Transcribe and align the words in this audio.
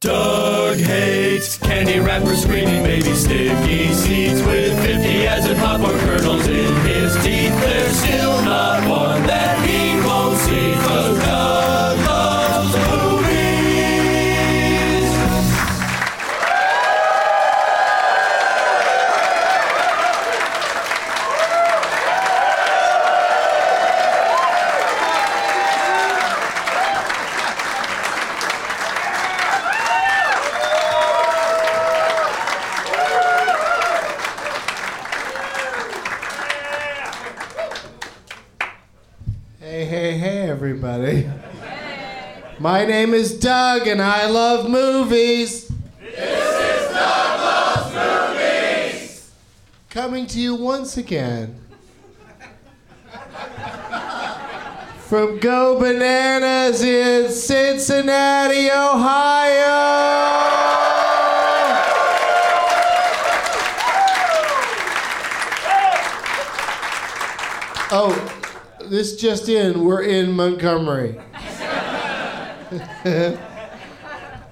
Doug 0.00 0.78
hates 0.78 1.58
candy 1.58 1.98
wrappers, 1.98 2.40
screaming 2.44 2.82
baby 2.82 3.14
sticky 3.14 3.92
seeds 3.92 4.40
with 4.44 4.74
50 4.82 5.26
as 5.26 5.44
in 5.44 5.58
popcorn 5.58 5.98
kernels 5.98 6.48
And 43.70 44.02
I 44.02 44.26
love 44.26 44.68
movies. 44.68 45.68
This 46.00 46.18
is 46.18 46.92
Doug 46.92 47.40
Loves 47.40 47.94
Movies. 48.34 49.32
Coming 49.88 50.26
to 50.26 50.40
you 50.40 50.56
once 50.56 50.96
again 50.96 51.56
from 54.98 55.38
Go 55.38 55.78
Bananas 55.78 56.82
in 56.82 57.30
Cincinnati, 57.30 58.72
Ohio. 58.72 59.68
Oh, 67.92 68.42
this 68.86 69.14
just 69.14 69.48
in, 69.48 69.84
we're 69.84 70.02
in 70.02 70.32
Montgomery. 70.32 71.20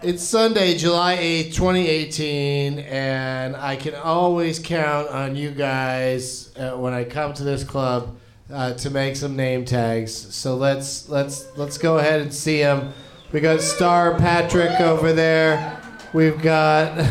it's 0.01 0.23
Sunday, 0.23 0.77
July 0.77 1.17
8th, 1.17 1.55
2018, 1.55 2.79
and 2.79 3.57
I 3.57 3.75
can 3.77 3.95
always 3.97 4.61
count 4.61 5.09
on 5.09 5.35
you 5.35 5.51
guys 5.51 6.57
uh, 6.57 6.71
when 6.73 6.93
I 6.93 7.03
come 7.05 7.33
to 7.35 7.43
this 7.43 7.65
club 7.65 8.17
uh, 8.53 8.75
to 8.75 8.91
make 8.91 9.17
some 9.17 9.35
name 9.35 9.65
tags. 9.65 10.13
So 10.35 10.57
let's 10.57 11.09
let's 11.09 11.49
let's 11.57 11.79
go 11.79 11.99
ahead 11.99 12.21
and 12.21 12.33
see 12.33 12.61
them. 12.61 12.93
We 13.33 13.41
got 13.41 13.61
Star 13.61 14.17
Patrick 14.17 14.81
over 14.81 15.13
there. 15.13 15.81
We've 16.13 16.41
got 16.41 16.97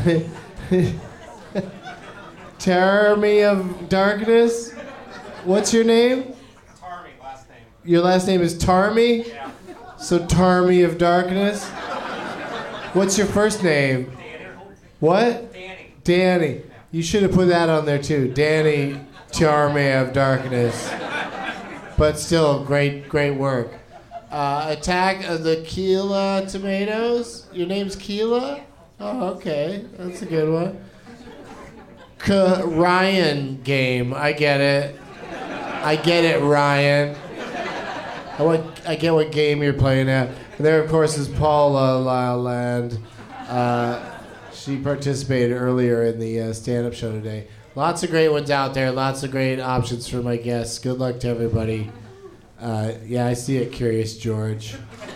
Termy 2.58 3.44
of 3.44 3.90
Darkness. 3.90 4.72
What's 5.44 5.74
your 5.74 5.84
name? 5.84 6.34
Tarmy, 6.80 7.10
last 7.22 7.50
name? 7.50 7.60
Your 7.84 8.02
last 8.02 8.28
name 8.28 8.42
is 8.42 8.58
Tarmy? 8.58 9.28
Yeah. 9.28 9.52
So 10.00 10.26
Tarmy 10.26 10.84
of 10.84 10.98
Darkness? 10.98 11.70
What's 12.98 13.16
your 13.16 13.28
first 13.28 13.64
name? 13.64 14.12
What? 15.02 15.54
Danny. 15.54 15.94
Danny. 16.04 16.62
You 16.92 17.04
should 17.04 17.22
have 17.22 17.32
put 17.32 17.48
that 17.50 17.70
on 17.70 17.86
there 17.86 18.02
too. 18.02 18.34
Danny 18.34 19.00
Tarmy 19.32 19.92
of 19.92 20.14
Darkness. 20.14 20.92
But 21.96 22.18
still, 22.18 22.64
great, 22.64 23.08
great 23.08 23.38
work. 23.38 23.72
Uh, 24.32 24.76
Attack 24.76 25.30
of 25.30 25.44
the 25.44 25.64
Keela 25.68 26.48
Tomatoes. 26.50 27.46
Your 27.54 27.68
name's 27.68 27.96
Keela? 27.96 28.62
Oh, 29.00 29.28
okay. 29.36 29.86
That's 29.94 30.24
a 30.24 30.26
good 30.26 30.52
one. 30.52 30.84
K- 32.18 32.64
Ryan 32.66 33.62
game. 33.62 34.12
I 34.12 34.32
get 34.32 34.60
it. 34.60 35.00
I 35.84 35.98
get 35.98 36.24
it, 36.24 36.42
Ryan. 36.42 37.16
I, 38.40 38.42
want, 38.42 38.90
I 38.90 38.96
get 38.96 39.14
what 39.14 39.32
game 39.32 39.62
you're 39.62 39.74
playing 39.74 40.10
at. 40.10 40.30
And 40.58 40.66
there, 40.66 40.82
of 40.82 40.90
course, 40.90 41.18
is 41.18 41.28
Paula 41.28 41.98
La 42.00 42.34
Land. 42.36 43.00
Uh, 43.48 44.04
She 44.54 44.76
participated 44.78 45.56
earlier 45.56 46.04
in 46.04 46.20
the 46.20 46.42
uh, 46.42 46.54
stand-up 46.54 46.94
show 46.94 47.12
today. 47.12 47.48
Lots 47.76 48.02
of 48.04 48.10
great 48.10 48.30
ones 48.30 48.50
out 48.50 48.74
there. 48.74 48.92
Lots 48.92 49.24
of 49.24 49.30
great 49.32 49.60
options 49.60 50.08
for 50.08 50.18
my 50.18 50.36
guests. 50.36 50.80
Good 50.80 50.98
luck 50.98 51.20
to 51.20 51.28
everybody. 51.28 51.92
Uh, 52.60 52.94
yeah, 53.06 53.28
I 53.28 53.34
see 53.34 53.58
it, 53.58 53.72
Curious 53.72 54.18
George. 54.18 54.76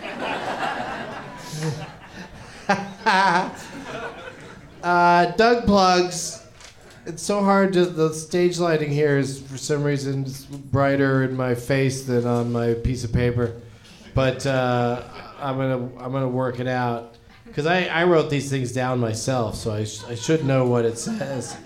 uh, 4.83 5.25
Doug 5.31 5.65
plugs. 5.65 6.45
It's 7.07 7.23
so 7.23 7.43
hard 7.43 7.73
to. 7.73 7.85
The 7.85 8.13
stage 8.13 8.59
lighting 8.59 8.91
here 8.91 9.17
is, 9.17 9.41
for 9.41 9.57
some 9.57 9.83
reason, 9.83 10.27
brighter 10.71 11.23
in 11.23 11.35
my 11.35 11.55
face 11.55 12.03
than 12.03 12.27
on 12.27 12.51
my 12.51 12.75
piece 12.75 13.03
of 13.03 13.11
paper. 13.11 13.59
But 14.13 14.45
uh, 14.45 15.01
I'm 15.41 15.57
gonna 15.57 16.03
I'm 16.03 16.11
gonna 16.11 16.27
work 16.29 16.59
it 16.59 16.67
out 16.67 17.15
because 17.45 17.65
I, 17.65 17.85
I 17.85 18.03
wrote 18.05 18.29
these 18.29 18.49
things 18.49 18.71
down 18.71 18.99
myself, 18.99 19.55
so 19.55 19.73
I, 19.73 19.83
sh- 19.83 20.03
I 20.05 20.15
should 20.15 20.45
know 20.45 20.65
what 20.65 20.85
it 20.85 20.97
says. 20.97 21.57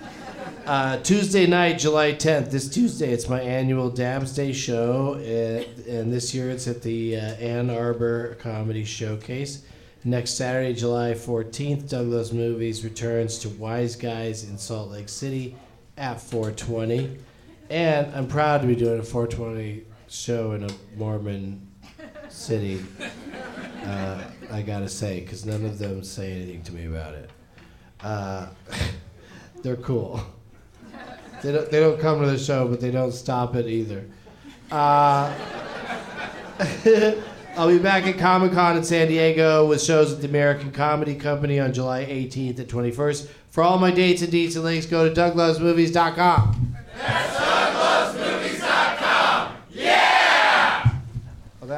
Uh, 0.65 0.97
Tuesday 0.97 1.45
night, 1.45 1.77
July 1.77 2.13
10th. 2.13 2.49
This 2.49 2.67
Tuesday, 2.67 3.11
it's 3.11 3.29
my 3.29 3.39
annual 3.39 3.91
Dabs 3.91 4.33
Day 4.33 4.51
show, 4.51 5.13
uh, 5.13 5.89
and 5.91 6.11
this 6.11 6.33
year 6.33 6.49
it's 6.49 6.67
at 6.67 6.81
the 6.81 7.17
uh, 7.17 7.19
Ann 7.35 7.69
Arbor 7.69 8.35
Comedy 8.39 8.83
Showcase. 8.83 9.63
Next 10.03 10.31
Saturday, 10.31 10.73
July 10.73 11.11
14th, 11.13 11.89
Doug 11.89 12.07
Loves 12.07 12.33
Movies 12.33 12.83
returns 12.83 13.37
to 13.39 13.49
Wise 13.49 13.95
Guys 13.95 14.43
in 14.43 14.57
Salt 14.57 14.89
Lake 14.89 15.09
City 15.09 15.55
at 15.97 16.19
420. 16.19 17.17
And 17.69 18.13
I'm 18.15 18.27
proud 18.27 18.61
to 18.61 18.67
be 18.67 18.75
doing 18.75 18.99
a 18.99 19.03
420 19.03 19.83
show 20.07 20.53
in 20.53 20.63
a 20.63 20.69
Mormon 20.95 21.67
city. 22.29 22.83
Uh, 23.85 24.23
I 24.51 24.61
gotta 24.61 24.89
say, 24.89 25.19
because 25.19 25.45
none 25.45 25.63
of 25.65 25.77
them 25.77 26.03
say 26.03 26.31
anything 26.31 26.63
to 26.63 26.73
me 26.73 26.87
about 26.87 27.13
it. 27.13 27.29
Uh, 28.01 28.47
they're 29.61 29.75
cool. 29.75 30.21
They 31.43 31.51
don't, 31.51 31.69
they 31.69 31.79
don't 31.79 31.99
come 31.99 32.21
to 32.21 32.27
the 32.27 32.37
show, 32.39 32.67
but 32.67 32.81
they 32.81 32.91
don't 32.91 33.11
stop 33.11 33.55
it 33.55 33.67
either. 33.67 34.05
Uh, 34.71 35.31
I'll 37.57 37.67
be 37.67 37.79
back 37.79 38.05
at 38.07 38.17
Comic 38.17 38.53
Con 38.53 38.77
in 38.77 38.83
San 38.83 39.07
Diego 39.07 39.67
with 39.67 39.81
shows 39.81 40.11
at 40.11 40.21
the 40.21 40.27
American 40.27 40.71
Comedy 40.71 41.15
Company 41.15 41.59
on 41.59 41.71
July 41.71 42.05
18th 42.05 42.59
and 42.59 42.67
21st. 42.67 43.29
For 43.49 43.63
all 43.63 43.77
my 43.77 43.91
dates 43.91 44.21
and 44.21 44.33
deets 44.33 44.55
and 44.55 44.63
links, 44.65 44.85
go 44.85 45.07
to 45.07 45.15
douglovesmovies.com. 45.15 46.75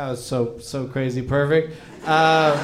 that 0.08 0.12
was 0.12 0.26
so 0.26 0.58
so 0.60 0.88
crazy 0.88 1.22
perfect. 1.22 1.76
Uh, 2.06 2.56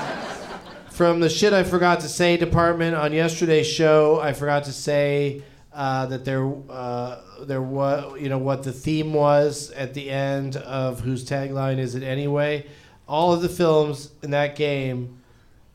from 0.92 1.20
the 1.20 1.30
shit 1.30 1.52
I 1.52 1.64
forgot 1.64 2.00
to 2.00 2.08
say 2.08 2.38
department 2.38 2.96
on 2.96 3.12
yesterday's 3.12 3.68
show, 3.68 4.22
I 4.22 4.32
forgot 4.32 4.64
to 4.66 4.72
say 4.72 5.44
uh, 5.74 6.06
that 6.06 6.24
there 6.24 6.50
uh, 6.70 7.20
there 7.42 7.62
was 7.62 8.18
you 8.22 8.30
know 8.30 8.38
what 8.38 8.64
the 8.64 8.72
theme 8.72 9.14
was 9.14 9.72
at 9.72 9.94
the 9.94 10.10
end 10.10 10.56
of 10.56 11.02
whose 11.02 11.26
tagline 11.26 11.80
is 11.80 11.96
it 11.96 12.04
anyway. 12.04 12.66
All 13.10 13.34
of 13.34 13.42
the 13.42 13.50
films 13.50 14.12
in 14.22 14.32
that 14.32 14.56
game 14.56 15.22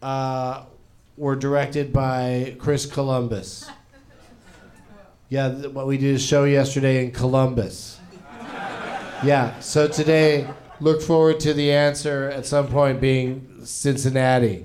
uh, 0.01 0.65
were 1.19 1.37
directed 1.37 1.93
by 1.93 2.57
Chris 2.59 2.87
Columbus. 2.87 3.69
Yeah, 5.31 5.51
th- 5.51 5.75
what 5.75 5.87
we 5.87 5.99
did 5.99 6.17
a 6.17 6.19
show 6.19 6.45
yesterday 6.45 7.05
in 7.05 7.11
Columbus. 7.11 8.01
Yeah, 9.23 9.61
so 9.61 9.87
today, 9.87 10.49
look 10.81 11.03
forward 11.03 11.41
to 11.41 11.53
the 11.55 11.73
answer 11.73 12.31
at 12.31 12.47
some 12.47 12.69
point 12.69 13.01
being 13.01 13.65
Cincinnati. 13.65 14.65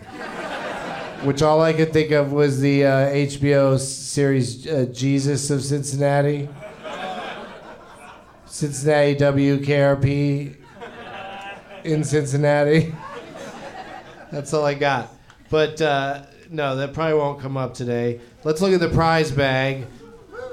Which 1.23 1.41
all 1.41 1.61
I 1.61 1.71
could 1.73 1.93
think 1.93 2.11
of 2.11 2.33
was 2.33 2.59
the 2.59 2.85
uh, 2.85 3.09
HBO 3.09 3.79
series 3.79 4.67
uh, 4.67 4.87
Jesus 4.91 5.49
of 5.49 5.63
Cincinnati. 5.63 6.49
Cincinnati 8.45 9.15
WKRP 9.15 10.55
in 11.85 12.03
Cincinnati. 12.03 12.93
That's 14.31 14.53
all 14.53 14.65
I 14.65 14.73
got. 14.73 15.09
But 15.49 15.81
uh, 15.81 16.23
no, 16.49 16.75
that 16.75 16.93
probably 16.93 17.17
won't 17.17 17.39
come 17.39 17.55
up 17.55 17.73
today. 17.73 18.19
Let's 18.43 18.61
look 18.61 18.73
at 18.73 18.79
the 18.79 18.89
prize 18.89 19.31
bag. 19.31 19.85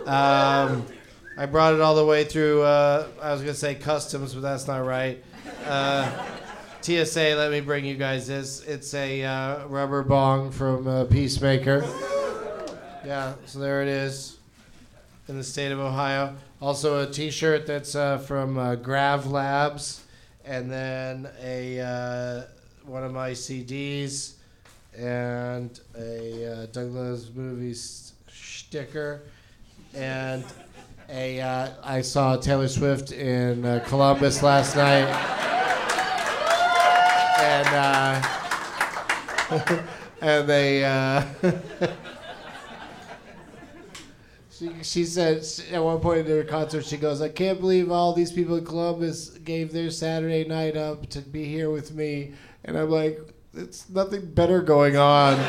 Um, 0.07 0.87
I 1.37 1.47
brought 1.51 1.75
it 1.75 1.81
all 1.81 1.95
the 1.95 2.05
way 2.05 2.25
through. 2.25 2.63
Uh, 2.63 3.07
I 3.21 3.33
was 3.33 3.41
gonna 3.41 3.55
say 3.55 3.75
customs, 3.75 4.35
but 4.35 4.41
that's 4.41 4.67
not 4.67 4.85
right. 4.85 5.23
Uh, 5.65 6.11
TSA, 6.81 7.35
let 7.37 7.51
me 7.51 7.61
bring 7.61 7.85
you 7.85 7.95
guys 7.95 8.27
this. 8.27 8.63
It's 8.65 8.95
a 8.95 9.23
uh, 9.23 9.67
rubber 9.67 10.03
bong 10.03 10.51
from 10.51 10.87
uh, 10.87 11.05
Piecemaker. 11.05 11.83
Yeah, 13.05 13.35
so 13.47 13.59
there 13.59 13.83
it 13.83 13.89
is 13.89 14.39
in 15.29 15.37
the 15.37 15.45
state 15.45 15.73
of 15.73 15.79
Ohio. 15.79 16.35
Also, 16.61 17.07
a 17.07 17.11
T-shirt 17.11 17.67
that's 17.67 17.95
uh, 17.95 18.19
from 18.19 18.59
uh, 18.59 18.75
Grav 18.77 19.27
Labs, 19.27 20.03
and 20.45 20.71
then 20.71 21.29
a 21.43 21.81
uh, 21.81 22.43
one 22.85 23.05
of 23.05 23.13
my 23.13 23.31
CDs, 23.31 24.35
and 24.97 25.79
a 25.97 26.69
Doug 26.73 26.93
Loves 26.93 27.33
Movies 27.35 28.13
sticker, 28.29 29.23
and 29.95 30.45
a 31.11 31.41
uh, 31.41 31.71
I 31.83 32.01
saw 32.03 32.37
Taylor 32.37 32.69
Swift 32.69 33.13
in 33.13 33.65
uh, 33.65 33.85
Columbus 33.87 34.43
last 34.43 34.77
night, 34.77 35.09
and 37.41 37.69
uh, 39.51 39.83
and 40.21 40.49
they. 40.49 40.85
Uh, 40.85 41.25
She, 44.61 44.71
she 44.83 45.05
said 45.07 45.43
at 45.73 45.83
one 45.83 46.01
point 46.01 46.19
in 46.19 46.27
her 46.27 46.45
concert, 46.45 46.85
she 46.85 46.99
goes, 46.99 47.23
I 47.23 47.31
can't 47.31 47.59
believe 47.59 47.91
all 47.91 48.13
these 48.13 48.31
people 48.31 48.57
in 48.57 48.65
Columbus 48.67 49.31
gave 49.39 49.73
their 49.73 49.89
Saturday 49.89 50.45
night 50.47 50.77
up 50.77 51.09
to 51.11 51.21
be 51.21 51.47
here 51.47 51.71
with 51.71 51.95
me. 51.95 52.35
And 52.67 52.77
I'm 52.77 52.91
like, 52.91 53.19
it's 53.55 53.89
nothing 53.89 54.27
better 54.27 54.61
going 54.61 54.99
on 54.99 55.41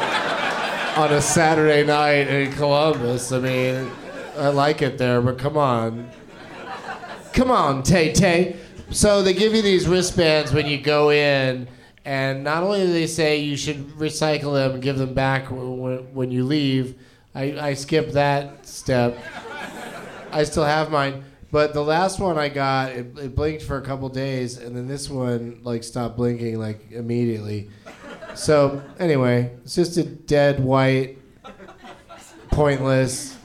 on 0.95 1.11
a 1.11 1.21
Saturday 1.21 1.85
night 1.85 2.29
in 2.29 2.53
Columbus. 2.53 3.33
I 3.33 3.39
mean, 3.39 3.91
I 4.41 4.47
like 4.47 4.81
it 4.81 4.97
there, 4.97 5.21
but 5.21 5.37
come 5.37 5.55
on. 5.55 6.09
Come 7.31 7.51
on, 7.51 7.83
Tay 7.83 8.11
Tay. 8.11 8.55
So 8.89 9.21
they 9.21 9.33
give 9.33 9.53
you 9.53 9.61
these 9.61 9.87
wristbands 9.87 10.51
when 10.51 10.65
you 10.65 10.81
go 10.81 11.11
in, 11.11 11.67
and 12.05 12.43
not 12.43 12.63
only 12.63 12.79
do 12.79 12.91
they 12.91 13.05
say 13.05 13.37
you 13.37 13.55
should 13.55 13.87
recycle 13.91 14.53
them 14.53 14.71
and 14.71 14.81
give 14.81 14.97
them 14.97 15.13
back 15.13 15.51
when, 15.51 16.13
when 16.13 16.31
you 16.31 16.43
leave, 16.43 16.95
I, 17.35 17.69
I 17.69 17.73
skipped 17.75 18.13
that 18.13 18.65
step. 18.65 19.17
I 20.31 20.43
still 20.43 20.65
have 20.65 20.89
mine, 20.89 21.23
but 21.51 21.75
the 21.75 21.83
last 21.83 22.19
one 22.19 22.39
I 22.39 22.49
got, 22.49 22.93
it, 22.93 23.17
it 23.19 23.35
blinked 23.35 23.63
for 23.63 23.77
a 23.77 23.81
couple 23.81 24.09
days, 24.09 24.57
and 24.57 24.75
then 24.75 24.87
this 24.87 25.07
one 25.07 25.59
like 25.61 25.83
stopped 25.83 26.17
blinking 26.17 26.57
like 26.57 26.91
immediately. 26.91 27.69
So 28.33 28.81
anyway, 28.97 29.51
it's 29.63 29.75
just 29.75 29.97
a 29.97 30.03
dead 30.03 30.59
white, 30.61 31.19
pointless 32.49 33.37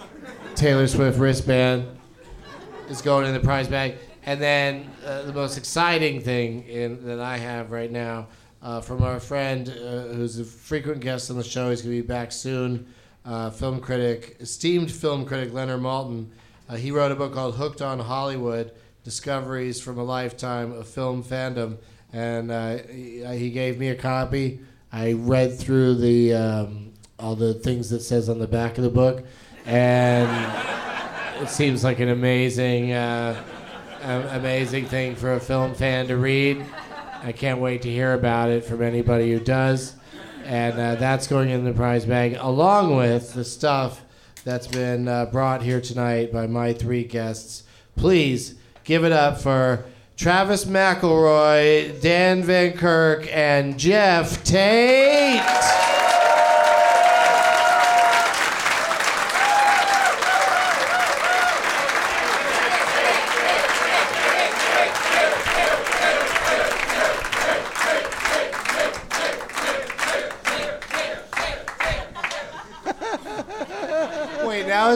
Taylor 0.57 0.87
Swift 0.87 1.19
wristband 1.19 1.87
is 2.89 3.03
going 3.03 3.27
in 3.27 3.35
the 3.35 3.41
prize 3.41 3.69
bag. 3.69 3.97
And 4.25 4.41
then 4.41 4.91
uh, 5.05 5.23
the 5.23 5.33
most 5.35 5.59
exciting 5.59 6.23
thing 6.23 6.67
in, 6.67 7.05
that 7.05 7.21
I 7.21 7.37
have 7.37 7.71
right 7.71 7.93
now 7.93 8.29
uh, 8.63 8.81
from 8.81 9.03
our 9.03 9.21
friend 9.21 9.69
uh, 9.69 10.15
who's 10.15 10.39
a 10.39 10.45
frequent 10.45 11.01
guest 11.01 11.31
on 11.31 11.37
the 11.37 11.45
show, 11.45 11.69
he's 11.69 11.83
going 11.83 11.95
to 11.95 12.03
be 12.03 12.07
back 12.07 12.33
soon, 12.33 12.87
uh, 13.27 13.51
film 13.51 13.81
critic, 13.81 14.39
esteemed 14.41 14.91
film 14.91 15.27
critic 15.27 15.53
Leonard 15.53 15.81
Maltin. 15.81 16.29
Uh, 16.71 16.77
he 16.77 16.91
wrote 16.91 17.13
a 17.13 17.17
book 17.17 17.35
called 17.35 17.57
Hooked 17.57 17.83
on 17.83 17.99
Hollywood 17.99 18.73
Discoveries 19.05 19.79
from 19.79 19.99
a 19.99 20.05
Lifetime 20.05 20.73
of 20.73 20.89
Film 20.89 21.23
Fandom. 21.23 21.77
And 22.15 22.51
uh, 22.51 22.79
he, 22.91 23.23
he 23.27 23.51
gave 23.51 23.79
me 23.79 23.89
a 23.89 23.95
copy. 23.95 24.61
I 24.91 25.13
read 25.13 25.59
through 25.59 25.97
the 25.97 26.33
um, 26.33 26.95
all 27.19 27.37
the 27.37 27.53
things 27.53 27.91
that 27.91 28.01
says 28.01 28.31
on 28.31 28.39
the 28.39 28.47
back 28.47 28.79
of 28.79 28.85
the 28.85 28.91
book. 28.91 29.27
And 29.67 31.43
it 31.43 31.49
seems 31.49 31.83
like 31.83 31.99
an 32.01 32.09
amazing, 32.09 32.93
uh, 32.93 33.43
amazing 34.33 34.87
thing 34.87 35.17
for 35.17 35.35
a 35.35 35.41
film 35.41 35.75
fan 35.75 36.07
to 36.09 36.17
read. 36.17 36.65
I 37.23 37.33
can't 37.33 37.61
wait 37.61 37.83
to 37.83 37.91
hear 37.91 38.15
about 38.15 38.51
it 38.51 38.65
from 38.65 38.83
anybody 38.83 39.33
who 39.33 39.41
does. 39.41 39.95
And 40.45 40.79
uh, 40.79 40.95
that's 40.95 41.27
going 41.27 41.51
in 41.51 41.65
the 41.65 41.73
prize 41.73 42.07
bag, 42.07 42.37
along 42.39 42.97
with 42.97 43.35
the 43.35 43.45
stuff 43.45 44.03
that's 44.45 44.69
been 44.69 45.09
uh, 45.09 45.27
brought 45.27 45.63
here 45.63 45.81
tonight 45.81 46.33
by 46.33 46.47
my 46.47 46.73
three 46.73 47.03
guests. 47.03 47.65
Please 47.97 48.55
give 48.85 49.05
it 49.05 49.11
up 49.11 49.41
for 49.41 49.85
Travis 50.17 50.65
McElroy, 50.65 52.01
Dan 52.01 52.45
Van 52.45 52.73
Kirk, 52.73 53.27
and 53.33 53.77
Geoff 53.77 54.45
Tate. 54.45 55.96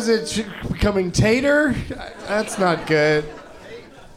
Now 0.09 0.15
is 0.15 0.39
it 0.39 0.47
becoming 0.71 1.11
Tater? 1.11 1.75
That's 2.27 2.59
not 2.59 2.87
good. 2.87 3.25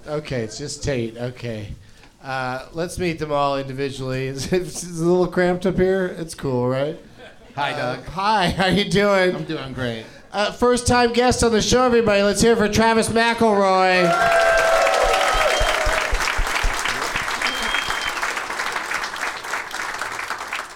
Okay, 0.07 0.41
it's 0.41 0.57
just 0.57 0.83
Tate. 0.83 1.17
Okay. 1.17 1.73
Uh, 2.23 2.67
let's 2.73 2.97
meet 2.99 3.19
them 3.19 3.31
all 3.31 3.57
individually. 3.57 4.27
Is 4.27 4.53
it 4.53 4.61
is 4.61 5.01
it 5.01 5.03
a 5.03 5.05
little 5.05 5.27
cramped 5.27 5.65
up 5.65 5.75
here? 5.75 6.05
It's 6.05 6.33
cool, 6.33 6.69
right? 6.69 6.97
Hi, 7.55 7.71
Doug. 7.71 7.99
Uh, 7.99 8.11
hi, 8.11 8.49
how 8.49 8.67
you 8.67 8.89
doing? 8.89 9.35
I'm 9.35 9.43
doing 9.43 9.73
great. 9.73 10.05
Uh, 10.31 10.51
first 10.53 10.87
time 10.87 11.11
guest 11.11 11.43
on 11.43 11.51
the 11.51 11.61
show, 11.61 11.83
everybody. 11.83 12.21
Let's 12.21 12.41
hear 12.41 12.55
for 12.55 12.69
Travis 12.69 13.09
McElroy. 13.09 14.82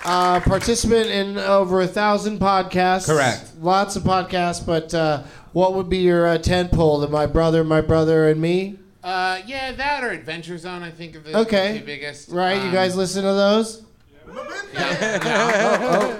Uh, 0.07 0.39
participant 0.39 1.07
in 1.07 1.37
over 1.37 1.81
a 1.81 1.87
thousand 1.87 2.39
podcasts. 2.39 3.07
Correct. 3.07 3.51
Lots 3.59 3.97
of 3.97 4.03
podcasts, 4.03 4.65
but 4.65 4.93
uh, 4.93 5.23
what 5.51 5.73
would 5.73 5.89
be 5.89 5.97
your 5.97 6.25
uh, 6.25 6.37
tent 6.37 6.71
pole? 6.71 6.99
The 6.99 7.09
My 7.09 7.25
Brother, 7.25 7.63
My 7.65 7.81
Brother, 7.81 8.29
and 8.29 8.39
Me? 8.39 8.79
Uh, 9.03 9.41
yeah, 9.45 9.73
that 9.73 10.03
or 10.05 10.11
Adventure 10.11 10.57
Zone. 10.57 10.81
I 10.81 10.91
think 10.91 11.15
are 11.17 11.19
the 11.19 11.37
Okay. 11.39 11.79
two 11.79 11.85
biggest. 11.85 12.29
Right? 12.29 12.55
you 12.61 12.67
Um, 12.69 12.73
guys 12.73 12.95
listen 12.95 13.23
to 13.23 13.33
those? 13.33 13.83
yeah. 14.73 15.19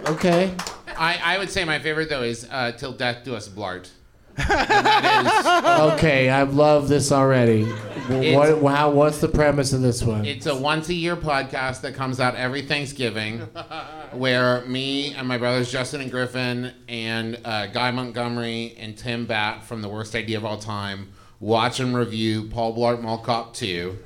Oh, 0.06 0.13
okay. 0.13 0.53
I, 0.98 1.20
I 1.24 1.38
would 1.38 1.50
say 1.50 1.63
my 1.63 1.79
favorite 1.79 2.10
though 2.10 2.24
is 2.24 2.46
uh, 2.51 2.72
"Till 2.74 2.91
Death 2.91 3.24
Do 3.24 3.36
Us 3.36 3.48
Blart." 3.48 3.89
Okay, 5.98 6.29
I 6.29 6.44
love 6.44 6.88
this 6.88 7.12
already. 7.12 7.63
What, 7.63 8.60
wow, 8.60 8.89
what's 8.91 9.20
the 9.20 9.27
premise 9.27 9.74
of 9.74 9.82
this 9.82 10.03
one? 10.03 10.25
it's 10.25 10.46
a 10.46 10.56
once 10.56 10.89
a 10.89 10.94
year 10.94 11.15
podcast 11.15 11.82
that 11.82 11.96
comes 11.96 12.20
out 12.20 12.36
every 12.36 12.62
Thanksgiving, 12.62 13.39
where 14.12 14.63
me 14.65 15.13
and 15.13 15.27
my 15.27 15.38
brothers 15.38 15.72
Justin 15.72 16.01
and 16.01 16.12
Griffin 16.12 16.74
and 16.88 17.39
uh, 17.44 17.67
Guy 17.67 17.91
Montgomery 17.91 18.75
and 18.79 18.98
Tim 18.98 19.25
Batt 19.25 19.63
from 19.63 19.82
The 19.82 19.89
Worst 19.89 20.15
Idea 20.15 20.38
of 20.38 20.46
All 20.46 20.58
Time 20.58 21.10
watch 21.39 21.79
and 21.79 21.96
review 21.96 22.44
Paul 22.50 22.75
Blart 22.75 23.01
Mall 23.01 23.20
Cop 23.20 23.53
2. 23.53 23.98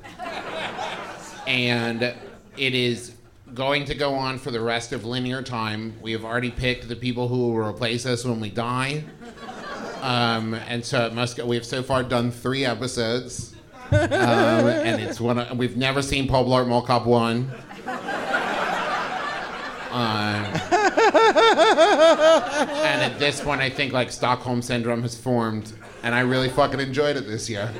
and 1.46 2.02
it 2.02 2.74
is 2.74 3.14
going 3.54 3.84
to 3.86 3.94
go 3.94 4.14
on 4.14 4.38
for 4.38 4.50
the 4.50 4.60
rest 4.60 4.92
of 4.92 5.04
linear 5.04 5.42
time. 5.42 5.94
We 6.00 6.12
have 6.12 6.24
already 6.24 6.50
picked 6.50 6.88
the 6.88 6.96
people 6.96 7.28
who 7.28 7.48
will 7.48 7.66
replace 7.66 8.06
us 8.06 8.24
when 8.24 8.40
we 8.40 8.50
die. 8.50 9.04
Um, 10.02 10.54
and 10.54 10.84
so 10.84 11.06
it 11.06 11.14
must 11.14 11.36
go. 11.36 11.46
We've 11.46 11.64
so 11.64 11.82
far 11.82 12.02
done 12.02 12.32
three 12.32 12.64
episodes, 12.64 13.54
um, 13.92 14.00
and 14.00 15.00
it's 15.00 15.20
one. 15.20 15.38
Of, 15.38 15.56
we've 15.56 15.76
never 15.76 16.02
seen 16.02 16.26
Paul 16.26 16.44
Blart 16.44 16.66
Mall 16.66 16.82
Cop 16.82 17.06
one. 17.06 17.52
Um, 19.92 20.44
and 20.44 20.62
at 23.02 23.18
this 23.18 23.40
point, 23.40 23.60
I 23.60 23.70
think 23.70 23.92
like 23.92 24.10
Stockholm 24.10 24.60
syndrome 24.60 25.02
has 25.02 25.16
formed, 25.16 25.72
and 26.02 26.14
I 26.14 26.20
really 26.20 26.48
fucking 26.48 26.80
enjoyed 26.80 27.16
it 27.16 27.26
this 27.28 27.48
year. 27.48 27.70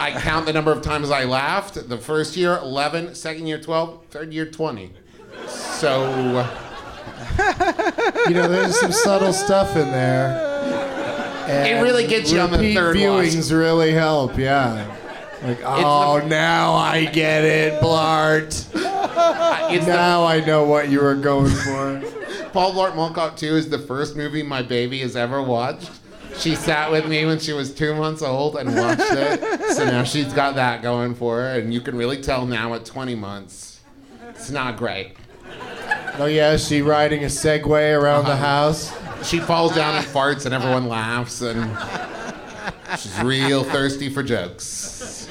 I 0.00 0.18
count 0.18 0.46
the 0.46 0.52
number 0.52 0.72
of 0.72 0.82
times 0.82 1.10
I 1.10 1.24
laughed. 1.24 1.88
The 1.88 1.98
first 1.98 2.36
year, 2.36 2.56
11. 2.56 3.14
Second 3.14 3.46
year, 3.46 3.60
12. 3.60 4.06
Third 4.10 4.32
year, 4.32 4.46
20. 4.46 4.92
So, 5.46 6.08
you 8.26 8.34
know, 8.34 8.48
there's 8.48 8.80
some 8.80 8.90
subtle 8.90 9.32
stuff 9.32 9.76
in 9.76 9.92
there. 9.92 10.51
It 11.48 11.82
really 11.82 12.06
gets 12.06 12.30
you 12.32 12.40
on 12.40 12.50
the 12.50 12.58
repeat 12.58 12.74
third 12.74 12.96
watch. 12.96 13.04
viewings 13.04 13.56
really 13.56 13.92
help, 13.92 14.38
yeah. 14.38 14.96
Like, 15.42 15.60
oh, 15.64 16.24
now 16.26 16.74
I 16.74 17.04
get 17.06 17.44
it, 17.44 17.82
Blart. 17.82 18.46
it's 19.72 19.86
the, 19.86 19.92
Now 19.92 20.24
I 20.24 20.40
know 20.44 20.64
what 20.64 20.88
you 20.88 21.00
were 21.00 21.16
going 21.16 21.50
for. 21.50 22.00
Paul 22.52 22.74
Blart 22.74 22.94
Mall 22.94 23.10
Cop 23.10 23.36
2 23.36 23.56
is 23.56 23.68
the 23.68 23.78
first 23.78 24.14
movie 24.14 24.42
my 24.42 24.62
baby 24.62 25.00
has 25.00 25.16
ever 25.16 25.42
watched. 25.42 25.90
She 26.38 26.54
sat 26.54 26.90
with 26.90 27.08
me 27.08 27.24
when 27.26 27.38
she 27.38 27.52
was 27.52 27.74
two 27.74 27.94
months 27.94 28.22
old 28.22 28.56
and 28.56 28.74
watched 28.74 29.00
it. 29.02 29.74
So 29.74 29.84
now 29.84 30.04
she's 30.04 30.32
got 30.32 30.54
that 30.54 30.82
going 30.82 31.14
for 31.14 31.40
her. 31.40 31.58
And 31.58 31.74
you 31.74 31.80
can 31.80 31.96
really 31.96 32.20
tell 32.22 32.46
now 32.46 32.74
at 32.74 32.84
20 32.84 33.14
months, 33.14 33.80
it's 34.28 34.50
not 34.50 34.76
great. 34.76 35.16
Oh, 36.18 36.26
yeah, 36.26 36.52
is 36.52 36.66
she 36.66 36.82
riding 36.82 37.24
a 37.24 37.26
Segway 37.26 37.98
around 37.98 38.24
the 38.24 38.32
uh-huh. 38.32 38.36
house? 38.36 39.01
She 39.24 39.38
falls 39.38 39.74
down 39.74 39.94
and 39.94 40.04
farts, 40.04 40.46
and 40.46 40.54
everyone 40.54 40.88
laughs, 40.88 41.42
and 41.42 41.76
she's 42.98 43.18
real 43.20 43.64
thirsty 43.64 44.08
for 44.08 44.22
jokes. 44.22 45.28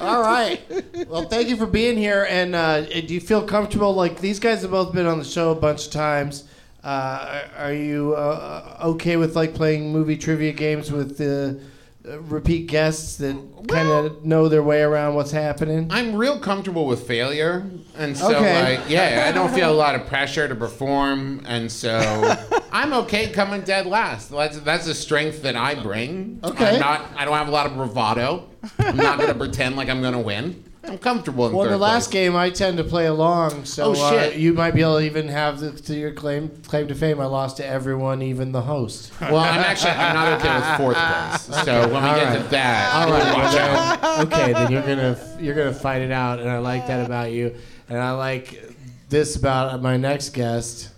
All 0.00 0.22
right. 0.22 0.60
Well, 1.08 1.28
thank 1.28 1.48
you 1.48 1.56
for 1.56 1.66
being 1.66 1.96
here. 1.96 2.26
And 2.28 2.54
uh, 2.54 2.82
do 2.82 3.14
you 3.14 3.20
feel 3.20 3.42
comfortable? 3.46 3.94
Like 3.94 4.20
these 4.20 4.38
guys 4.38 4.62
have 4.62 4.70
both 4.70 4.92
been 4.92 5.06
on 5.06 5.18
the 5.18 5.24
show 5.24 5.50
a 5.52 5.54
bunch 5.54 5.86
of 5.86 5.92
times. 5.92 6.44
Uh, 6.82 7.42
are 7.58 7.72
you 7.72 8.14
uh, 8.14 8.78
okay 8.82 9.16
with 9.16 9.36
like 9.36 9.54
playing 9.54 9.92
movie 9.92 10.16
trivia 10.16 10.52
games 10.52 10.90
with 10.90 11.16
the 11.16 11.60
uh, 12.08 12.20
repeat 12.22 12.66
guests 12.66 13.16
that 13.16 13.36
kind 13.68 13.88
of 13.88 14.24
know 14.24 14.48
their 14.48 14.62
way 14.62 14.82
around 14.82 15.14
what's 15.14 15.30
happening? 15.30 15.86
I'm 15.90 16.14
real 16.16 16.38
comfortable 16.38 16.86
with 16.86 17.06
failure, 17.06 17.64
and 17.96 18.16
so 18.16 18.34
Okay. 18.36 18.76
I, 18.76 18.86
yeah, 18.88 19.26
I 19.28 19.32
don't 19.32 19.52
feel 19.54 19.70
a 19.70 19.74
lot 19.74 19.94
of 19.94 20.06
pressure 20.06 20.48
to 20.48 20.54
perform, 20.54 21.42
and 21.46 21.70
so 21.70 22.36
I'm 22.72 22.92
okay 22.94 23.30
coming 23.30 23.60
dead 23.62 23.86
last. 23.86 24.30
That's 24.30 24.58
that's 24.60 24.86
a 24.86 24.94
strength 24.94 25.42
that 25.42 25.56
I 25.56 25.74
bring. 25.76 26.40
Okay. 26.42 26.74
I'm 26.74 26.80
not. 26.80 27.06
I 27.16 27.24
don't 27.24 27.34
have 27.34 27.48
a 27.48 27.52
lot 27.52 27.66
of 27.66 27.74
bravado. 27.74 28.48
I'm 28.78 28.96
not 28.96 29.18
gonna 29.18 29.34
pretend 29.34 29.76
like 29.76 29.88
I'm 29.88 30.02
gonna 30.02 30.20
win. 30.20 30.64
I'm 30.84 30.98
comfortable 30.98 31.46
in 31.46 31.52
Well, 31.52 31.66
third 31.66 31.72
the 31.74 31.78
last 31.78 32.06
place. 32.10 32.12
game 32.24 32.34
I 32.36 32.50
tend 32.50 32.76
to 32.78 32.84
play 32.84 33.06
along, 33.06 33.66
so 33.66 33.92
Oh, 33.92 33.94
shit. 33.94 34.32
Uh, 34.34 34.36
you 34.36 34.52
might 34.52 34.72
be 34.74 34.80
able 34.82 34.98
to 34.98 35.04
even 35.04 35.28
have 35.28 35.60
the, 35.60 35.70
to 35.70 35.94
your 35.94 36.12
claim 36.12 36.48
claim 36.66 36.88
to 36.88 36.94
fame. 36.96 37.20
I 37.20 37.26
lost 37.26 37.58
to 37.58 37.66
everyone, 37.66 38.20
even 38.20 38.50
the 38.50 38.62
host. 38.62 39.12
Well, 39.20 39.36
I'm 39.38 39.60
actually 39.60 39.92
I'm 39.92 40.14
not 40.14 40.40
okay 40.40 40.54
with 40.56 40.76
fourth 40.78 40.96
place. 40.96 41.64
So 41.64 41.82
when 41.88 42.02
we 42.02 42.08
All 42.08 42.16
get 42.16 42.24
right. 42.24 42.42
to 42.42 42.48
that, 42.48 42.94
All 42.96 43.10
right, 43.12 43.32
watch 43.34 43.54
well 43.54 43.76
out. 44.20 44.26
okay, 44.32 44.52
then 44.52 44.72
you're 44.72 44.82
gonna 44.82 45.36
you're 45.40 45.54
gonna 45.54 45.72
fight 45.72 46.02
it 46.02 46.10
out, 46.10 46.40
and 46.40 46.50
I 46.50 46.58
like 46.58 46.86
that 46.88 47.06
about 47.06 47.30
you, 47.30 47.54
and 47.88 47.98
I 47.98 48.10
like 48.12 48.60
this 49.08 49.36
about 49.36 49.80
my 49.82 49.96
next 49.96 50.30
guest. 50.30 50.88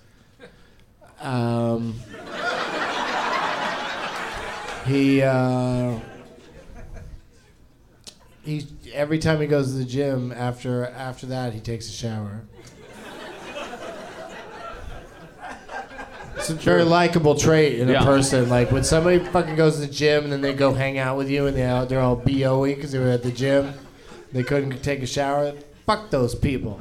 Um, 1.21 1.95
he 4.87 5.23
uh, 5.23 5.99
he 8.45 8.67
every 8.95 9.19
time 9.19 9.41
he 9.41 9.47
goes 9.47 9.73
to 9.73 9.79
the 9.79 9.85
gym 9.85 10.33
after 10.33 10.87
after 10.87 11.27
that 11.27 11.53
he 11.53 11.61
takes 11.61 11.89
a 11.89 11.93
shower. 11.93 12.43
It's 16.37 16.51
a 16.51 16.55
very 16.55 16.83
likable 16.85 17.37
trait 17.37 17.79
in 17.79 17.89
a 17.89 17.93
Yeah. 17.93 18.05
person. 18.05 18.49
Like 18.51 18.71
when 18.71 18.85
somebody 18.85 19.19
fucking 19.19 19.57
goes 19.57 19.77
to 19.77 19.81
the 19.83 19.87
gym 19.93 20.25
and 20.25 20.33
then 20.33 20.41
they 20.43 20.53
go 20.53 20.73
hang 20.75 20.99
out 20.99 21.17
with 21.17 21.31
you 21.31 21.47
and 21.47 21.57
they 21.57 21.87
they're 21.89 22.01
all 22.01 22.17
boey 22.17 22.75
because 22.75 22.93
they 22.93 22.99
were 22.99 23.09
at 23.11 23.23
the 23.23 23.31
gym, 23.31 23.73
they 24.33 24.43
couldn't 24.43 24.83
take 24.83 25.03
a 25.03 25.07
shower. 25.07 25.53
Fuck 25.87 26.11
those 26.11 26.35
people. 26.35 26.81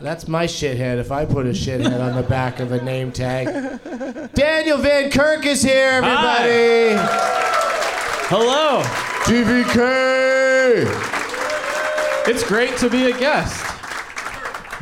That's 0.00 0.26
my 0.26 0.46
shithead 0.46 0.98
if 0.98 1.12
I 1.12 1.24
put 1.24 1.46
a 1.46 1.50
shithead 1.50 2.00
on 2.00 2.16
the 2.16 2.22
back 2.28 2.58
of 2.58 2.72
a 2.72 2.82
name 2.82 3.12
tag. 3.12 3.46
Daniel 4.34 4.78
Van 4.78 5.10
Kirk 5.10 5.46
is 5.46 5.62
here, 5.62 6.02
everybody. 6.02 6.96
Hello. 8.28 8.82
TVK. 9.24 10.86
It's 12.28 12.44
great 12.44 12.76
to 12.78 12.88
be 12.88 13.10
a 13.10 13.18
guest. 13.18 13.64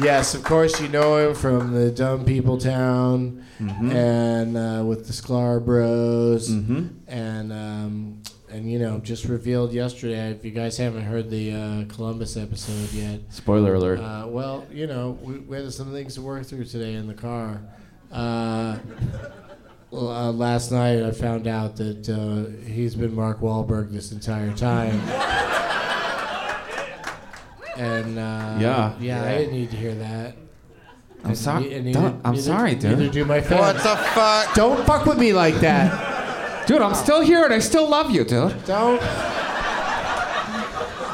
Yes, 0.00 0.34
of 0.34 0.42
course 0.44 0.80
you 0.80 0.88
know 0.88 1.16
him 1.18 1.34
from 1.34 1.72
the 1.72 1.90
Dumb 1.90 2.24
People 2.24 2.56
Town 2.58 3.44
and 3.58 4.56
uh, 4.56 4.82
with 4.86 5.06
the 5.06 5.12
Sklar 5.12 5.62
Bros 5.64 6.48
and 6.48 7.52
um, 7.52 8.22
and 8.50 8.70
you 8.70 8.78
know 8.78 8.98
just 9.00 9.24
revealed 9.26 9.72
yesterday. 9.72 10.30
If 10.30 10.44
you 10.44 10.52
guys 10.52 10.76
haven't 10.78 11.02
heard 11.02 11.28
the 11.28 11.52
uh, 11.52 11.84
Columbus 11.94 12.36
episode 12.36 12.92
yet, 12.92 13.20
Spoiler 13.30 13.74
alert. 13.74 14.00
uh, 14.00 14.26
well, 14.28 14.66
you 14.70 14.86
know 14.86 15.18
we, 15.22 15.38
we 15.40 15.56
had 15.56 15.70
some 15.72 15.92
things 15.92 16.14
to 16.14 16.22
work 16.22 16.46
through 16.46 16.64
today 16.64 16.94
in 16.94 17.06
the 17.06 17.14
car. 17.14 17.60
Uh, 19.92 20.28
uh, 20.28 20.32
last 20.32 20.70
night 20.70 21.02
I 21.02 21.10
found 21.10 21.46
out 21.48 21.76
that 21.76 22.08
uh, 22.08 22.68
he's 22.70 22.94
been 22.94 23.14
Mark 23.14 23.40
Wahlberg 23.40 23.90
this 23.90 24.12
entire 24.12 24.52
time. 24.54 25.00
And 27.76 28.18
uh, 28.18 28.56
Yeah. 28.60 28.92
yeah, 29.00 29.22
I 29.24 29.38
didn't 29.38 29.54
need 29.54 29.70
to 29.70 29.76
hear 29.76 29.94
that. 29.94 30.34
I'm 31.24 31.34
sorry. 31.34 31.64
ne- 31.64 31.74
and 31.76 31.84
neither- 31.86 32.14
I'm 32.24 32.32
neither- 32.34 32.42
sorry, 32.42 32.74
dude. 32.74 32.98
Neither 32.98 33.10
do 33.10 33.24
my 33.24 33.40
fans. 33.40 33.58
What 33.58 33.76
the 33.76 33.96
fuck? 34.10 34.52
Don't 34.54 34.84
fuck 34.86 35.06
with 35.06 35.16
me 35.16 35.32
like 35.32 35.54
that. 35.60 36.66
Dude, 36.66 36.82
I'm 36.82 36.94
still 36.94 37.22
here 37.22 37.42
and 37.44 37.54
I 37.54 37.58
still 37.58 37.88
love 37.88 38.10
you, 38.10 38.24
dude. 38.24 38.64
Don't. 38.66 39.00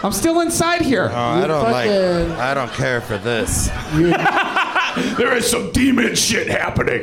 I'm 0.03 0.11
still 0.11 0.41
inside 0.41 0.83
here. 0.83 1.09
Oh, 1.13 1.15
I 1.17 1.47
don't 1.47 1.71
like. 1.71 1.89
I 1.89 2.53
don't 2.55 2.73
care 2.73 3.01
for 3.01 3.19
this. 3.19 3.71
There 5.19 5.35
is 5.37 5.49
some 5.49 5.71
demon 5.73 6.15
shit 6.15 6.49
happening. 6.49 7.03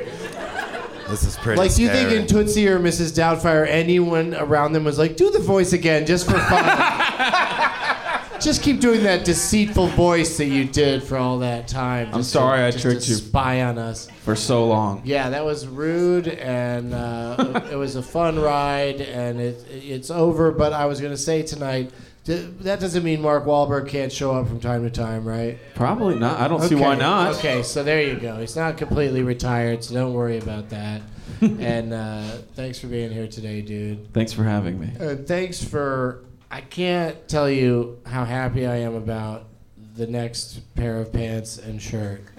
This 1.14 1.26
is 1.26 1.38
pretty. 1.38 1.60
like, 1.60 1.76
do 1.76 1.84
you 1.84 1.90
think 1.90 2.10
scary. 2.10 2.22
in 2.22 2.28
Tootsie 2.28 2.68
or 2.68 2.80
Mrs. 2.80 3.16
Doubtfire, 3.16 3.68
anyone 3.68 4.34
around 4.34 4.74
them 4.74 4.84
was 4.84 4.98
like, 4.98 5.16
"Do 5.16 5.30
the 5.30 5.38
voice 5.38 5.72
again, 5.72 6.08
just 6.08 6.26
for 6.26 6.40
fun"? 6.40 7.60
Just 8.40 8.62
keep 8.62 8.82
doing 8.82 9.04
that 9.04 9.24
deceitful 9.24 9.88
voice 9.88 10.36
that 10.36 10.48
you 10.48 10.66
did 10.66 11.02
for 11.02 11.16
all 11.16 11.40
that 11.40 11.66
time. 11.66 12.08
I'm 12.08 12.20
just 12.20 12.32
sorry 12.32 12.60
to, 12.60 12.66
I 12.66 12.72
just 12.72 12.82
tricked 12.82 13.04
to 13.04 13.12
you. 13.12 13.16
Spy 13.16 13.62
on 13.62 13.78
us. 13.78 14.10
For 14.26 14.36
so 14.36 14.68
long. 14.68 15.02
Yeah, 15.06 15.30
that 15.30 15.46
was 15.46 15.66
rude, 15.66 16.28
and 16.28 16.94
uh, 16.94 17.62
it 17.72 17.78
was 17.78 17.96
a 17.96 18.04
fun 18.04 18.38
ride, 18.38 19.00
and 19.00 19.40
it, 19.40 19.66
it's 19.70 20.12
over. 20.12 20.52
But 20.52 20.74
I 20.74 20.88
was 20.88 21.00
gonna 21.00 21.16
say 21.16 21.44
tonight, 21.44 21.92
that 22.26 22.80
doesn't 22.80 23.04
mean 23.04 23.22
Mark 23.22 23.46
Wahlberg 23.46 23.90
can't 23.90 24.12
show 24.12 24.34
up 24.36 24.48
from 24.48 24.60
time 24.60 24.84
to 24.84 24.90
time, 24.90 25.26
right? 25.26 25.58
Probably 25.76 26.16
not. 26.16 26.40
I 26.40 26.48
don't 26.48 26.62
see 26.62 26.76
why 26.76 26.96
not. 26.96 27.36
Okay, 27.36 27.64
so 27.64 27.84
there 27.84 28.02
you 28.02 28.16
go. 28.16 28.38
He's 28.38 28.56
not 28.56 28.78
completely 28.78 29.24
retired, 29.24 29.84
so 29.84 29.94
don't 29.94 30.14
worry 30.14 30.38
about 30.38 30.70
that. 30.70 31.02
and 31.42 31.94
uh, 31.94 32.24
thanks 32.56 32.80
for 32.80 32.88
being 32.88 33.12
here 33.12 33.28
today, 33.28 33.62
dude. 33.62 34.14
Thanks 34.14 34.32
for 34.32 34.44
having 34.44 34.80
me. 34.80 34.92
Uh, 35.00 35.16
thanks 35.16 35.64
for. 35.64 36.24
I 36.50 36.62
can't 36.62 37.28
tell 37.28 37.50
you 37.50 38.00
how 38.06 38.24
happy 38.26 38.68
I 38.68 38.78
am 38.78 38.96
about 38.96 39.48
the 39.96 40.08
next 40.08 40.62
pair 40.76 41.00
of 41.02 41.12
pants 41.12 41.58
and 41.58 41.82
shirt. 41.82 42.22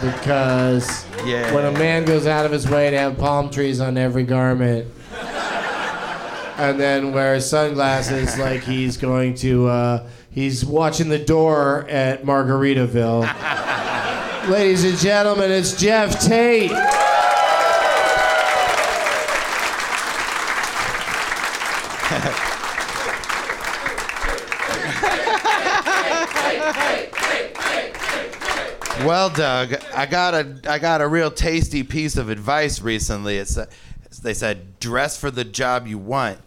because 0.00 1.06
Yeah. 1.24 1.52
when 1.54 1.64
a 1.64 1.72
man 1.72 2.04
goes 2.04 2.26
out 2.26 2.46
of 2.46 2.52
his 2.52 2.68
way 2.68 2.90
to 2.90 2.98
have 2.98 3.18
palm 3.18 3.50
trees 3.50 3.80
on 3.80 3.96
every 3.96 4.24
garment 4.24 4.86
and 6.58 6.78
then 6.78 7.12
wears 7.12 7.48
sunglasses 7.48 8.36
like 8.38 8.62
he's 8.62 8.96
going 8.96 9.34
to, 9.36 9.68
uh, 9.68 10.08
he's 10.30 10.64
watching 10.64 11.08
the 11.08 11.18
door 11.18 11.86
at 11.88 12.24
Margaritaville. 12.24 13.22
Ladies 14.50 14.84
and 14.84 14.98
gentlemen, 14.98 15.50
it's 15.50 15.78
Geoff 15.80 16.18
Tate. 16.20 16.72
Well, 29.04 29.30
Doug, 29.30 29.74
I 29.94 30.06
got 30.06 30.34
a 30.34 30.60
I 30.68 30.78
got 30.80 31.00
a 31.00 31.06
real 31.06 31.30
tasty 31.30 31.84
piece 31.84 32.16
of 32.16 32.28
advice 32.28 32.82
recently. 32.82 33.36
It's 33.36 33.56
uh, 33.56 33.66
they 34.22 34.34
said 34.34 34.80
dress 34.80 35.16
for 35.16 35.30
the 35.30 35.44
job 35.44 35.86
you 35.86 35.98
want, 35.98 36.38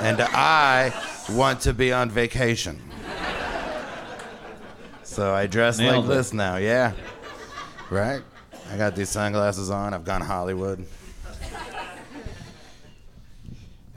and 0.00 0.20
I 0.20 0.92
want 1.30 1.60
to 1.62 1.72
be 1.72 1.92
on 1.92 2.10
vacation. 2.10 2.80
So 5.02 5.34
I 5.34 5.46
dress 5.46 5.78
Nailed 5.78 6.04
like 6.06 6.12
it. 6.12 6.16
this 6.16 6.32
now. 6.32 6.56
Yeah, 6.56 6.92
right. 7.90 8.22
I 8.70 8.76
got 8.76 8.94
these 8.94 9.08
sunglasses 9.08 9.70
on. 9.70 9.94
I've 9.94 10.04
gone 10.04 10.20
Hollywood. 10.20 10.86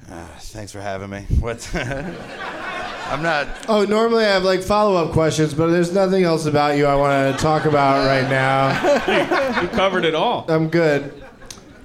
Uh, 0.09 0.25
thanks 0.39 0.71
for 0.71 0.81
having 0.81 1.09
me. 1.09 1.21
What? 1.39 1.69
I'm 1.75 3.21
not. 3.21 3.47
Oh, 3.69 3.85
normally 3.85 4.25
I 4.25 4.29
have 4.29 4.43
like 4.43 4.61
follow 4.61 4.95
up 4.95 5.11
questions, 5.13 5.53
but 5.53 5.67
there's 5.67 5.93
nothing 5.93 6.23
else 6.23 6.45
about 6.45 6.77
you 6.77 6.85
I 6.85 6.95
want 6.95 7.37
to 7.37 7.41
talk 7.43 7.65
about 7.65 8.05
right 8.05 8.29
now. 8.29 9.41
You 9.61 9.67
covered 9.67 10.05
it 10.05 10.15
all. 10.15 10.45
I'm 10.49 10.69
good. 10.69 11.21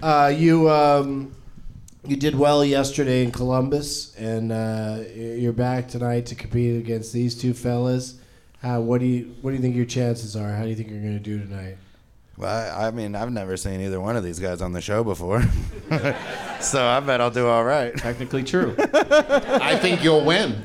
Uh, 0.03 0.33
you 0.35 0.71
um, 0.71 1.36
you 2.09 2.17
did 2.17 2.37
well 2.37 2.65
yesterday 2.65 3.25
in 3.25 3.33
Columbus, 3.33 4.15
and 4.17 4.53
uh, 4.53 5.01
you're 5.15 5.53
back 5.53 5.89
tonight 5.89 6.27
to 6.27 6.35
compete 6.35 6.79
against 6.79 7.13
these 7.13 7.35
two 7.35 7.53
fellas. 7.53 8.19
Uh, 8.63 8.81
what 8.81 9.01
do 9.01 9.07
you 9.07 9.35
what 9.43 9.51
do 9.51 9.57
you 9.57 9.63
think 9.63 9.77
your 9.77 9.85
chances 9.85 10.37
are? 10.37 10.53
How 10.53 10.63
do 10.63 10.69
you 10.69 10.77
think 10.77 10.91
you're 10.91 11.01
going 11.01 11.15
to 11.15 11.19
do 11.19 11.39
tonight? 11.39 11.77
Well, 12.37 12.51
I, 12.51 12.89
I 12.89 12.91
mean, 12.91 13.15
I've 13.15 13.33
never 13.33 13.57
seen 13.57 13.81
either 13.81 14.01
one 14.01 14.17
of 14.17 14.23
these 14.23 14.39
guys 14.39 14.61
on 14.61 14.73
the 14.73 14.81
show 14.81 15.03
before, 15.03 15.43
so 16.61 16.87
I 16.87 17.01
bet 17.01 17.21
I'll 17.21 17.31
do 17.31 17.47
all 17.49 17.65
right. 17.65 17.97
Technically 17.97 18.45
true. 18.45 18.75
I 18.79 19.77
think 19.77 20.05
you'll 20.05 20.25
win. 20.25 20.63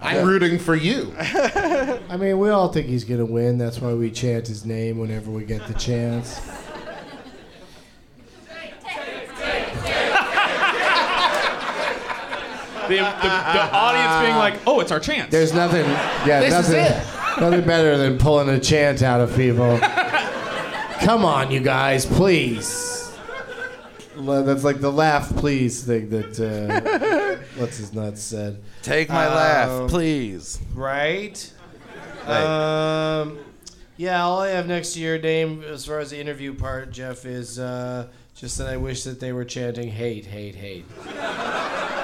I'm 0.00 0.26
rooting 0.26 0.58
for 0.58 0.74
you. 0.74 1.14
I 1.18 2.16
mean, 2.18 2.38
we 2.38 2.50
all 2.50 2.70
think 2.72 2.86
he's 2.86 3.04
going 3.04 3.20
to 3.20 3.26
win. 3.26 3.56
That's 3.56 3.80
why 3.80 3.94
we 3.94 4.10
chant 4.10 4.46
his 4.46 4.64
name 4.64 4.98
whenever 4.98 5.30
we 5.30 5.44
get 5.44 5.66
the 5.66 5.74
chance. 5.74 6.40
The, 12.88 12.96
the, 12.96 12.98
the 12.98 13.74
audience 13.74 14.26
being 14.26 14.36
like, 14.36 14.54
oh, 14.66 14.80
it's 14.80 14.92
our 14.92 15.00
chance. 15.00 15.30
There's 15.30 15.52
nothing, 15.52 15.84
yeah, 16.26 16.40
This 16.40 16.68
is 16.68 16.74
nothing, 16.74 17.40
nothing 17.50 17.66
better 17.66 17.96
than 17.96 18.18
pulling 18.18 18.48
a 18.48 18.60
chant 18.60 19.02
out 19.02 19.20
of 19.20 19.34
people. 19.34 19.78
Come 21.00 21.24
on, 21.24 21.50
you 21.50 21.60
guys, 21.60 22.06
please. 22.06 22.92
Well, 24.16 24.44
That's 24.44 24.64
like 24.64 24.80
the 24.80 24.92
laugh, 24.92 25.34
please 25.36 25.82
thing 25.82 26.08
that 26.10 26.38
uh, 26.40 27.36
what's 27.60 27.78
his 27.78 27.92
nuts 27.92 28.22
said. 28.22 28.62
Take 28.82 29.08
my 29.08 29.26
Um, 29.26 29.34
laugh, 29.34 29.90
please. 29.90 30.60
Right. 30.74 31.52
Right. 32.26 33.20
Um, 33.20 33.38
yeah, 33.96 34.24
all 34.24 34.40
I 34.40 34.48
have 34.50 34.66
next 34.66 34.94
to 34.94 35.00
your 35.00 35.18
name 35.18 35.62
as 35.64 35.84
far 35.84 35.98
as 35.98 36.10
the 36.10 36.18
interview 36.20 36.54
part, 36.54 36.90
Geoff, 36.92 37.26
is 37.26 37.58
uh, 37.58 38.06
just 38.36 38.56
that 38.58 38.68
I 38.68 38.76
wish 38.76 39.02
that 39.04 39.20
they 39.20 39.32
were 39.32 39.44
chanting 39.44 39.88
hate, 39.88 40.26
hate, 40.26 40.54
hate. 40.54 40.84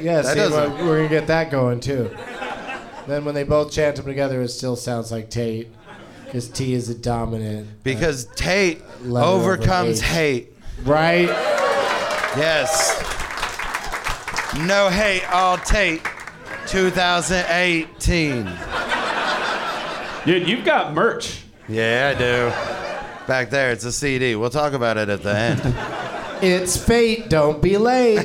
Yeah, 0.00 0.22
see, 0.22 0.34
doesn't- 0.34 0.78
we're, 0.78 0.84
we're 0.86 0.96
gonna 0.98 1.08
get 1.08 1.26
that 1.28 1.50
going 1.50 1.80
too. 1.80 2.10
Then 3.06 3.24
when 3.24 3.34
they 3.34 3.42
both 3.44 3.72
chant 3.72 3.96
them 3.96 4.04
together, 4.06 4.40
it 4.42 4.48
still 4.48 4.76
sounds 4.76 5.10
like 5.10 5.28
Tate, 5.28 5.68
because 6.24 6.48
T 6.48 6.72
is 6.74 6.88
a 6.88 6.94
dominant. 6.94 7.66
Uh, 7.68 7.72
because 7.82 8.26
Tate 8.36 8.80
Letter 9.02 9.26
over 9.26 9.52
overcomes 9.54 10.00
hate. 10.00 10.52
Right? 10.84 11.28
Yes. 12.36 12.98
No 14.66 14.88
hate, 14.88 15.24
all 15.32 15.58
Tate. 15.58 16.02
2018. 16.68 18.44
Dude, 20.24 20.48
you've 20.48 20.64
got 20.64 20.94
merch. 20.94 21.42
Yeah, 21.68 22.12
I 22.14 22.18
do. 22.18 23.26
Back 23.26 23.50
there, 23.50 23.72
it's 23.72 23.84
a 23.84 23.90
CD. 23.92 24.36
We'll 24.36 24.50
talk 24.50 24.72
about 24.72 24.96
it 24.96 25.08
at 25.08 25.22
the 25.22 25.36
end. 25.36 25.60
It's 26.42 26.76
fate. 26.76 27.28
Don't 27.28 27.62
be 27.62 27.78
late. 27.78 28.18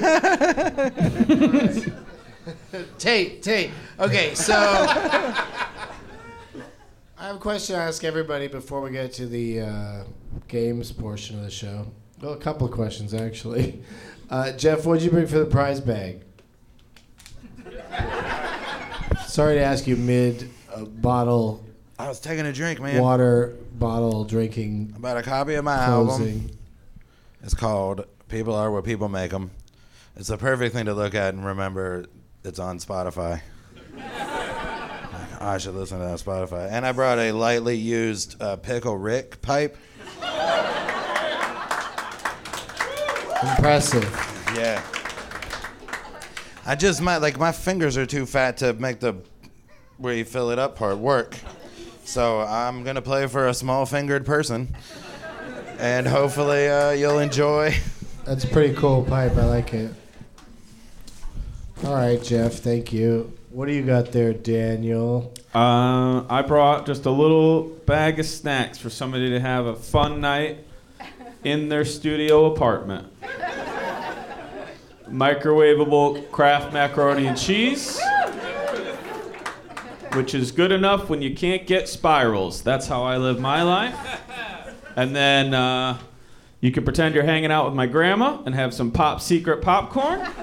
Tate, 2.97 3.43
Tate. 3.43 3.69
Okay, 3.99 4.33
so 4.33 4.55
I 4.55 5.45
have 7.19 7.35
a 7.35 7.39
question 7.39 7.75
to 7.75 7.81
ask 7.81 8.03
everybody 8.03 8.47
before 8.47 8.81
we 8.81 8.89
get 8.89 9.13
to 9.13 9.27
the 9.27 9.61
uh, 9.61 10.03
games 10.47 10.91
portion 10.91 11.37
of 11.37 11.43
the 11.43 11.51
show. 11.51 11.85
Well, 12.19 12.33
a 12.33 12.37
couple 12.37 12.65
of 12.67 12.73
questions 12.73 13.13
actually. 13.13 13.81
Uh, 14.29 14.51
Geoff, 14.53 14.85
what'd 14.85 15.03
you 15.03 15.11
bring 15.11 15.27
for 15.27 15.37
the 15.39 15.45
prize 15.45 15.79
bag? 15.79 16.21
Sorry 19.27 19.55
to 19.55 19.61
ask 19.61 19.85
you 19.87 19.95
mid 19.95 20.49
uh, 20.73 20.83
bottle 20.85 21.63
I 21.99 22.07
was 22.07 22.19
taking 22.19 22.45
a 22.45 22.53
drink, 22.53 22.79
man. 22.81 23.01
water 23.01 23.55
bottle 23.73 24.23
drinking 24.23 24.93
About 24.97 25.17
a 25.17 25.23
copy 25.23 25.53
of 25.55 25.63
my 25.63 25.75
album. 25.75 26.49
It's 27.43 27.53
called 27.53 28.05
People 28.29 28.55
Are 28.55 28.71
What 28.71 28.83
People 28.83 29.09
Make 29.09 29.31
Them. 29.31 29.51
It's 30.15 30.29
the 30.29 30.37
perfect 30.37 30.73
thing 30.73 30.85
to 30.85 30.93
look 30.93 31.13
at 31.15 31.33
and 31.33 31.45
remember 31.45 32.05
it's 32.43 32.59
on 32.59 32.79
Spotify. 32.79 33.41
I 35.39 35.57
should 35.59 35.75
listen 35.75 35.99
to 35.99 36.05
that 36.05 36.11
on 36.11 36.17
Spotify. 36.17 36.71
And 36.71 36.85
I 36.85 36.91
brought 36.91 37.19
a 37.19 37.31
lightly 37.31 37.77
used 37.77 38.41
uh, 38.41 38.55
Pickle 38.57 38.97
Rick 38.97 39.41
pipe. 39.41 39.77
Impressive. 43.43 44.03
Yeah. 44.55 44.81
I 46.65 46.75
just 46.75 47.01
my 47.01 47.17
like 47.17 47.37
my 47.37 47.51
fingers 47.51 47.95
are 47.97 48.05
too 48.05 48.25
fat 48.25 48.57
to 48.57 48.73
make 48.73 48.99
the 48.99 49.15
where 49.97 50.13
you 50.13 50.25
fill 50.25 50.49
it 50.49 50.59
up 50.59 50.75
part 50.75 50.97
work. 50.97 51.37
So 52.03 52.39
I'm 52.41 52.83
gonna 52.83 53.01
play 53.01 53.27
for 53.27 53.47
a 53.47 53.53
small 53.53 53.85
fingered 53.85 54.25
person, 54.25 54.75
and 55.77 56.07
hopefully 56.07 56.67
uh, 56.67 56.91
you'll 56.91 57.19
enjoy. 57.19 57.75
That's 58.25 58.43
a 58.43 58.47
pretty 58.47 58.75
cool 58.75 59.03
pipe. 59.03 59.35
I 59.37 59.45
like 59.45 59.73
it. 59.73 59.93
All 61.83 61.93
right, 61.93 62.21
Jeff. 62.21 62.55
Thank 62.55 62.91
you. 62.91 63.31
What 63.51 63.67
do 63.67 63.73
you 63.73 63.83
got 63.83 64.11
there, 64.11 64.33
Daniel? 64.33 65.33
Uh, 65.53 66.23
I 66.29 66.43
brought 66.45 66.85
just 66.85 67.05
a 67.05 67.11
little 67.11 67.63
bag 67.63 68.19
of 68.19 68.25
snacks 68.25 68.77
for 68.77 68.89
somebody 68.89 69.29
to 69.29 69.39
have 69.39 69.65
a 69.65 69.75
fun 69.75 70.19
night 70.19 70.65
in 71.43 71.69
their 71.69 71.85
studio 71.85 72.51
apartment. 72.53 73.07
Microwavable 75.09 76.29
Kraft 76.31 76.73
macaroni 76.73 77.27
and 77.27 77.37
cheese, 77.37 77.99
which 80.13 80.35
is 80.35 80.51
good 80.51 80.71
enough 80.71 81.09
when 81.09 81.21
you 81.21 81.33
can't 81.33 81.65
get 81.65 81.87
spirals. 81.87 82.61
That's 82.61 82.87
how 82.87 83.03
I 83.03 83.17
live 83.17 83.39
my 83.39 83.61
life. 83.63 83.95
And 84.97 85.15
then 85.15 85.53
uh, 85.53 85.99
you 86.59 86.71
can 86.71 86.83
pretend 86.83 87.15
you're 87.15 87.23
hanging 87.23 87.51
out 87.51 87.65
with 87.65 87.75
my 87.75 87.85
grandma 87.85 88.41
and 88.45 88.53
have 88.53 88.73
some 88.73 88.91
pop 88.91 89.21
secret 89.21 89.61
popcorn. 89.61 90.27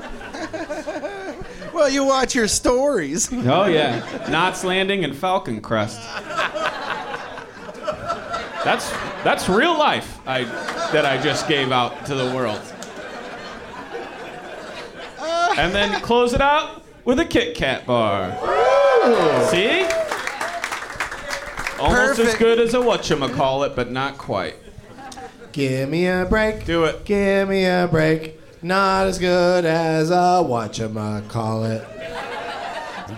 Well, 1.74 1.90
you 1.90 2.04
watch 2.04 2.36
your 2.36 2.46
stories. 2.46 3.32
Oh 3.32 3.66
yeah, 3.66 4.28
Knots 4.30 4.62
Landing 4.62 5.02
and 5.02 5.14
Falcon 5.14 5.60
Crest. 5.60 6.00
That's 8.64 8.88
that's 9.24 9.48
real 9.48 9.76
life 9.76 10.20
I 10.24 10.44
that 10.92 11.04
I 11.04 11.20
just 11.20 11.48
gave 11.48 11.72
out 11.72 12.06
to 12.06 12.14
the 12.14 12.32
world. 12.34 12.60
And 15.56 15.72
then 15.74 16.00
close 16.00 16.32
it 16.32 16.40
out 16.40 16.84
with 17.04 17.18
a 17.20 17.24
Kit 17.24 17.56
Kat 17.56 17.86
bar. 17.86 18.32
See? 19.50 19.86
Almost 21.78 22.18
as 22.20 22.34
good 22.36 22.60
as 22.60 22.74
a 22.74 22.78
whatchamacallit, 22.78 23.74
but 23.74 23.90
not 23.90 24.16
quite. 24.18 24.56
Give 25.52 25.88
me 25.88 26.06
a 26.06 26.26
break. 26.28 26.64
Do 26.64 26.84
it. 26.84 27.04
Give 27.04 27.48
me 27.48 27.64
a 27.64 27.88
break. 27.90 28.40
Not 28.62 29.06
as 29.06 29.18
good 29.18 29.64
as 29.64 30.10
a 30.10 30.42
whatchamacallit. 30.44 31.90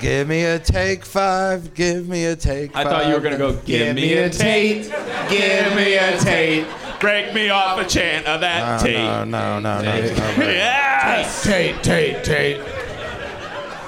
Give 0.01 0.29
me 0.29 0.45
a 0.45 0.59
take 0.59 1.05
five. 1.05 1.73
Give 1.75 2.09
me 2.09 2.27
a 2.27 2.37
take 2.37 2.75
I 2.75 2.83
five. 2.83 2.92
thought 2.92 3.07
you 3.09 3.14
were 3.14 3.21
gonna 3.21 3.38
go, 3.38 3.53
give, 3.64 3.95
me 3.95 4.14
a 4.14 4.29
Tate. 4.29 4.90
Give 5.31 5.77
me 5.77 5.95
a 5.95 6.19
Tate. 6.19 6.66
Break 7.01 7.33
me 7.35 7.51
off 7.51 7.79
a 7.79 7.85
chant 7.85 8.27
of 8.27 8.40
that 8.40 8.81
No, 8.81 8.87
Tate. 8.87 8.97
no, 8.97 9.25
no, 9.25 9.61
no, 9.61 9.83
no. 9.83 10.01
no. 10.01 10.45
Yes! 10.45 11.42
Tate, 11.45 11.83
Tate, 11.83 12.25
Tate. 12.25 12.61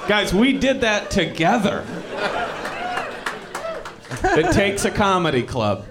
Guys, 0.07 0.33
we 0.33 0.53
did 0.53 0.81
that 0.81 1.11
together. 1.11 1.85
It 4.23 4.53
takes 4.53 4.85
a 4.85 4.91
comedy 4.91 5.43
club. 5.43 5.85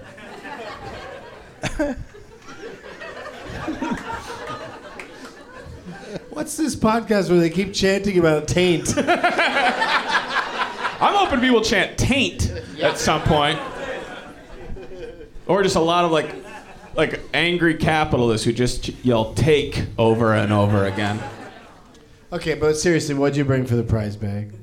What's 6.29 6.55
this 6.57 6.75
podcast 6.75 7.29
where 7.29 7.39
they 7.39 7.49
keep 7.49 7.73
chanting 7.73 8.17
about 8.17 8.47
taint? 8.47 8.93
I'm 11.01 11.15
hoping 11.15 11.39
people 11.39 11.61
chant 11.61 11.97
taint 11.97 12.51
at 12.81 12.97
some 12.97 13.21
point. 13.23 13.59
Or 15.47 15.63
just 15.63 15.75
a 15.75 15.81
lot 15.81 16.05
of 16.05 16.11
like 16.11 16.33
like 16.95 17.19
angry 17.33 17.75
capitalists 17.75 18.45
who 18.45 18.53
just 18.53 18.89
yell 19.05 19.33
take 19.33 19.85
over 19.97 20.33
and 20.33 20.51
over 20.51 20.85
again. 20.85 21.19
okay, 22.31 22.55
but 22.55 22.75
seriously, 22.75 23.15
what'd 23.15 23.37
you 23.37 23.45
bring 23.45 23.65
for 23.65 23.75
the 23.75 23.83
prize 23.83 24.15
bag? 24.15 24.53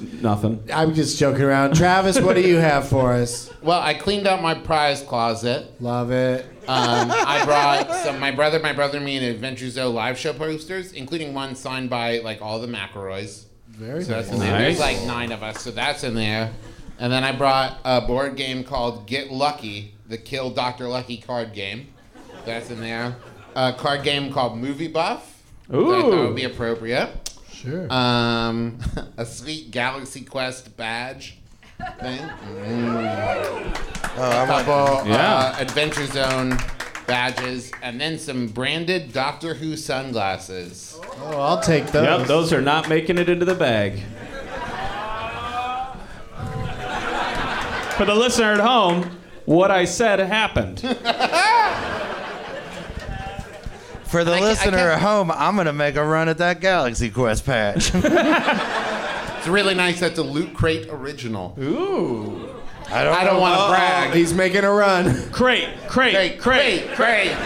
Nothing. 0.00 0.62
I'm 0.72 0.94
just 0.94 1.18
joking 1.18 1.42
around. 1.42 1.74
Travis, 1.74 2.20
what 2.20 2.34
do 2.36 2.42
you 2.42 2.56
have 2.56 2.86
for 2.88 3.12
us? 3.14 3.50
Well, 3.62 3.80
I 3.80 3.94
cleaned 3.94 4.26
out 4.26 4.42
my 4.42 4.54
prize 4.54 5.00
closet. 5.02 5.80
Love 5.80 6.10
it. 6.10 6.44
Um, 6.68 7.10
I 7.10 7.42
brought 7.44 7.94
some. 8.04 8.20
My 8.20 8.30
brother, 8.30 8.58
my 8.58 8.72
brother, 8.72 8.96
and 8.98 9.06
me, 9.06 9.16
and 9.16 9.24
Adventure 9.24 9.70
Zone 9.70 9.94
live 9.94 10.18
show 10.18 10.32
posters, 10.34 10.92
including 10.92 11.32
one 11.32 11.54
signed 11.54 11.88
by 11.88 12.18
like 12.18 12.42
all 12.42 12.60
the 12.60 12.66
McElroys. 12.66 13.44
Very 13.68 14.02
So 14.02 14.12
that's 14.12 14.28
nice. 14.28 14.34
in 14.36 14.40
there. 14.40 14.58
There's 14.58 14.78
like 14.80 15.00
nine 15.04 15.32
of 15.32 15.42
us, 15.42 15.62
so 15.62 15.70
that's 15.70 16.04
in 16.04 16.14
there. 16.14 16.52
And 16.98 17.12
then 17.12 17.24
I 17.24 17.32
brought 17.32 17.78
a 17.84 18.00
board 18.00 18.36
game 18.36 18.64
called 18.64 19.06
Get 19.06 19.30
Lucky, 19.30 19.94
the 20.08 20.18
Kill 20.18 20.50
Dr. 20.50 20.88
Lucky 20.88 21.18
card 21.18 21.52
game. 21.52 21.88
That's 22.44 22.70
in 22.70 22.80
there. 22.80 23.16
A 23.54 23.72
card 23.72 24.02
game 24.02 24.32
called 24.32 24.58
Movie 24.58 24.88
Buff. 24.88 25.42
Ooh. 25.72 25.84
that 25.90 25.98
I 25.98 26.00
thought 26.02 26.12
Ooh. 26.14 26.26
would 26.28 26.36
be 26.36 26.44
appropriate. 26.44 27.25
Sure. 27.66 27.92
Um, 27.92 28.78
a 29.16 29.26
sweet 29.26 29.70
Galaxy 29.72 30.22
Quest 30.22 30.76
badge 30.76 31.38
thing. 32.00 32.20
Oh, 34.18 34.22
I 34.22 34.48
want, 34.48 34.66
Couple 34.66 35.08
Yeah. 35.10 35.54
uh, 35.58 35.60
Adventure 35.60 36.06
Zone 36.06 36.56
badges, 37.08 37.72
and 37.82 38.00
then 38.00 38.18
some 38.18 38.46
branded 38.46 39.12
Doctor 39.12 39.54
Who 39.54 39.76
sunglasses. 39.76 40.96
oh, 41.20 41.40
I'll 41.40 41.60
take 41.60 41.86
those. 41.88 42.04
Yep, 42.04 42.26
those 42.28 42.52
are 42.52 42.62
not 42.62 42.88
making 42.88 43.18
it 43.18 43.28
into 43.28 43.44
the 43.44 43.54
bag. 43.54 44.00
For 47.96 48.04
the 48.04 48.14
listener 48.14 48.52
at 48.52 48.60
home, 48.60 49.18
what 49.46 49.70
I 49.70 49.86
said 49.86 50.18
happened. 50.20 50.82
for 54.08 54.24
the 54.24 54.32
I 54.34 54.38
ca- 54.38 54.44
I 54.44 54.48
listener 54.48 54.78
at 54.90 55.00
home, 55.00 55.30
I'm 55.30 55.56
gonna 55.56 55.72
make 55.72 55.96
a 55.96 56.04
run 56.04 56.28
at 56.28 56.38
that 56.38 56.60
Galaxy 56.60 57.10
Quest 57.10 57.44
patch. 57.46 57.92
It's 59.38 59.52
really 59.52 59.74
nice. 59.76 60.00
That's 60.00 60.18
a 60.18 60.24
Loot 60.24 60.54
Crate 60.54 60.88
original. 60.90 61.54
Ooh. 61.60 62.48
I 62.90 63.04
don't. 63.04 63.14
I 63.14 63.22
don't 63.22 63.40
want 63.40 63.60
to 63.60 63.68
brag. 63.68 64.12
he's 64.12 64.34
making 64.34 64.64
a 64.64 64.72
run. 64.72 65.30
Crate, 65.30 65.68
crate, 65.86 66.12
Crate, 66.14 66.40
crate. 66.40 66.88
crate, 66.96 67.30
crate. 67.30 67.36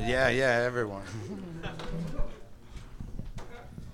Yeah, 0.00 0.28
yeah, 0.28 0.62
everyone. 0.64 1.02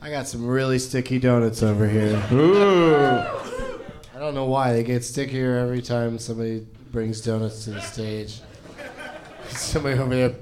I 0.00 0.10
got 0.10 0.28
some 0.28 0.46
really 0.46 0.78
sticky 0.78 1.18
donuts 1.18 1.62
over 1.62 1.88
here. 1.88 2.22
Ooh. 2.32 3.24
I 4.14 4.18
don't 4.20 4.34
know 4.34 4.44
why 4.44 4.72
they 4.72 4.84
get 4.84 5.02
stickier 5.02 5.56
every 5.56 5.82
time 5.82 6.20
somebody 6.20 6.64
brings 6.92 7.20
donuts 7.20 7.64
to 7.64 7.72
the 7.72 7.80
stage. 7.80 8.42
Somebody 9.48 9.98
over 9.98 10.14
there. 10.14 10.36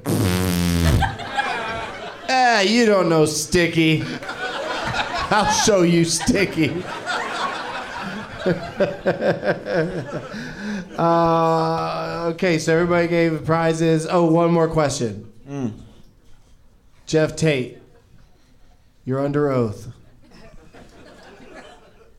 ah, 2.28 2.60
you 2.66 2.84
don't 2.84 3.08
know 3.08 3.24
sticky. 3.24 4.04
I'll 5.30 5.50
show 5.50 5.80
you 5.80 6.04
sticky. 6.04 6.68
uh, 10.98 12.30
okay, 12.34 12.58
so 12.58 12.74
everybody 12.74 13.08
gave 13.08 13.42
prizes. 13.46 14.06
Oh, 14.06 14.30
one 14.30 14.52
more 14.52 14.68
question. 14.68 15.32
Geoff 17.06 17.36
Tate, 17.36 17.78
you're 19.06 19.24
under 19.24 19.50
oath. 19.50 19.88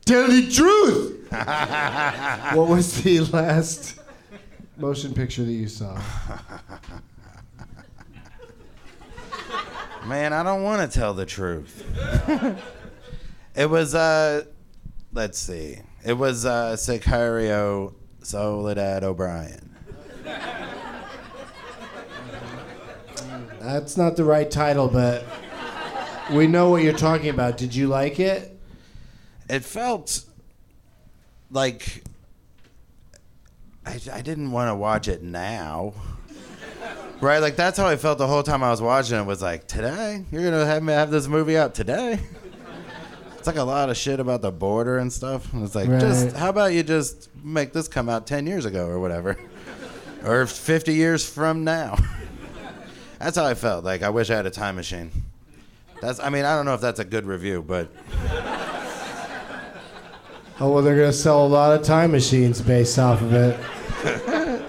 Tell 0.04 0.28
the 0.28 0.50
truth. 0.50 1.26
what 2.54 2.68
was 2.68 3.02
the 3.02 3.20
last 3.20 3.98
motion 4.76 5.14
picture 5.14 5.44
that 5.44 5.52
you 5.52 5.66
saw? 5.66 5.98
Man, 10.06 10.34
I 10.34 10.42
don't 10.42 10.62
want 10.62 10.90
to 10.90 10.98
tell 10.98 11.14
the 11.14 11.24
truth. 11.24 11.82
it 13.54 13.70
was 13.70 13.94
uh 13.94 14.44
let's 15.14 15.38
see. 15.38 15.78
It 16.04 16.12
was 16.12 16.44
uh 16.44 16.74
Sicario 16.74 17.94
Soledad 18.20 19.04
O'Brien. 19.04 19.74
That's 23.60 23.96
not 23.96 24.16
the 24.16 24.24
right 24.24 24.50
title, 24.50 24.88
but 24.88 25.24
we 26.30 26.46
know 26.46 26.68
what 26.68 26.82
you're 26.82 26.92
talking 26.92 27.30
about. 27.30 27.56
Did 27.56 27.74
you 27.74 27.86
like 27.86 28.20
it? 28.20 28.53
It 29.48 29.64
felt 29.64 30.24
like 31.50 32.02
I, 33.86 34.00
I 34.12 34.22
didn't 34.22 34.50
want 34.52 34.70
to 34.70 34.74
watch 34.74 35.08
it 35.08 35.22
now. 35.22 35.94
Right, 37.20 37.38
like 37.38 37.56
that's 37.56 37.78
how 37.78 37.86
I 37.86 37.96
felt 37.96 38.18
the 38.18 38.26
whole 38.26 38.42
time 38.42 38.62
I 38.62 38.70
was 38.70 38.82
watching 38.82 39.18
it. 39.18 39.24
Was 39.24 39.40
like, 39.40 39.66
today 39.66 40.24
you're 40.30 40.42
gonna 40.42 40.66
have 40.66 40.82
me 40.82 40.92
have 40.92 41.10
this 41.10 41.26
movie 41.26 41.56
out 41.56 41.74
today. 41.74 42.18
It's 43.38 43.46
like 43.46 43.56
a 43.56 43.62
lot 43.62 43.90
of 43.90 43.96
shit 43.96 44.20
about 44.20 44.42
the 44.42 44.50
border 44.50 44.98
and 44.98 45.12
stuff. 45.12 45.52
And 45.52 45.62
it's 45.64 45.74
like, 45.74 45.88
just 45.88 46.34
how 46.34 46.48
about 46.48 46.72
you 46.72 46.82
just 46.82 47.28
make 47.42 47.72
this 47.72 47.88
come 47.88 48.08
out 48.08 48.26
ten 48.26 48.46
years 48.46 48.64
ago 48.64 48.86
or 48.86 48.98
whatever, 48.98 49.38
or 50.24 50.46
fifty 50.46 50.94
years 50.94 51.28
from 51.28 51.64
now. 51.64 51.96
That's 53.18 53.36
how 53.36 53.44
I 53.44 53.54
felt. 53.54 53.84
Like 53.84 54.02
I 54.02 54.10
wish 54.10 54.28
I 54.30 54.36
had 54.36 54.46
a 54.46 54.50
time 54.50 54.76
machine. 54.76 55.10
That's. 56.00 56.20
I 56.20 56.30
mean, 56.30 56.44
I 56.44 56.56
don't 56.56 56.66
know 56.66 56.74
if 56.74 56.80
that's 56.82 57.00
a 57.00 57.04
good 57.04 57.24
review, 57.24 57.62
but 57.62 57.88
Oh 60.60 60.70
well, 60.70 60.82
they're 60.82 60.94
gonna 60.96 61.12
sell 61.12 61.44
a 61.44 61.48
lot 61.48 61.78
of 61.78 61.84
time 61.84 62.12
machines 62.12 62.60
based 62.60 62.98
off 62.98 63.20
of 63.20 63.32
it. 63.32 63.58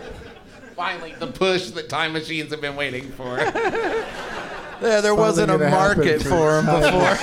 Finally, 0.75 1.13
the 1.19 1.27
push 1.27 1.69
that 1.71 1.89
time 1.89 2.13
machines 2.13 2.49
have 2.51 2.61
been 2.61 2.75
waiting 2.75 3.11
for. 3.11 3.37
yeah, 4.81 4.99
there 5.01 5.13
wasn't 5.13 5.51
a 5.51 5.57
market 5.57 6.23
for 6.23 6.29
for 6.29 6.61
them 6.61 6.65
before. 6.65 7.17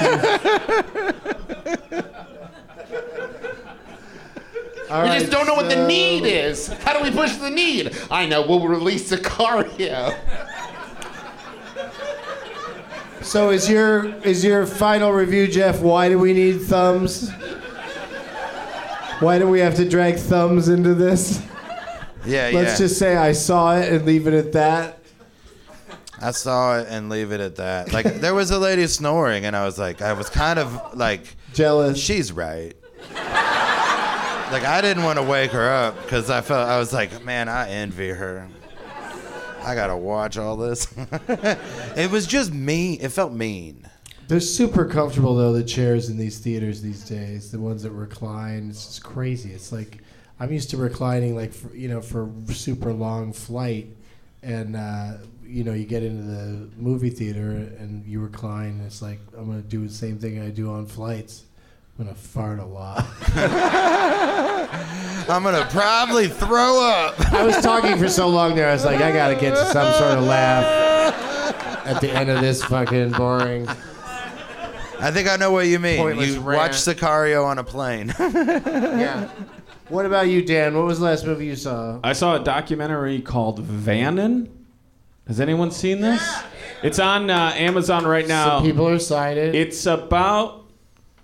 All 4.91 5.03
we 5.03 5.09
right, 5.09 5.21
just 5.21 5.33
don't 5.33 5.47
know 5.47 5.55
what 5.55 5.71
the 5.71 5.87
need 5.87 6.25
is. 6.27 6.69
How 6.69 6.97
do 6.97 7.03
we 7.03 7.11
push 7.11 7.35
the 7.37 7.51
need? 7.51 7.97
I 8.11 8.27
know. 8.27 8.47
We'll 8.47 8.69
release 8.69 9.11
Sicario. 9.11 10.15
So 13.23 13.51
is 13.51 13.69
your 13.69 14.15
is 14.19 14.45
your 14.45 14.67
final 14.67 15.11
review, 15.13 15.49
Geoff? 15.49 15.81
Why 15.81 16.09
do 16.09 16.19
we 16.19 16.33
need 16.33 16.61
thumbs? 16.63 17.31
Why 19.23 19.39
do 19.39 19.49
we 19.49 19.61
have 19.61 19.77
to 19.77 19.89
drag 19.89 20.17
thumbs 20.17 20.69
into 20.69 20.95
this? 20.95 21.41
Yeah, 22.25 22.49
yeah. 22.49 22.59
Let's 22.59 22.73
yeah. 22.73 22.87
just 22.87 22.99
say 22.99 23.17
I 23.17 23.33
saw 23.33 23.77
it 23.77 23.93
and 23.93 24.05
leave 24.05 24.27
it 24.27 24.35
at 24.35 24.53
that. 24.53 24.99
I 26.21 26.31
saw 26.33 26.79
it 26.79 26.87
and 26.89 27.09
leave 27.09 27.33
it 27.33 27.41
at 27.41 27.57
that. 27.57 27.93
Like 27.93 28.21
there 28.21 28.35
was 28.35 28.51
a 28.51 28.59
lady 28.59 28.87
snoring, 28.87 29.45
and 29.45 29.57
I 29.57 29.65
was 29.65 29.79
like, 29.79 30.03
I 30.03 30.13
was 30.13 30.29
kind 30.29 30.59
of 30.59 30.97
like, 30.97 31.37
Jealous. 31.53 31.99
she's 31.99 32.33
right. 32.33 32.75
like 33.15 34.65
I 34.65 34.81
didn't 34.83 35.05
want 35.05 35.19
to 35.19 35.25
wake 35.25 35.53
her 35.53 35.69
up 35.69 36.01
because 36.03 36.29
I 36.29 36.41
felt 36.41 36.69
I 36.69 36.79
was 36.79 36.93
like, 36.93 37.25
man, 37.25 37.49
I 37.49 37.71
envy 37.71 38.09
her. 38.09 38.49
I 39.65 39.77
gotta 39.77 39.97
watch 39.97 40.37
all 40.37 40.57
this. 40.57 40.93
it 41.97 42.11
was 42.11 42.27
just 42.27 42.53
mean. 42.53 42.99
It 43.01 43.11
felt 43.11 43.33
mean. 43.33 43.89
They're 44.33 44.41
super 44.41 44.87
comfortable 44.87 45.35
though. 45.35 45.53
The 45.53 45.63
chairs 45.63 46.09
in 46.09 46.17
these 46.17 46.39
theaters 46.39 46.81
these 46.81 47.05
days, 47.05 47.51
the 47.51 47.61
ones 47.61 47.83
that 47.83 47.91
recline, 47.91 48.71
it's 48.71 48.87
just 48.87 49.05
crazy. 49.05 49.53
It's 49.53 49.73
like 49.73 49.99
I'm 50.41 50.51
used 50.51 50.71
to 50.71 50.79
reclining 50.79 51.37
like 51.37 51.53
for, 51.53 51.77
you 51.77 51.89
know 51.89 52.01
for 52.01 52.31
super 52.49 52.95
long 52.95 53.35
flight, 53.35 53.89
and 54.43 54.75
uh, 54.75 55.19
you 55.45 55.65
know, 55.65 55.75
you 55.75 55.85
get 55.85 56.03
into 56.03 56.23
the 56.23 56.71
movie 56.79 57.11
theater 57.11 57.51
and 57.51 58.07
you 58.07 58.21
recline. 58.21 58.69
And 58.69 58.87
it's 58.87 59.03
like 59.03 59.21
I'm 59.37 59.51
gonna 59.51 59.61
do 59.61 59.87
the 59.87 59.93
same 59.93 60.19
thing 60.19 60.41
I 60.41 60.49
do 60.49 60.73
on 60.73 60.87
flights. 60.87 61.45
I'm 61.99 62.07
gonna 62.07 62.17
fart 62.17 62.59
a 62.59 62.65
lot. 62.65 63.05
I'm 65.29 65.43
gonna 65.43 65.69
probably 65.71 66.29
throw 66.29 66.83
up. 66.83 67.21
I 67.35 67.45
was 67.45 67.61
talking 67.61 67.99
for 67.99 68.09
so 68.09 68.29
long 68.29 68.55
there. 68.55 68.71
I 68.71 68.73
was 68.73 68.87
like, 68.87 69.03
I 69.03 69.13
gotta 69.13 69.35
get 69.35 69.51
to 69.51 69.67
some 69.67 69.93
sort 69.93 70.17
of 70.17 70.25
laugh 70.25 71.85
at 71.87 72.01
the 72.01 72.11
end 72.11 72.31
of 72.31 72.41
this 72.41 72.65
fucking 72.65 73.13
boring. 73.13 73.69
I 75.03 75.11
think 75.11 75.29
I 75.29 75.37
know 75.37 75.51
what 75.51 75.67
you 75.67 75.79
mean. 75.79 75.99
Pointless 75.99 76.35
you 76.35 76.41
rant. 76.41 76.59
watch 76.59 76.73
Sicario 76.73 77.45
on 77.45 77.59
a 77.59 77.65
plane. 77.65 78.15
Yeah. 78.19 79.29
What 79.89 80.07
about 80.07 80.29
you, 80.29 80.43
Dan? 80.43 80.75
What 80.75 80.87
was 80.87 81.01
the 81.01 81.05
last 81.07 81.27
movie 81.27 81.47
you 81.47 81.57
saw? 81.57 81.99
I 82.03 82.15
saw 82.15 82.41
a 82.41 82.45
documentary 82.45 83.21
called 83.21 83.59
Vannon. 83.59 84.49
Has 85.27 85.39
anyone 85.41 85.71
seen 85.71 86.01
this? 86.01 86.23
It's 86.83 86.99
on 86.99 87.29
uh, 87.29 87.53
Amazon 87.57 88.07
right 88.07 88.27
now. 88.27 88.59
Some 88.59 88.63
people 88.63 88.89
are 88.89 88.95
excited. 88.95 89.55
It's 89.55 89.85
about 89.85 90.65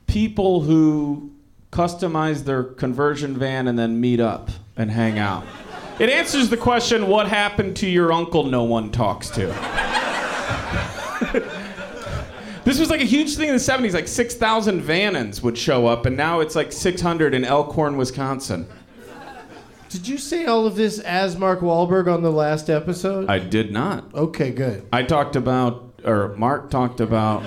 people 0.07 0.61
who 0.61 1.31
customize 1.73 2.45
their 2.45 2.65
conversion 2.65 3.39
van 3.39 3.69
and 3.69 3.79
then 3.79 4.01
meet 4.01 4.21
up 4.21 4.51
and 4.77 4.91
hang 4.91 5.19
out. 5.19 5.45
It 5.99 6.11
answers 6.11 6.51
the 6.51 6.57
question 6.57 7.09
what 7.09 7.29
happened 7.29 7.77
to 7.79 7.89
your 7.89 8.13
uncle 8.13 8.45
no 8.45 8.65
one 8.65 8.91
talks 8.91 9.31
to? 9.31 9.49
this 12.69 12.79
was 12.79 12.91
like 12.91 13.01
a 13.01 13.05
huge 13.05 13.35
thing 13.35 13.49
in 13.49 13.55
the 13.55 13.61
70s. 13.61 13.95
Like 13.95 14.07
6,000 14.07 14.83
Vannons 14.83 15.43
would 15.43 15.57
show 15.57 15.87
up, 15.87 16.05
and 16.05 16.17
now 16.19 16.41
it's 16.41 16.55
like 16.55 16.71
600 16.71 17.33
in 17.33 17.45
Elkhorn, 17.45 17.97
Wisconsin. 17.97 18.69
Did 19.89 20.07
you 20.07 20.19
say 20.19 20.45
all 20.45 20.67
of 20.67 20.77
this 20.77 20.99
as 20.99 21.39
Mark 21.39 21.61
Wahlberg 21.61 22.13
on 22.13 22.23
the 22.23 22.31
last 22.31 22.69
episode? 22.69 23.31
I 23.31 23.39
did 23.39 23.73
not. 23.73 24.15
okay, 24.15 24.51
good. 24.51 24.87
I 24.93 25.03
talked 25.03 25.35
about, 25.35 25.95
or 26.05 26.35
Mark 26.37 26.69
talked 26.71 27.01
about 27.01 27.43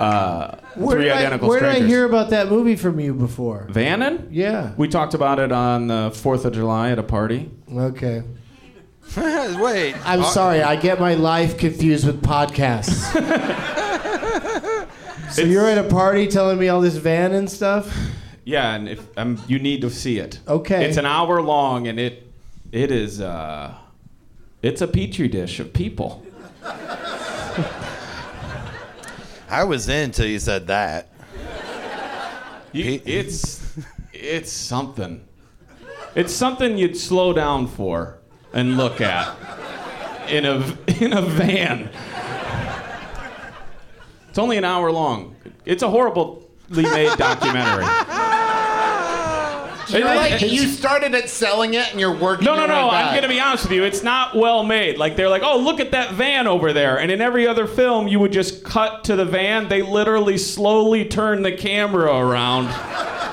uh, 0.00 0.56
Where 0.76 0.96
three 0.96 1.04
did 1.04 1.12
I- 1.12 1.36
Where 1.36 1.58
strangers. 1.58 1.80
did 1.80 1.84
I 1.84 1.86
hear 1.86 2.06
about 2.06 2.30
that 2.30 2.48
movie 2.48 2.74
from 2.76 2.98
you 2.98 3.12
before? 3.12 3.66
Vannon? 3.68 4.28
Yeah. 4.30 4.72
We 4.78 4.88
talked 4.88 5.12
about 5.12 5.38
it 5.38 5.52
on 5.52 5.88
the 5.88 6.10
4th 6.14 6.46
of 6.46 6.54
July 6.54 6.90
at 6.90 6.98
a 6.98 7.02
party. 7.02 7.50
Okay. 7.70 8.22
Wait. 9.16 9.94
I'm 10.06 10.24
sorry. 10.24 10.62
I 10.62 10.76
get 10.76 10.98
my 10.98 11.14
life 11.14 11.58
confused 11.58 12.06
with 12.06 12.22
podcasts. 12.22 13.12
so 15.30 15.42
you're 15.42 15.66
at 15.66 15.78
a 15.78 15.88
party 15.88 16.26
telling 16.26 16.58
me 16.58 16.68
all 16.68 16.80
this 16.80 16.96
van 16.96 17.32
and 17.32 17.50
stuff? 17.50 17.94
Yeah, 18.44 18.74
and 18.74 18.88
if 18.88 19.06
um, 19.18 19.42
you 19.48 19.58
need 19.58 19.80
to 19.80 19.90
see 19.90 20.18
it. 20.18 20.38
Okay. 20.46 20.84
It's 20.86 20.96
an 20.96 21.06
hour 21.06 21.42
long, 21.42 21.88
and 21.88 21.98
it 21.98 22.30
it 22.70 22.92
is 22.92 23.20
uh, 23.20 23.74
it's 24.62 24.80
a 24.80 24.86
petri 24.86 25.28
dish 25.28 25.58
of 25.60 25.72
people. 25.72 26.24
I 29.48 29.64
was 29.64 29.88
in 29.88 30.10
till 30.10 30.26
you 30.26 30.38
said 30.38 30.66
that. 30.68 31.08
You, 32.72 33.00
it's 33.04 33.62
it's 34.12 34.52
something. 34.52 35.26
It's 36.14 36.32
something 36.32 36.78
you'd 36.78 36.96
slow 36.96 37.32
down 37.32 37.66
for 37.66 38.18
and 38.52 38.76
look 38.76 39.00
at 39.00 39.36
in 40.28 40.44
a 40.44 40.56
in 41.00 41.12
a 41.12 41.22
van. 41.22 41.90
It's 44.36 44.42
only 44.42 44.58
an 44.58 44.64
hour 44.64 44.92
long. 44.92 45.34
It's 45.64 45.82
a 45.82 45.88
horribly 45.88 46.42
made 46.68 47.08
documentary. 47.16 47.86
You're 49.88 50.04
like, 50.04 50.42
you 50.42 50.66
started 50.66 51.14
at 51.14 51.30
selling 51.30 51.72
it 51.72 51.90
and 51.90 51.98
you're 51.98 52.14
working. 52.14 52.44
No, 52.44 52.54
no, 52.54 52.66
no. 52.66 52.88
way 52.88 52.96
I'm 52.96 53.14
gonna 53.14 53.28
be 53.28 53.40
honest 53.40 53.64
with 53.64 53.72
you. 53.72 53.84
It's 53.84 54.02
not 54.02 54.36
well 54.36 54.62
made. 54.62 54.98
Like 54.98 55.16
they're 55.16 55.30
like, 55.30 55.40
oh, 55.42 55.58
look 55.58 55.80
at 55.80 55.92
that 55.92 56.12
van 56.12 56.46
over 56.46 56.74
there. 56.74 56.98
And 56.98 57.10
in 57.10 57.22
every 57.22 57.48
other 57.48 57.66
film, 57.66 58.08
you 58.08 58.20
would 58.20 58.30
just 58.30 58.62
cut 58.62 59.04
to 59.04 59.16
the 59.16 59.24
van. 59.24 59.68
They 59.68 59.80
literally 59.80 60.36
slowly 60.36 61.06
turn 61.06 61.40
the 61.40 61.52
camera 61.52 62.14
around. 62.14 62.66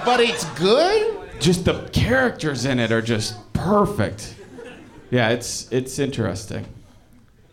But 0.05 0.21
it's 0.21 0.45
good. 0.51 1.19
Just 1.41 1.65
the 1.65 1.81
characters 1.91 2.63
in 2.63 2.79
it 2.79 2.93
are 2.93 3.01
just 3.01 3.35
perfect. 3.51 4.35
Yeah, 5.11 5.31
it's 5.31 5.69
it's 5.69 5.99
interesting, 5.99 6.65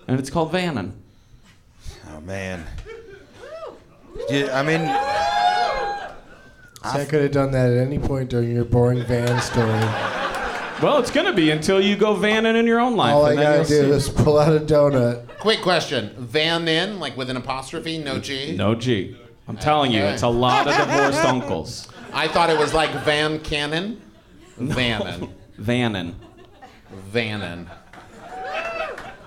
and 0.07 0.21
it's 0.21 0.31
called 0.31 0.53
Vannon. 0.53 0.93
Oh 2.13 2.21
man. 2.21 2.65
Yeah, 4.29 4.59
I 4.59 4.63
mean, 4.63 4.81
I 6.83 7.05
could 7.05 7.23
have 7.23 7.33
done 7.33 7.51
that 7.53 7.71
at 7.73 7.79
any 7.79 7.99
point 7.99 8.31
during 8.31 8.55
your 8.55 8.65
boring 8.65 9.05
van 9.07 9.41
story. 9.41 9.69
Well, 10.83 10.99
it's 10.99 11.11
gonna 11.11 11.33
be 11.35 11.51
until 11.51 11.81
you 11.81 11.95
go 11.97 12.15
vanning 12.15 12.57
in 12.57 12.67
your 12.67 12.81
own 12.81 12.97
life. 12.97 13.13
All 13.15 13.27
I 13.27 13.31
and 13.31 13.39
then 13.39 13.45
gotta 13.65 13.75
you'll 13.75 13.83
do 13.93 14.01
see. 14.01 14.09
is 14.09 14.09
pull 14.09 14.39
out 14.39 14.55
a 14.55 14.61
donut. 14.61 15.27
Quick 15.39 15.61
question: 15.63 16.11
Van 16.17 16.67
in 16.69 16.99
like 16.99 17.17
with 17.17 17.29
an 17.29 17.37
apostrophe, 17.37 17.99
no 17.99 18.19
G. 18.19 18.57
No 18.57 18.75
G. 18.75 19.17
I'm 19.47 19.57
telling 19.57 19.91
you, 19.93 20.03
it's 20.03 20.23
a 20.23 20.29
lot 20.29 20.67
of 20.69 20.75
divorced 20.77 21.25
uncles. 21.25 21.89
I 22.13 22.29
thought 22.29 22.51
it 22.51 22.59
was 22.59 22.73
like 22.73 22.91
Van 23.05 23.41
Cannon. 23.41 24.01
Vannon. 24.57 25.33
Vannon. 25.59 26.15
Vannon. 26.91 27.69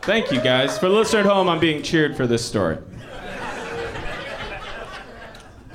Thank 0.01 0.31
you 0.31 0.41
guys. 0.41 0.77
For 0.77 0.89
the 0.89 0.95
listener 0.95 1.21
at 1.21 1.25
home, 1.25 1.47
I'm 1.49 1.59
being 1.59 1.81
cheered 1.83 2.17
for 2.17 2.25
this 2.27 2.43
story. 2.43 2.77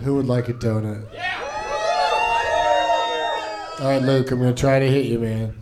Who 0.08 0.14
would 0.14 0.26
like 0.26 0.48
a 0.48 0.54
donut? 0.54 1.04
All 3.78 3.88
right, 3.88 4.00
Luke, 4.00 4.30
I'm 4.30 4.38
gonna 4.38 4.54
try 4.54 4.78
to 4.78 4.90
hit 4.90 5.04
you, 5.04 5.18
man. 5.18 5.54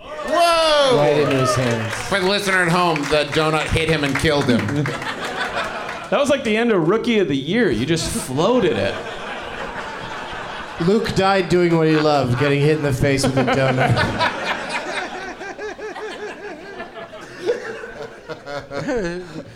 Whoa! 0.00 0.96
Right 0.96 1.16
into 1.16 1.36
his 1.36 1.54
hands. 1.54 1.94
For 2.08 2.18
the 2.18 2.28
listener 2.28 2.64
at 2.64 2.72
home, 2.72 2.96
the 3.02 3.28
donut 3.30 3.68
hit 3.68 3.88
him 3.88 4.02
and 4.02 4.16
killed 4.16 4.46
him. 4.46 4.82
That 4.82 6.18
was 6.18 6.28
like 6.28 6.42
the 6.42 6.56
end 6.56 6.72
of 6.72 6.88
Rookie 6.88 7.20
of 7.20 7.28
the 7.28 7.36
Year. 7.36 7.70
You 7.70 7.86
just 7.86 8.10
floated 8.10 8.76
it. 8.76 8.96
Luke 10.84 11.14
died 11.14 11.48
doing 11.48 11.76
what 11.76 11.86
he 11.86 11.94
loved, 11.94 12.36
getting 12.40 12.60
hit 12.60 12.78
in 12.78 12.82
the 12.82 12.92
face 12.92 13.22
with 13.22 13.38
a 13.38 13.44
donut. 13.44 14.38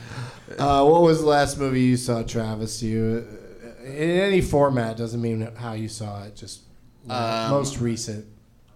uh, 0.59 0.85
what 0.85 1.03
was 1.03 1.21
the 1.21 1.27
last 1.27 1.59
movie 1.59 1.83
you 1.83 1.97
saw, 1.97 2.23
Travis? 2.23 2.83
You, 2.83 3.27
in 3.85 3.93
any 4.21 4.41
format 4.41 4.97
doesn't 4.97 5.21
mean 5.21 5.49
how 5.57 5.73
you 5.75 5.89
saw 5.89 6.25
it. 6.25 6.37
Just 6.37 6.63
Um, 7.09 7.51
most 7.51 7.81
recent. 7.81 8.27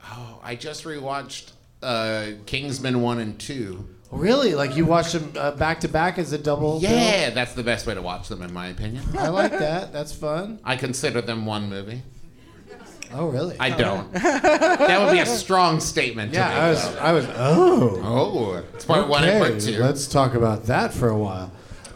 Oh, 0.05 0.40
I 0.43 0.55
just 0.57 0.85
rewatched 0.85 1.53
uh, 1.83 2.27
Kingsman 2.47 3.01
one 3.03 3.19
and 3.19 3.38
two. 3.38 3.87
Really? 4.11 4.55
Like 4.55 4.77
you 4.77 4.85
watched 4.87 5.12
them 5.12 5.33
uh, 5.37 5.53
back 5.53 5.81
to 5.81 5.88
back 5.88 6.19
as 6.19 6.33
a 6.33 6.38
double? 6.38 6.81
Yeah, 6.81 7.31
that's 7.31 7.55
the 7.55 7.62
best 7.62 7.87
way 7.87 7.95
to 7.95 8.03
watch 8.03 8.29
them, 8.29 8.43
in 8.43 8.53
my 8.53 8.66
opinion. 8.69 9.05
I 9.16 9.29
like 9.29 9.53
that. 9.53 9.93
That's 9.93 10.12
fun. 10.12 10.59
I 10.64 10.77
consider 10.77 11.21
them 11.21 11.47
one 11.47 11.69
movie. 11.69 12.03
Oh, 13.12 13.27
really? 13.29 13.57
I 13.59 13.71
don't. 13.71 14.12
that 14.12 15.01
would 15.05 15.12
be 15.12 15.19
a 15.19 15.27
strong 15.27 15.81
statement. 15.81 16.33
yeah, 16.33 16.49
to 16.49 16.55
make, 16.55 16.62
I 16.62 16.71
was. 16.71 16.83
though. 16.95 16.99
I 17.01 17.12
was. 17.12 17.27
Oh. 17.37 18.01
Oh, 18.05 18.64
it's 18.75 18.85
part 18.85 19.09
one 19.09 19.25
and 19.25 19.40
part 19.45 19.61
two. 19.61 19.79
Let's 19.81 20.07
talk 20.07 20.35
about 20.35 20.64
that 20.64 20.93
for 20.95 21.09
a 21.09 21.19
while. 21.19 21.51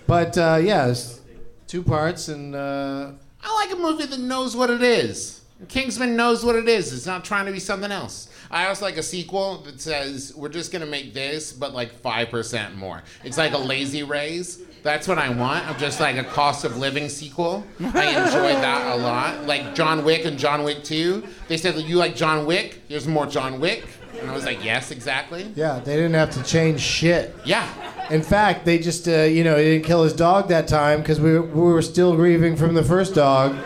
But 0.07 0.37
uh, 0.37 0.61
yeah, 0.62 0.88
it's 0.88 1.21
two 1.67 1.83
parts, 1.83 2.29
and 2.29 2.55
uh, 2.55 3.12
I 3.43 3.55
like 3.55 3.73
a 3.73 3.81
movie 3.81 4.07
that 4.07 4.21
knows 4.21 4.57
what 4.57 4.71
it 4.71 4.83
is. 4.83 5.40
Kingsman 5.69 6.17
knows 6.17 6.45
what 6.45 6.57
it 6.57 6.69
is. 6.69 6.93
It's 6.93 7.07
not 7.07 7.25
trying 7.25 7.47
to 7.47 7.53
be 7.53 7.61
something 7.61 7.90
else. 7.90 8.29
I 8.51 8.67
also 8.67 8.85
like 8.85 8.99
a 8.99 9.03
sequel 9.03 9.59
that 9.62 9.81
says 9.81 10.35
we're 10.37 10.49
just 10.51 10.71
gonna 10.73 10.87
make 10.87 11.14
this, 11.14 11.53
but 11.53 11.73
like 11.73 11.93
five 12.01 12.29
percent 12.29 12.77
more. 12.77 13.03
It's 13.25 13.38
like 13.38 13.53
a 13.53 13.59
lazy 13.59 14.03
raise. 14.03 14.62
That's 14.83 15.09
what 15.09 15.17
I 15.17 15.31
want. 15.31 15.67
I'm 15.67 15.79
just 15.79 15.99
like 15.99 16.17
a 16.17 16.25
cost 16.25 16.67
of 16.67 16.77
living 16.77 17.09
sequel. 17.09 17.64
I 17.81 18.09
enjoyed 18.11 18.62
that 18.62 18.95
a 18.95 18.97
lot. 19.01 19.47
Like 19.47 19.75
John 19.75 20.05
Wick 20.05 20.27
and 20.27 20.38
John 20.38 20.62
Wick 20.62 20.85
2. 20.85 21.27
They 21.49 21.57
said 21.57 21.75
that 21.77 21.87
you 21.87 21.97
like 21.97 22.14
John 22.14 22.45
Wick. 22.45 22.83
Here's 22.87 23.09
more 23.09 23.25
John 23.25 23.61
Wick. 23.61 23.87
And 24.21 24.31
I 24.31 24.35
was 24.35 24.45
like, 24.45 24.62
yes, 24.62 24.90
exactly. 24.90 25.51
yeah, 25.57 25.81
they 25.83 25.97
didn't 25.97 26.12
have 26.12 26.31
to 26.33 26.43
change 26.43 26.81
shit. 26.81 27.35
Yeah. 27.47 27.67
In 28.11 28.23
fact, 28.23 28.64
they 28.64 28.79
just, 28.79 29.09
uh, 29.09 29.23
you 29.23 29.45
know, 29.45 29.57
he 29.57 29.64
didn't 29.64 29.85
kill 29.87 30.03
his 30.05 30.12
dog 30.12 30.49
that 30.49 30.69
time 30.69 31.01
because 31.01 31.21
we, 31.21 31.38
we 31.38 31.73
were 31.73 31.83
still 31.83 32.14
grieving 32.14 32.55
from 32.57 32.75
the 32.75 32.83
first 32.85 33.14
dog, 33.14 33.57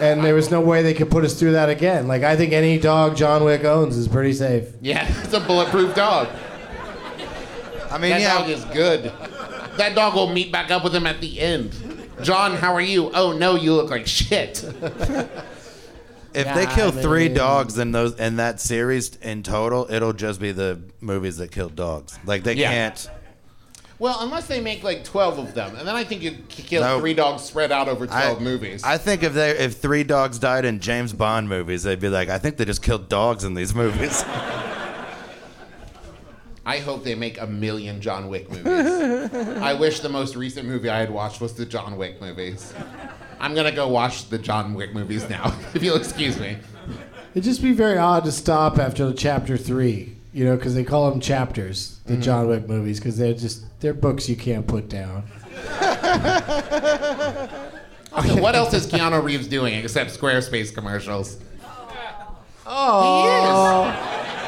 and 0.00 0.24
there 0.24 0.34
was 0.34 0.50
no 0.50 0.60
way 0.60 0.82
they 0.82 0.94
could 0.94 1.10
put 1.10 1.24
us 1.24 1.38
through 1.38 1.52
that 1.52 1.68
again. 1.68 2.08
Like, 2.08 2.22
I 2.22 2.34
think 2.36 2.52
any 2.52 2.78
dog 2.78 3.16
John 3.16 3.44
Wick 3.44 3.64
owns 3.64 3.96
is 3.96 4.08
pretty 4.08 4.32
safe. 4.32 4.68
Yeah, 4.80 5.06
it's 5.22 5.34
a 5.34 5.40
bulletproof 5.40 5.94
dog. 5.94 6.28
I 7.90 7.98
mean, 7.98 8.10
That 8.10 8.20
yeah. 8.20 8.38
dog 8.38 8.48
is 8.48 8.64
good. 8.66 9.12
That 9.76 9.94
dog 9.94 10.14
will 10.14 10.32
meet 10.32 10.50
back 10.50 10.70
up 10.70 10.82
with 10.82 10.94
him 10.94 11.06
at 11.06 11.20
the 11.20 11.38
end. 11.40 11.74
John, 12.22 12.54
how 12.56 12.74
are 12.74 12.80
you? 12.80 13.10
Oh 13.12 13.32
no, 13.32 13.54
you 13.54 13.74
look 13.74 13.90
like 13.90 14.06
shit. 14.06 14.64
If 16.34 16.54
they 16.54 16.66
kill 16.74 16.90
three 16.90 17.28
mean- 17.28 17.34
dogs 17.36 17.78
in 17.78 17.92
those 17.92 18.14
in 18.18 18.36
that 18.36 18.60
series 18.60 19.16
in 19.22 19.42
total, 19.42 19.86
it'll 19.90 20.12
just 20.12 20.40
be 20.40 20.52
the 20.52 20.80
movies 21.00 21.36
that 21.38 21.50
killed 21.52 21.76
dogs. 21.76 22.18
Like 22.24 22.42
they 22.44 22.54
Yeah. 22.54 22.70
can't. 22.70 23.10
Well, 24.00 24.18
unless 24.20 24.46
they 24.46 24.60
make 24.60 24.84
like 24.84 25.02
twelve 25.02 25.38
of 25.38 25.54
them, 25.54 25.74
and 25.76 25.86
then 25.88 25.96
I 25.96 26.04
think 26.04 26.22
you 26.22 26.36
c- 26.48 26.62
kill 26.62 26.82
No. 26.82 27.00
three 27.00 27.14
dogs 27.14 27.42
spread 27.42 27.72
out 27.72 27.88
over 27.88 28.04
I, 28.04 28.06
twelve 28.06 28.40
movies. 28.40 28.84
I 28.84 28.96
think 28.96 29.22
if 29.24 29.34
they 29.34 29.50
if 29.50 29.78
three 29.78 30.04
dogs 30.04 30.38
died 30.38 30.64
in 30.64 30.78
James 30.78 31.12
Bond 31.12 31.48
movies, 31.48 31.82
they'd 31.82 31.98
be 31.98 32.08
like, 32.08 32.28
I 32.28 32.38
think 32.38 32.56
they 32.58 32.64
just 32.64 32.82
killed 32.82 33.08
dogs 33.08 33.42
in 33.42 33.54
these 33.54 33.74
movies. 33.74 34.24
I 36.66 36.78
hope 36.80 37.02
they 37.02 37.14
make 37.14 37.40
a 37.40 37.46
million 37.46 38.00
John 38.00 38.28
Wick 38.28 38.50
movies. 38.50 39.32
I 39.58 39.72
wish 39.72 40.00
the 40.00 40.10
most 40.10 40.36
recent 40.36 40.68
movie 40.68 40.90
I 40.90 40.98
had 40.98 41.10
watched 41.10 41.40
was 41.40 41.54
the 41.54 41.64
John 41.64 41.96
Wick 41.96 42.20
movies. 42.20 42.74
I'm 43.40 43.54
gonna 43.54 43.72
go 43.72 43.88
watch 43.88 44.28
the 44.28 44.36
John 44.38 44.74
Wick 44.74 44.92
movies 44.92 45.28
now, 45.30 45.56
if 45.74 45.82
you'll 45.82 45.96
excuse 45.96 46.38
me. 46.38 46.58
It'd 47.32 47.44
just 47.44 47.62
be 47.62 47.72
very 47.72 47.96
odd 47.96 48.24
to 48.24 48.32
stop 48.32 48.78
after 48.78 49.12
chapter 49.14 49.56
three, 49.56 50.17
you 50.38 50.44
know, 50.44 50.56
because 50.56 50.76
they 50.76 50.84
call 50.84 51.10
them 51.10 51.18
chapters, 51.18 51.98
the 52.06 52.16
John 52.16 52.46
Wick 52.46 52.68
movies, 52.68 53.00
because 53.00 53.18
they're 53.18 53.34
just 53.34 53.64
they're 53.80 53.92
books 53.92 54.28
you 54.28 54.36
can't 54.36 54.66
put 54.66 54.88
down. 54.88 55.24
Also, 58.10 58.40
what 58.40 58.54
else 58.54 58.72
is 58.72 58.86
Keanu 58.86 59.22
Reeves 59.22 59.46
doing 59.46 59.74
except 59.74 60.10
Squarespace 60.10 60.74
commercials? 60.74 61.36
Oh, 62.66 63.84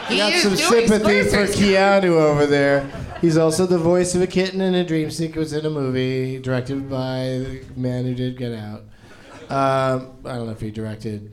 He 0.08 0.16
got 0.16 0.32
is 0.32 0.42
some 0.42 0.56
doing 0.56 0.88
sympathy 0.88 1.22
for 1.24 1.46
Keanu 1.46 2.12
over 2.12 2.46
there. 2.46 2.90
He's 3.20 3.36
also 3.36 3.66
the 3.66 3.78
voice 3.78 4.14
of 4.14 4.22
a 4.22 4.26
kitten 4.26 4.62
in 4.62 4.74
a 4.74 4.82
dream 4.82 5.10
sequence 5.10 5.52
in 5.52 5.66
a 5.66 5.70
movie 5.70 6.38
directed 6.38 6.88
by 6.88 7.44
the 7.44 7.62
man 7.76 8.06
who 8.06 8.14
did 8.14 8.38
Get 8.38 8.54
Out. 8.54 8.80
Um, 9.50 10.16
I 10.24 10.36
don't 10.36 10.46
know 10.46 10.52
if 10.52 10.60
he 10.60 10.70
directed 10.70 11.30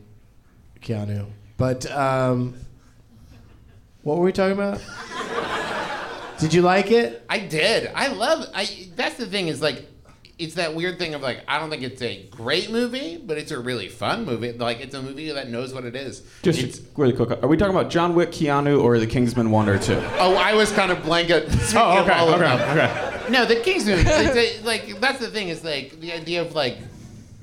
Keanu, 0.81 1.27
but 1.55 1.89
um, 1.91 2.55
what 4.07 4.17
were 4.19 4.23
we 4.23 4.31
talking 4.31 4.53
about? 4.53 4.81
Did 6.39 6.53
you 6.53 6.61
like 6.61 6.91
it? 6.91 7.25
I 7.29 7.39
did. 7.39 7.91
I 7.93 8.07
love. 8.07 8.47
I. 8.55 8.87
That's 8.95 9.15
the 9.17 9.25
thing 9.25 9.47
is 9.49 9.61
like, 9.61 9.85
it's 10.39 10.53
that 10.53 10.73
weird 10.75 10.97
thing 10.97 11.13
of 11.13 11.21
like 11.21 11.41
I 11.47 11.59
don't 11.59 11.69
think 11.69 11.83
it's 11.83 12.01
a 12.01 12.25
great 12.29 12.71
movie, 12.71 13.17
but 13.17 13.37
it's 13.37 13.51
a 13.51 13.59
really 13.59 13.89
fun 13.89 14.23
movie. 14.23 14.53
Like 14.53 14.79
it's 14.79 14.95
a 14.95 15.01
movie 15.01 15.29
that 15.31 15.49
knows 15.49 15.73
what 15.73 15.83
it 15.83 15.95
is. 15.95 16.21
Just 16.43 16.59
It's- 16.59 16.79
really 16.95 17.11
quick. 17.11 17.31
Are 17.43 17.47
we 17.49 17.57
talking 17.57 17.75
about 17.75 17.89
John 17.91 18.15
Wick, 18.15 18.31
Keanu, 18.31 18.81
or 18.81 18.97
the 18.97 19.07
Kingsman 19.07 19.51
one 19.51 19.67
or 19.67 19.77
two? 19.77 19.99
oh, 20.19 20.35
I 20.35 20.53
was 20.53 20.71
kind 20.71 20.89
oh, 20.93 20.95
of 20.95 21.03
blanket. 21.03 21.51
speaking 21.51 21.77
Oh, 21.81 21.97
of 21.99 22.07
okay, 22.07 22.19
of 22.19 22.29
okay, 22.29 22.39
them. 22.39 22.77
okay. 22.77 23.29
No, 23.31 23.45
the 23.45 23.57
Kingsman. 23.57 23.99
it's 24.05 24.61
a, 24.61 24.63
like 24.63 25.01
that's 25.01 25.19
the 25.19 25.27
thing 25.29 25.49
is 25.49 25.65
like 25.65 25.99
the 25.99 26.13
idea 26.13 26.41
of 26.41 26.53
like 26.55 26.77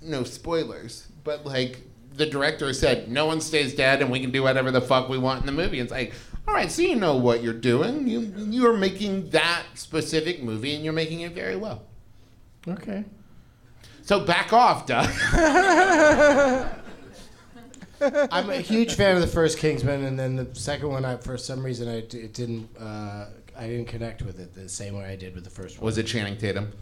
no 0.02 0.22
spoilers, 0.24 1.06
but 1.24 1.44
like 1.44 1.80
the 2.14 2.26
director 2.26 2.72
said 2.72 3.10
no 3.10 3.26
one 3.26 3.40
stays 3.40 3.74
dead 3.74 4.00
and 4.00 4.08
we 4.10 4.20
can 4.20 4.30
do 4.30 4.42
whatever 4.44 4.70
the 4.70 4.80
fuck 4.80 5.08
we 5.10 5.18
want 5.18 5.40
in 5.40 5.46
the 5.46 5.52
movie. 5.52 5.80
It's 5.80 5.90
like. 5.92 6.14
All 6.46 6.54
right, 6.54 6.70
so 6.70 6.82
you 6.82 6.96
know 6.96 7.16
what 7.16 7.42
you're 7.42 7.54
doing. 7.54 8.06
You 8.06 8.20
you 8.36 8.66
are 8.66 8.76
making 8.76 9.30
that 9.30 9.62
specific 9.74 10.42
movie, 10.42 10.74
and 10.74 10.84
you're 10.84 10.92
making 10.92 11.20
it 11.20 11.32
very 11.32 11.56
well. 11.56 11.82
Okay. 12.68 13.04
So 14.02 14.20
back 14.20 14.52
off, 14.52 14.86
Doug. 14.86 15.08
I'm 18.30 18.50
a 18.50 18.56
huge 18.56 18.94
fan 18.94 19.14
of 19.16 19.22
the 19.22 19.28
first 19.28 19.58
Kingsman, 19.58 20.04
and 20.04 20.18
then 20.18 20.36
the 20.36 20.54
second 20.54 20.88
one, 20.88 21.04
I, 21.06 21.16
for 21.16 21.38
some 21.38 21.64
reason, 21.64 21.88
I 21.88 22.02
d- 22.02 22.18
it 22.18 22.34
didn't. 22.34 22.68
Uh, 22.78 23.26
I 23.56 23.66
didn't 23.68 23.86
connect 23.86 24.20
with 24.22 24.38
it 24.40 24.52
the 24.54 24.68
same 24.68 24.94
way 24.98 25.04
I 25.04 25.16
did 25.16 25.34
with 25.34 25.44
the 25.44 25.50
first 25.50 25.78
one. 25.78 25.86
Was 25.86 25.96
it 25.96 26.06
Channing 26.06 26.36
Tatum? 26.36 26.72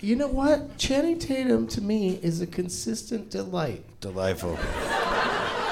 You 0.00 0.14
know 0.14 0.28
what? 0.28 0.78
Channing 0.78 1.18
Tatum 1.18 1.66
to 1.68 1.80
me 1.80 2.20
is 2.22 2.40
a 2.40 2.46
consistent 2.46 3.30
delight. 3.30 3.84
Delightful. 4.00 4.56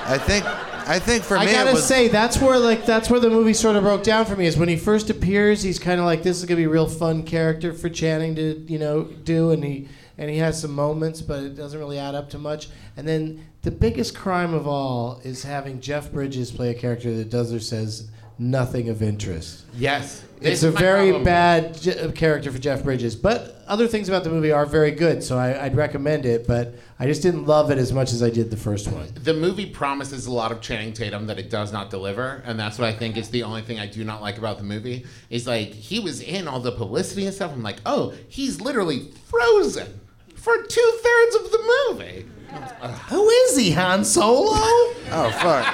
I 0.09 0.19
think. 0.19 0.45
I 0.87 0.99
think 0.99 1.25
for 1.25 1.35
me, 1.38 1.46
I 1.46 1.53
gotta 1.53 1.70
it 1.70 1.75
was. 1.75 1.87
say 1.87 2.09
that's 2.09 2.38
where 2.40 2.59
like 2.59 2.87
that's 2.87 3.11
where 3.11 3.20
the 3.20 3.31
movie 3.31 3.53
sort 3.53 3.77
of 3.77 3.83
broke 3.83 4.03
down 4.05 4.25
for 4.25 4.37
me 4.37 4.46
is 4.46 4.57
when 4.57 4.68
he 4.68 4.77
first 4.77 5.11
appears. 5.11 5.62
He's 5.62 5.79
kind 5.79 5.99
of 6.01 6.07
like 6.07 6.22
this 6.22 6.38
is 6.38 6.44
gonna 6.44 6.57
be 6.59 6.64
a 6.64 6.68
real 6.68 6.88
fun 6.88 7.22
character 7.25 7.72
for 7.72 7.88
Channing 7.88 8.35
to 8.37 8.64
you 8.68 8.79
know 8.79 9.03
do, 9.05 9.51
and 9.51 9.64
he 9.64 9.88
and 10.18 10.31
he 10.31 10.38
has 10.38 10.61
some 10.61 10.72
moments, 10.72 11.20
but 11.20 11.42
it 11.42 11.57
doesn't 11.57 11.79
really 11.79 11.99
add 11.99 12.14
up 12.14 12.31
to 12.31 12.38
much. 12.38 12.68
And 12.96 13.07
then 13.07 13.46
the 13.62 13.70
biggest 13.70 14.14
crime 14.14 14.55
of 14.55 14.66
all 14.66 15.20
is 15.25 15.42
having 15.42 15.81
Jeff 15.81 16.12
Bridges 16.12 16.51
play 16.51 16.70
a 16.70 16.75
character 16.75 17.14
that 17.16 17.31
does 17.31 17.53
or 17.53 17.61
says 17.61 18.09
nothing 18.38 18.88
of 18.88 19.03
interest. 19.03 19.64
Yes. 19.75 20.22
It's 20.40 20.62
a 20.62 20.70
very 20.70 21.09
problem. 21.11 21.25
bad 21.25 21.81
Je- 21.81 21.99
uh, 21.99 22.12
character 22.12 22.53
for 22.53 22.59
Jeff 22.59 22.85
Bridges, 22.85 23.16
but 23.16 23.62
other 23.66 23.88
things 23.88 24.09
about 24.09 24.22
the 24.22 24.31
movie 24.31 24.53
are 24.53 24.66
very 24.66 24.90
good, 24.90 25.22
so 25.25 25.38
I, 25.38 25.64
I'd 25.64 25.75
recommend 25.75 26.27
it. 26.27 26.46
But 26.46 26.75
I 26.98 27.06
just 27.06 27.20
didn't 27.22 27.44
love 27.46 27.70
it 27.70 27.76
as 27.76 27.92
much 27.92 28.12
as 28.12 28.22
I 28.22 28.30
did 28.30 28.50
the 28.50 28.56
first 28.56 28.88
one. 28.88 29.09
The 29.14 29.35
movie 29.35 29.66
promises 29.66 30.26
a 30.26 30.32
lot 30.32 30.50
of 30.50 30.62
Channing 30.62 30.94
Tatum 30.94 31.26
that 31.26 31.38
it 31.38 31.50
does 31.50 31.70
not 31.70 31.90
deliver, 31.90 32.42
and 32.46 32.59
that's 32.59 32.78
what 32.78 32.88
I 32.88 32.92
think 32.92 33.18
is 33.18 33.28
the 33.28 33.42
only 33.42 33.61
thing 33.61 33.78
I 33.78 33.87
do 33.87 34.02
not 34.02 34.22
like 34.22 34.38
about 34.38 34.56
the 34.56 34.64
movie. 34.64 35.04
Is 35.28 35.46
like 35.46 35.68
he 35.68 35.98
was 36.00 36.22
in 36.22 36.48
all 36.48 36.59
the 36.61 36.72
publicity 36.72 37.26
and 37.26 37.35
stuff. 37.35 37.52
I'm 37.52 37.62
like, 37.62 37.80
oh, 37.85 38.14
he's 38.28 38.62
literally 38.62 39.11
frozen 39.26 40.00
for 40.35 40.56
two 40.62 40.98
thirds 41.02 41.35
of 41.37 41.50
the 41.52 41.87
movie. 41.90 42.26
Who 43.11 43.28
is 43.28 43.56
he, 43.59 43.72
Han 43.72 44.02
Solo? 44.04 44.52
Oh 44.54 45.30
fuck. 45.42 45.66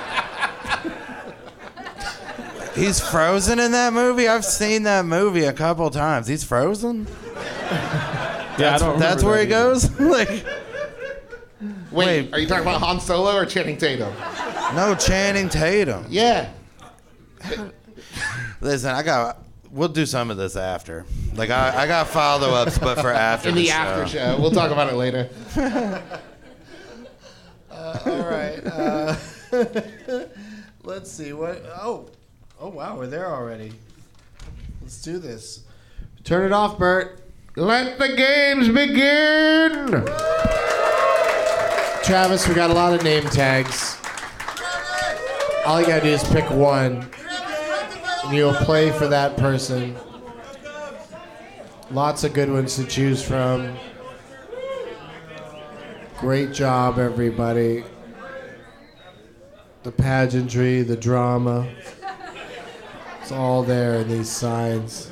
He's 2.74 2.98
frozen 3.00 3.58
in 3.60 3.72
that 3.72 3.92
movie. 3.92 4.26
I've 4.26 4.44
seen 4.46 4.84
that 4.84 5.04
movie 5.04 5.44
a 5.44 5.52
couple 5.52 5.88
times. 5.90 6.26
He's 6.26 6.42
frozen. 6.42 7.06
Yeah, 8.58 8.74
I 8.74 8.78
don't. 8.78 8.98
That's 8.98 9.22
remember 9.22 9.26
where 9.26 9.36
he 9.38 9.52
either. 9.52 9.72
goes. 9.74 10.00
like, 10.00 10.44
Wait, 11.92 12.06
Wait. 12.06 12.34
are 12.34 12.38
you 12.38 12.46
talking 12.46 12.62
about 12.62 12.80
Han 12.80 13.00
Solo 13.00 13.36
or 13.36 13.44
Channing 13.44 13.76
Tatum? 13.76 14.12
no 14.74 14.94
Channing 14.94 15.48
Tatum. 15.48 16.06
Yeah. 16.08 16.50
Listen, 18.60 18.94
I 18.94 19.02
got. 19.02 19.38
We'll 19.70 19.88
do 19.88 20.04
some 20.04 20.30
of 20.30 20.36
this 20.36 20.54
after. 20.56 21.06
Like 21.34 21.50
I, 21.50 21.84
I 21.84 21.86
got 21.86 22.08
follow 22.08 22.50
ups, 22.50 22.78
but 22.78 23.00
for 23.00 23.10
after 23.10 23.48
In 23.48 23.54
the 23.54 23.70
after 23.70 24.06
show, 24.06 24.38
well 24.38 24.50
talk 24.50 24.70
about 24.70 24.92
it 24.92 24.96
later. 24.96 25.30
All 27.70 28.22
right. 28.22 28.60
Uh, 28.66 29.16
let's 30.84 31.10
see 31.10 31.32
what. 31.32 31.62
Oh, 31.74 32.10
oh 32.60 32.68
wow, 32.68 32.96
we're 32.98 33.06
there 33.06 33.28
already. 33.28 33.72
Let's 34.82 35.00
do 35.00 35.18
this. 35.18 35.64
Turn 36.24 36.44
it 36.44 36.52
off, 36.52 36.78
Bert. 36.78 37.20
Let 37.56 37.98
the 37.98 38.14
games 38.14 38.68
begin. 38.68 40.06
Travis, 42.04 42.48
we 42.48 42.54
got 42.54 42.70
a 42.70 42.74
lot 42.74 42.92
of 42.92 43.04
name 43.04 43.22
tags. 43.24 43.96
All 45.64 45.80
you 45.80 45.86
gotta 45.86 46.02
do 46.02 46.08
is 46.08 46.24
pick 46.24 46.50
one, 46.50 47.08
and 48.24 48.34
you'll 48.34 48.54
play 48.54 48.90
for 48.90 49.06
that 49.06 49.36
person. 49.36 49.96
Lots 51.92 52.24
of 52.24 52.34
good 52.34 52.50
ones 52.50 52.74
to 52.74 52.84
choose 52.86 53.22
from. 53.22 53.76
Great 56.18 56.52
job, 56.52 56.98
everybody. 56.98 57.84
The 59.84 59.92
pageantry, 59.92 60.82
the 60.82 60.96
drama. 60.96 61.72
It's 63.20 63.30
all 63.30 63.62
there 63.62 63.94
in 63.94 64.08
these 64.08 64.28
signs. 64.28 65.11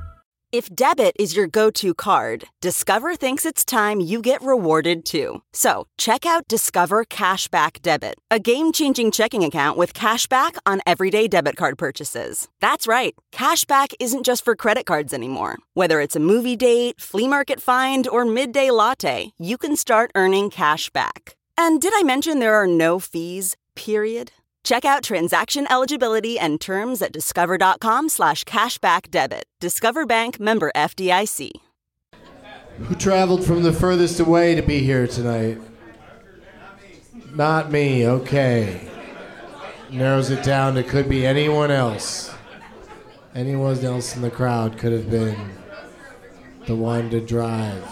If 0.51 0.75
debit 0.75 1.15
is 1.17 1.33
your 1.33 1.47
go 1.47 1.71
to 1.71 1.93
card, 1.93 2.43
Discover 2.59 3.15
thinks 3.15 3.45
it's 3.45 3.63
time 3.63 4.01
you 4.01 4.21
get 4.21 4.43
rewarded 4.43 5.05
too. 5.05 5.41
So 5.53 5.87
check 5.97 6.25
out 6.25 6.45
Discover 6.49 7.05
Cashback 7.05 7.81
Debit, 7.81 8.15
a 8.29 8.37
game 8.37 8.73
changing 8.73 9.11
checking 9.11 9.45
account 9.45 9.77
with 9.77 9.93
cash 9.93 10.27
back 10.27 10.57
on 10.65 10.81
everyday 10.85 11.29
debit 11.29 11.55
card 11.55 11.77
purchases. 11.77 12.49
That's 12.59 12.85
right, 12.85 13.15
cashback 13.31 13.93
isn't 14.01 14.25
just 14.25 14.43
for 14.43 14.57
credit 14.57 14.85
cards 14.85 15.13
anymore. 15.13 15.57
Whether 15.73 16.01
it's 16.01 16.17
a 16.17 16.19
movie 16.19 16.57
date, 16.57 16.99
flea 16.99 17.29
market 17.29 17.61
find, 17.61 18.05
or 18.05 18.25
midday 18.25 18.71
latte, 18.71 19.31
you 19.37 19.57
can 19.57 19.77
start 19.77 20.11
earning 20.15 20.49
cash 20.49 20.89
back. 20.89 21.37
And 21.57 21.79
did 21.79 21.93
I 21.95 22.03
mention 22.03 22.39
there 22.39 22.55
are 22.55 22.67
no 22.67 22.99
fees, 22.99 23.55
period? 23.75 24.33
Check 24.63 24.85
out 24.85 25.03
transaction 25.03 25.65
eligibility 25.71 26.37
and 26.37 26.61
terms 26.61 27.01
at 27.01 27.11
discover.com 27.11 28.09
slash 28.09 28.43
cashback 28.43 29.09
debit. 29.09 29.45
Discover 29.59 30.05
Bank 30.05 30.39
member 30.39 30.71
FDIC. 30.75 31.51
Who 32.77 32.95
traveled 32.95 33.43
from 33.43 33.63
the 33.63 33.73
furthest 33.73 34.19
away 34.19 34.55
to 34.55 34.61
be 34.61 34.79
here 34.79 35.07
tonight? 35.07 35.59
Not 37.33 37.71
me, 37.71 38.07
okay. 38.07 38.89
Narrows 39.89 40.29
it 40.29 40.43
down 40.43 40.75
to 40.75 40.83
could 40.83 41.09
be 41.09 41.25
anyone 41.25 41.71
else. 41.71 42.33
Anyone 43.33 43.83
else 43.83 44.15
in 44.15 44.21
the 44.21 44.31
crowd 44.31 44.77
could 44.77 44.91
have 44.91 45.09
been 45.09 45.37
the 46.65 46.75
one 46.75 47.09
to 47.09 47.19
drive. 47.19 47.83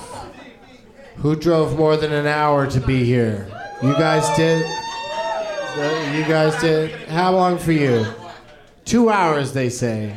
Who 1.18 1.36
drove 1.36 1.78
more 1.78 1.98
than 1.98 2.14
an 2.14 2.28
hour 2.28 2.68
to 2.68 2.80
be 2.80 3.04
here? 3.04 3.48
You 3.82 3.94
guys 3.94 4.28
did? 4.38 4.66
You 5.78 6.26
guys 6.26 6.60
did? 6.62 6.92
How 7.10 7.32
long 7.32 7.58
for 7.58 7.72
you? 7.72 8.06
Two 8.86 9.10
hours, 9.10 9.54
they 9.54 9.70
say. 9.70 10.16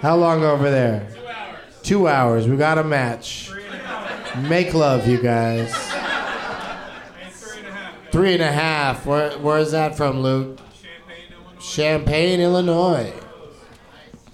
How 0.00 0.16
long 0.16 0.42
over 0.42 0.70
there? 0.70 1.06
Two 1.12 1.26
hours. 1.26 1.82
Two 1.82 2.08
hours. 2.08 2.48
We 2.48 2.56
got 2.56 2.78
a 2.78 2.84
match. 2.84 3.50
Make 4.48 4.74
love, 4.74 5.06
you 5.06 5.20
guys. 5.22 5.72
Three 8.10 8.34
and 8.34 8.42
a 8.42 8.50
half. 8.50 9.06
Where, 9.06 9.38
where 9.38 9.58
is 9.58 9.72
that 9.72 9.96
from, 9.96 10.20
Luke? 10.20 10.58
Champaign, 11.60 12.40
Illinois. 12.40 13.12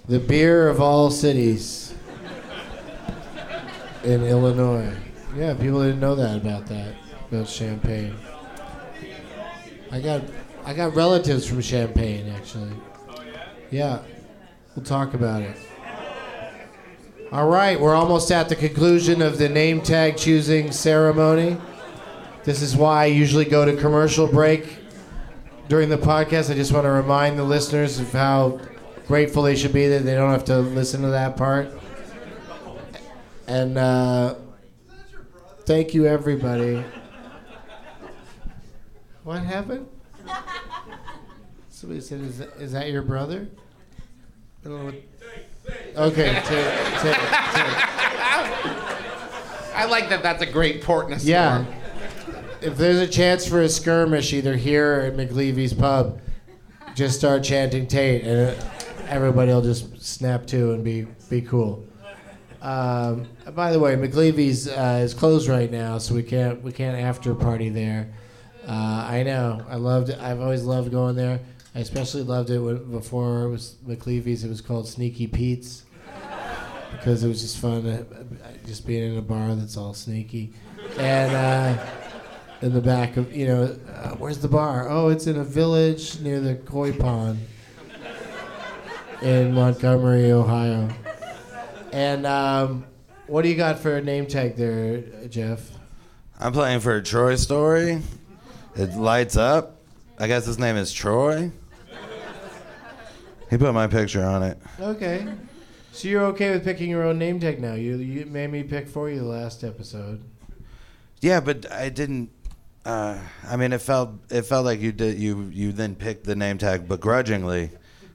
The 0.08 0.18
beer 0.18 0.68
of 0.68 0.80
all 0.80 1.10
cities 1.10 1.94
in 4.04 4.24
Illinois. 4.24 4.96
Yeah, 5.36 5.54
people 5.54 5.82
didn't 5.82 6.00
know 6.00 6.14
that 6.14 6.36
about 6.36 6.66
that 6.66 6.94
about 7.30 7.46
Champaign. 7.46 8.16
I 9.92 10.00
got 10.00 10.22
I 10.64 10.74
got 10.74 10.94
relatives 10.94 11.46
from 11.46 11.60
Champaign 11.62 12.28
actually. 12.28 12.72
Yeah, 13.70 14.02
we'll 14.74 14.84
talk 14.84 15.14
about 15.14 15.42
it. 15.42 15.56
All 17.32 17.48
right, 17.48 17.80
we're 17.80 17.94
almost 17.94 18.32
at 18.32 18.48
the 18.48 18.56
conclusion 18.56 19.22
of 19.22 19.38
the 19.38 19.48
name 19.48 19.80
tag 19.80 20.16
choosing 20.16 20.72
ceremony. 20.72 21.56
This 22.42 22.62
is 22.62 22.76
why 22.76 23.02
I 23.02 23.06
usually 23.06 23.44
go 23.44 23.64
to 23.64 23.76
commercial 23.76 24.26
break 24.26 24.78
during 25.68 25.88
the 25.88 25.98
podcast. 25.98 26.50
I 26.50 26.54
just 26.54 26.72
want 26.72 26.84
to 26.84 26.90
remind 26.90 27.38
the 27.38 27.44
listeners 27.44 28.00
of 28.00 28.10
how 28.10 28.60
grateful 29.06 29.44
they 29.44 29.54
should 29.54 29.72
be 29.72 29.86
that 29.88 30.04
they 30.04 30.14
don't 30.14 30.32
have 30.32 30.44
to 30.46 30.58
listen 30.58 31.02
to 31.02 31.08
that 31.08 31.36
part. 31.36 31.70
And 33.46 33.78
uh, 33.78 34.34
thank 35.66 35.94
you, 35.94 36.06
everybody. 36.06 36.84
What 39.30 39.44
happened? 39.44 39.86
Somebody 41.68 42.00
said, 42.00 42.20
"Is 42.22 42.38
that, 42.38 42.48
is 42.58 42.72
that 42.72 42.90
your 42.90 43.02
brother?" 43.02 43.46
I 44.64 44.68
don't 44.68 44.78
know 44.78 44.84
what- 44.86 44.94
Okay, 45.96 46.32
take, 46.32 46.66
take, 46.98 47.14
take. 47.14 47.78
I 49.72 49.86
like 49.88 50.08
that. 50.08 50.24
That's 50.24 50.42
a 50.42 50.46
great 50.46 50.82
port 50.82 51.06
in 51.06 51.12
a 51.12 51.18
storm. 51.20 51.30
Yeah. 51.30 51.64
If 52.60 52.76
there's 52.76 52.98
a 52.98 53.06
chance 53.06 53.46
for 53.46 53.62
a 53.62 53.68
skirmish, 53.68 54.32
either 54.32 54.56
here 54.56 54.96
or 54.96 55.00
at 55.02 55.16
McLeavy's 55.16 55.74
pub, 55.74 56.20
just 56.96 57.16
start 57.16 57.44
chanting 57.44 57.86
Tate, 57.86 58.24
and 58.24 58.56
everybody 59.08 59.52
will 59.52 59.62
just 59.62 60.02
snap 60.02 60.44
to 60.46 60.72
and 60.72 60.82
be 60.82 61.06
be 61.28 61.40
cool. 61.40 61.86
Um, 62.60 63.28
by 63.54 63.70
the 63.70 63.78
way, 63.78 63.94
McLeavy's 63.94 64.66
uh, 64.66 65.02
is 65.04 65.14
closed 65.14 65.48
right 65.48 65.70
now, 65.70 65.98
so 65.98 66.16
we 66.16 66.24
can't 66.24 66.64
we 66.64 66.72
can't 66.72 66.96
after 66.96 67.32
party 67.32 67.68
there. 67.68 68.12
Uh, 68.70 69.04
I 69.08 69.24
know. 69.24 69.66
I 69.68 69.74
loved. 69.74 70.10
it. 70.10 70.20
I've 70.20 70.40
always 70.40 70.62
loved 70.62 70.92
going 70.92 71.16
there. 71.16 71.40
I 71.74 71.80
especially 71.80 72.22
loved 72.22 72.50
it 72.50 72.60
when, 72.60 72.88
before 72.90 73.42
it 73.42 73.48
was 73.50 73.74
McLeavy's. 73.84 74.44
It 74.44 74.48
was 74.48 74.60
called 74.60 74.86
Sneaky 74.86 75.26
Pete's 75.26 75.84
because 76.92 77.24
it 77.24 77.28
was 77.28 77.40
just 77.40 77.58
fun, 77.58 77.82
to, 77.82 78.06
just 78.66 78.86
being 78.86 79.12
in 79.12 79.18
a 79.18 79.22
bar 79.22 79.54
that's 79.56 79.76
all 79.76 79.94
sneaky, 79.94 80.52
and. 80.96 81.34
Uh, 81.34 81.86
in 82.62 82.74
the 82.74 82.80
back 82.80 83.16
of 83.16 83.34
you 83.34 83.46
know 83.46 83.74
uh, 83.88 84.10
where's 84.16 84.36
the 84.36 84.46
bar 84.46 84.86
oh 84.90 85.08
it's 85.08 85.26
in 85.26 85.38
a 85.38 85.42
village 85.42 86.20
near 86.20 86.40
the 86.40 86.56
koi 86.56 86.92
pond 86.92 87.38
in 89.22 89.54
montgomery 89.54 90.30
ohio 90.30 90.86
and 91.90 92.26
um, 92.26 92.84
what 93.28 93.40
do 93.40 93.48
you 93.48 93.56
got 93.56 93.78
for 93.78 93.96
a 93.96 94.02
name 94.02 94.26
tag 94.26 94.56
there 94.56 95.00
Geoff 95.28 95.70
I'm 96.38 96.52
playing 96.52 96.80
for 96.80 96.96
a 96.96 97.02
Troy 97.02 97.36
story. 97.36 98.00
It 98.76 98.94
lights 98.94 99.36
up. 99.36 99.76
I 100.18 100.26
guess 100.26 100.46
his 100.46 100.58
name 100.58 100.76
is 100.76 100.92
Troy. 100.92 101.50
He 103.50 103.58
put 103.58 103.74
my 103.74 103.86
picture 103.88 104.24
on 104.24 104.42
it. 104.44 104.58
okay 104.80 105.26
so 105.92 106.06
you're 106.06 106.24
okay 106.26 106.52
with 106.52 106.62
picking 106.62 106.88
your 106.88 107.02
own 107.02 107.18
name 107.18 107.40
tag 107.40 107.60
now 107.60 107.74
you, 107.74 107.96
you 107.96 108.24
made 108.26 108.48
me 108.52 108.62
pick 108.62 108.86
for 108.88 109.10
you 109.10 109.18
the 109.18 109.24
last 109.24 109.64
episode 109.64 110.22
Yeah, 111.20 111.40
but 111.40 111.70
I 111.70 111.88
didn't. 111.90 112.30
Uh, 112.84 113.18
I 113.46 113.56
mean, 113.56 113.72
it 113.74 113.82
felt 113.82 114.10
it 114.30 114.42
felt 114.42 114.64
like 114.64 114.80
you 114.80 114.92
did. 114.92 115.18
You 115.18 115.50
you 115.52 115.72
then 115.72 115.94
picked 115.96 116.24
the 116.24 116.34
name 116.36 116.56
tag 116.58 116.88
begrudgingly, 116.88 117.70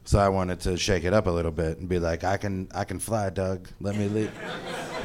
so 0.06 0.18
I 0.18 0.30
wanted 0.30 0.62
to 0.62 0.76
shake 0.78 1.04
it 1.04 1.14
up 1.14 1.28
a 1.28 1.30
little 1.30 1.52
bit 1.52 1.78
and 1.78 1.88
be 1.88 2.00
like, 2.00 2.24
I 2.24 2.38
can 2.38 2.68
I 2.74 2.84
can 2.86 2.98
fly, 3.00 3.30
Doug. 3.30 3.68
Let 3.80 3.96
me 3.96 4.08
leave. 4.08 4.32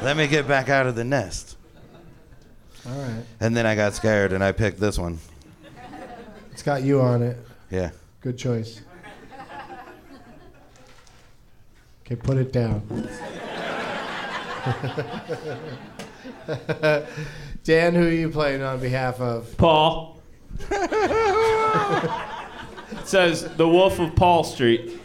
Let 0.01 0.17
me 0.17 0.25
get 0.27 0.47
back 0.47 0.69
out 0.69 0.87
of 0.87 0.95
the 0.95 1.03
nest. 1.03 1.57
all 2.87 2.97
right 2.99 3.23
And 3.39 3.55
then 3.55 3.65
I 3.67 3.75
got 3.75 3.93
scared 3.93 4.31
and 4.33 4.43
I 4.43 4.51
picked 4.53 4.79
this 4.79 4.97
one. 4.97 5.19
It's 6.61 6.65
got 6.67 6.83
you 6.83 7.01
on 7.01 7.23
it 7.23 7.37
Yeah. 7.71 7.89
good 8.21 8.37
choice 8.37 8.81
okay 12.05 12.15
put 12.15 12.37
it 12.37 12.53
down 12.53 12.83
Dan, 17.63 17.95
who 17.95 18.05
are 18.05 18.11
you 18.11 18.29
playing 18.29 18.61
on 18.61 18.79
behalf 18.79 19.19
of? 19.19 19.57
Paul. 19.57 20.21
it 20.69 20.77
says 23.05 23.41
The 23.55 23.67
Wolf 23.67 23.97
of 23.99 24.15
Paul 24.15 24.43
Street. 24.43 25.01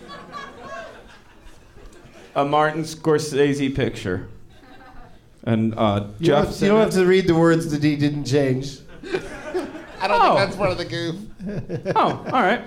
A 2.35 2.45
Martin 2.45 2.83
Scorsese 2.83 3.75
picture. 3.75 4.29
And 5.45 5.73
uh, 5.79 6.09
You 6.19 6.33
don't, 6.33 6.45
Geoff. 6.45 6.47
have, 6.49 6.61
you 6.61 6.69
don't 6.69 6.81
have 6.81 6.91
to 6.93 7.07
read 7.07 7.27
the 7.27 7.35
words 7.35 7.71
that 7.71 7.83
he 7.83 7.97
didn't 7.97 8.27
change. 8.27 8.81
I 10.01 10.09
don't 10.09 10.21
Oh. 10.21 10.37
think 10.37 10.39
that's 10.39 10.57
part 10.57 10.71
of 10.71 10.79
the 10.79 10.85
goof. 10.85 11.17
oh, 11.97 12.25
all 12.33 12.43
right. 12.43 12.63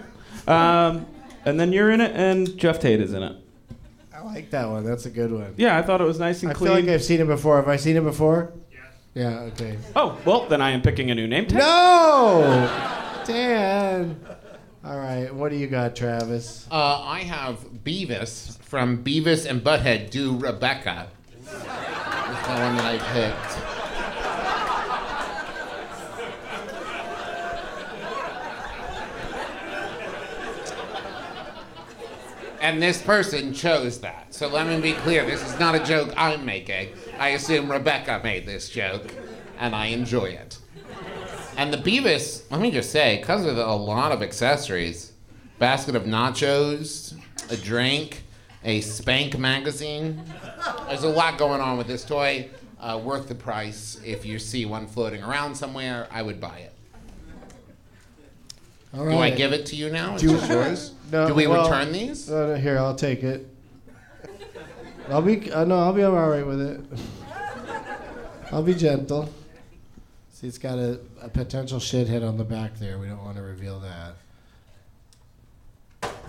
Um, 0.47 1.05
and 1.45 1.59
then 1.59 1.71
you're 1.73 1.91
in 1.91 2.01
it, 2.01 2.11
and 2.15 2.57
Geoff 2.57 2.79
Tate 2.79 2.99
is 3.01 3.13
in 3.13 3.23
it. 3.23 3.35
I 4.13 4.21
like 4.23 4.49
that 4.51 4.67
one. 4.69 4.83
That's 4.83 5.05
a 5.05 5.09
good 5.09 5.31
one. 5.31 5.53
Yeah, 5.57 5.77
I 5.77 5.81
thought 5.81 6.01
it 6.01 6.05
was 6.05 6.19
nice 6.19 6.41
and 6.43 6.51
I 6.51 6.53
clean. 6.53 6.71
feel 6.73 6.81
like 6.81 6.89
I've 6.93 7.03
seen 7.03 7.19
him 7.21 7.27
before. 7.27 7.55
Have 7.57 7.67
I 7.69 7.77
seen 7.77 7.95
him 7.95 8.03
before? 8.03 8.51
Yes. 8.71 8.81
Yeah. 9.13 9.39
Okay. 9.41 9.77
oh, 9.95 10.17
well, 10.25 10.45
then 10.47 10.61
I 10.61 10.71
am 10.71 10.81
picking 10.81 11.09
a 11.11 11.15
new 11.15 11.27
name 11.27 11.45
tag. 11.47 11.59
No, 11.59 13.23
Dan. 13.25 14.19
All 14.83 14.97
right. 14.97 15.33
What 15.33 15.51
do 15.51 15.57
you 15.57 15.67
got, 15.67 15.95
Travis? 15.95 16.67
Uh, 16.71 17.01
I 17.01 17.19
have 17.19 17.59
Beavis 17.83 18.57
from 18.61 19.03
Beavis 19.03 19.45
and 19.49 19.61
Butthead 19.63 20.09
Do 20.09 20.37
Rebecca. 20.37 21.07
That's 21.45 22.47
the 22.47 22.53
one 22.53 22.75
that 22.75 22.85
I 22.85 22.97
picked. 23.13 23.68
And 32.61 32.81
this 32.81 33.01
person 33.01 33.53
chose 33.53 33.99
that. 34.01 34.33
So 34.33 34.47
let 34.47 34.67
me 34.67 34.81
be 34.81 34.93
clear 34.99 35.25
this 35.25 35.41
is 35.45 35.57
not 35.59 35.75
a 35.75 35.83
joke 35.83 36.13
I'm 36.17 36.45
making. 36.45 36.89
I 37.17 37.29
assume 37.29 37.71
Rebecca 37.71 38.19
made 38.23 38.45
this 38.45 38.69
joke, 38.69 39.13
and 39.57 39.75
I 39.75 39.87
enjoy 39.87 40.25
it. 40.25 40.57
And 41.57 41.73
the 41.73 41.77
Beavis, 41.77 42.49
let 42.51 42.59
me 42.61 42.71
just 42.71 42.91
say, 42.91 43.19
comes 43.19 43.45
with 43.45 43.57
a 43.59 43.65
lot 43.65 44.11
of 44.11 44.21
accessories 44.21 45.13
basket 45.57 45.93
of 45.93 46.03
nachos, 46.03 47.13
a 47.49 47.57
drink, 47.57 48.23
a 48.63 48.79
Spank 48.81 49.37
magazine. 49.37 50.23
There's 50.87 51.03
a 51.03 51.09
lot 51.09 51.37
going 51.37 51.59
on 51.61 51.77
with 51.77 51.87
this 51.87 52.03
toy. 52.03 52.49
Uh, 52.79 52.97
worth 53.03 53.27
the 53.27 53.35
price. 53.35 53.99
If 54.05 54.25
you 54.25 54.39
see 54.39 54.65
one 54.65 54.87
floating 54.87 55.21
around 55.21 55.53
somewhere, 55.53 56.07
I 56.11 56.21
would 56.21 56.39
buy 56.39 56.59
it. 56.59 56.73
All 58.93 59.03
Do 59.03 59.17
I 59.17 59.31
give 59.31 59.51
it 59.51 59.65
to 59.67 59.75
you 59.75 59.89
now? 59.89 60.13
It's 60.13 60.23
just 60.23 60.49
yours? 60.49 60.93
No, 61.11 61.27
Do 61.27 61.33
we 61.33 61.47
well, 61.47 61.63
return 61.63 61.91
these? 61.91 62.29
No, 62.29 62.47
no, 62.47 62.55
here, 62.55 62.77
I'll 62.77 62.95
take 62.95 63.23
it. 63.23 63.47
I'll 65.09 65.21
be. 65.21 65.51
Uh, 65.51 65.65
no, 65.65 65.79
I'll 65.79 65.93
be 65.93 66.03
all 66.03 66.11
right 66.13 66.45
with 66.45 66.61
it. 66.61 66.81
I'll 68.51 68.63
be 68.63 68.75
gentle. 68.75 69.29
See, 70.31 70.47
it's 70.47 70.57
got 70.57 70.77
a, 70.77 70.99
a 71.21 71.29
potential 71.29 71.79
shithead 71.79 72.27
on 72.27 72.37
the 72.37 72.43
back 72.43 72.77
there. 72.77 72.97
We 72.97 73.07
don't 73.07 73.23
want 73.23 73.37
to 73.37 73.43
reveal 73.43 73.79
that. 73.79 74.13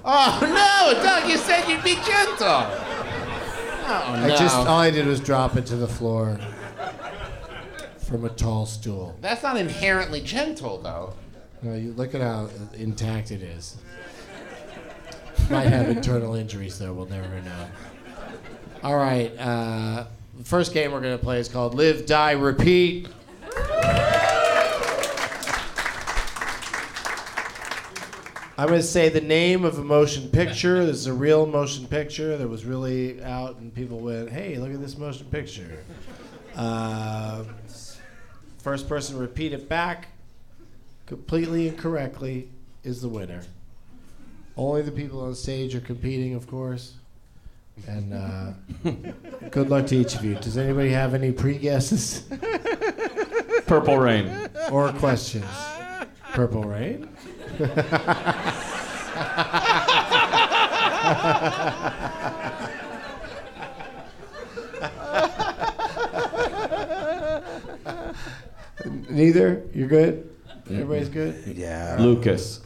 Oh 0.04 0.38
no, 0.42 1.02
Doug! 1.02 1.28
You 1.30 1.36
said 1.36 1.68
you'd 1.68 1.84
be 1.84 1.94
gentle. 1.94 2.46
Oh 3.92 4.16
no. 4.16 4.24
I 4.24 4.28
just 4.30 4.56
all 4.56 4.78
I 4.78 4.90
did 4.90 5.06
was 5.06 5.20
drop 5.20 5.56
it 5.56 5.66
to 5.66 5.76
the 5.76 5.88
floor 5.88 6.38
from 7.98 8.24
a 8.24 8.28
tall 8.30 8.66
stool. 8.66 9.16
That's 9.20 9.42
not 9.42 9.56
inherently 9.56 10.20
gentle, 10.20 10.78
though. 10.78 11.14
No, 11.62 11.74
you 11.74 11.92
look 11.92 12.14
at 12.14 12.20
how 12.20 12.48
intact 12.74 13.30
it 13.30 13.42
is. 13.42 13.76
Might 15.48 15.66
have 15.68 15.88
internal 15.88 16.34
injuries 16.34 16.78
though. 16.78 16.92
We'll 16.92 17.06
never 17.06 17.40
know. 17.42 17.68
All 18.82 18.96
right. 18.96 19.32
Uh, 19.38 20.06
the 20.36 20.44
first 20.44 20.72
game 20.72 20.92
we're 20.92 21.00
gonna 21.00 21.18
play 21.18 21.38
is 21.38 21.48
called 21.48 21.74
Live, 21.74 22.06
Die, 22.06 22.32
Repeat. 22.32 23.08
I'm 28.60 28.68
going 28.68 28.78
to 28.82 28.86
say 28.86 29.08
the 29.08 29.22
name 29.22 29.64
of 29.64 29.78
a 29.78 29.82
motion 29.82 30.28
picture. 30.28 30.84
This 30.84 30.96
is 30.96 31.06
a 31.06 31.14
real 31.14 31.46
motion 31.46 31.86
picture 31.86 32.36
that 32.36 32.46
was 32.46 32.66
really 32.66 33.22
out, 33.24 33.56
and 33.56 33.74
people 33.74 34.00
went, 34.00 34.28
"Hey, 34.28 34.58
look 34.58 34.70
at 34.70 34.82
this 34.82 34.98
motion 34.98 35.26
picture." 35.30 35.82
Uh, 36.54 37.44
first 38.58 38.86
person 38.86 39.14
to 39.14 39.20
repeat 39.22 39.54
it 39.54 39.66
back 39.66 40.08
completely 41.06 41.68
and 41.68 41.78
correctly 41.78 42.50
is 42.84 43.00
the 43.00 43.08
winner. 43.08 43.40
Only 44.56 44.82
the 44.82 44.92
people 44.92 45.20
on 45.22 45.34
stage 45.34 45.74
are 45.74 45.80
competing, 45.80 46.34
of 46.34 46.46
course. 46.46 46.94
And 47.86 48.12
uh, 48.12 48.52
good 49.50 49.70
luck 49.70 49.86
to 49.86 49.96
each 49.96 50.14
of 50.14 50.24
you. 50.24 50.34
Does 50.34 50.58
anybody 50.58 50.90
have 50.90 51.14
any 51.14 51.32
pre 51.32 51.56
guesses 51.56 52.24
Purple 53.66 53.98
Rain. 53.98 54.30
or 54.70 54.92
questions? 54.92 55.46
Purple 56.32 56.64
Rain? 56.64 57.08
Neither? 69.10 69.62
You're 69.74 69.88
good? 69.88 70.30
Everybody's 70.70 71.08
good? 71.08 71.56
Yeah. 71.56 71.96
Lucas. 71.98 72.60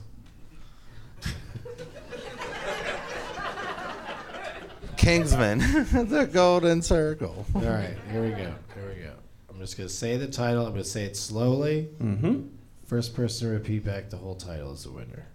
Kingsman, 5.05 5.59
the 6.09 6.29
Golden 6.33 6.81
Circle. 6.81 7.45
All 7.55 7.61
right, 7.61 7.95
here 8.11 8.23
we 8.23 8.31
go. 8.31 8.37
Here 8.37 8.89
we 8.89 9.03
go. 9.03 9.13
I'm 9.51 9.59
just 9.59 9.77
going 9.77 9.87
to 9.89 9.95
say 9.95 10.17
the 10.17 10.27
title. 10.27 10.65
I'm 10.65 10.73
going 10.73 10.83
to 10.83 10.89
say 10.89 11.05
it 11.05 11.15
slowly. 11.17 11.89
Mm-hmm. 12.03 12.47
First 12.87 13.15
person 13.15 13.49
to 13.49 13.55
repeat 13.55 13.85
back 13.85 14.09
the 14.09 14.17
whole 14.17 14.35
title 14.35 14.73
is 14.73 14.85
the 14.85 14.93
winner. 14.93 15.27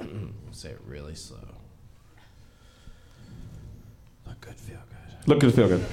say 0.50 0.70
it 0.70 0.80
really 0.84 1.14
slow. 1.14 1.38
Look 4.26 4.40
good, 4.40 4.54
feel 4.56 4.78
good. 4.78 5.28
Look 5.28 5.38
good, 5.40 5.54
feel 5.54 5.68
good. 5.68 5.84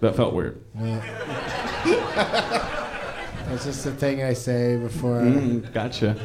That 0.00 0.16
felt 0.16 0.34
weird. 0.34 0.60
That's 3.46 3.64
just 3.64 3.84
the 3.84 3.92
thing 3.92 4.22
I 4.24 4.32
say 4.32 4.76
before. 4.76 5.20
I, 5.20 5.24
Mm, 5.26 5.72
gotcha. 5.72 6.16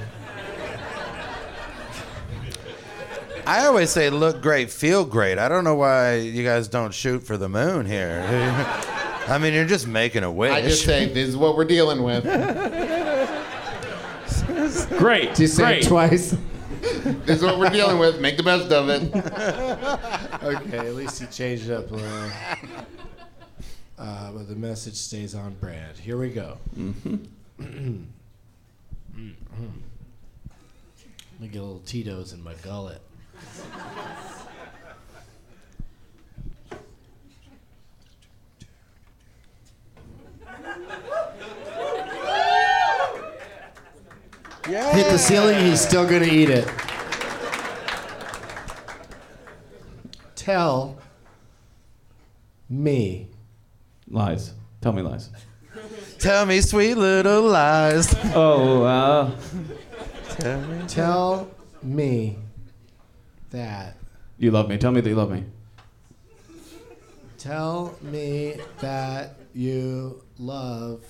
I 3.46 3.66
always 3.66 3.90
say 3.90 4.10
look 4.10 4.42
great, 4.42 4.72
feel 4.72 5.06
great. 5.06 5.38
I 5.38 5.48
don't 5.50 5.64
know 5.64 5.76
why 5.76 6.16
you 6.16 6.44
guys 6.44 6.68
don't 6.68 6.94
shoot 6.94 7.24
for 7.24 7.38
the 7.38 7.50
moon 7.50 7.86
here. 7.86 8.24
I 9.28 9.38
mean, 9.38 9.54
you're 9.54 9.66
just 9.66 9.88
making 9.88 10.24
a 10.24 10.32
wish. 10.32 10.52
I 10.52 10.62
just 10.62 10.84
say 10.84 11.06
this 11.06 11.28
is 11.30 11.38
what 11.38 11.56
we're 11.56 11.66
dealing 11.66 12.04
with. 12.04 12.24
Great. 14.98 15.30
Did 15.30 15.40
you 15.40 15.48
say 15.48 15.64
Great. 15.64 15.86
it 15.86 15.88
twice? 15.88 16.36
This 16.82 17.38
is 17.38 17.44
what 17.44 17.60
we're 17.60 17.70
dealing 17.70 18.00
with. 18.00 18.20
Make 18.20 18.38
the 18.38 18.44
best 18.44 18.72
of 18.72 18.90
it. 18.90 19.04
okay, 20.44 20.78
at 20.78 20.96
least 20.96 21.20
he 21.20 21.28
changed 21.28 21.70
it 21.70 21.74
up 21.74 21.92
a 21.92 21.96
little. 21.96 22.30
Uh, 23.98 24.32
but 24.32 24.48
the 24.48 24.56
message 24.56 24.96
stays 24.96 25.36
on 25.36 25.54
brand. 25.56 25.98
Here 25.98 26.18
we 26.18 26.30
go. 26.30 26.58
Mm-hmm. 26.78 28.04
Let 31.40 31.42
me 31.42 31.48
get 31.48 31.60
a 31.60 31.64
little 31.64 31.82
Tito's 31.86 32.34
in 32.34 32.44
my 32.44 32.54
gullet. 32.64 33.02
Yeah. 44.70 44.94
Hit 44.94 45.10
the 45.10 45.18
ceiling, 45.18 45.66
he's 45.66 45.82
still 45.82 46.08
gonna 46.08 46.26
eat 46.26 46.50
it. 46.50 46.70
Tell 50.36 50.98
me. 52.70 53.30
Lies. 54.08 54.54
Tell 54.82 54.94
me 54.94 55.02
lies. 55.02 55.32
Tell 56.20 56.46
me 56.46 56.62
sweet 56.62 56.96
little 56.96 57.44
lies. 57.44 58.14
Oh, 58.36 58.84
uh, 58.84 59.32
Tell 60.38 60.62
me. 60.62 60.88
Tell 60.88 61.52
me 61.82 62.38
that. 63.52 63.96
you 64.38 64.52
love 64.52 64.70
me. 64.70 64.78
Tell 64.78 64.92
me 64.92 65.02
that 65.02 65.10
you 65.10 65.16
love 65.16 65.32
me. 65.32 65.44
Tell 67.38 67.96
me 68.02 68.66
that 68.82 69.36
you 69.54 70.22
love 70.38 71.02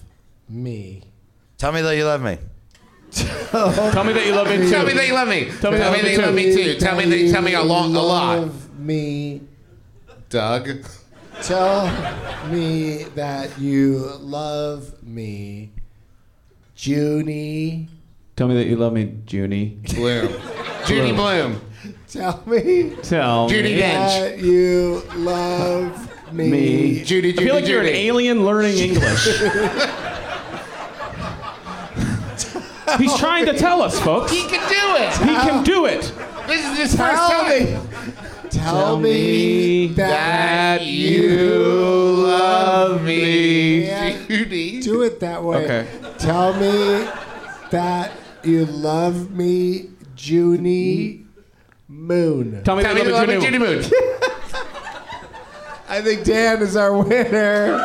me. 0.47 1.03
Tell 1.57 1.71
me 1.71 1.81
that 1.81 1.95
you 1.95 2.05
love 2.05 2.21
me. 2.21 2.37
Tell 3.11 4.03
me 4.03 4.13
that 4.13 4.25
you 4.25 4.33
love 4.33 4.47
me 4.47 4.57
too. 4.57 4.69
Tell 4.69 4.85
me 4.85 4.93
that 4.93 5.07
you 5.07 5.13
love 5.13 5.27
me. 5.27 5.45
Tell 5.59 5.71
me 5.71 5.77
that 5.79 6.11
you 6.11 6.17
love 6.19 6.35
me 6.35 6.43
too. 6.53 6.79
Tell 6.79 6.95
me 6.95 7.05
that 7.05 7.17
you 7.17 7.31
tell 7.31 7.41
me 7.41 7.53
a 7.53 7.61
lot, 7.63 7.85
a 7.87 7.99
lot. 7.99 8.39
Love 8.39 8.79
me. 8.79 9.41
Doug. 10.29 10.85
Tell 11.41 11.87
me 12.49 13.03
that 13.15 13.57
you 13.59 13.97
love 14.19 15.01
me. 15.01 15.71
Junie. 16.75 17.87
Tell 18.35 18.47
me 18.47 18.55
that 18.55 18.67
you 18.67 18.75
love 18.75 18.93
me, 18.93 19.17
Junie. 19.25 19.79
Bloom. 19.95 20.33
Judy 20.85 21.11
Blume. 21.11 21.59
Tell 22.09 22.41
me 22.47 22.95
Tell 23.03 23.47
Judy 23.49 23.75
me. 23.75 23.81
Dench. 23.81 24.19
that 24.19 24.39
you 24.39 25.03
love 25.15 26.33
me. 26.33 26.49
Me. 26.49 27.03
Judy, 27.03 27.29
I 27.29 27.31
Judy, 27.33 27.45
feel 27.45 27.55
like 27.55 27.67
you're 27.67 27.81
an 27.81 27.87
alien 27.87 28.43
learning 28.45 28.77
English. 28.79 29.25
He's 32.97 33.15
trying 33.17 33.45
to 33.45 33.53
tell 33.57 33.81
us, 33.83 33.99
folks. 33.99 34.31
He 34.31 34.41
can 34.47 34.67
do 34.67 35.03
it. 35.03 35.13
He 35.29 35.35
can 35.35 35.63
do 35.63 35.85
it. 35.85 36.01
This 36.47 36.65
is 36.65 36.77
his 36.77 36.95
first 36.95 37.15
Tell 37.15 37.41
time. 37.43 37.49
me. 37.49 37.79
Tell 38.49 38.99
me 38.99 39.87
that 39.89 40.79
That 40.79 40.85
you 40.87 41.59
love 42.25 43.03
me, 43.03 43.85
Yeah. 43.85 44.17
Judy. 44.27 44.81
Do 44.81 45.03
it 45.03 45.19
that 45.19 45.43
way. 45.43 45.63
Okay. 45.65 45.87
Tell 46.17 46.53
me 46.53 47.07
that 47.69 48.11
you 48.43 48.65
love 48.65 49.29
me, 49.31 49.89
Junie 50.17 51.27
Moon. 51.89 52.63
Tell 52.63 52.75
me 52.75 52.83
Tell 52.83 52.93
that 52.93 52.95
me 52.95 53.01
you 53.01 53.07
you 53.07 53.13
love 53.13 53.27
love 53.27 53.29
me, 53.29 53.37
me, 53.37 53.45
Junie 53.45 53.57
Judy 53.57 53.81
Moon. 53.81 53.81
Moon. 53.81 53.91
I 55.89 56.01
think 56.03 56.23
Dan 56.23 56.61
is 56.61 56.75
our 56.75 56.95
winner. 56.95 57.83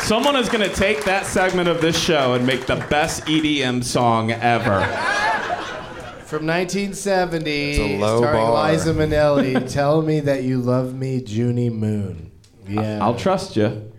Someone 0.00 0.36
is 0.36 0.48
going 0.48 0.68
to 0.68 0.74
take 0.74 1.04
that 1.04 1.26
segment 1.26 1.68
of 1.68 1.82
this 1.82 2.02
show 2.02 2.32
and 2.34 2.46
make 2.46 2.66
the 2.66 2.76
best 2.90 3.24
EDM 3.26 3.84
song 3.84 4.30
ever. 4.32 4.84
From 6.24 6.46
1970, 6.46 7.50
It's 7.50 7.78
a 7.78 7.98
low 7.98 8.18
starring 8.18 8.40
bar. 8.40 8.72
Liza 8.72 8.94
Minnelli. 8.94 9.70
Tell 9.70 10.00
me 10.00 10.20
that 10.20 10.44
you 10.44 10.60
love 10.62 10.94
me, 10.94 11.22
Junie 11.22 11.68
Moon. 11.68 12.32
Yeah. 12.66 13.04
I'll 13.04 13.16
trust 13.16 13.54
you. 13.54 13.92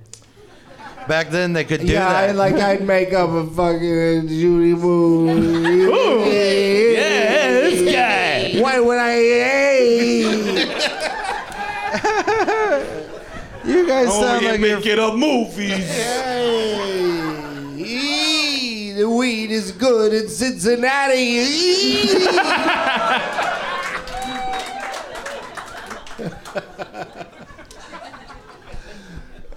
Back 1.07 1.29
then 1.29 1.53
they 1.53 1.63
could 1.63 1.81
do 1.81 1.87
yeah, 1.87 1.99
that. 1.99 2.29
I, 2.29 2.31
like 2.31 2.55
I'd 2.55 2.85
make 2.85 3.13
up 3.13 3.29
a 3.29 3.45
fucking 3.45 4.29
Junie 4.29 4.73
Moon. 4.73 5.29
Ooh, 5.65 6.19
yeah, 6.19 6.25
this 6.25 6.92
guy. 9.03 9.15
Why 9.15 9.15
would 9.15 10.57
I? 10.59 10.63
Hey. 10.63 10.63
you 13.65 13.87
guys 13.87 14.07
Oh, 14.09 14.21
sound 14.21 14.45
like 14.45 14.59
you're 14.59 14.77
making 14.77 14.99
up 14.99 15.15
movies. 15.15 15.89
Hey, 17.75 18.93
the 18.93 19.09
weed 19.09 19.51
is 19.51 19.71
good 19.71 20.13
in 20.13 20.27
Cincinnati. 20.29 21.39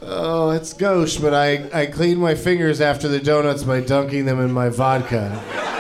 oh, 0.03 0.51
it's 0.51 0.73
gauche, 0.73 1.17
but 1.19 1.35
I, 1.35 1.69
I 1.73 1.87
clean 1.87 2.19
my 2.19 2.35
fingers 2.35 2.81
after 2.81 3.09
the 3.09 3.21
donuts 3.21 3.63
by 3.65 3.81
dunking 3.81 4.25
them 4.25 4.41
in 4.41 4.53
my 4.53 4.69
vodka. 4.69 5.76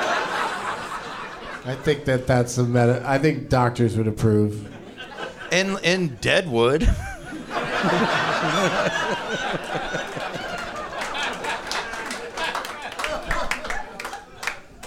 I 1.66 1.74
think 1.74 2.04
that 2.04 2.28
that's 2.28 2.58
a 2.58 2.62
meta. 2.64 3.02
I 3.04 3.18
think 3.18 3.48
doctors 3.48 3.96
would 3.96 4.06
approve. 4.06 4.72
in 5.50 5.76
in 5.82 6.16
Deadwood. 6.20 6.82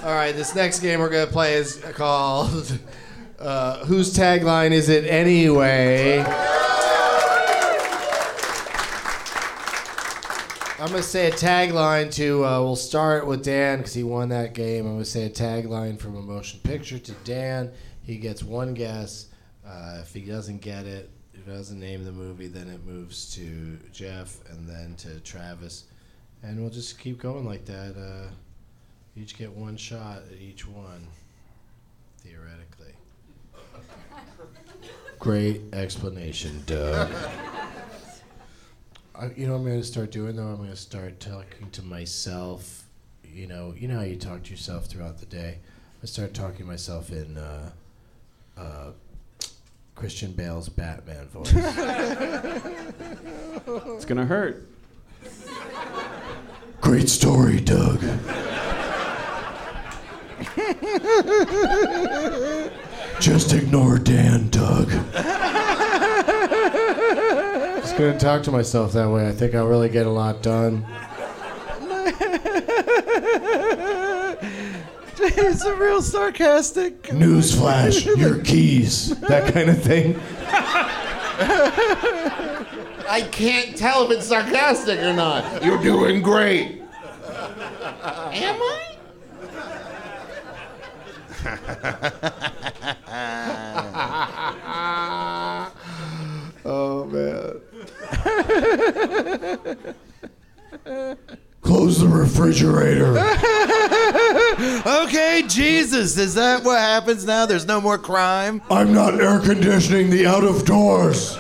All 0.02 0.16
right, 0.16 0.32
this 0.34 0.56
next 0.56 0.80
game 0.80 1.02
we're 1.02 1.10
gonna 1.10 1.28
play 1.28 1.56
is 1.56 1.84
called 1.96 2.80
uh, 3.40 3.86
"Whose 3.86 4.16
tagline 4.16 4.72
is 4.72 4.88
it 4.88 5.04
anyway?" 5.04 6.24
I'm 10.82 10.88
gonna 10.88 11.04
say 11.04 11.28
a 11.28 11.32
tagline 11.32 12.10
to. 12.14 12.46
Uh, 12.46 12.62
we'll 12.62 12.78
start 12.78 13.28
with 13.28 13.44
Dan 13.44 13.80
because 13.80 13.94
he 13.94 14.04
won 14.04 14.30
that 14.30 14.54
game. 14.54 14.86
I'm 14.86 14.94
gonna 14.94 15.04
say 15.04 15.26
a 15.26 15.30
tagline 15.30 16.00
from 16.00 16.16
a 16.16 16.22
motion 16.22 16.62
picture 16.64 16.98
to 16.98 17.12
Dan. 17.26 17.74
He 18.02 18.16
gets 18.16 18.44
one 18.44 18.74
guess. 18.74 19.28
Uh, 19.68 19.98
if 20.02 20.14
he 20.14 20.22
doesn't 20.22 20.62
get 20.62 20.86
it, 20.86 21.10
if 21.34 21.46
he 21.46 21.52
doesn't 21.52 21.82
name 21.82 22.06
the 22.06 22.14
movie, 22.14 22.48
then 22.48 22.70
it 22.70 22.86
moves 22.86 23.30
to 23.36 23.78
Geoff 23.92 24.38
and 24.50 24.70
then 24.70 24.96
to 25.00 25.20
Travis, 25.20 25.84
and 26.44 26.58
we'll 26.62 26.70
just 26.70 26.98
keep 26.98 27.20
going 27.20 27.46
like 27.46 27.66
that. 27.66 27.98
Uh, 27.98 28.30
each 29.18 29.38
get 29.38 29.52
one 29.52 29.76
shot 29.76 30.22
at 30.32 30.40
each 30.40 30.66
one, 30.66 31.06
theoretically. 32.20 32.94
Great 35.20 35.62
explanation, 35.74 36.64
Doug. 36.66 37.12
I, 39.20 39.32
you 39.36 39.48
know 39.48 39.54
what 39.54 39.60
I'm 39.60 39.66
going 39.66 39.82
to 39.82 39.86
start 39.86 40.12
doing 40.12 40.38
though? 40.38 40.48
I'm 40.48 40.58
going 40.58 40.70
to 40.70 40.76
start 40.78 41.20
talking 41.20 41.70
to 41.72 41.82
myself. 41.84 42.86
You 43.24 43.48
know, 43.48 43.74
you 43.78 43.88
know 43.90 43.98
how 43.98 44.04
you 44.04 44.16
talk 44.16 44.44
to 44.44 44.52
yourself 44.52 44.86
throughout 44.86 45.18
the 45.20 45.26
day. 45.26 45.58
I 46.02 46.06
start 46.06 46.34
talking 46.34 46.60
to 46.60 46.64
myself 46.64 47.12
in 47.12 47.38
uh, 47.38 47.72
uh, 48.58 48.92
Christian 49.96 50.32
Bale's 50.32 50.70
Batman 50.70 51.28
voice. 51.28 51.54
It's 53.96 54.06
gonna 54.06 54.26
hurt. 54.26 54.68
Great 56.82 57.08
story, 57.10 57.60
Doug. 57.60 58.00
Just 63.20 63.54
ignore 63.54 64.00
Dan, 64.00 64.50
Doug. 64.50 64.90
Just 68.00 68.22
gonna 68.24 68.34
talk 68.34 68.44
to 68.44 68.52
myself 68.54 68.94
that 68.94 69.10
way. 69.10 69.28
I 69.28 69.34
think 69.34 69.54
I'll 69.54 69.68
really 69.68 69.90
get 69.90 70.06
a 70.06 70.10
lot 70.10 70.42
done. 70.42 70.86
It's 75.22 75.66
a 75.66 75.76
real 75.76 76.02
sarcastic. 76.02 77.04
Newsflash, 77.04 78.06
your 78.18 78.42
keys. 78.42 79.20
That 79.20 79.54
kind 79.54 79.70
of 79.70 79.84
thing. 79.84 80.18
I 83.10 83.28
can't 83.30 83.76
tell 83.76 84.06
if 84.06 84.12
it's 84.18 84.28
sarcastic 84.28 85.00
or 85.00 85.12
not. 85.12 85.62
You're 85.62 85.84
doing 85.84 86.22
great. 86.22 86.82
Am 88.02 88.62
I? 88.62 88.96
Oh 96.72 97.06
man. 97.06 97.62
Close 101.62 102.00
the 102.00 102.08
refrigerator. 102.08 103.18
Okay, 104.86 105.44
Jesus, 105.48 106.18
is 106.18 106.36
that 106.36 106.64
what 106.64 106.80
happens 106.80 107.26
now? 107.26 107.46
There's 107.46 107.66
no 107.66 107.80
more 107.80 107.98
crime? 107.98 108.62
I'm 108.70 108.94
not 108.94 109.20
air 109.20 109.40
conditioning 109.40 110.10
the 110.10 110.26
out 110.26 110.44
of 110.44 110.66
doors. 110.66 111.38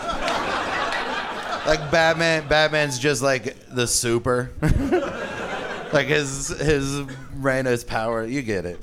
Like 1.65 1.91
Batman 1.91 2.47
Batman's 2.47 2.97
just 2.97 3.21
like 3.21 3.55
the 3.69 3.85
super. 3.85 4.51
like 5.93 6.07
his 6.07 6.47
his 6.47 7.01
reign 7.35 7.65
his 7.65 7.83
power. 7.83 8.25
You 8.25 8.41
get 8.41 8.65
it. 8.65 8.79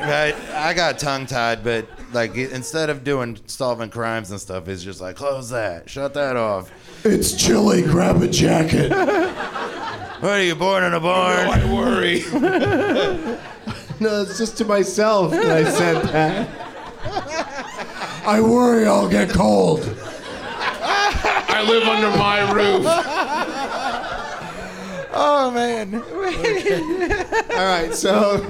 Right? 0.00 0.34
I 0.52 0.72
got 0.74 0.98
tongue 0.98 1.26
tied, 1.26 1.64
but 1.64 1.86
like 2.12 2.34
instead 2.36 2.90
of 2.90 3.04
doing 3.04 3.38
solving 3.46 3.90
crimes 3.90 4.30
and 4.30 4.40
stuff, 4.40 4.68
it's 4.68 4.82
just 4.82 5.00
like 5.00 5.16
close 5.16 5.50
that, 5.50 5.90
shut 5.90 6.14
that 6.14 6.36
off. 6.36 6.70
It's 7.08 7.32
chilly. 7.34 7.82
Grab 7.82 8.22
a 8.22 8.28
jacket. 8.28 8.92
What 10.16 10.40
are 10.40 10.42
you 10.42 10.54
born 10.54 10.82
in 10.82 10.94
a 10.94 10.98
barn? 10.98 11.46
I 11.46 11.72
worry. 11.72 12.22
No, 13.98 14.22
it's 14.22 14.36
just 14.36 14.58
to 14.58 14.64
myself 14.66 15.30
that 15.30 15.46
I 15.46 15.70
said 15.70 16.02
that. 16.08 16.48
I 18.26 18.40
worry 18.42 18.86
I'll 18.86 19.08
get 19.08 19.30
cold. 19.30 19.80
I 20.82 21.64
live 21.66 21.84
under 21.88 22.10
my 22.18 22.52
roof. 22.52 22.84
Oh 25.14 25.50
man. 25.50 25.94
All 27.56 27.66
right, 27.66 27.94
so 27.94 28.44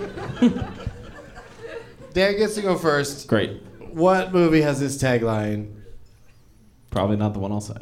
Dan 2.13 2.37
gets 2.39 2.57
to 2.57 2.63
go 2.63 2.77
first. 2.77 3.29
Great. 3.29 3.63
What 3.93 4.33
movie 4.33 4.63
has 4.63 4.81
this 4.81 5.01
tagline? 5.01 5.81
Probably 6.91 7.17
not 7.17 7.35
the 7.35 7.39
one 7.39 7.53
I'll 7.53 7.61
say. 7.61 7.77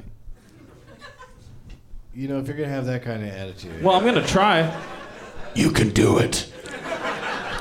You 2.15 2.29
know, 2.29 2.39
if 2.39 2.47
you're 2.47 2.57
gonna 2.57 2.69
have 2.69 2.87
that 2.87 3.03
kind 3.03 3.25
of 3.25 3.29
attitude. 3.29 3.83
Well, 3.83 3.97
I'm 3.97 4.05
gonna 4.05 4.25
try. 4.25 4.73
You 5.55 5.71
can 5.71 5.91
do 5.91 6.19
it. 6.19 6.51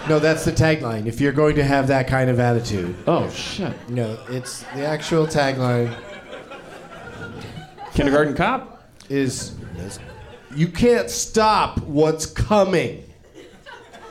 No, 0.07 0.19
that's 0.19 0.45
the 0.45 0.51
tagline. 0.51 1.07
If 1.07 1.21
you're 1.21 1.31
going 1.31 1.55
to 1.55 1.63
have 1.63 1.87
that 1.87 2.07
kind 2.07 2.29
of 2.29 2.39
attitude. 2.39 2.95
Oh 3.07 3.29
shit. 3.29 3.73
No, 3.89 4.19
it's 4.27 4.63
the 4.75 4.85
actual 4.85 5.25
tagline 5.25 5.95
Kindergarten 7.93 8.35
cop. 8.35 8.83
is 9.09 9.55
you 10.55 10.67
can't 10.67 11.09
stop 11.09 11.79
what's 11.81 12.25
coming. 12.25 13.03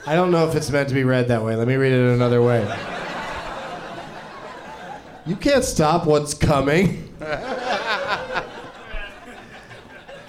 I 0.06 0.16
don't 0.16 0.32
know 0.32 0.48
if 0.48 0.56
it's 0.56 0.70
meant 0.70 0.88
to 0.88 0.94
be 0.94 1.04
read 1.04 1.28
that 1.28 1.44
way. 1.44 1.54
Let 1.54 1.68
me 1.68 1.76
read 1.76 1.92
it 1.92 2.14
another 2.14 2.42
way. 2.42 2.62
You 5.24 5.36
can't 5.36 5.62
stop 5.64 6.06
what's 6.06 6.34
coming. 6.34 7.14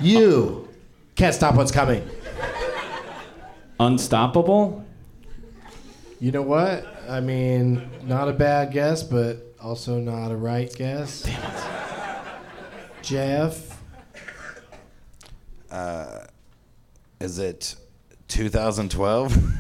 You 0.04 0.68
can't 1.16 1.34
stop 1.34 1.56
what's 1.56 1.72
coming. 1.72 2.06
Unstoppable. 3.80 4.84
You 6.20 6.34
know 6.34 6.42
what? 6.42 6.86
I 7.08 7.22
mean, 7.22 7.90
not 8.04 8.28
a 8.28 8.34
bad 8.34 8.74
guess, 8.74 9.02
but 9.02 9.56
also 9.62 10.00
not 10.00 10.30
a 10.32 10.36
right 10.36 10.74
guess. 10.76 11.24
Damn 11.24 11.42
it. 11.42 11.64
Geoff. 13.02 13.82
Uh, 15.72 16.26
Is 17.22 17.40
it 17.40 17.76
2012? 18.28 19.38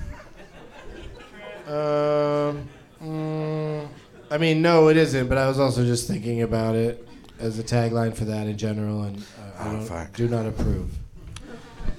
Um, 1.65 2.67
mm, 3.01 3.87
I 4.29 4.37
mean, 4.37 4.61
no, 4.61 4.89
it 4.89 4.97
isn't. 4.97 5.29
But 5.29 5.37
I 5.37 5.47
was 5.47 5.61
also 5.61 5.85
just 5.85 6.09
thinking 6.09 6.41
about 6.41 6.75
it 6.75 7.07
as 7.39 7.57
a 7.57 7.63
tagline 7.63 8.13
for 8.13 8.25
that 8.25 8.47
in 8.47 8.57
general, 8.57 9.03
and 9.03 9.23
I 9.42 9.42
Oh, 9.65 9.81
fuck. 9.85 10.13
do 10.15 10.27
not 10.27 10.45
approve. 10.45 10.89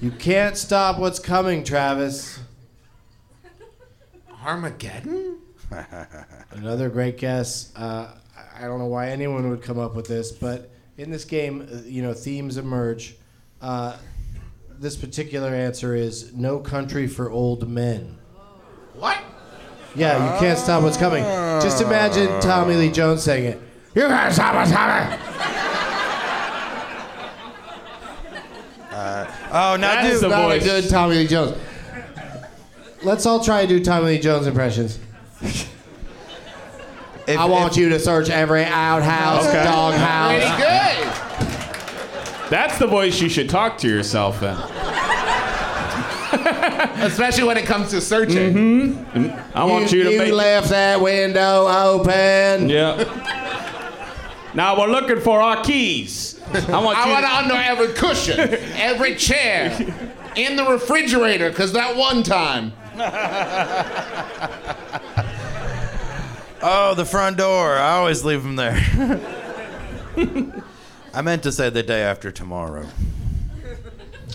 You 0.01 0.11
can't 0.11 0.57
stop 0.57 0.99
what's 0.99 1.19
coming, 1.19 1.63
Travis. 1.63 2.39
Armageddon? 4.43 5.37
Another 6.51 6.89
great 6.89 7.17
guess. 7.17 7.71
Uh, 7.75 8.07
I- 8.37 8.63
I 8.63 8.67
don't 8.67 8.79
know 8.79 8.85
why 8.85 9.09
anyone 9.09 9.49
would 9.49 9.61
come 9.61 9.77
up 9.79 9.95
with 9.95 10.07
this, 10.07 10.31
but 10.31 10.69
in 10.97 11.11
this 11.11 11.25
game, 11.25 11.67
uh, 11.69 11.77
you 11.85 12.01
know, 12.01 12.13
themes 12.13 12.55
emerge. 12.57 13.15
Uh, 13.61 13.97
this 14.79 14.95
particular 14.95 15.49
answer 15.49 15.93
is 15.95 16.33
"No 16.33 16.59
Country 16.59 17.05
for 17.07 17.29
Old 17.29 17.67
Men." 17.67 18.17
What? 18.93 19.17
Yeah, 19.93 20.33
you 20.33 20.39
can't 20.39 20.57
stop 20.59 20.83
what's 20.83 20.95
coming. 20.97 21.23
Just 21.61 21.81
imagine 21.81 22.27
Tommy 22.41 22.75
Lee 22.75 22.91
Jones 22.91 23.23
saying 23.23 23.45
it. 23.45 23.61
You 23.93 24.03
can't 24.03 24.33
stop 24.33 24.55
what's 24.55 24.71
coming. 24.71 25.19
Uh, 28.95 29.25
oh, 29.51 29.75
now 29.75 29.95
That 29.95 30.05
is 30.05 30.21
do 30.21 30.29
the 30.29 30.35
Not 30.35 30.45
a 30.45 30.59
voice. 30.59 30.63
good 30.63 30.89
Tommy 30.89 31.15
Lee 31.17 31.27
Jones. 31.27 31.57
Let's 33.03 33.25
all 33.25 33.43
try 33.43 33.63
to 33.65 33.67
do 33.67 33.83
Tommy 33.83 34.05
Lee 34.05 34.19
Jones 34.19 34.47
impressions. 34.47 34.99
if, 37.27 37.37
I 37.37 37.43
want 37.45 37.75
you 37.75 37.89
to 37.89 37.99
search 37.99 38.29
every 38.29 38.63
outhouse, 38.63 39.45
Okay. 39.47 39.63
doghouse. 39.65 40.39
Pretty 40.41 40.57
good. 40.63 42.49
That's 42.49 42.77
the 42.79 42.87
voice 42.87 43.19
you 43.21 43.27
should 43.27 43.49
talk 43.49 43.77
to 43.79 43.89
yourself 43.89 44.41
in. 44.41 44.55
Especially 47.03 47.43
when 47.43 47.57
it 47.57 47.65
comes 47.65 47.89
to 47.89 47.99
searching. 47.99 48.53
Mm-hmm. 48.53 49.57
I 49.57 49.63
want 49.65 49.91
you, 49.91 50.03
to 50.03 50.17
make. 50.17 50.31
left 50.31 50.69
that 50.69 51.01
window 51.01 51.67
open. 51.67 52.69
yeah. 52.69 53.03
Now 54.53 54.79
we're 54.79 54.87
looking 54.87 55.19
for 55.19 55.41
our 55.41 55.61
keys. 55.63 56.34
I 56.53 56.79
want 56.83 56.97
I 56.97 57.11
want 57.11 57.25
to- 57.25 57.29
to 57.29 57.35
under 57.35 57.55
every 57.55 57.93
cushion, 57.93 58.39
every 58.75 59.15
chair, 59.15 59.71
in 60.35 60.55
the 60.55 60.63
refrigerator, 60.65 61.49
because 61.49 61.73
that 61.73 61.95
one 61.95 62.23
time. 62.23 62.73
Oh, 66.67 66.93
the 66.95 67.05
front 67.05 67.37
door. 67.37 67.75
I 67.75 67.91
always 67.97 68.23
leave 68.23 68.41
them 68.43 68.55
there. 68.55 68.75
I 71.13 71.21
meant 71.21 71.43
to 71.43 71.51
say 71.51 71.69
the 71.69 71.83
day 71.83 72.01
after 72.01 72.31
tomorrow. 72.31 72.87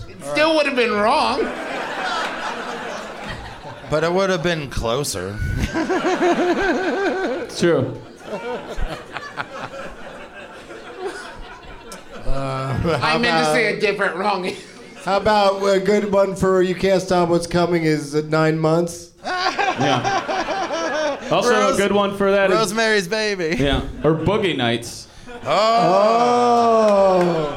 It 0.08 0.22
still 0.32 0.54
would 0.54 0.66
have 0.66 0.76
been 0.76 0.92
wrong. 0.92 1.40
But 3.90 4.04
it 4.04 4.12
would 4.12 4.30
have 4.30 4.42
been 4.44 4.70
closer. 4.70 5.36
It's 7.44 7.58
true. 7.58 8.00
I 13.03 13.18
meant 13.18 13.44
to 13.46 13.53
say 13.53 13.76
a 13.76 13.80
different 13.80 14.16
wrong. 14.16 14.51
How 15.05 15.16
about 15.16 15.62
a 15.62 15.80
good 15.80 16.12
one 16.12 16.36
for 16.36 16.61
You 16.62 16.74
Can't 16.74 17.01
Stop 17.01 17.30
What's 17.30 17.46
Coming 17.46 17.84
is 17.84 18.14
uh, 18.14 18.22
nine 18.28 18.59
months? 18.59 19.12
Yeah. 19.24 21.16
Also, 21.30 21.51
Rose- 21.53 21.78
a 21.78 21.82
good 21.82 21.92
one 21.92 22.16
for 22.16 22.32
that 22.32 22.51
is 22.51 22.57
Rosemary's 22.57 23.07
Baby. 23.07 23.55
yeah, 23.62 23.82
or 24.03 24.14
Boogie 24.16 24.57
Nights. 24.57 25.07
Oh. 25.44 27.55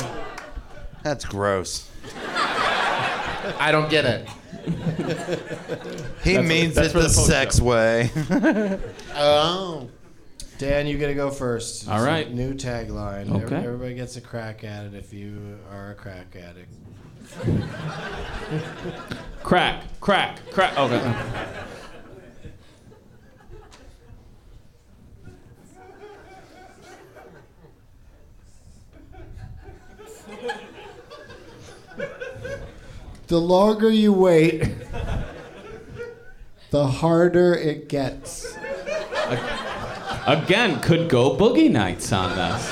That's 1.02 1.26
gross. 1.26 1.90
I 3.60 3.70
don't 3.72 3.90
get 3.90 4.06
it. 4.06 4.30
He 6.24 6.34
That's- 6.34 6.48
means 6.48 6.76
that's 6.76 6.90
it 6.90 6.94
the 6.94 7.00
the 7.00 7.06
post 7.08 7.26
sex 7.26 7.60
way. 7.60 8.12
Oh. 9.16 9.90
Dan, 10.64 10.88
you're 10.88 10.98
gonna 10.98 11.14
go 11.14 11.30
first. 11.30 11.82
It's 11.82 11.92
All 11.92 12.02
right. 12.02 12.32
New 12.32 12.54
tagline. 12.54 13.44
Okay. 13.44 13.58
Everybody 13.58 13.96
gets 13.96 14.16
a 14.16 14.22
crack 14.22 14.64
at 14.64 14.86
it 14.86 14.94
if 14.94 15.12
you 15.12 15.60
are 15.70 15.92
a 15.92 15.94
crack 15.94 16.38
addict. 16.38 16.72
crack, 19.44 19.84
crack, 20.00 20.40
crack. 20.52 20.78
Okay. 20.78 21.16
the 33.28 33.38
longer 33.38 33.90
you 33.90 34.14
wait, 34.14 34.72
the 36.70 36.88
harder 36.88 37.54
it 37.54 37.90
gets. 37.90 38.58
Again, 40.26 40.80
could 40.80 41.10
go 41.10 41.36
boogie 41.36 41.70
nights 41.70 42.12
on 42.14 42.36
this. 42.36 42.70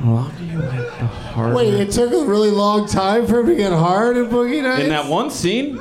The 0.00 0.06
longer 0.06 0.42
you 0.42 0.58
wait, 0.58 0.70
the 0.70 1.06
harder. 1.06 1.54
Wait, 1.54 1.74
it 1.74 1.90
took 1.90 2.12
a 2.12 2.24
really 2.24 2.50
long 2.50 2.86
time 2.88 3.26
for 3.26 3.40
it 3.40 3.46
to 3.46 3.54
get 3.54 3.70
hard 3.70 4.16
in 4.16 4.28
Boogie 4.28 4.62
Nights? 4.62 4.84
In 4.84 4.88
that 4.88 5.04
one 5.04 5.30
scene. 5.30 5.78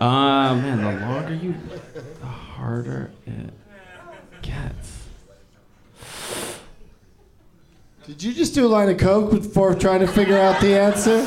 Uh, 0.00 0.54
man, 0.54 0.78
the 0.78 1.06
longer 1.06 1.34
you, 1.34 1.54
the 2.20 2.26
harder 2.26 3.10
it 3.26 3.50
gets. 4.42 5.08
Did 8.06 8.22
you 8.22 8.32
just 8.32 8.54
do 8.54 8.66
a 8.66 8.68
line 8.68 8.88
of 8.88 8.98
coke 8.98 9.30
before 9.30 9.74
trying 9.74 10.00
to 10.00 10.08
figure 10.08 10.38
out 10.38 10.60
the 10.60 10.78
answer? 10.78 11.22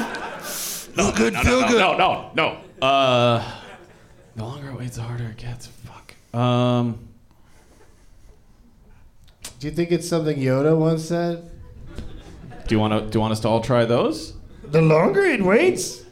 No 0.96 1.12
good, 1.12 1.34
no, 1.34 1.42
feel 1.42 1.62
no, 1.62 1.68
good. 1.68 1.80
No, 1.80 1.98
no, 1.98 2.32
no. 2.36 2.65
Uh, 2.82 3.52
the 4.36 4.44
longer 4.44 4.70
it 4.70 4.78
waits, 4.78 4.98
the 4.98 5.04
harder 5.04 5.26
it 5.26 5.38
gets. 5.38 5.68
Fuck. 5.68 6.14
Um, 6.40 7.00
Do 9.60 9.68
you 9.68 9.74
think 9.74 9.92
it's 9.92 10.08
something 10.08 10.38
Yoda 10.38 10.78
once 10.78 11.06
said? 11.06 11.50
do 12.68 12.74
you 12.76 12.80
want 12.80 12.94
to? 12.94 13.10
Do 13.10 13.18
you 13.18 13.22
want 13.22 13.32
us 13.32 13.40
to 13.42 13.48
all 13.48 13.62
try 13.62 13.86
those? 13.86 14.34
The 14.64 14.82
longer 14.82 15.22
it 15.22 15.42
waits, 15.44 16.04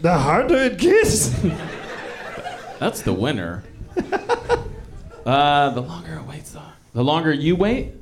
the 0.00 0.18
harder 0.18 0.56
it 0.56 0.78
gets. 0.78 1.28
That's 2.80 3.02
the 3.02 3.12
winner. 3.12 3.62
uh, 5.24 5.70
the 5.70 5.80
longer 5.80 6.14
it 6.16 6.24
waits, 6.26 6.50
the, 6.52 6.62
the 6.92 7.04
longer 7.04 7.32
you 7.32 7.56
wait. 7.56 7.94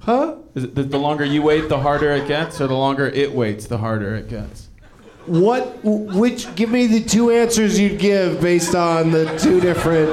Huh? 0.00 0.36
Is 0.54 0.64
it 0.64 0.74
the, 0.74 0.82
the 0.82 0.98
longer 0.98 1.24
you 1.24 1.40
wait, 1.42 1.68
the 1.68 1.78
harder 1.80 2.10
it 2.12 2.28
gets, 2.28 2.60
or 2.60 2.66
the 2.66 2.74
longer 2.76 3.06
it 3.06 3.32
waits, 3.32 3.66
the 3.66 3.78
harder 3.78 4.14
it 4.16 4.28
gets? 4.28 4.68
What? 5.26 5.78
Which? 5.82 6.54
Give 6.54 6.70
me 6.70 6.86
the 6.86 7.02
two 7.02 7.30
answers 7.30 7.78
you'd 7.78 7.98
give 7.98 8.40
based 8.40 8.74
on 8.74 9.10
the 9.10 9.24
two 9.38 9.60
different 9.60 10.10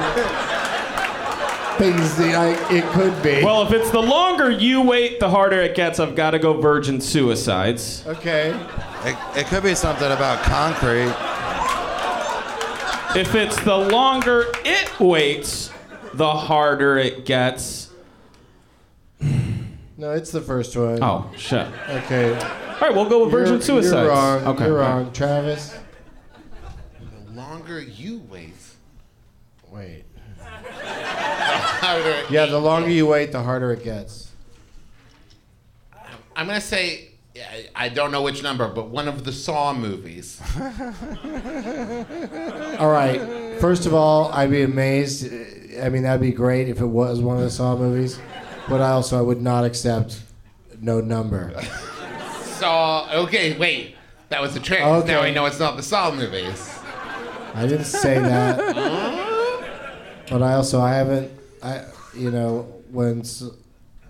things 1.78 2.16
that 2.18 2.36
I, 2.36 2.74
it 2.74 2.84
could 2.92 3.22
be. 3.24 3.44
Well, 3.44 3.64
if 3.64 3.72
it's 3.74 3.90
the 3.92 4.02
longer 4.02 4.50
you 4.52 4.82
wait, 4.82 5.20
the 5.20 5.30
harder 5.30 5.60
it 5.62 5.76
gets, 5.76 6.00
I've 6.00 6.16
got 6.16 6.32
to 6.32 6.40
go 6.40 6.60
virgin 6.62 7.02
suicides. 7.02 8.04
okay. 8.08 8.50
It, 9.04 9.18
it 9.36 9.48
could 9.48 9.64
be 9.64 9.74
something 9.74 10.12
about 10.12 10.44
concrete. 10.44 11.12
If 13.20 13.34
it's 13.36 13.60
the 13.64 13.76
longer 13.76 14.46
it 14.64 15.00
waits, 15.00 15.72
the 16.14 16.32
harder 16.32 16.98
it 16.98 17.26
gets. 17.26 17.90
No, 19.98 20.12
it's 20.12 20.32
the 20.32 20.42
first 20.42 20.78
one. 20.78 21.00
Oh, 21.02 21.30
shit. 21.36 21.68
Okay. 21.90 22.34
All 22.82 22.88
right, 22.88 22.96
we'll 22.96 23.08
go 23.10 23.22
with 23.24 23.32
virgin 23.32 23.54
You're- 23.54 23.64
suicides. 23.64 23.94
You're 23.94 24.08
wrong. 24.08 24.44
Okay. 24.48 24.66
You're 24.66 24.78
wrong, 24.80 25.12
Travis. 25.14 25.76
The 27.00 27.32
longer 27.34 27.80
you 27.80 28.24
wait, 28.30 28.54
Wait. 29.70 30.04
harder. 30.42 32.24
Yeah, 32.32 32.48
the 32.48 32.60
longer 32.60 32.90
you 32.90 33.06
wait, 33.06 33.32
the 33.32 33.42
harder 33.44 33.72
it 33.72 33.84
gets. 33.84 34.32
I'm 36.36 36.48
gonna 36.48 36.60
say 36.60 37.10
I- 37.38 37.70
I 37.76 37.90
don't 37.90 38.12
know 38.12 38.22
which 38.24 38.42
number, 38.44 38.68
but 38.68 38.90
one 38.90 39.08
of 39.08 39.24
the 39.26 39.32
Saw 39.32 39.74
movies. 39.74 40.42
All 42.80 42.90
right. 42.92 43.22
First 43.62 43.86
of 43.86 43.94
all, 43.94 44.32
I'd 44.34 44.50
be 44.50 44.64
amazed. 44.64 45.32
I 45.82 45.88
mean, 45.90 46.04
that'd 46.04 46.20
be 46.20 46.32
great 46.32 46.68
if 46.68 46.82
it 46.82 46.86
was 46.88 47.22
one 47.22 47.38
of 47.38 47.44
the 47.44 47.50
Saw 47.52 47.78
movies, 47.78 48.20
but 48.68 48.82
I 48.82 48.90
also 48.90 49.18
I 49.20 49.22
would 49.22 49.42
not 49.42 49.64
accept 49.66 50.20
no 50.82 51.00
number. 51.00 51.54
Saw. 52.62 53.10
Okay, 53.24 53.58
wait. 53.58 53.96
That 54.30 54.40
was 54.42 54.56
a 54.56 54.60
trick. 54.60 54.82
Okay. 54.82 55.08
Now 55.08 55.22
I 55.22 55.32
know 55.32 55.46
it's 55.48 55.60
not 55.60 55.76
the 55.78 55.84
Saw 55.84 56.12
movies. 56.14 56.78
I 57.56 57.66
didn't 57.68 57.86
say 57.86 58.20
that. 58.20 59.30
But 60.30 60.42
I 60.42 60.54
also 60.54 60.80
I 60.80 60.94
haven't 60.94 61.30
I 61.62 61.84
you 62.16 62.32
know 62.32 62.62
when 62.90 63.20
S- 63.20 63.44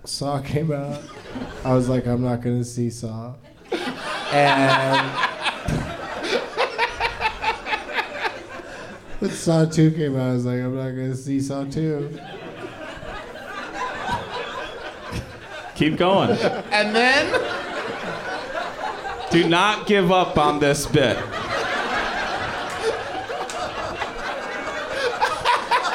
Saw 0.06 0.40
came 0.40 0.72
out, 0.72 1.02
I 1.66 1.74
was 1.74 1.90
like 1.90 2.06
I'm 2.06 2.22
not 2.22 2.42
gonna 2.42 2.64
see 2.64 2.92
Saw, 2.92 3.34
and 4.32 5.10
when 9.18 9.32
Saw 9.32 9.66
Two 9.66 9.90
came 9.90 10.16
out, 10.16 10.30
I 10.30 10.34
was 10.34 10.46
like 10.46 10.60
I'm 10.60 10.76
not 10.76 10.92
gonna 10.92 11.16
see 11.16 11.42
Saw 11.42 11.64
Two. 11.64 12.16
Keep 15.74 15.98
going. 15.98 16.38
And 16.72 16.96
then 16.96 17.34
Do 19.32 19.48
not 19.48 19.88
give 19.88 20.12
up 20.12 20.38
on 20.38 20.60
this 20.60 20.86
bit. 20.86 21.16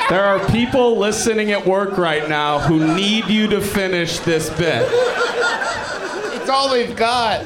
There 0.09 0.25
are 0.25 0.39
people 0.51 0.97
listening 0.97 1.51
at 1.51 1.67
work 1.67 1.99
right 1.99 2.27
now 2.31 2.61
who 2.61 2.95
need 2.95 3.27
you 3.27 3.47
to 3.49 3.61
finish 3.61 4.21
this 4.21 4.49
bit. 4.51 4.89
it's 4.89 6.49
all 6.49 6.73
we've 6.73 6.97
got. 6.97 7.45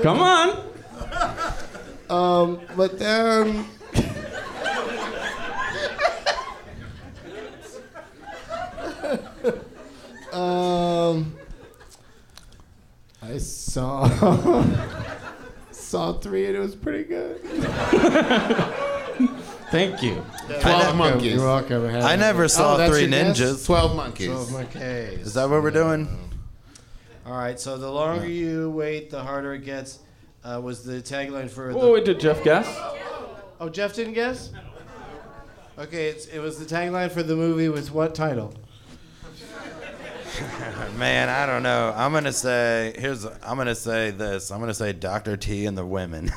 Come 0.00 0.20
on. 0.20 0.64
Um, 2.08 2.60
but 2.76 2.98
then. 2.98 3.66
um, 10.32 11.36
I 13.26 13.38
saw 13.38 14.06
saw 15.70 16.12
three 16.14 16.46
and 16.46 16.56
it 16.56 16.60
was 16.60 16.74
pretty 16.76 17.04
good. 17.04 17.40
Thank 19.70 20.02
you. 20.02 20.24
Twelve 20.60 20.94
monkeys. 20.94 21.34
You're 21.34 21.44
welcome. 21.44 21.86
I 21.86 22.16
never 22.16 22.48
saw 22.48 22.74
Oh, 22.74 22.76
that's 22.76 22.92
Three 22.92 23.08
guess? 23.08 23.38
Ninjas. 23.40 23.66
Twelve 23.66 23.96
monkeys. 23.96 24.28
Twelve 24.28 24.52
monkeys. 24.52 25.26
Is 25.26 25.34
that 25.34 25.48
what 25.48 25.62
we're 25.62 25.70
doing? 25.70 26.06
All 27.26 27.36
right. 27.36 27.58
So 27.58 27.78
the 27.78 27.90
longer 27.90 28.28
you 28.28 28.70
wait, 28.70 29.10
the 29.10 29.22
harder 29.22 29.54
it 29.54 29.64
gets. 29.64 30.00
Uh, 30.44 30.60
was 30.62 30.84
the 30.84 31.00
tagline 31.00 31.48
for 31.48 31.72
the? 31.72 31.78
Oh, 31.78 31.94
wait, 31.94 32.04
did 32.04 32.20
Geoff 32.20 32.44
guess? 32.44 32.66
Oh, 33.58 33.70
Geoff 33.70 33.94
didn't 33.94 34.12
guess. 34.12 34.50
Okay, 35.78 36.08
it's, 36.08 36.26
it 36.26 36.38
was 36.38 36.58
the 36.58 36.66
tagline 36.66 37.10
for 37.10 37.22
the 37.22 37.34
movie 37.34 37.70
with 37.70 37.90
what 37.90 38.14
title? 38.14 38.52
Man, 40.96 41.28
I 41.28 41.46
don't 41.46 41.62
know. 41.62 41.92
I'm 41.96 42.12
gonna 42.12 42.32
say 42.32 42.94
here's. 42.98 43.24
I'm 43.24 43.56
gonna 43.56 43.74
say 43.74 44.10
this. 44.10 44.50
I'm 44.50 44.60
gonna 44.60 44.74
say 44.74 44.92
Dr. 44.92 45.36
T 45.36 45.66
and 45.66 45.76
the 45.78 45.86
women. 45.86 46.24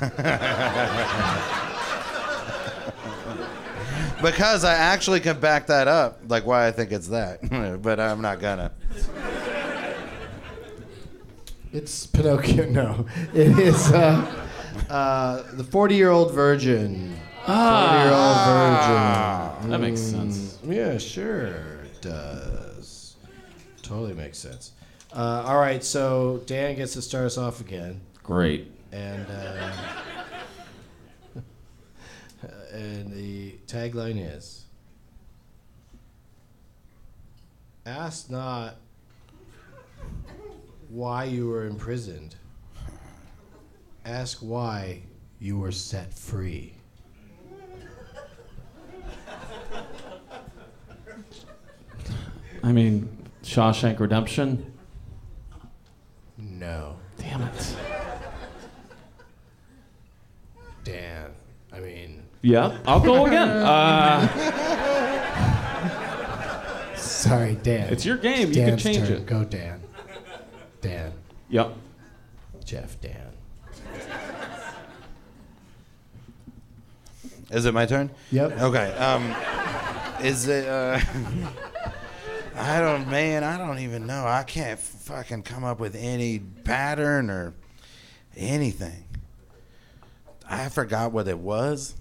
because 4.21 4.63
I 4.63 4.73
actually 4.75 5.19
can 5.19 5.39
back 5.39 5.67
that 5.67 5.87
up, 5.87 6.19
like 6.27 6.45
why 6.45 6.67
I 6.67 6.71
think 6.71 6.91
it's 6.91 7.07
that. 7.07 7.79
but 7.81 7.99
I'm 7.99 8.21
not 8.21 8.39
gonna. 8.39 8.71
It's 11.73 12.07
Pinocchio. 12.07 12.65
No, 12.69 13.05
it 13.33 13.57
is 13.59 13.91
uh, 13.91 14.45
uh, 14.89 15.43
the 15.53 15.63
forty-year-old 15.63 16.33
virgin. 16.33 17.15
Ah. 17.47 19.55
Forty-year-old 19.57 19.61
virgin. 19.61 19.69
That 19.71 19.79
makes 19.79 20.01
sense. 20.01 20.57
Mm, 20.65 20.75
Yeah, 20.75 20.97
sure 20.97 21.45
it 21.47 22.01
does. 22.01 22.66
Totally 23.87 24.13
makes 24.13 24.37
sense. 24.37 24.73
Uh, 25.13 25.43
all 25.47 25.57
right, 25.57 25.81
so 25.81 26.41
Dan 26.45 26.75
gets 26.75 26.91
to 26.93 27.01
start 27.01 27.23
us 27.25 27.37
off 27.37 27.61
again, 27.61 28.01
Great. 28.21 28.69
and 28.91 29.25
uh, 29.29 29.73
and 32.73 33.13
the 33.13 33.53
tagline 33.65 34.17
is: 34.35 34.65
"Ask 37.85 38.29
not 38.29 38.75
why 40.89 41.23
you 41.23 41.47
were 41.47 41.65
imprisoned. 41.65 42.35
Ask 44.03 44.39
why 44.39 45.03
you 45.39 45.57
were 45.57 45.71
set 45.71 46.13
free." 46.13 46.73
I 52.63 52.73
mean, 52.73 53.16
Shawshank 53.47 53.99
Redemption. 53.99 54.73
No, 56.37 56.97
Damn 57.17 57.41
it. 57.43 57.75
Dan. 60.83 61.31
I 61.73 61.79
mean, 61.79 62.23
Yeah, 62.41 62.77
I'll 62.85 62.99
go 62.99 63.25
again. 63.25 63.47
Uh, 66.87 66.95
sorry, 66.95 67.55
Dan. 67.55 67.91
it's 67.91 68.05
your 68.05 68.17
game. 68.17 68.49
You 68.49 68.53
can 68.55 68.77
change 68.77 69.07
turn. 69.07 69.17
it. 69.17 69.25
Go, 69.25 69.43
Dan. 69.43 69.81
Dan. 70.81 71.13
Yep. 71.49 71.73
Geoff. 72.65 72.99
Dan. 73.01 73.31
Is 77.49 77.65
it 77.65 77.73
my 77.73 77.85
turn? 77.85 78.09
Yep. 78.31 78.59
Okay. 78.61 78.91
Um, 78.97 79.33
is 80.23 80.47
it? 80.47 80.67
Uh, 80.67 80.99
I 82.57 82.79
don't, 82.79 83.07
man, 83.09 83.43
I 83.43 83.57
don't 83.57 83.79
even 83.79 84.07
know. 84.07 84.25
I 84.25 84.43
can't 84.43 84.79
fucking 84.79 85.43
come 85.43 85.63
up 85.63 85.79
with 85.79 85.95
any 85.95 86.39
pattern 86.39 87.29
or 87.29 87.53
anything. 88.35 89.03
I 90.49 90.69
forgot 90.69 91.11
what 91.11 91.27
it 91.27 91.37
was. 91.37 91.95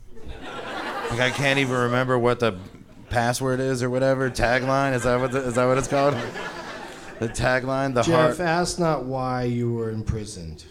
Like 1.11 1.20
I 1.20 1.30
can't 1.30 1.59
even 1.59 1.74
remember 1.76 2.18
what 2.18 2.40
the 2.40 2.59
password 3.11 3.61
is 3.61 3.82
or 3.82 3.90
whatever. 3.90 4.30
Tagline 4.30 4.94
is 4.94 5.02
that 5.04 5.20
what 5.20 5.32
the, 5.32 5.40
is 5.40 5.54
that 5.54 5.66
what 5.66 5.78
it's 5.78 5.88
called? 5.88 6.14
The 7.18 7.28
tagline, 7.28 7.94
the 7.94 8.02
Jeff, 8.02 8.38
heart. 8.38 8.40
asked 8.40 8.78
not 8.78 9.04
why 9.04 9.44
you 9.44 9.72
were 9.72 9.90
imprisoned. 9.90 10.64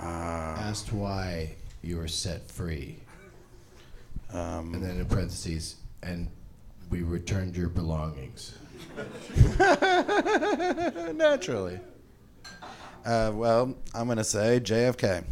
Ah. 0.00 0.56
asked 0.60 0.92
why 0.92 1.56
you 1.82 1.96
were 1.96 2.06
set 2.08 2.48
free. 2.50 2.98
Um, 4.32 4.74
and 4.74 4.82
then 4.82 5.00
in 5.00 5.06
parentheses, 5.06 5.76
and 6.02 6.28
we 6.90 7.02
returned 7.02 7.56
your 7.56 7.68
belongings. 7.68 8.54
Naturally. 11.14 11.80
Uh, 13.04 13.32
well, 13.34 13.74
I'm 13.94 14.08
gonna 14.08 14.24
say 14.24 14.60
JFK 14.60 15.24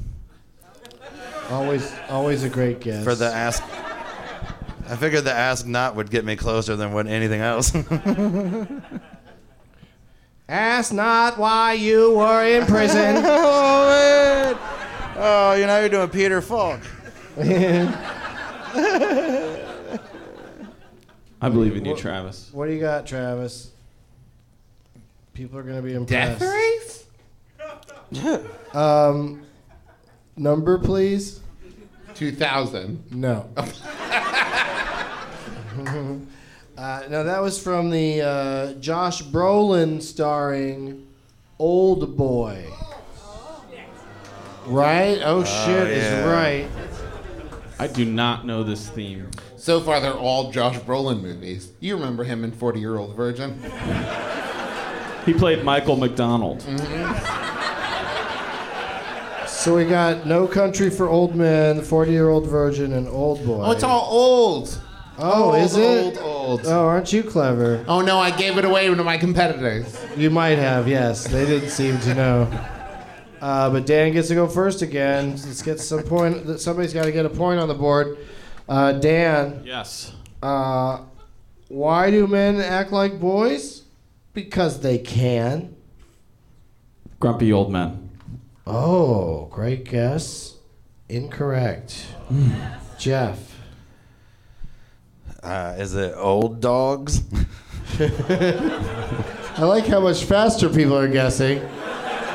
Always, 1.50 1.94
always 2.08 2.42
a 2.42 2.48
great 2.48 2.80
guess. 2.80 3.04
for 3.04 3.14
the 3.14 3.26
ask. 3.26 3.62
I 4.88 4.96
figured 4.96 5.24
the 5.24 5.32
ask 5.32 5.66
not 5.66 5.94
would 5.96 6.10
get 6.10 6.24
me 6.24 6.36
closer 6.36 6.74
than 6.76 6.92
what 6.92 7.06
anything 7.06 7.40
else. 7.40 7.72
Ask 10.48 10.92
not 10.92 11.38
why 11.38 11.72
you 11.72 12.14
were 12.14 12.44
in 12.44 12.66
prison. 12.66 13.16
oh 13.24 13.88
man! 13.88 14.56
Oh, 15.16 15.54
you 15.54 15.66
know 15.66 15.80
you're 15.80 15.88
doing 15.88 16.08
Peter 16.08 16.40
Falk. 16.40 16.80
I 21.47 21.49
believe 21.49 21.76
in 21.76 21.84
you, 21.84 21.92
What- 21.92 22.01
Travis. 22.01 22.51
What 22.53 22.66
do 22.66 22.72
you 22.72 22.80
got, 22.80 23.07
Travis? 23.07 23.70
People 25.32 25.59
are 25.59 25.62
gonna 25.62 25.80
be 25.80 25.94
impressed. 25.94 26.40
Death 26.40 26.42
race? 26.42 27.05
Um, 28.74 29.42
number, 30.36 30.78
please. 30.78 31.40
2000. 32.14 33.03
No. 33.11 33.49
uh, 33.57 33.66
no, 37.09 37.24
that 37.24 37.40
was 37.40 37.62
from 37.62 37.90
the 37.90 38.20
uh, 38.20 38.72
Josh 38.74 39.22
Brolin 39.22 40.03
starring 40.03 41.07
Old 41.59 42.16
Boy. 42.16 42.66
Right? 44.66 45.20
Oh, 45.24 45.42
shit 45.42 45.88
is 45.88 46.03
yeah. 46.03 46.30
right. 46.30 46.68
I 47.78 47.86
do 47.86 48.05
not 48.05 48.44
know 48.44 48.62
this 48.62 48.90
theme. 48.90 49.30
So 49.57 49.80
far, 49.80 50.00
they're 50.00 50.12
all 50.12 50.50
Josh 50.50 50.78
Brolin 50.80 51.22
movies. 51.22 51.72
You 51.80 51.96
remember 51.96 52.24
him 52.24 52.44
in 52.44 52.52
40 52.52 52.78
Year 52.80 52.96
Old 52.96 53.16
Virgin? 53.16 53.59
He 55.24 55.32
played 55.32 55.64
Michael 55.64 55.96
McDonald. 55.96 56.62
So 59.48 59.74
we 59.74 59.84
got 59.84 60.26
No 60.26 60.46
Country 60.46 60.90
for 60.90 61.09
Old 61.09 61.34
Men, 61.34 61.82
40 61.82 62.12
Year 62.12 62.28
Old 62.28 62.46
Virgin, 62.46 62.92
and 62.92 63.09
Old 63.09 63.44
Boy. 63.44 63.64
Oh, 63.64 63.70
it's 63.72 63.82
all 63.82 64.07
old. 64.09 64.80
Oh, 65.18 65.44
old, 65.44 65.57
is 65.57 65.76
it? 65.76 66.18
Old, 66.18 66.18
old. 66.18 66.66
Oh, 66.66 66.86
aren't 66.86 67.12
you 67.12 67.24
clever? 67.24 67.84
Oh, 67.88 68.02
no, 68.02 68.18
I 68.18 68.30
gave 68.30 68.59
it 68.59 68.64
away 68.64 68.86
to 68.86 69.02
my 69.02 69.16
competitors. 69.16 69.98
You 70.16 70.30
might 70.30 70.59
have, 70.59 70.86
yes. 70.86 71.26
They 71.26 71.46
didn't 71.46 71.70
seem 71.70 71.98
to 72.00 72.14
know. 72.14 72.42
Uh, 73.40 73.70
but 73.70 73.86
Dan 73.86 74.12
gets 74.12 74.28
to 74.28 74.34
go 74.34 74.46
first 74.46 74.82
again. 74.82 75.30
Let's 75.30 75.62
get 75.62 75.80
some 75.80 76.02
point. 76.02 76.61
Somebody's 76.61 76.92
got 76.92 77.07
to 77.07 77.12
get 77.12 77.24
a 77.26 77.30
point 77.30 77.59
on 77.59 77.66
the 77.68 77.74
board. 77.74 78.18
Uh, 78.68 78.92
Dan. 78.92 79.62
Yes. 79.64 80.12
Uh, 80.42 81.00
why 81.68 82.10
do 82.10 82.26
men 82.26 82.60
act 82.60 82.92
like 82.92 83.20
boys? 83.20 83.82
Because 84.32 84.80
they 84.80 84.98
can. 84.98 85.74
Grumpy 87.20 87.52
old 87.52 87.72
men. 87.72 88.10
Oh, 88.66 89.46
great 89.46 89.84
guess. 89.84 90.56
Incorrect. 91.08 92.06
Geoff. 92.98 93.38
Uh, 95.42 95.76
is 95.78 95.94
it 95.94 96.14
old 96.16 96.60
dogs? 96.60 97.22
I 97.98 99.62
like 99.62 99.86
how 99.86 100.00
much 100.00 100.24
faster 100.24 100.68
people 100.68 100.98
are 100.98 101.08
guessing. 101.08 101.60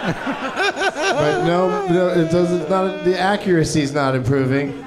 but 0.01 1.45
no, 1.45 1.87
no, 1.89 2.07
it 2.09 2.31
doesn't. 2.31 2.69
Not 2.69 3.03
the 3.03 3.19
accuracy's 3.19 3.93
not 3.93 4.15
improving. 4.15 4.83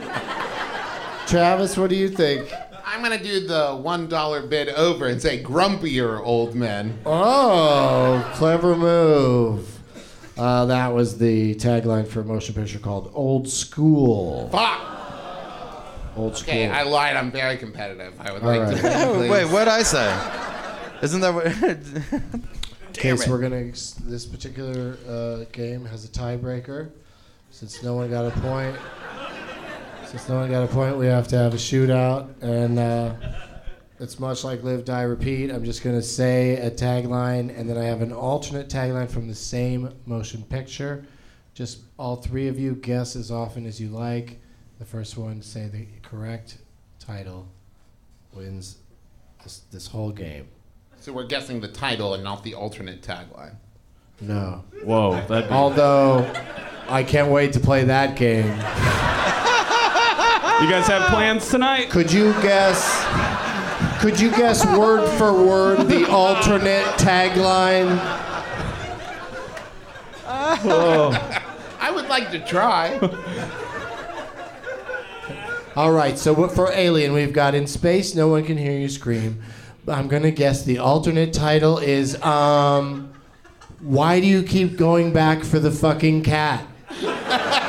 Travis, 1.27 1.77
what 1.77 1.91
do 1.91 1.97
you 1.97 2.09
think? 2.09 2.53
I'm 2.85 3.03
going 3.03 3.17
to 3.17 3.25
do 3.25 3.47
the 3.47 3.69
$1 3.71 4.49
bid 4.49 4.69
over 4.71 5.07
and 5.09 5.21
say 5.21 5.43
grumpier 5.43 6.21
old 6.21 6.55
men. 6.55 6.99
Oh, 7.07 8.31
clever 8.35 8.77
move. 8.77 9.79
Uh, 10.37 10.67
that 10.67 10.93
was 10.93 11.19
the 11.19 11.55
tagline 11.57 12.07
for 12.07 12.21
a 12.21 12.25
motion 12.25 12.55
picture 12.55 12.79
called 12.79 13.11
Old 13.15 13.49
School. 13.49 14.49
Fuck! 14.51 14.81
Old 16.17 16.37
School. 16.37 16.53
Okay, 16.55 16.69
I 16.69 16.83
lied. 16.83 17.17
I'm 17.17 17.31
very 17.31 17.57
competitive. 17.57 18.15
I 18.21 18.33
would 18.33 18.43
All 18.43 18.49
like 18.49 18.61
right. 18.61 18.77
to 18.77 18.83
win, 18.83 19.17
please. 19.19 19.31
Wait, 19.31 19.45
what'd 19.47 19.69
I 19.69 19.83
say? 19.83 21.01
Isn't 21.03 21.21
that 21.21 21.35
what? 21.35 22.23
Okay, 22.97 23.17
so 23.17 23.25
it. 23.25 23.29
we're 23.29 23.41
gonna. 23.41 23.65
This 23.65 24.25
particular 24.25 24.97
uh, 25.09 25.45
game 25.51 25.85
has 25.85 26.05
a 26.05 26.09
tiebreaker. 26.09 26.93
Since 27.51 27.83
no 27.83 27.95
one 27.95 28.09
got 28.09 28.25
a 28.25 28.41
point, 28.41 28.77
since 30.15 30.29
no 30.29 30.37
one 30.37 30.49
got 30.49 30.63
a 30.63 30.69
point, 30.69 30.97
we 30.97 31.07
have 31.07 31.27
to 31.27 31.37
have 31.37 31.55
a 31.55 31.57
shootout, 31.57 32.41
and 32.41 32.79
uh, 32.79 33.15
it's 33.99 34.21
much 34.21 34.45
like 34.45 34.63
Live, 34.63 34.85
Die, 34.85 35.03
Repeat. 35.03 35.51
I'm 35.51 35.65
just 35.65 35.83
gonna 35.83 36.01
say 36.01 36.53
a 36.57 36.71
tagline, 36.71 37.53
and 37.59 37.69
then 37.69 37.77
I 37.77 37.83
have 37.83 38.01
an 38.01 38.13
alternate 38.13 38.69
tagline 38.69 39.11
from 39.11 39.27
the 39.27 39.35
same 39.35 39.93
motion 40.07 40.45
picture. 40.45 41.05
Just 41.53 41.81
all 41.99 42.15
three 42.15 42.47
of 42.47 42.61
you 42.61 42.77
guess 42.77 43.17
as 43.17 43.33
often 43.33 43.67
as 43.67 43.81
you 43.81 43.89
like. 43.89 44.39
The 44.79 44.85
first 44.85 45.19
one 45.19 45.41
to 45.41 45.47
say 45.47 45.67
the 45.67 45.89
correct 46.03 46.59
title 47.01 47.49
wins 48.33 48.77
this, 49.43 49.63
this 49.73 49.89
whole 49.89 50.13
game. 50.13 50.47
So 51.01 51.13
we're 51.13 51.27
guessing 51.27 51.61
the 51.61 51.67
title 51.67 52.15
and 52.15 52.23
not 52.23 52.45
the 52.45 52.55
alternate 52.55 53.03
tagline. 53.03 53.57
No. 54.21 54.63
Whoa, 54.85 55.21
that'd 55.27 55.49
be- 55.49 55.55
Although, 55.55 56.33
I 56.89 57.03
can't 57.03 57.33
wait 57.33 57.53
to 57.55 57.61
play 57.61 57.83
that 57.83 58.15
game. 58.15 58.47
You 60.65 60.71
guys 60.71 60.87
have 60.87 61.11
plans 61.11 61.51
tonight? 61.51 61.91
Could 61.91 62.11
you 62.11 62.33
guess? 62.41 63.05
Could 64.01 64.19
you 64.19 64.31
guess 64.31 64.65
word 64.65 65.07
for 65.19 65.31
word 65.31 65.89
the 65.89 66.09
alternate 66.09 66.87
tagline? 66.97 67.99
I 70.27 71.91
would 71.95 72.09
like 72.09 72.31
to 72.31 72.39
try. 72.47 72.97
All 75.77 75.93
right. 75.93 76.19
So 76.19 76.33
what- 76.33 76.53
for 76.53 76.73
Alien, 76.73 77.13
we've 77.13 77.35
got 77.35 77.55
in 77.55 77.67
space, 77.67 78.15
no 78.15 78.29
one 78.29 78.43
can 78.43 78.57
hear 78.57 78.73
you 78.73 78.89
scream. 78.89 79.43
I'm 79.87 80.09
gonna 80.09 80.31
guess 80.31 80.65
the 80.65 80.79
alternate 80.79 81.35
title 81.35 81.77
is 81.77 82.19
um, 82.23 83.13
why 83.81 84.19
do 84.19 84.27
you 84.27 84.43
keep 84.43 84.79
going 84.79 85.13
back 85.13 85.45
for 85.45 85.59
the 85.59 85.71
fucking 85.71 86.23
cat? 86.23 86.67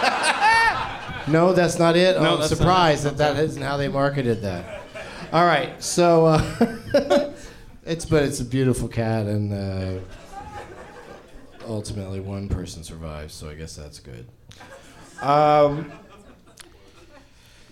no, 1.28 1.54
that's 1.54 1.80
not 1.80 1.96
it. 1.96 2.16
No, 2.16 2.22
oh, 2.22 2.34
I'm 2.34 2.40
that's 2.40 2.52
not 2.52 2.58
surprised 2.58 3.04
that 3.04 3.18
that 3.18 3.38
isn't 3.38 3.62
how 3.62 3.78
they 3.78 3.88
marketed 3.88 4.42
that. 4.42 4.82
All 5.32 5.46
right, 5.46 5.82
so 5.84 6.26
uh, 6.26 6.74
it's 7.86 8.06
but 8.06 8.24
it's 8.24 8.40
a 8.40 8.46
beautiful 8.46 8.88
cat, 8.88 9.26
and 9.26 9.54
uh, 9.54 10.00
ultimately 11.68 12.20
one 12.20 12.48
person 12.48 12.84
survives, 12.84 13.34
so 13.34 13.50
I 13.50 13.56
guess 13.56 13.76
that's 13.76 14.00
good. 14.00 14.28
Um, 15.22 15.92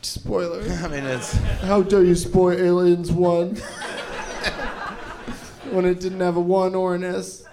spoiler. 0.02 0.62
I 0.84 0.88
mean, 0.88 1.06
it's 1.06 1.34
How 1.62 1.82
dare 1.82 2.04
you 2.04 2.16
spoil 2.16 2.58
Aliens 2.58 3.12
1 3.12 3.56
when 5.72 5.86
it 5.86 6.00
didn't 6.00 6.20
have 6.20 6.36
a 6.36 6.42
1 6.42 6.76
or 6.76 6.96
an 6.96 7.04
S? 7.04 7.46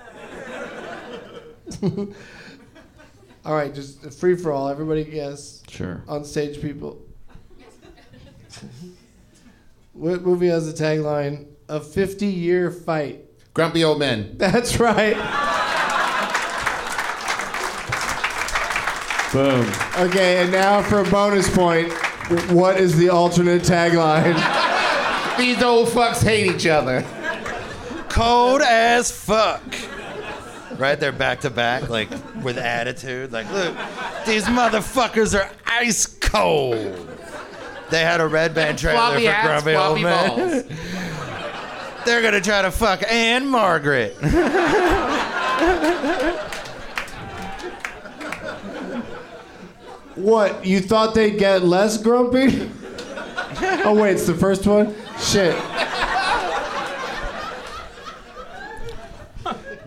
All 3.45 3.55
right, 3.55 3.74
just 3.74 4.12
free 4.18 4.36
for 4.36 4.53
all. 4.53 4.68
Everybody 4.68 5.05
guess. 5.05 5.62
Sure. 5.68 6.03
On 6.09 6.24
stage 6.24 6.61
people. 6.61 7.01
what 9.93 10.22
movie 10.22 10.49
has 10.49 10.68
a 10.68 10.72
tagline? 10.72 11.47
A 11.68 11.80
50 11.80 12.26
year 12.26 12.70
fight. 12.70 13.24
Grumpy 13.55 13.82
old 13.84 13.99
men. 13.99 14.36
That's 14.36 14.78
right. 14.78 15.16
Boom. 19.32 19.72
Okay, 19.97 20.43
and 20.43 20.51
now 20.51 20.82
for 20.82 21.01
a 21.01 21.09
bonus 21.09 21.49
point, 21.55 21.93
what 22.51 22.80
is 22.80 22.97
the 22.99 23.11
alternate 23.11 23.62
tagline? 23.62 24.34
These 25.38 25.62
old 25.62 25.88
fucks 25.88 26.22
hate 26.22 26.53
each 26.53 26.66
other. 26.66 27.05
cold 28.09 28.61
as 28.61 29.11
fuck. 29.12 29.62
Right 30.81 30.99
They're 30.99 31.12
back 31.12 31.41
to 31.41 31.51
back, 31.51 31.91
like 31.91 32.09
with 32.43 32.57
attitude. 32.57 33.33
Like, 33.33 33.53
look, 33.53 33.76
these 34.26 34.45
motherfuckers 34.45 35.39
are 35.39 35.51
ice 35.66 36.07
cold. 36.07 37.07
They 37.91 38.01
had 38.01 38.22
a 38.22 38.26
red 38.26 38.55
band 38.55 38.78
trailer 38.78 38.97
Floppy 38.97 39.26
for 39.26 39.33
hats, 39.33 39.62
Grumpy 39.62 39.76
Old 39.76 40.01
floppy 40.01 40.43
Man. 40.43 40.64
They're 42.07 42.22
gonna 42.22 42.41
try 42.41 42.62
to 42.62 42.70
fuck 42.70 43.03
Ann-Margret. 43.12 44.16
What? 50.16 50.66
You 50.66 50.81
thought 50.81 51.14
they'd 51.14 51.39
get 51.39 51.62
less 51.62 51.97
grumpy? 51.97 52.49
oh 53.85 53.99
wait, 53.99 54.12
it's 54.12 54.26
the 54.26 54.35
first 54.35 54.66
one. 54.66 54.95
Shit. 55.18 55.57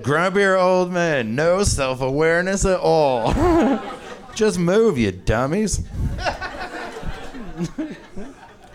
Grumpier 0.03 0.59
old 0.59 0.91
men, 0.91 1.33
no 1.35 1.63
self 1.63 2.01
awareness 2.01 2.65
at 2.65 2.79
all. 2.79 3.33
Just 4.35 4.59
move, 4.59 4.97
you 4.97 5.11
dummies. 5.11 5.83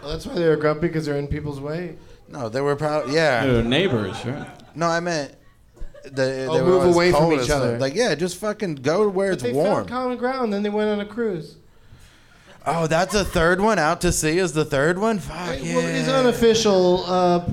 Oh, 0.01 0.13
that's 0.13 0.25
why 0.27 0.35
they 0.35 0.49
were 0.49 0.57
grumpy 0.57 0.87
because 0.87 1.05
they're 1.05 1.19
in 1.19 1.27
people's 1.27 1.61
way. 1.61 1.97
No, 2.29 2.49
they 2.49 2.61
were 2.63 2.77
probably 2.77 3.15
yeah. 3.15 3.45
They're 3.45 3.63
neighbors, 3.63 4.25
right? 4.25 4.49
No, 4.75 4.87
I 4.87 5.01
meant 5.01 5.35
the, 6.05 6.47
Oh, 6.49 6.55
they 6.55 6.63
were 6.63 6.67
move 6.69 6.81
always 6.83 6.95
away 6.95 7.11
from 7.11 7.21
cold 7.21 7.33
each 7.35 7.41
as 7.41 7.51
other. 7.51 7.79
Like 7.79 7.95
yeah, 7.95 8.15
just 8.15 8.37
fucking 8.39 8.77
go 8.77 9.05
to 9.05 9.11
where 9.11 9.33
it's 9.33 9.43
They 9.43 9.53
warm. 9.53 9.75
found 9.75 9.89
common 9.89 10.17
ground, 10.17 10.53
then 10.53 10.63
they 10.63 10.71
went 10.71 10.89
on 10.89 11.01
a 11.01 11.05
cruise. 11.05 11.57
Oh, 12.65 12.87
that's 12.87 13.15
a 13.15 13.25
third 13.25 13.61
one. 13.61 13.79
Out 13.79 14.01
to 14.03 14.13
sea 14.13 14.39
is 14.39 14.53
the 14.53 14.65
third 14.65 14.99
one. 14.99 15.19
Fuck 15.19 15.59
yeah. 15.63 15.77
Well, 15.77 15.87
it's 15.87 16.09
unofficial 16.09 17.05
uh, 17.07 17.51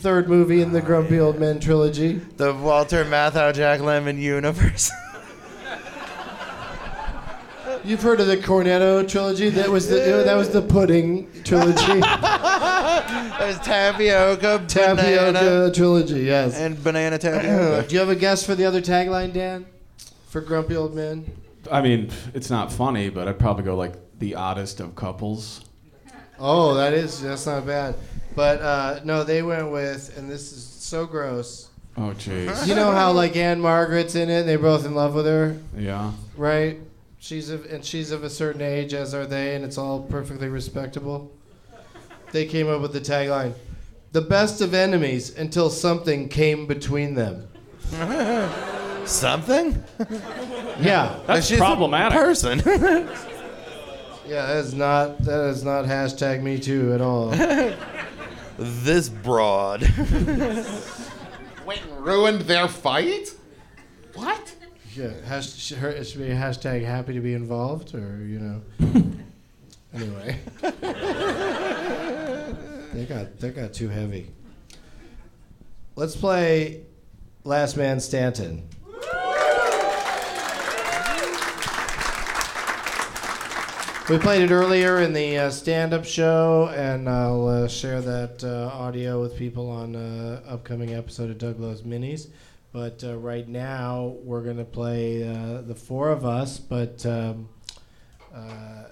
third 0.00 0.28
movie 0.30 0.62
in 0.62 0.72
the 0.72 0.80
Grumpy 0.80 1.20
Old 1.20 1.38
Men 1.38 1.60
trilogy. 1.60 2.14
The 2.14 2.54
Walter 2.54 3.04
Matthau 3.04 3.52
Jack 3.54 3.80
Lemmon 3.80 4.18
universe. 4.18 4.90
You've 7.84 8.00
heard 8.02 8.18
of 8.20 8.26
the 8.26 8.36
Cornetto 8.38 9.06
trilogy? 9.08 9.50
That 9.50 9.68
was 9.68 9.88
the 9.88 10.02
oh, 10.12 10.24
that 10.24 10.34
was 10.34 10.48
the 10.50 10.62
pudding 10.62 11.30
trilogy. 11.44 12.00
There's 13.38 13.58
tapioca, 13.60 14.64
Tapioca 14.68 15.32
banana, 15.32 15.72
trilogy. 15.72 16.20
Yes. 16.20 16.56
and 16.56 16.82
banana 16.82 17.18
tapioca. 17.18 17.86
Do 17.86 17.94
you 17.94 18.00
have 18.00 18.08
a 18.08 18.16
guess 18.16 18.44
for 18.44 18.54
the 18.54 18.64
other 18.64 18.80
tagline, 18.80 19.34
Dan? 19.34 19.66
For 20.28 20.40
Grumpy 20.40 20.76
Old 20.76 20.94
Men? 20.94 21.30
I 21.70 21.82
mean, 21.82 22.10
it's 22.32 22.48
not 22.48 22.72
funny, 22.72 23.10
but 23.10 23.28
I'd 23.28 23.38
probably 23.38 23.64
go 23.64 23.76
like 23.76 23.94
the 24.18 24.34
oddest 24.34 24.80
of 24.80 24.94
couples. 24.94 25.64
Oh, 26.38 26.72
that 26.74 26.94
is 26.94 27.20
that's 27.20 27.44
not 27.44 27.66
bad. 27.66 27.94
But 28.34 28.60
uh, 28.62 29.00
no, 29.04 29.24
they 29.24 29.42
went 29.42 29.70
with, 29.70 30.16
and 30.16 30.30
this 30.30 30.52
is 30.52 30.62
so 30.64 31.06
gross. 31.06 31.68
Oh, 31.96 32.14
jeez. 32.16 32.66
You 32.66 32.74
know 32.74 32.92
how 32.92 33.12
like 33.12 33.36
Ann-Margret's 33.36 34.14
in 34.14 34.30
it, 34.30 34.40
and 34.40 34.48
they're 34.48 34.58
both 34.58 34.86
in 34.86 34.94
love 34.94 35.14
with 35.14 35.26
her, 35.26 35.56
Yeah. 35.76 36.12
right? 36.36 36.78
She's 37.18 37.50
of, 37.50 37.66
and 37.66 37.84
she's 37.84 38.12
of 38.12 38.24
a 38.24 38.30
certain 38.30 38.62
age, 38.62 38.94
as 38.94 39.12
are 39.12 39.26
they, 39.26 39.54
and 39.54 39.64
it's 39.64 39.76
all 39.76 40.00
perfectly 40.04 40.48
respectable. 40.48 41.30
They 42.32 42.46
came 42.46 42.68
up 42.70 42.80
with 42.80 42.92
the 42.92 43.00
tagline: 43.00 43.52
"The 44.12 44.20
best 44.22 44.60
of 44.62 44.72
enemies 44.72 45.36
until 45.36 45.68
something 45.68 46.28
came 46.28 46.66
between 46.66 47.14
them." 47.14 47.48
Something? 49.04 49.82
Yeah, 50.80 51.18
That's 51.26 51.46
She's 51.46 51.58
a 51.58 51.60
problematic. 51.60 52.16
person. 52.18 52.58
yeah, 52.64 54.46
that 54.46 54.56
is 54.64 54.72
not 54.72 55.18
that 55.24 55.40
is 55.48 55.62
not 55.62 55.84
hashtag 55.84 56.42
Me 56.42 56.58
Too 56.58 56.94
at 56.94 57.02
all. 57.02 57.30
This 58.60 59.08
broad. 59.08 59.80
Wait, 61.66 61.80
ruined 61.98 62.42
their 62.42 62.68
fight? 62.68 63.34
What? 64.14 64.54
Yeah, 64.94 65.12
hash, 65.24 65.54
sh- 65.56 65.72
her, 65.72 65.88
it 65.88 66.04
should 66.04 66.20
be 66.20 66.30
a 66.30 66.34
hashtag 66.34 66.84
happy 66.84 67.14
to 67.14 67.20
be 67.20 67.32
involved, 67.32 67.94
or 67.94 68.22
you 68.24 68.38
know. 68.38 68.60
anyway, 69.94 70.38
they 72.92 73.06
got 73.06 73.38
they 73.38 73.50
got 73.50 73.72
too 73.72 73.88
heavy. 73.88 74.30
Let's 75.96 76.16
play 76.16 76.82
Last 77.44 77.76
Man 77.76 77.98
Stanton. 78.00 78.68
We 84.10 84.18
played 84.18 84.42
it 84.42 84.52
earlier 84.52 84.98
in 84.98 85.12
the 85.12 85.38
uh, 85.38 85.50
stand-up 85.50 86.04
show, 86.04 86.68
and 86.74 87.08
I'll 87.08 87.46
uh, 87.46 87.68
share 87.68 88.00
that 88.00 88.42
uh, 88.42 88.68
audio 88.76 89.20
with 89.20 89.36
people 89.36 89.70
on 89.70 89.94
uh, 89.94 90.42
upcoming 90.48 90.94
episode 90.94 91.30
of 91.30 91.38
Doug 91.38 91.60
Loves 91.60 91.84
Movies. 91.84 92.26
But 92.72 93.04
uh, 93.04 93.16
right 93.18 93.46
now, 93.46 94.16
we're 94.24 94.42
gonna 94.42 94.64
play 94.64 95.22
uh, 95.28 95.60
the 95.60 95.76
four 95.76 96.08
of 96.08 96.26
us. 96.26 96.58
But 96.58 97.06
um, 97.06 97.50
uh, 98.34 98.86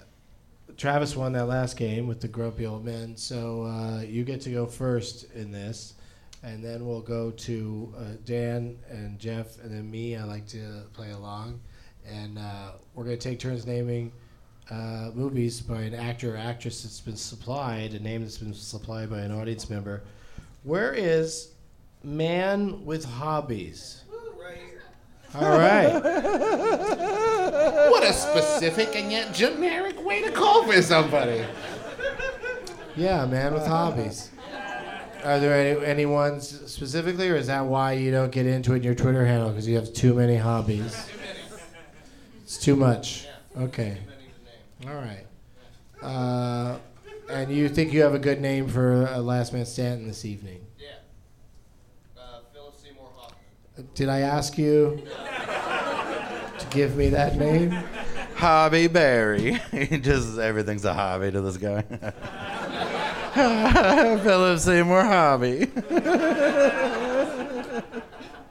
Travis 0.77 1.17
won 1.17 1.33
that 1.33 1.47
last 1.47 1.75
game 1.75 2.07
with 2.07 2.21
the 2.21 2.29
grumpy 2.29 2.65
old 2.65 2.85
men, 2.85 3.17
so 3.17 3.99
you 4.07 4.23
get 4.23 4.39
to 4.43 4.51
go 4.51 4.67
first 4.67 5.29
in 5.33 5.51
this, 5.51 5.95
and 6.43 6.63
then 6.63 6.87
we'll 6.87 7.01
go 7.01 7.31
to 7.31 7.93
Dan 8.23 8.79
and 8.89 9.19
Geoff, 9.19 9.59
and 9.61 9.69
then 9.69 9.91
me. 9.91 10.15
I 10.15 10.23
like 10.23 10.47
to 10.47 10.83
play 10.93 11.11
along, 11.11 11.59
and 12.07 12.39
we're 12.93 13.03
gonna 13.03 13.17
take 13.17 13.39
turns 13.39 13.67
naming 13.67 14.13
uh, 14.71 15.11
movies 15.13 15.61
by 15.61 15.81
an 15.81 15.93
actor 15.93 16.35
or 16.35 16.37
actress 16.37 16.83
that's 16.83 17.01
been 17.01 17.15
supplied, 17.15 17.93
a 17.93 17.99
name 17.99 18.21
that's 18.21 18.37
been 18.37 18.53
supplied 18.53 19.09
by 19.09 19.19
an 19.19 19.31
audience 19.31 19.69
member. 19.69 20.03
Where 20.63 20.93
is 20.93 21.53
Man 22.03 22.85
with 22.85 23.05
Hobbies? 23.05 24.03
All 25.35 25.57
right. 25.57 27.05
What 27.89 28.03
a 28.03 28.13
specific 28.13 28.95
and 28.95 29.11
yet 29.11 29.33
generic 29.33 30.03
way 30.05 30.21
to 30.21 30.31
call 30.31 30.63
for 30.63 30.81
somebody. 30.81 31.43
Yeah, 32.95 33.25
man 33.25 33.53
with 33.53 33.65
hobbies. 33.65 34.31
Are 35.23 35.39
there 35.39 35.53
any, 35.53 35.85
any 35.85 36.05
ones 36.05 36.47
specifically, 36.71 37.29
or 37.29 37.35
is 37.35 37.47
that 37.47 37.65
why 37.65 37.93
you 37.93 38.11
don't 38.11 38.31
get 38.31 38.45
into 38.45 38.73
it 38.73 38.77
in 38.77 38.83
your 38.83 38.95
Twitter 38.95 39.25
handle 39.25 39.49
because 39.49 39.67
you 39.67 39.75
have 39.75 39.93
too 39.93 40.13
many 40.13 40.37
hobbies? 40.37 41.09
It's 42.43 42.57
too 42.57 42.75
much. 42.75 43.27
Okay. 43.57 43.97
All 44.87 44.95
right. 44.95 45.25
Uh, 46.01 46.77
and 47.29 47.51
you 47.51 47.67
think 47.67 47.91
you 47.91 48.01
have 48.01 48.13
a 48.13 48.19
good 48.19 48.39
name 48.39 48.67
for 48.67 49.07
uh, 49.07 49.17
Last 49.19 49.51
Man 49.53 49.65
Stanton 49.65 50.07
this 50.07 50.23
evening? 50.23 50.65
Yeah. 50.79 50.91
Uh, 52.17 52.39
Philip 52.53 52.75
Seymour 52.77 53.09
Hoffman. 53.15 53.89
Did 53.93 54.07
I 54.07 54.19
ask 54.21 54.57
you 54.57 55.01
to 56.57 56.65
give 56.69 56.95
me 56.95 57.09
that 57.09 57.37
name? 57.37 57.71
Hobby 58.35 58.87
Barry. 58.87 59.59
Just 60.01 60.39
everything's 60.39 60.85
a 60.85 60.93
hobby 60.93 61.29
to 61.31 61.41
this 61.41 61.57
guy. 61.57 61.81
Philip 64.23 64.59
Seymour 64.59 65.03
Hobby. 65.03 65.67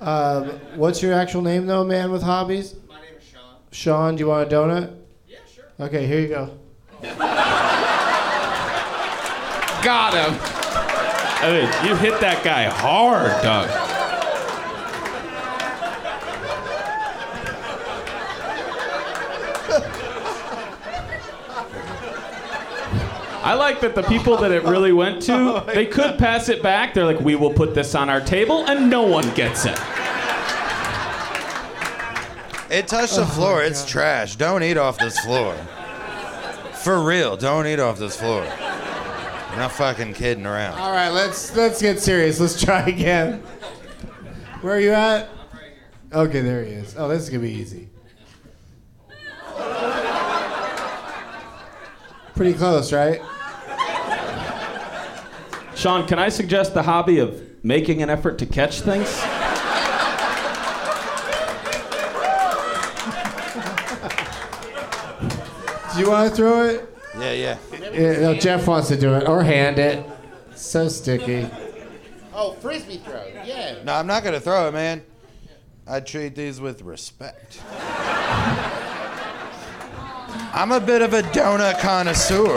Um, 0.01 0.51
what's 0.77 1.03
your 1.03 1.13
actual 1.15 1.43
name, 1.43 1.67
though, 1.67 1.85
man 1.85 2.11
with 2.13 2.23
hobbies? 2.23 2.75
My 2.89 3.01
name 3.01 3.15
is 3.19 3.25
Sean. 3.25 3.57
Sean, 3.73 4.17
do 4.17 4.21
you 4.21 4.29
want 4.29 4.53
a 4.53 4.55
donut? 4.55 4.95
Okay, 5.81 6.09
here 6.09 6.19
you 6.19 6.27
go. 6.27 6.59
Got 9.85 10.13
him. 10.13 10.37
I 11.41 11.53
mean, 11.53 11.89
you 11.89 11.95
hit 11.95 12.21
that 12.21 12.43
guy 12.43 12.65
hard, 12.65 13.31
Doug. 13.45 13.71
I 23.45 23.55
like 23.55 23.81
that 23.83 23.95
the 23.95 24.03
people 24.03 24.37
that 24.39 24.51
it 24.51 24.65
really 24.65 24.93
went 24.93 25.23
to, 25.23 25.33
oh 25.37 25.61
they 25.73 25.87
could 25.87 26.19
pass 26.19 26.49
it 26.49 26.61
back. 26.61 26.93
They're 26.93 27.05
like, 27.05 27.21
we 27.21 27.37
will 27.37 27.53
put 27.53 27.73
this 27.73 27.95
on 27.95 28.11
our 28.11 28.21
table, 28.21 28.67
and 28.67 28.91
no 28.91 29.03
one 29.03 29.33
gets 29.35 29.65
it. 29.65 29.79
It 32.71 32.87
touched 32.87 33.15
Oh 33.15 33.21
the 33.21 33.27
floor. 33.27 33.63
It's 33.63 33.85
trash. 33.85 34.37
Don't 34.37 34.63
eat 34.63 34.77
off 34.77 34.99
this 34.99 35.19
floor. 35.21 35.55
For 36.75 37.03
real, 37.03 37.37
don't 37.37 37.67
eat 37.67 37.81
off 37.81 37.99
this 37.99 38.17
floor. 38.19 38.43
I'm 38.43 39.59
not 39.59 39.73
fucking 39.73 40.15
kidding 40.15 40.47
around. 40.47 40.79
All 40.79 40.93
right, 40.93 41.09
let's 41.09 41.57
let's 41.57 41.81
get 41.81 41.99
serious. 42.01 42.39
Let's 42.39 42.63
try 42.63 42.83
again. 42.83 43.43
Where 44.61 44.77
are 44.77 44.81
you 44.81 44.93
at? 44.93 45.29
Okay, 46.13 46.41
there 46.41 46.65
he 46.65 46.73
is. 46.73 46.95
Oh, 46.99 47.09
this 47.09 47.23
is 47.23 47.31
gonna 47.31 47.43
be 47.43 47.53
easy. 47.53 47.89
Pretty 52.35 52.55
close, 52.55 52.93
right? 52.93 53.21
Sean, 55.75 56.07
can 56.07 56.19
I 56.19 56.29
suggest 56.29 56.75
the 56.75 56.83
hobby 56.83 57.19
of 57.19 57.43
making 57.65 58.03
an 58.03 58.11
effort 58.11 58.39
to 58.39 58.47
catch 58.47 58.81
things? 58.81 59.09
Do 65.99 66.05
you 66.05 66.11
want 66.11 66.31
to 66.31 66.37
throw 66.37 66.63
it? 66.63 66.97
Yeah, 67.19 67.33
yeah. 67.33 67.59
Yeah, 67.73 68.21
no, 68.21 68.35
Geoff 68.35 68.69
wants 68.69 68.87
to 68.87 68.97
do 68.97 69.15
it 69.15 69.27
or 69.27 69.43
hand 69.43 69.81
it. 69.81 70.07
So 70.55 70.89
sticky. 70.89 71.51
Oh, 72.33 72.53
frisbee 72.53 72.99
throw. 72.99 73.27
Yeah. 73.45 73.83
No, 73.83 73.95
I'm 73.95 74.07
not 74.07 74.23
gonna 74.23 74.39
throw 74.39 74.69
it, 74.69 74.75
man. 74.75 75.03
I 75.89 75.99
treat 75.99 76.37
these 76.37 76.61
with 76.61 76.83
respect. 76.83 77.61
I'm 80.55 80.71
a 80.71 80.79
bit 80.79 81.03
of 81.03 81.15
a 81.15 81.23
donut 81.23 81.81
connoisseur. 81.81 82.55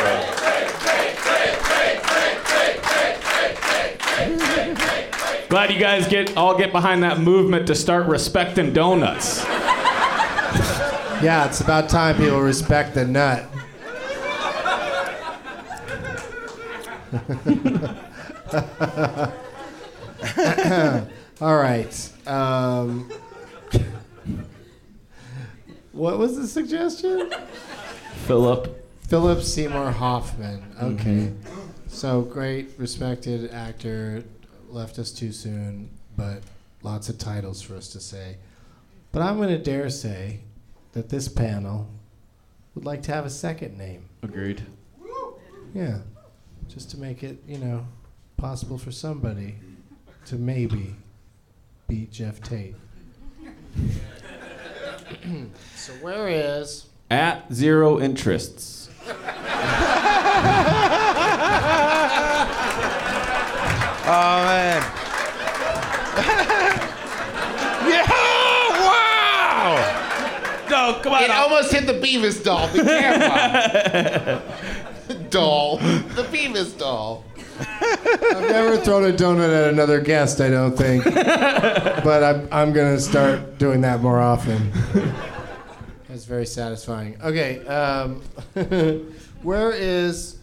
Glad 5.49 5.71
you 5.71 5.79
guys 5.79 6.07
get 6.07 6.37
all 6.37 6.55
get 6.55 6.71
behind 6.71 7.01
that 7.01 7.19
movement 7.19 7.65
to 7.65 7.73
start 7.73 8.05
respecting 8.05 8.71
donuts. 8.71 9.43
Yeah, 11.21 11.45
it's 11.45 11.61
about 11.61 11.87
time 11.87 12.17
people 12.17 12.41
respect 12.41 12.95
the 12.95 13.05
nut. 13.05 13.45
All 21.41 21.57
right. 21.57 22.11
Um, 22.27 23.11
what 25.91 26.17
was 26.17 26.37
the 26.37 26.47
suggestion? 26.47 27.31
Philip. 28.25 28.83
Philip 29.07 29.43
Seymour 29.43 29.91
Hoffman. 29.91 30.63
Okay. 30.81 31.31
So 31.87 32.21
great, 32.21 32.71
respected 32.77 33.51
actor, 33.51 34.23
left 34.69 34.97
us 34.97 35.11
too 35.11 35.31
soon, 35.31 35.91
but 36.17 36.41
lots 36.81 37.09
of 37.09 37.19
titles 37.19 37.61
for 37.61 37.75
us 37.75 37.89
to 37.89 37.99
say. 37.99 38.37
But 39.11 39.21
I'm 39.21 39.37
going 39.37 39.49
to 39.49 39.59
dare 39.59 39.91
say 39.91 40.39
that 40.93 41.09
this 41.09 41.27
panel 41.27 41.87
would 42.75 42.85
like 42.85 43.01
to 43.03 43.11
have 43.13 43.25
a 43.25 43.29
second 43.29 43.77
name. 43.77 44.09
Agreed. 44.23 44.65
Yeah. 45.73 45.99
Just 46.67 46.91
to 46.91 46.97
make 46.97 47.23
it, 47.23 47.41
you 47.47 47.57
know, 47.57 47.85
possible 48.37 48.77
for 48.77 48.91
somebody 48.91 49.55
to 50.25 50.35
maybe 50.35 50.95
beat 51.87 52.11
Geoff 52.11 52.41
Tate. 52.41 52.75
so 55.75 55.93
where 55.93 56.27
is 56.27 56.87
At 57.09 57.51
zero 57.53 57.99
interests. 57.99 58.89
Oh 64.03 64.43
man. 64.43 64.81
yeah! 67.87 68.05
Wow! 71.11 71.19
No, 71.19 71.27
come 71.27 71.31
on. 71.31 71.49
It 71.49 71.51
almost 71.51 71.71
hit 71.73 71.85
the 71.87 71.93
Beavis 71.93 72.43
doll. 72.43 72.71
Be 72.73 72.81
careful. 72.81 74.41
doll. 75.29 75.77
The 75.77 76.23
Beavis 76.23 76.77
doll. 76.77 77.25
I've 77.59 78.49
never 78.49 78.77
thrown 78.77 79.03
a 79.03 79.13
donut 79.13 79.53
at 79.53 79.71
another 79.71 79.99
guest, 80.01 80.41
I 80.41 80.49
don't 80.49 80.75
think. 80.75 81.03
but 81.13 82.23
I'm, 82.23 82.47
I'm 82.51 82.73
going 82.73 82.95
to 82.95 83.01
start 83.01 83.57
doing 83.57 83.81
that 83.81 84.01
more 84.01 84.19
often. 84.19 84.71
That's 86.07 86.25
very 86.25 86.45
satisfying. 86.45 87.17
Okay, 87.21 87.65
um, 87.67 88.21
where 89.43 89.71
is 89.71 90.37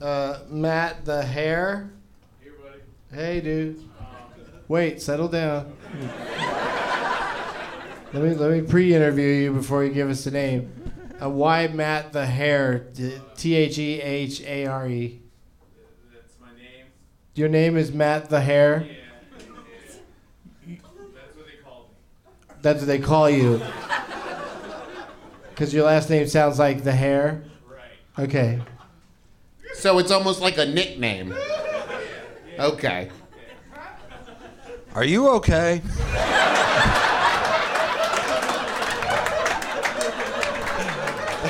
uh, 0.00 0.40
Matt 0.48 1.04
the 1.04 1.22
hair? 1.22 1.90
Hey 2.40 2.50
buddy. 2.50 2.80
Hey, 3.12 3.40
dude. 3.40 3.82
Wait, 4.68 5.00
settle 5.00 5.28
down. 5.28 5.72
Let 8.12 8.22
me 8.22 8.34
let 8.34 8.50
me 8.50 8.62
pre-interview 8.62 9.26
you 9.26 9.52
before 9.52 9.84
you 9.84 9.92
give 9.92 10.08
us 10.08 10.24
the 10.24 10.30
name. 10.30 10.72
Uh, 11.20 11.28
why 11.28 11.66
Matt 11.66 12.12
the 12.12 12.24
hair? 12.24 12.86
T 13.36 13.54
H 13.54 13.78
E 13.78 14.00
H 14.00 14.40
A 14.42 14.66
R 14.66 14.88
E. 14.88 15.20
That's 16.12 16.34
my 16.40 16.48
name. 16.56 16.86
Your 17.34 17.48
name 17.48 17.76
is 17.76 17.92
Matt 17.92 18.30
the 18.30 18.40
Hair? 18.40 18.88
That's 20.66 21.36
what 21.36 21.46
they 21.46 21.56
call 21.62 21.80
me. 21.82 22.62
That's 22.62 22.78
what 22.80 22.86
they 22.86 22.98
call 22.98 23.30
you. 23.30 23.62
Because 25.50 25.74
your 25.74 25.84
last 25.84 26.08
name 26.08 26.26
sounds 26.28 26.58
like 26.58 26.84
the 26.84 26.92
hair? 26.92 27.42
Right. 27.68 28.24
Okay. 28.24 28.60
So 29.74 29.98
it's 29.98 30.12
almost 30.12 30.40
like 30.40 30.56
a 30.56 30.64
nickname. 30.64 31.34
Okay. 32.58 33.10
Are 34.94 35.04
you 35.04 35.28
okay? 35.30 35.82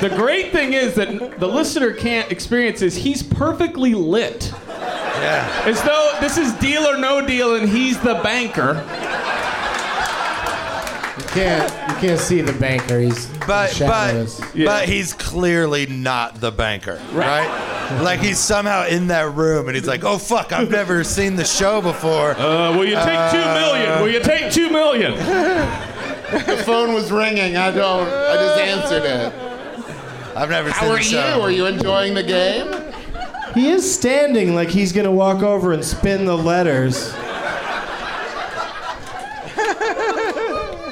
The 0.01 0.09
great 0.15 0.51
thing 0.51 0.73
is 0.73 0.95
that 0.95 1.39
the 1.39 1.47
listener 1.47 1.91
can't 1.93 2.31
experience 2.31 2.81
is 2.81 2.95
he's 2.95 3.21
perfectly 3.21 3.93
lit. 3.93 4.51
Yeah. 4.67 5.63
As 5.65 5.81
though 5.83 6.17
this 6.21 6.37
is 6.37 6.53
deal 6.53 6.83
or 6.87 6.97
no 6.97 7.25
deal 7.25 7.55
and 7.55 7.67
he's 7.67 7.99
the 7.99 8.15
banker. 8.23 8.75
You 11.17 11.25
can't 11.25 11.71
you 11.89 11.95
can't 12.07 12.19
see 12.19 12.41
the 12.41 12.53
banker. 12.53 12.99
He's 12.99 13.25
But 13.45 13.71
shadows. 13.71 14.39
but 14.39 14.65
but 14.65 14.89
he's 14.89 15.13
clearly 15.13 15.85
not 15.85 16.39
the 16.39 16.51
banker, 16.51 16.99
right? 17.11 17.47
like 18.01 18.19
he's 18.19 18.37
somehow 18.39 18.85
in 18.85 19.07
that 19.07 19.33
room 19.33 19.67
and 19.67 19.75
he's 19.75 19.87
like, 19.87 20.03
"Oh 20.03 20.17
fuck, 20.17 20.53
I've 20.53 20.69
never 20.71 21.03
seen 21.03 21.35
the 21.35 21.43
show 21.43 21.81
before." 21.81 22.31
Uh, 22.37 22.71
will 22.77 22.85
you 22.85 22.95
take 22.95 23.31
two 23.31 23.37
million? 23.53 24.01
Will 24.01 24.09
you 24.09 24.21
take 24.21 24.51
two 24.51 24.69
million? 24.69 25.11
The 26.29 26.61
phone 26.65 26.93
was 26.93 27.11
ringing. 27.11 27.57
I 27.57 27.71
don't. 27.71 28.07
I 28.07 28.35
just 28.35 28.59
answered 28.59 29.03
it. 29.03 29.48
I've 30.35 30.49
never 30.49 30.69
How 30.71 30.81
seen 30.81 30.89
are 30.91 30.95
the 30.97 31.03
you? 31.03 31.09
show. 31.09 31.41
Are 31.41 31.51
you 31.51 31.65
enjoying 31.65 32.13
the 32.13 32.23
game? 32.23 32.73
He 33.53 33.69
is 33.69 33.91
standing 33.93 34.55
like 34.55 34.69
he's 34.69 34.93
gonna 34.93 35.11
walk 35.11 35.43
over 35.43 35.73
and 35.73 35.83
spin 35.83 36.25
the 36.25 36.37
letters. 36.37 37.11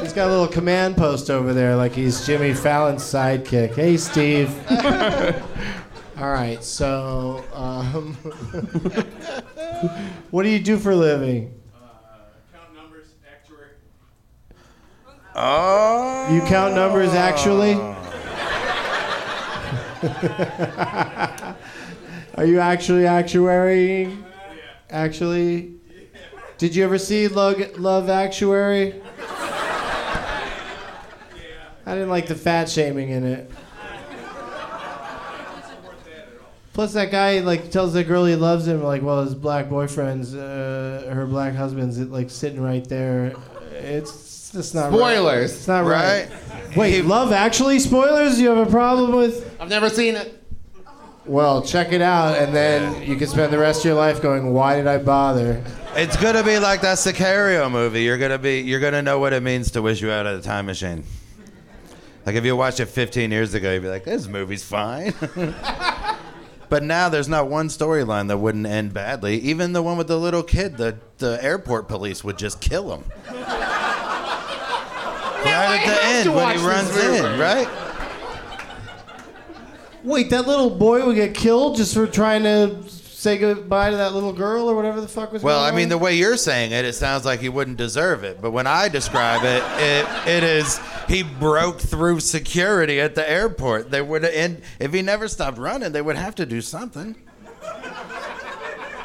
he's 0.01 0.13
got 0.13 0.27
a 0.27 0.31
little 0.31 0.47
command 0.47 0.97
post 0.97 1.29
over 1.29 1.53
there, 1.53 1.75
like 1.75 1.93
he's 1.93 2.25
Jimmy 2.25 2.53
Fallon's 2.53 3.03
sidekick. 3.03 3.75
Hey, 3.75 3.97
Steve. 3.97 4.49
All 6.19 6.31
right, 6.31 6.63
so 6.63 7.43
um, 7.53 8.13
what 10.31 10.43
do 10.43 10.49
you 10.49 10.59
do 10.59 10.77
for 10.77 10.91
a 10.91 10.95
living? 10.95 11.53
Count 12.51 12.73
numbers, 12.73 13.05
actuary. 13.31 13.69
Oh. 15.35 16.33
You 16.33 16.41
count 16.41 16.73
numbers 16.73 17.13
actually? 17.13 17.73
Are 22.35 22.45
you 22.45 22.59
actually 22.59 23.07
actuary? 23.07 24.15
Actually? 24.91 25.73
Did 26.59 26.75
you 26.75 26.83
ever 26.83 26.99
see 26.99 27.27
Love, 27.27 27.79
Love 27.79 28.09
Actuary? 28.09 29.01
I 31.85 31.93
didn't 31.93 32.09
like 32.09 32.27
the 32.27 32.35
fat 32.35 32.69
shaming 32.69 33.09
in 33.09 33.23
it. 33.25 33.51
Plus, 36.73 36.93
that 36.93 37.09
guy 37.09 37.39
like 37.39 37.71
tells 37.71 37.93
that 37.93 38.03
girl 38.03 38.25
he 38.25 38.35
loves 38.35 38.67
him, 38.67 38.83
like, 38.83 39.01
well, 39.01 39.23
his 39.23 39.33
black 39.33 39.67
boyfriend's, 39.67 40.35
uh, 40.35 41.11
her 41.11 41.25
black 41.25 41.55
husband's 41.55 41.97
like 41.97 42.29
sitting 42.29 42.61
right 42.61 42.87
there. 42.87 43.33
It's 43.71 44.11
just 44.57 44.73
not 44.75 44.91
right. 44.91 44.97
Spoilers. 44.97 45.55
It's 45.55 45.67
not 45.67 45.85
right. 45.85 46.27
Right? 46.29 46.75
Wait, 46.75 47.05
Love 47.05 47.31
Actually 47.31 47.79
spoilers? 47.79 48.39
You 48.39 48.49
have 48.49 48.67
a 48.67 48.69
problem 48.69 49.15
with? 49.15 49.55
I've 49.59 49.69
never 49.69 49.89
seen 49.89 50.15
it. 50.15 50.33
Well, 51.25 51.61
check 51.61 51.91
it 51.91 52.01
out, 52.01 52.37
and 52.37 52.55
then 52.55 53.03
you 53.03 53.17
can 53.17 53.27
spend 53.27 53.51
the 53.51 53.57
rest 53.57 53.81
of 53.81 53.85
your 53.85 53.95
life 53.95 54.21
going, 54.21 54.53
"Why 54.53 54.77
did 54.77 54.87
I 54.87 54.97
bother?" 54.97 55.61
It's 55.93 56.15
gonna 56.15 56.43
be 56.43 56.57
like 56.57 56.81
that 56.81 56.97
Sicario 56.97 57.69
movie. 57.69 58.03
You're 58.03 58.17
gonna 58.17 58.37
be 58.37 58.61
you're 58.61 58.79
gonna 58.79 59.01
know 59.01 59.19
what 59.19 59.33
it 59.33 59.43
means 59.43 59.71
to 59.71 59.81
wish 59.81 60.01
you 60.01 60.09
out 60.09 60.25
of 60.25 60.41
the 60.41 60.47
time 60.47 60.67
machine. 60.67 61.03
Like 62.25 62.35
if 62.35 62.45
you 62.45 62.55
watched 62.55 62.79
it 62.79 62.85
15 62.85 63.29
years 63.29 63.53
ago, 63.53 63.73
you'd 63.73 63.83
be 63.83 63.89
like, 63.89 64.05
"This 64.05 64.27
movie's 64.27 64.63
fine." 64.63 65.13
but 66.69 66.83
now 66.83 67.09
there's 67.09 67.27
not 67.27 67.49
one 67.49 67.67
storyline 67.67 68.29
that 68.29 68.37
wouldn't 68.37 68.65
end 68.65 68.93
badly. 68.93 69.37
Even 69.39 69.73
the 69.73 69.83
one 69.83 69.97
with 69.97 70.07
the 70.07 70.17
little 70.17 70.43
kid, 70.43 70.77
the 70.77 70.97
the 71.17 71.43
airport 71.43 71.89
police 71.89 72.23
would 72.23 72.37
just 72.37 72.61
kill 72.61 72.93
him. 72.93 73.03
Right 75.57 75.87
at 75.87 75.95
the 75.95 76.05
end 76.29 76.35
when 76.35 76.57
he 76.57 76.65
runs 76.65 76.93
movie. 76.93 77.17
in, 77.17 77.39
right? 77.39 77.67
Wait, 80.03 80.29
that 80.29 80.47
little 80.47 80.69
boy 80.69 81.05
would 81.05 81.15
get 81.15 81.33
killed 81.35 81.75
just 81.77 81.93
for 81.93 82.07
trying 82.07 82.43
to 82.43 82.83
say 82.89 83.37
goodbye 83.37 83.89
to 83.89 83.97
that 83.97 84.13
little 84.13 84.31
girl 84.31 84.69
or 84.69 84.75
whatever 84.75 85.01
the 85.01 85.07
fuck 85.07 85.33
was 85.33 85.43
Well, 85.43 85.59
going 85.61 85.73
I 85.73 85.75
mean, 85.75 85.85
on? 85.85 85.89
the 85.89 85.97
way 85.97 86.15
you're 86.15 86.37
saying 86.37 86.71
it, 86.71 86.85
it 86.85 86.93
sounds 86.93 87.25
like 87.25 87.39
he 87.41 87.49
wouldn't 87.49 87.75
deserve 87.77 88.23
it. 88.23 88.39
But 88.41 88.51
when 88.51 88.67
I 88.67 88.87
describe 88.87 89.41
it, 89.43 89.63
it, 89.81 90.27
it 90.27 90.43
is 90.43 90.79
he 91.09 91.23
broke 91.23 91.81
through 91.81 92.19
security 92.21 93.01
at 93.01 93.15
the 93.15 93.29
airport. 93.29 93.89
They 93.91 94.01
would, 94.01 94.23
and 94.23 94.61
if 94.79 94.93
he 94.93 95.01
never 95.01 95.27
stopped 95.27 95.57
running, 95.57 95.91
they 95.91 96.01
would 96.01 96.15
have 96.15 96.35
to 96.35 96.45
do 96.45 96.61
something. 96.61 97.15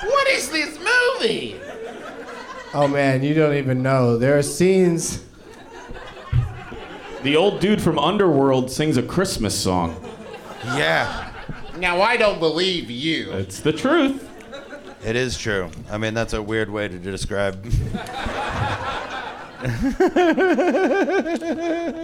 What 0.04 0.28
is 0.28 0.50
this 0.50 0.78
movie? 0.78 1.58
Oh 2.74 2.86
man, 2.86 3.22
you 3.22 3.34
don't 3.34 3.54
even 3.54 3.82
know. 3.82 4.18
There 4.18 4.36
are 4.38 4.42
scenes. 4.42 5.24
The 7.22 7.36
old 7.36 7.60
dude 7.60 7.80
from 7.80 7.98
Underworld 8.00 8.70
sings 8.70 8.96
a 8.96 9.02
Christmas 9.02 9.58
song. 9.58 9.94
Yeah, 10.64 11.32
Now 11.78 12.00
I 12.00 12.16
don't 12.16 12.38
believe 12.40 12.90
you. 12.90 13.30
It's 13.32 13.60
the 13.60 13.72
truth. 13.72 14.28
it 15.04 15.14
is 15.14 15.38
true. 15.38 15.70
I 15.90 15.98
mean, 15.98 16.14
that's 16.14 16.32
a 16.32 16.42
weird 16.42 16.68
way 16.70 16.88
to 16.88 16.98
describe. 16.98 17.62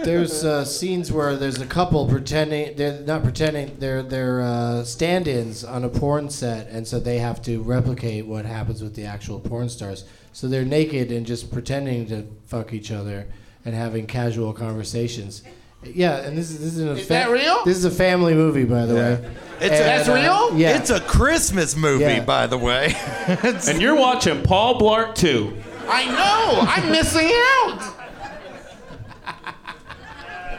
There's 0.05 0.45
uh, 0.45 0.63
scenes 0.63 1.11
where 1.11 1.35
there's 1.35 1.59
a 1.59 1.65
couple 1.65 2.07
pretending 2.07 2.77
they're 2.77 3.01
not 3.01 3.23
pretending 3.23 3.77
they're 3.79 4.01
they're 4.01 4.41
uh, 4.41 4.83
stand-ins 4.85 5.65
on 5.65 5.83
a 5.83 5.89
porn 5.89 6.29
set, 6.29 6.67
and 6.69 6.87
so 6.87 6.99
they 7.01 7.19
have 7.19 7.41
to 7.43 7.61
replicate 7.61 8.25
what 8.25 8.45
happens 8.45 8.81
with 8.81 8.95
the 8.95 9.05
actual 9.05 9.41
porn 9.41 9.67
stars. 9.67 10.05
So 10.31 10.47
they're 10.47 10.63
naked 10.63 11.11
and 11.11 11.25
just 11.25 11.51
pretending 11.51 12.07
to 12.07 12.27
fuck 12.45 12.71
each 12.71 12.91
other 12.91 13.27
and 13.69 13.77
having 13.77 14.07
casual 14.07 14.51
conversations. 14.51 15.43
Yeah, 15.83 16.17
and 16.17 16.35
this 16.35 16.49
is 16.49 16.59
this 16.59 16.75
is, 16.77 16.83
a 16.83 16.91
Is 17.01 17.07
that 17.09 17.29
real? 17.29 17.63
This 17.65 17.77
is 17.77 17.85
a 17.85 17.91
family 17.91 18.33
movie, 18.33 18.65
by 18.65 18.87
the 18.87 18.95
way. 18.95 19.29
It's 19.61 19.79
a- 19.79 19.83
That's 19.83 20.09
uh, 20.09 20.13
real? 20.15 20.57
yeah. 20.57 20.75
It's 20.77 20.89
a 20.89 20.99
Christmas 21.01 21.75
movie, 21.75 22.03
Yeah. 22.03 22.25
by 22.25 22.47
the 22.47 22.57
way. 22.57 22.95
And 23.27 23.79
you're 23.79 23.95
watching 23.95 24.41
Paul 24.41 24.79
Blart 24.79 25.13
too. 25.15 25.55
I 25.87 26.05
know. 26.05 26.61
I'm 26.67 26.91
missing 26.91 27.27
out. 27.27 27.93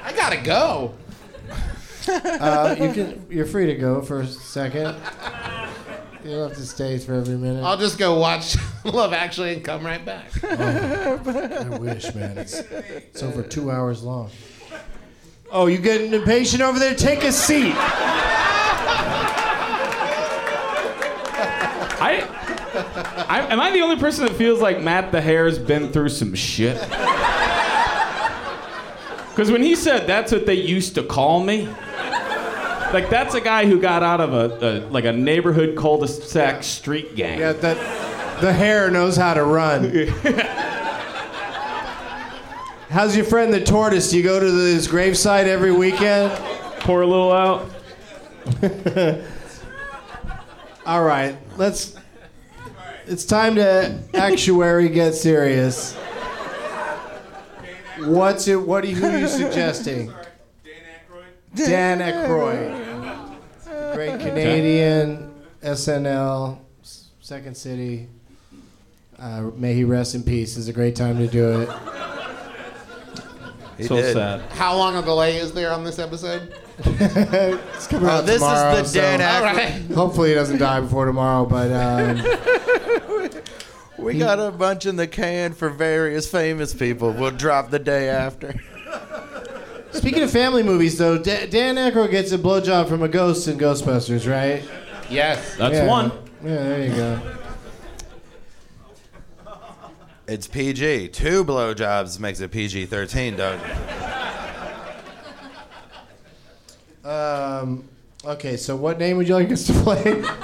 I 0.05 0.13
gotta 0.15 0.39
go. 0.39 0.95
Uh, 2.09 2.77
you 2.81 2.93
can. 2.93 3.27
You're 3.29 3.47
free 3.47 3.67
to 3.67 3.75
go 3.75 4.03
for 4.03 4.21
a 4.21 4.27
second. 4.27 4.97
You 6.25 6.31
don't 6.33 6.49
have 6.49 6.59
to 6.59 6.67
stay 6.67 6.99
for 6.99 7.15
every 7.15 7.37
minute. 7.37 7.65
I'll 7.65 7.79
just 7.79 7.99
go 7.99 8.19
watch 8.19 8.57
Love 8.85 9.13
Actually 9.13 9.55
and 9.55 9.65
come 9.65 9.85
right 9.85 10.05
back. 10.05 10.31
Oh, 10.43 11.21
I 11.27 11.79
wish, 11.79 12.15
man. 12.15 12.39
It's, 12.39 12.55
it's 12.55 13.23
over 13.23 13.43
two 13.43 13.71
hours 13.71 14.03
long. 14.03 14.31
Oh, 15.51 15.67
you 15.67 15.79
getting 15.79 16.13
impatient 16.13 16.63
over 16.63 16.79
there? 16.79 16.95
Take 16.95 17.25
a 17.25 17.33
seat. 17.33 17.75
I, 22.03 22.27
I 23.29 23.41
am 23.53 23.61
I 23.61 23.71
the 23.71 23.81
only 23.81 23.97
person 23.97 24.27
that 24.27 24.35
feels 24.35 24.61
like 24.61 24.81
Matt 24.81 25.13
the 25.13 25.21
Hair's 25.21 25.59
been 25.59 25.93
through 25.93 26.11
some 26.11 26.35
shit? 26.35 26.81
Because 29.31 29.51
when 29.51 29.63
he 29.63 29.75
said 29.75 30.07
that's 30.07 30.33
what 30.33 30.47
they 30.47 30.55
used 30.55 30.95
to 30.97 31.03
call 31.03 31.43
me, 31.43 31.69
like 32.93 33.09
that's 33.11 33.35
a 33.35 33.41
guy 33.41 33.67
who 33.67 33.81
got 33.81 34.03
out 34.03 34.21
of 34.21 34.33
a, 34.33 34.59
a 34.67 34.71
like 34.89 35.05
a 35.05 35.13
neighborhood 35.13 35.77
cul-de-sac 35.77 36.63
street 36.63 37.15
gang. 37.15 37.39
Yeah, 37.39 37.53
that 37.53 37.77
the 38.41 38.53
hair 38.53 38.91
knows 38.91 39.17
how 39.17 39.35
to 39.35 39.45
run. 39.45 39.91
How's 42.91 43.15
your 43.15 43.25
friend 43.25 43.55
the 43.55 43.65
tortoise? 43.65 44.11
Do 44.11 44.17
you 44.17 44.25
go 44.25 44.41
to 44.41 44.47
his 44.47 44.89
gravesite 44.89 45.47
every 45.47 45.71
weekend? 45.71 46.33
Pour 46.81 47.03
a 47.03 47.07
little 47.07 47.31
out. 47.31 47.71
All 50.87 51.05
right, 51.05 51.37
let's. 51.57 51.97
It's 53.07 53.25
time 53.25 53.55
to 53.57 54.03
actuary 54.15 54.89
get 54.89 55.15
serious. 55.15 55.95
What's 57.99 58.49
it? 58.49 58.57
What 58.57 58.83
are 58.85 58.89
you, 58.89 58.97
who 58.97 59.07
are 59.07 59.19
you 59.19 59.29
suggesting? 59.29 60.13
Dan 61.55 61.99
Aykroyd, 61.99 63.37
the 63.65 63.93
great 63.95 64.21
Canadian 64.21 65.33
SNL, 65.63 66.59
Second 67.21 67.57
City. 67.57 68.09
Uh, 69.19 69.51
may 69.57 69.75
he 69.75 69.85
rest 69.85 70.15
in 70.15 70.23
peace. 70.23 70.57
Is 70.57 70.69
a 70.69 70.73
great 70.73 70.97
time 70.97 71.19
to 71.19 71.27
do 71.27 71.61
it. 71.63 71.69
He 73.77 73.85
so 73.85 73.97
did. 73.97 74.13
sad. 74.15 74.41
How 74.53 74.77
long 74.77 74.97
a 74.97 75.03
delay 75.03 75.37
is 75.39 75.53
there 75.53 75.73
on 75.73 75.85
this 75.85 75.99
episode? 75.99 76.55
It's 76.85 77.87
coming 77.87 78.09
Oh, 78.09 78.13
out 78.13 78.27
this 78.27 78.37
tomorrow, 78.37 78.75
is 78.77 78.93
the 78.93 79.01
Dan 79.01 79.21
so 79.21 79.27
All 79.27 79.43
Aykroyd. 79.43 79.57
right. 79.89 79.95
Hopefully, 79.97 80.29
he 80.31 80.35
doesn't 80.35 80.59
die 80.59 80.81
before 80.81 81.05
tomorrow. 81.07 81.45
But 81.47 81.71
um, 81.73 83.31
We 83.99 84.19
got 84.19 84.39
a 84.39 84.51
bunch 84.51 84.87
in 84.87 84.97
the 84.97 85.07
can 85.07 85.53
for 85.53 85.69
various 85.69 86.31
famous 86.31 86.73
people. 86.73 87.13
We'll 87.13 87.31
drop 87.33 87.69
the 87.71 87.79
day 87.79 88.09
after. 88.09 88.55
Speaking 89.93 90.23
of 90.23 90.31
family 90.31 90.63
movies, 90.63 90.99
though, 90.99 91.19
Da- 91.19 91.47
Dan 91.47 91.77
Aykroyd 91.77 92.11
gets 92.11 92.33
a 92.33 92.39
blowjob 92.39 92.89
from 92.89 93.03
a 93.03 93.09
ghost 93.09 93.49
in 93.49 93.59
Ghostbusters, 93.59 94.31
right? 94.31 94.63
Yes. 95.11 95.57
That's 95.57 95.75
Yeah. 95.75 95.87
one. 95.87 96.13
Yeah, 96.45 96.55
there 96.57 96.87
you 96.87 96.95
go. 96.95 97.21
It's 100.29 100.47
PG. 100.47 101.09
Two 101.09 101.45
blowjobs 101.45 102.21
makes 102.21 102.41
it 102.41 102.51
PG 102.53 102.87
13, 102.87 103.37
Doug. 103.37 103.59
Um, 107.05 107.89
okay, 108.25 108.57
so 108.57 108.77
what 108.77 108.99
name 108.99 109.17
would 109.17 109.27
you 109.27 109.35
like 109.35 109.51
us 109.51 109.67
to 109.67 109.73
play? 109.73 110.23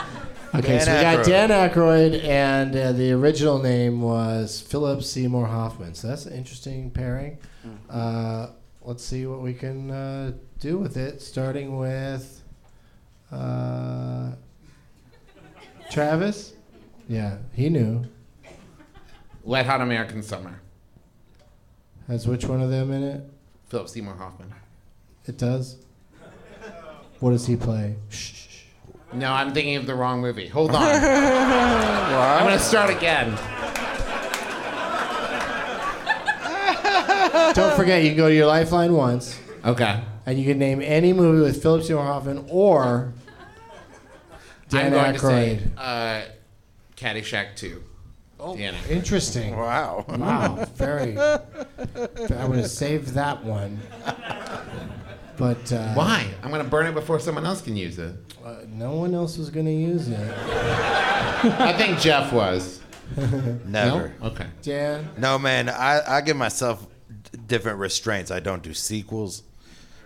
Okay, 0.54 0.78
Dan 0.78 0.86
so 0.86 0.94
we 0.94 1.00
got 1.02 1.18
Aykroyd. 1.18 1.26
Dan 1.26 1.50
Aykroyd, 1.50 2.24
and 2.24 2.76
uh, 2.76 2.92
the 2.92 3.12
original 3.12 3.58
name 3.58 4.00
was 4.00 4.58
Philip 4.62 5.02
Seymour 5.02 5.44
Hoffman. 5.46 5.92
So 5.94 6.06
that's 6.08 6.24
an 6.24 6.32
interesting 6.32 6.90
pairing. 6.90 7.36
Uh, 7.90 8.46
let's 8.86 9.04
see 9.04 9.26
what 9.26 9.42
we 9.42 9.52
can 9.52 9.90
uh, 9.90 10.32
do 10.60 10.78
with 10.78 10.96
it, 10.96 11.20
starting 11.20 11.76
with 11.76 12.42
uh, 13.32 14.30
Travis. 15.90 16.54
Yeah, 17.08 17.38
he 17.52 17.68
knew. 17.68 18.04
Wet 19.42 19.66
Hot 19.66 19.80
American 19.80 20.22
Summer. 20.22 20.60
Has 22.06 22.26
which 22.26 22.46
one 22.46 22.62
of 22.62 22.70
them 22.70 22.92
in 22.92 23.02
it? 23.02 23.20
Philip 23.68 23.88
Seymour 23.88 24.14
Hoffman. 24.14 24.54
It 25.26 25.36
does. 25.36 25.78
What 27.18 27.32
does 27.32 27.46
he 27.46 27.56
play? 27.56 27.96
Shh. 28.08 28.62
No, 29.12 29.32
I'm 29.32 29.52
thinking 29.52 29.76
of 29.76 29.86
the 29.86 29.94
wrong 29.94 30.20
movie. 30.20 30.46
Hold 30.46 30.70
on. 30.72 30.82
I'm 30.82 32.44
gonna 32.44 32.58
start 32.58 32.90
again. 32.90 33.36
Don't 37.54 37.76
forget, 37.76 38.02
you 38.02 38.10
can 38.10 38.16
go 38.16 38.28
to 38.28 38.34
your 38.34 38.46
Lifeline 38.46 38.92
once. 38.92 39.38
Okay. 39.64 40.00
And 40.26 40.38
you 40.38 40.44
can 40.44 40.58
name 40.58 40.80
any 40.82 41.12
movie 41.12 41.40
with 41.42 41.62
Philip 41.62 41.82
Seymour 41.84 42.02
Hoffman 42.04 42.44
or 42.48 43.12
Dan 44.68 44.86
I'm 44.86 44.92
going 44.92 45.12
to 45.14 45.18
say 45.20 45.60
Aykroyd. 45.76 45.78
uh, 45.78 46.22
Caddyshack 46.96 47.56
2. 47.56 47.82
Oh, 48.38 48.56
Interesting. 48.56 49.56
Wow. 49.56 50.04
Wow. 50.08 50.64
Very. 50.74 51.16
I 51.18 51.38
would 52.44 52.58
have 52.58 52.70
saved 52.70 53.08
that 53.14 53.42
one. 53.44 53.80
But 55.38 55.70
uh, 55.72 55.92
Why? 55.94 56.26
I'm 56.42 56.50
gonna 56.50 56.64
burn 56.64 56.86
it 56.86 56.94
before 56.94 57.18
someone 57.20 57.44
else 57.46 57.60
can 57.62 57.76
use 57.76 57.98
it. 57.98 58.14
Uh, 58.44 58.56
no 58.68 58.92
one 58.94 59.14
else 59.14 59.36
was 59.38 59.50
going 59.50 59.66
to 59.66 59.72
use 59.72 60.08
it. 60.08 60.18
I 60.18 61.74
think 61.76 61.98
Geoff 61.98 62.32
was. 62.32 62.80
Never. 63.16 63.64
No? 63.66 64.10
Okay. 64.28 64.46
Dan. 64.62 65.08
No, 65.18 65.38
man. 65.38 65.68
I, 65.68 66.00
I 66.06 66.20
give 66.22 66.36
myself 66.36 66.86
d- 66.88 66.88
different 67.46 67.78
restraints. 67.78 68.30
I 68.30 68.40
don't 68.40 68.62
do 68.62 68.74
sequels. 68.74 69.42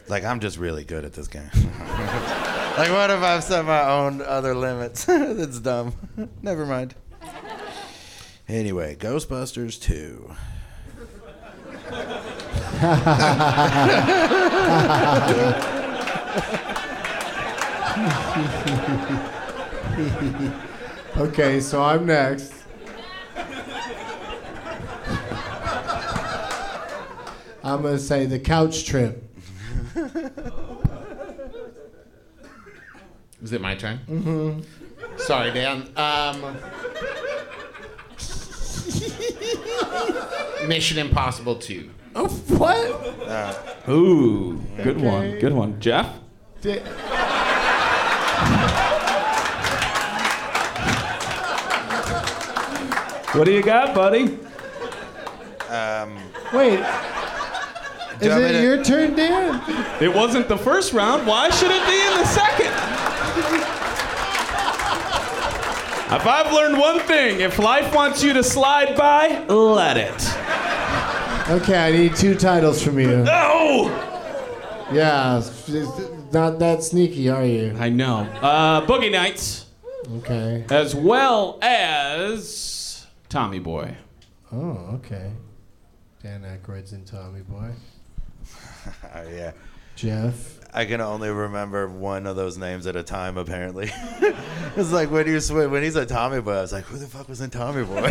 Like, 0.09 0.24
I'm 0.24 0.40
just 0.40 0.59
really 0.59 0.84
good 0.84 1.05
at 1.05 1.12
this 1.12 1.28
game. 1.28 1.51
like, 1.55 2.90
what 2.90 3.10
if 3.10 3.22
I've 3.22 3.44
set 3.44 3.64
my 3.64 3.88
own 3.88 4.22
other 4.22 4.55
limits? 4.55 5.05
That's 5.06 5.60
dumb. 5.60 5.94
Never 6.42 6.66
mind. 6.66 6.94
Anyway, 8.48 8.97
Ghostbusters 8.97 9.80
2. 9.80 10.34
okay, 21.16 21.60
so 21.60 21.82
I'm 21.82 22.06
next. 22.06 22.60
I'm 27.70 27.82
going 27.82 27.94
to 27.97 28.02
say 28.02 28.26
the 28.26 28.38
couch 28.40 28.84
trip. 28.84 29.22
Is 33.42 33.52
it 33.52 33.60
my 33.60 33.74
turn? 33.76 34.01
Mm-hmm. 34.09 34.60
Sorry, 35.18 35.52
Dan. 35.52 35.88
Um, 35.97 36.56
Mission 40.68 40.98
Impossible 40.98 41.56
2. 41.56 41.90
Oh, 42.16 42.28
what? 42.28 43.88
Ooh, 43.88 44.60
good 44.76 44.97
Okay. 44.97 45.06
one. 45.06 45.38
Good 45.38 45.52
one. 45.52 45.80
Geoff? 45.80 46.18
Da- 46.60 46.82
What 53.32 53.44
do 53.44 53.52
you 53.52 53.62
got, 53.62 53.94
buddy? 53.94 54.38
Um, 55.68 56.18
Wait. 56.52 56.80
You 58.22 58.30
Is 58.30 58.36
it 58.36 58.62
your 58.62 58.82
turn, 58.84 59.14
Dan? 59.14 59.62
It 60.02 60.14
wasn't 60.14 60.48
the 60.48 60.59
first 60.59 60.92
round. 60.92 61.26
Why 61.26 61.48
should 61.51 61.70
it 61.70 61.86
be 61.86 62.01
in 62.06 62.18
the 62.18 62.26
second? 62.26 63.80
If 66.12 66.26
I've 66.26 66.52
learned 66.52 66.76
one 66.78 66.98
thing, 67.01 67.40
if 67.40 67.59
life 67.59 67.94
wants 67.94 68.22
you 68.22 68.32
to 68.32 68.42
slide 68.42 68.97
by, 68.97 69.44
let 69.47 69.97
it. 69.97 70.20
Okay, 71.51 71.78
I 71.78 71.92
need 71.92 72.16
two 72.16 72.34
titles 72.34 72.82
from 72.82 72.98
you. 72.98 73.18
No! 73.22 73.84
Yeah, 74.92 75.40
not 76.32 76.59
that 76.59 76.82
sneaky, 76.82 77.28
are 77.28 77.44
you? 77.44 77.76
I 77.78 77.90
know. 77.90 78.22
Uh, 78.42 78.84
Boogie 78.86 79.12
Nights, 79.12 79.66
Okay. 80.16 80.64
as 80.68 80.97
well 80.97 81.59
as 81.62 83.06
Tommy 83.28 83.60
Boy. 83.60 83.97
Oh, 84.52 84.90
okay. 84.97 85.30
Dan 86.24 86.42
Aykroyd's 86.42 86.92
in 86.92 87.05
Tommy 87.05 87.42
Boy. 87.42 87.70
Oh, 89.14 89.28
yeah. 89.31 89.52
Geoff. 89.97 90.59
I 90.72 90.85
can 90.85 91.01
only 91.01 91.31
remember 91.31 91.89
one 91.89 92.27
of 92.27 92.36
those 92.36 92.56
names 92.56 92.86
at 92.86 92.94
a 92.94 93.02
time. 93.02 93.36
Apparently, 93.36 93.90
it's 94.77 94.93
like 94.93 95.10
when 95.10 95.27
you 95.27 95.40
sw- 95.40 95.68
when 95.68 95.82
he's 95.82 95.97
a 95.97 96.06
Tommy 96.06 96.40
Boy. 96.40 96.52
I 96.52 96.60
was 96.60 96.72
like, 96.72 96.85
who 96.85 96.97
the 96.97 97.09
fuck 97.09 97.28
was 97.28 97.40
in 97.40 97.51
Tommy 97.51 97.85
Boy? 97.85 98.01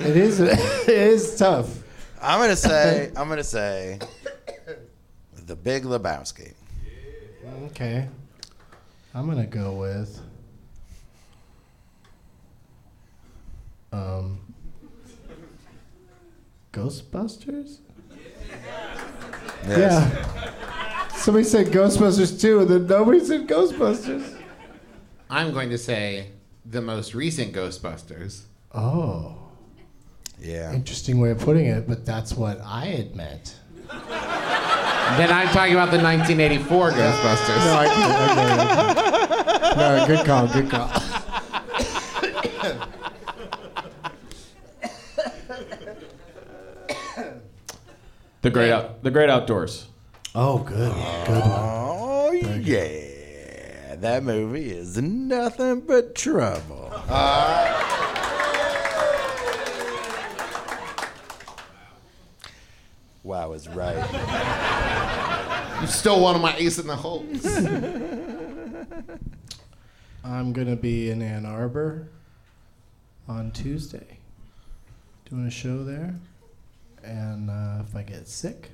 It 0.00 0.16
is. 0.16 0.40
it 0.40 0.88
is 0.88 1.36
tough. 1.36 1.68
I'm 2.22 2.40
gonna 2.40 2.56
say. 2.56 3.10
I'm 3.16 3.28
gonna 3.28 3.44
say. 3.44 3.98
The 5.46 5.56
Big 5.56 5.84
Lebowski. 5.84 6.54
Okay. 7.66 8.08
I'm 9.14 9.28
gonna 9.28 9.46
go 9.46 9.72
with. 9.72 10.20
Um. 13.92 14.40
Ghostbusters. 16.72 17.78
Yes. 19.66 19.78
Yeah. 19.78 21.08
Somebody 21.16 21.44
said 21.44 21.66
Ghostbusters 21.66 22.40
2, 22.40 22.60
and 22.60 22.68
then 22.68 22.86
nobody 22.86 23.20
said 23.20 23.46
Ghostbusters. 23.46 24.36
I'm 25.28 25.52
going 25.52 25.70
to 25.70 25.78
say 25.78 26.28
the 26.64 26.80
most 26.80 27.14
recent 27.14 27.52
Ghostbusters. 27.52 28.42
Oh. 28.74 29.36
Yeah. 30.40 30.72
Interesting 30.72 31.20
way 31.20 31.30
of 31.30 31.38
putting 31.38 31.66
it, 31.66 31.86
but 31.86 32.06
that's 32.06 32.32
what 32.32 32.60
I 32.64 32.86
had 32.86 33.14
meant. 33.14 33.56
Then 33.90 35.30
I'm 35.32 35.48
talking 35.48 35.74
about 35.74 35.90
the 35.90 35.98
1984 35.98 36.92
Ghostbusters. 36.92 37.64
No, 37.64 37.74
I 37.76 37.86
get 37.86 38.86
it. 38.86 39.20
No, 39.76 40.04
good 40.06 40.26
call. 40.26 40.48
Good 40.48 40.68
call. 40.68 40.90
The 48.42 48.50
great 48.50 48.72
out, 48.72 49.02
the 49.02 49.10
great 49.10 49.28
outdoors. 49.28 49.86
Oh, 50.34 50.58
good. 50.58 50.92
Good 51.26 51.42
one. 51.42 51.50
Oh 51.52 52.32
yeah, 52.32 53.96
that 53.96 54.22
movie 54.22 54.70
is 54.70 54.96
nothing 54.96 55.80
but 55.80 56.14
trouble. 56.14 56.90
wow, 63.22 63.42
I 63.42 63.46
was 63.46 63.68
right. 63.68 63.96
You 65.82 65.86
stole 65.86 66.22
one 66.22 66.34
of 66.34 66.40
my 66.40 66.56
ace 66.56 66.78
in 66.78 66.86
the 66.86 66.96
holes. 66.96 67.44
I'm 70.24 70.52
gonna 70.52 70.76
be 70.76 71.10
in 71.10 71.20
Ann 71.20 71.44
Arbor 71.44 72.08
on 73.28 73.50
Tuesday, 73.50 74.18
doing 75.28 75.46
a 75.46 75.50
show 75.50 75.84
there, 75.84 76.14
and 77.04 77.50
uh, 77.50 77.82
if 77.86 77.94
I 77.94 78.02
get 78.02 78.28
sick, 78.28 78.70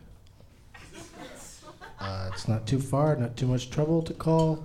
uh, 2.00 2.30
it's 2.32 2.48
not 2.48 2.66
too 2.66 2.80
far, 2.80 3.16
not 3.16 3.36
too 3.36 3.46
much 3.46 3.70
trouble 3.70 4.02
to 4.02 4.14
call 4.14 4.64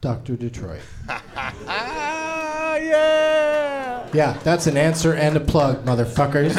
Doctor 0.00 0.36
Detroit. 0.36 0.82
Ah 1.08 2.76
yeah. 2.76 4.06
Yeah, 4.12 4.38
that's 4.44 4.66
an 4.66 4.76
answer 4.76 5.14
and 5.14 5.36
a 5.36 5.40
plug, 5.40 5.84
motherfuckers. 5.84 6.54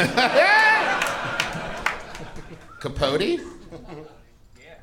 Capote? 2.80 3.20
Yeah. 3.20 4.74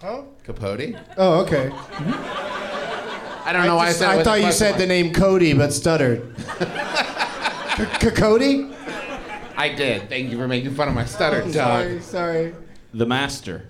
Huh? 0.00 0.22
Capote? 0.44 0.94
Oh, 1.16 1.40
okay. 1.40 1.70
I 3.46 3.52
don't 3.52 3.66
know 3.66 3.76
why 3.76 3.88
I 3.88 3.92
said. 3.92 4.08
I 4.08 4.22
thought 4.24 4.40
you 4.42 4.52
said 4.52 4.70
mark. 4.72 4.80
the 4.80 4.86
name 4.86 5.12
Cody, 5.12 5.52
but 5.54 5.72
stuttered. 5.72 6.34
C- 8.00 8.10
Cody? 8.10 8.70
I 9.56 9.70
did. 9.70 10.08
Thank 10.08 10.30
you 10.30 10.36
for 10.36 10.46
making 10.46 10.74
fun 10.74 10.88
of 10.88 10.94
my 10.94 11.06
stutter, 11.06 11.40
dog. 11.42 11.52
Sorry, 11.52 12.00
sorry. 12.00 12.54
The 12.92 13.06
Master. 13.06 13.68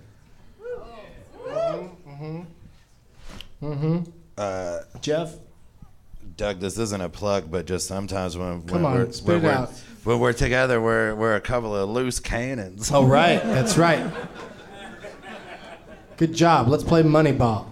Mm-hmm. 3.63 4.03
Uh, 4.37 4.79
Geoff? 5.01 5.35
Doug, 6.37 6.61
this 6.61 6.79
isn't 6.79 7.01
a 7.01 7.09
plug, 7.09 7.51
but 7.51 7.67
just 7.67 7.87
sometimes 7.87 8.37
when, 8.37 8.67
when 8.67 8.85
on, 8.85 8.95
we're, 8.95 9.13
spit 9.13 9.29
when, 9.29 9.37
it 9.37 9.43
we're, 9.45 9.51
out. 9.51 9.71
when 10.05 10.19
we're 10.19 10.33
together, 10.35 10.83
we're 10.83 11.15
we're 11.15 11.35
a 11.35 11.41
couple 11.41 11.75
of 11.75 11.89
loose 11.89 12.21
cannons. 12.21 12.91
Oh, 12.93 13.07
right. 13.07 13.43
That's 13.45 13.79
right. 13.79 14.07
Good 16.19 16.35
job. 16.35 16.69
Let's 16.69 16.85
play 16.85 17.03
Moneyball. 17.03 17.67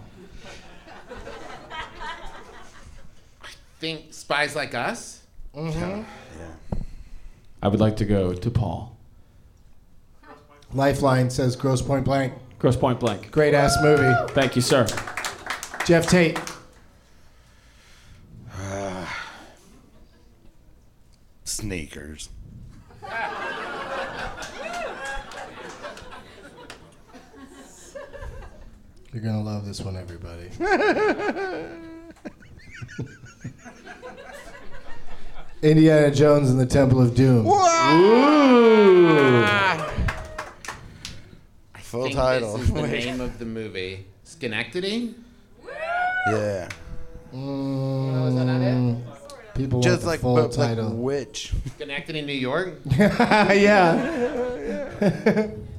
I 3.43 3.49
think 3.81 4.15
spies 4.15 4.57
like 4.57 4.75
us? 4.75 5.23
Mm-hmm. 5.55 6.03
I 7.65 7.69
would 7.69 7.81
like 7.81 7.97
to 7.97 8.05
go 8.05 8.35
to 8.35 8.51
Paul. 8.51 8.95
Lifeline 10.75 11.31
says 11.31 11.57
Grosse 11.57 11.81
Pointe 11.81 12.05
Blank. 12.05 12.35
Grosse 12.59 12.77
Pointe 12.77 13.01
Blank. 13.01 13.31
Great 13.31 13.55
ass 13.55 13.75
movie. 13.81 14.13
Thank 14.35 14.55
you, 14.55 14.61
sir. 14.61 14.87
Geoff 15.87 16.07
Tate. 16.07 16.39
Sneakers. 21.45 22.29
You're 29.11 29.23
gonna 29.23 29.43
love 29.43 29.65
this 29.65 29.81
one, 29.81 29.97
everybody. 29.97 30.51
Indiana 35.65 36.11
Jones 36.11 36.51
and 36.51 36.61
the 36.61 36.67
Temple 36.67 37.01
of 37.01 37.15
Doom. 37.15 37.45
Full 41.79 42.03
think 42.05 42.15
title. 42.15 42.59
This 42.59 42.69
is 42.69 42.75
the 42.75 42.83
name 42.87 43.21
of 43.23 43.39
the 43.39 43.47
movie. 43.47 44.05
Schenectady? 44.25 45.15
yeah. 46.29 46.69
Mm, 47.35 49.03
people 49.55 49.79
want 49.81 49.85
Just 49.91 50.03
the 50.03 50.07
like, 50.09 50.21
full 50.21 50.35
but, 50.35 50.55
like 50.57 50.69
title. 50.69 50.91
which? 50.91 51.55
Schenectady, 51.77 52.21
New 52.21 52.35
York? 52.35 52.75
yeah. 52.99 53.91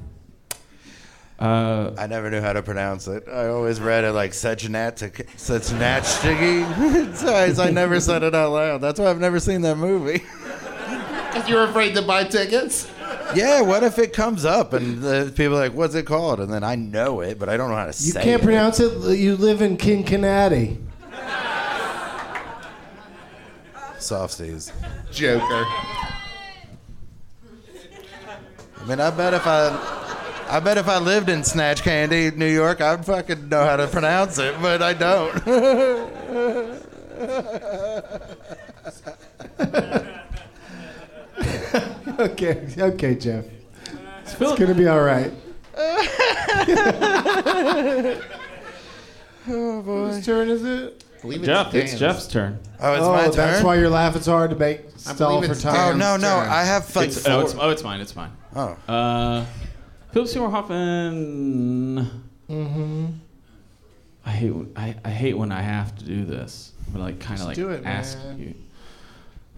Uh, 1.38 1.92
I 1.98 2.06
never 2.06 2.30
knew 2.30 2.40
how 2.40 2.54
to 2.54 2.62
pronounce 2.62 3.06
it. 3.08 3.28
I 3.28 3.48
always 3.48 3.78
read 3.78 4.04
it 4.04 4.12
like 4.12 4.30
Sechnat 4.32 4.96
Sechnatchigi. 5.36 7.14
so 7.14 7.62
I 7.62 7.70
never 7.70 8.00
said 8.00 8.22
it 8.22 8.34
out 8.34 8.52
loud. 8.52 8.80
That's 8.80 8.98
why 8.98 9.10
I've 9.10 9.20
never 9.20 9.38
seen 9.38 9.60
that 9.62 9.76
movie. 9.76 10.22
Because 11.28 11.48
you 11.48 11.56
were 11.56 11.64
afraid 11.64 11.94
to 11.94 12.02
buy 12.02 12.24
tickets? 12.24 12.90
yeah, 13.34 13.60
what 13.60 13.82
if 13.82 13.98
it 13.98 14.12
comes 14.14 14.44
up 14.46 14.72
and 14.72 15.02
the 15.02 15.30
people 15.36 15.56
are 15.56 15.60
like, 15.60 15.74
what's 15.74 15.94
it 15.94 16.06
called? 16.06 16.40
And 16.40 16.50
then 16.50 16.64
I 16.64 16.74
know 16.76 17.20
it, 17.20 17.38
but 17.38 17.48
I 17.50 17.56
don't 17.58 17.68
know 17.68 17.76
how 17.76 17.86
to 17.86 17.92
say 17.92 18.04
it. 18.04 18.06
You 18.06 18.12
say 18.12 18.22
can't 18.22 18.42
it. 18.42 18.44
pronounce 18.44 18.80
it. 18.80 19.18
You 19.18 19.36
live 19.36 19.60
in 19.60 19.78
Cincinnati. 19.78 20.78
Softies. 23.98 24.72
Joker. 25.10 25.44
I 28.78 28.88
mean, 28.88 29.00
I 29.00 29.10
bet 29.10 29.34
if 29.34 29.46
I, 29.46 30.05
I 30.48 30.60
bet 30.60 30.78
if 30.78 30.88
I 30.88 30.98
lived 30.98 31.28
in 31.28 31.42
Snatch 31.42 31.82
Candy, 31.82 32.30
New 32.30 32.46
York, 32.46 32.80
I'd 32.80 33.04
fucking 33.04 33.48
know 33.48 33.64
how 33.64 33.76
to 33.76 33.88
pronounce 33.88 34.38
it, 34.38 34.54
but 34.62 34.80
I 34.80 34.92
don't. 34.92 35.44
okay, 42.20 42.68
okay, 42.78 43.14
Geoff. 43.16 43.44
It's 44.24 44.34
gonna 44.36 44.74
be 44.74 44.86
all 44.86 45.02
right. 45.02 45.32
oh 49.48 49.82
boy. 49.82 50.06
Whose 50.08 50.24
turn 50.24 50.48
is 50.48 50.64
it? 50.64 51.04
I 51.18 51.22
believe 51.22 51.42
Geoff, 51.42 51.74
it's 51.74 51.90
Dan's. 51.90 52.00
Geoff's 52.00 52.28
turn. 52.28 52.58
Oh, 52.80 52.94
it's 52.94 53.02
oh, 53.04 53.12
my 53.12 53.22
that's 53.24 53.36
turn. 53.36 53.64
why 53.66 53.76
you're 53.76 53.90
laughing 53.90 54.22
so 54.22 54.32
hard 54.32 54.50
to 54.50 54.56
make 54.56 54.82
stall 54.96 55.42
for 55.42 55.50
it's 55.52 55.64
Oh 55.64 55.92
no, 55.92 56.16
no, 56.16 56.40
turn. 56.40 56.48
I 56.48 56.62
have 56.64 56.94
like 56.94 57.08
It's, 57.08 57.26
oh, 57.26 57.40
it's, 57.40 57.54
oh, 57.58 57.70
it's 57.70 57.82
mine. 57.82 58.00
It's 58.00 58.14
mine. 58.14 58.30
oh. 58.54 58.76
Uh, 58.86 59.44
Philip 60.16 60.30
Seymour 60.30 60.48
Hoffman. 60.48 62.10
Mm-hmm. 62.48 63.06
I 64.24 64.30
hate 64.30 64.50
when- 64.50 64.72
I, 64.74 64.94
I 65.04 65.10
hate 65.10 65.36
when 65.36 65.52
I 65.52 65.60
have 65.60 65.94
to 65.98 66.06
do 66.06 66.24
this. 66.24 66.72
But 66.90 67.00
like 67.02 67.20
kind 67.20 67.38
of 67.38 67.48
like 67.48 67.54
do 67.54 67.68
it, 67.68 67.84
ask 67.84 68.16
man. 68.24 68.38
you. 68.38 68.54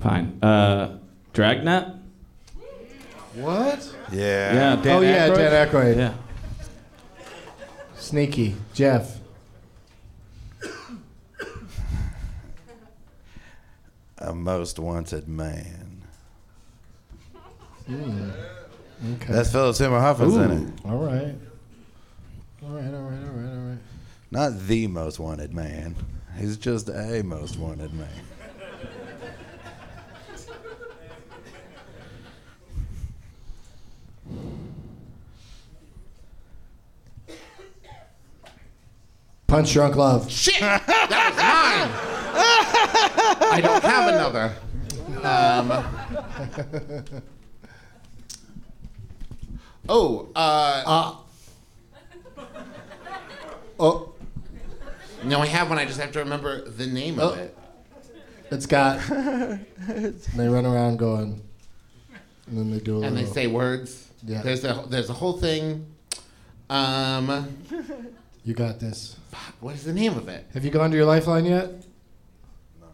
Fine. 0.01 0.43
Uh, 0.43 0.99
Dragnet. 1.33 1.95
What? 3.35 3.95
Yeah. 4.11 4.53
Yeah. 4.53 4.77
Dan 4.83 4.97
oh 4.97 5.01
yeah, 5.01 5.29
Aykroyd? 5.29 5.37
Dan 5.37 5.69
Aykroyd. 5.69 5.97
Yeah. 5.97 6.15
Sneaky. 7.97 8.57
Geoff. 8.75 9.21
A 14.19 14.35
most 14.35 14.81
wanted 14.81 15.29
man. 15.29 16.03
Okay. 19.01 19.33
That's 19.33 19.53
fellow 19.53 19.73
Timber 19.73 20.01
Huffins 20.01 20.37
in 20.37 20.51
it. 20.51 20.73
All 20.85 20.99
right. 20.99 21.35
All 22.65 22.71
right, 22.71 22.93
all 22.93 23.03
right, 23.03 23.25
all 23.25 23.35
right, 23.35 23.51
all 23.51 23.69
right. 23.69 23.79
Not 24.31 24.59
the 24.67 24.89
most 24.89 25.19
wanted 25.21 25.55
man. 25.55 25.95
He's 26.37 26.57
just 26.57 26.89
a 26.89 27.23
most 27.23 27.59
wanted 27.59 27.95
man. 27.95 28.09
Punch 39.47 39.73
Drunk 39.73 39.97
Love. 39.97 40.31
Shit! 40.31 40.61
That 40.61 40.83
was 40.87 41.37
mine! 41.39 41.91
I 43.51 43.61
don't 43.63 43.83
have 43.83 44.09
another. 44.13 44.55
Um, 45.25 45.69
oh, 49.89 50.29
uh. 50.35 51.15
Oh, 53.81 54.13
No, 55.25 55.41
I 55.41 55.47
have 55.47 55.69
one. 55.69 55.79
I 55.79 55.85
just 55.85 56.01
have 56.01 56.11
to 56.13 56.19
remember 56.21 56.69
the 56.69 56.87
name 56.87 57.19
of 57.21 57.33
Oh. 57.33 57.35
it. 57.41 57.57
it's 58.51 58.67
got. 58.67 59.01
they 59.09 60.49
run 60.49 60.67
around 60.67 60.97
going, 60.99 61.41
and 62.49 62.59
then 62.59 62.71
they 62.73 62.81
do 62.81 63.03
a 63.03 63.07
And 63.07 63.17
they 63.17 63.25
say 63.25 63.47
words. 63.47 64.09
Yeah. 64.25 64.43
There's 64.43 64.65
a 64.65 64.85
there's 64.89 65.11
a 65.11 65.13
whole 65.15 65.39
thing. 65.39 65.87
Um, 66.69 67.57
You 68.45 68.55
got 68.55 68.81
this. 68.81 69.17
what 69.61 69.75
is 69.77 69.85
the 69.85 69.93
name 69.93 70.17
of 70.17 70.29
it? 70.29 70.45
Have 70.55 70.65
you 70.65 70.71
gone 70.71 70.91
to 70.91 70.97
your 70.97 71.07
Lifeline 71.07 71.45
yet? 71.45 71.71
No. 72.81 72.87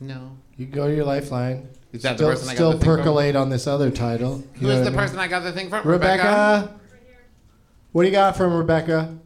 No. 0.00 0.36
You 0.56 0.66
go 0.66 0.88
to 0.88 0.94
your 0.94 1.04
Lifeline. 1.04 1.68
Is 1.92 2.02
that 2.02 2.16
still, 2.16 2.28
the 2.28 2.34
person 2.34 2.48
I 2.48 2.52
got 2.52 2.56
still 2.56 2.70
the 2.72 2.78
thing 2.78 2.84
from? 2.86 2.96
percolate 2.98 3.36
on 3.36 3.50
this 3.50 3.66
other 3.66 3.90
title. 3.90 4.42
Who's 4.54 4.60
Who 4.60 4.66
know 4.68 4.74
the 4.80 4.80
I 4.80 4.84
mean? 4.90 4.94
person 4.98 5.18
I 5.18 5.28
got 5.28 5.40
the 5.42 5.52
thing 5.52 5.68
from? 5.68 5.86
Rebecca. 5.86 6.74
What 7.92 8.02
do 8.02 8.08
you 8.08 8.12
got 8.12 8.36
from 8.36 8.54
Rebecca? 8.54 9.18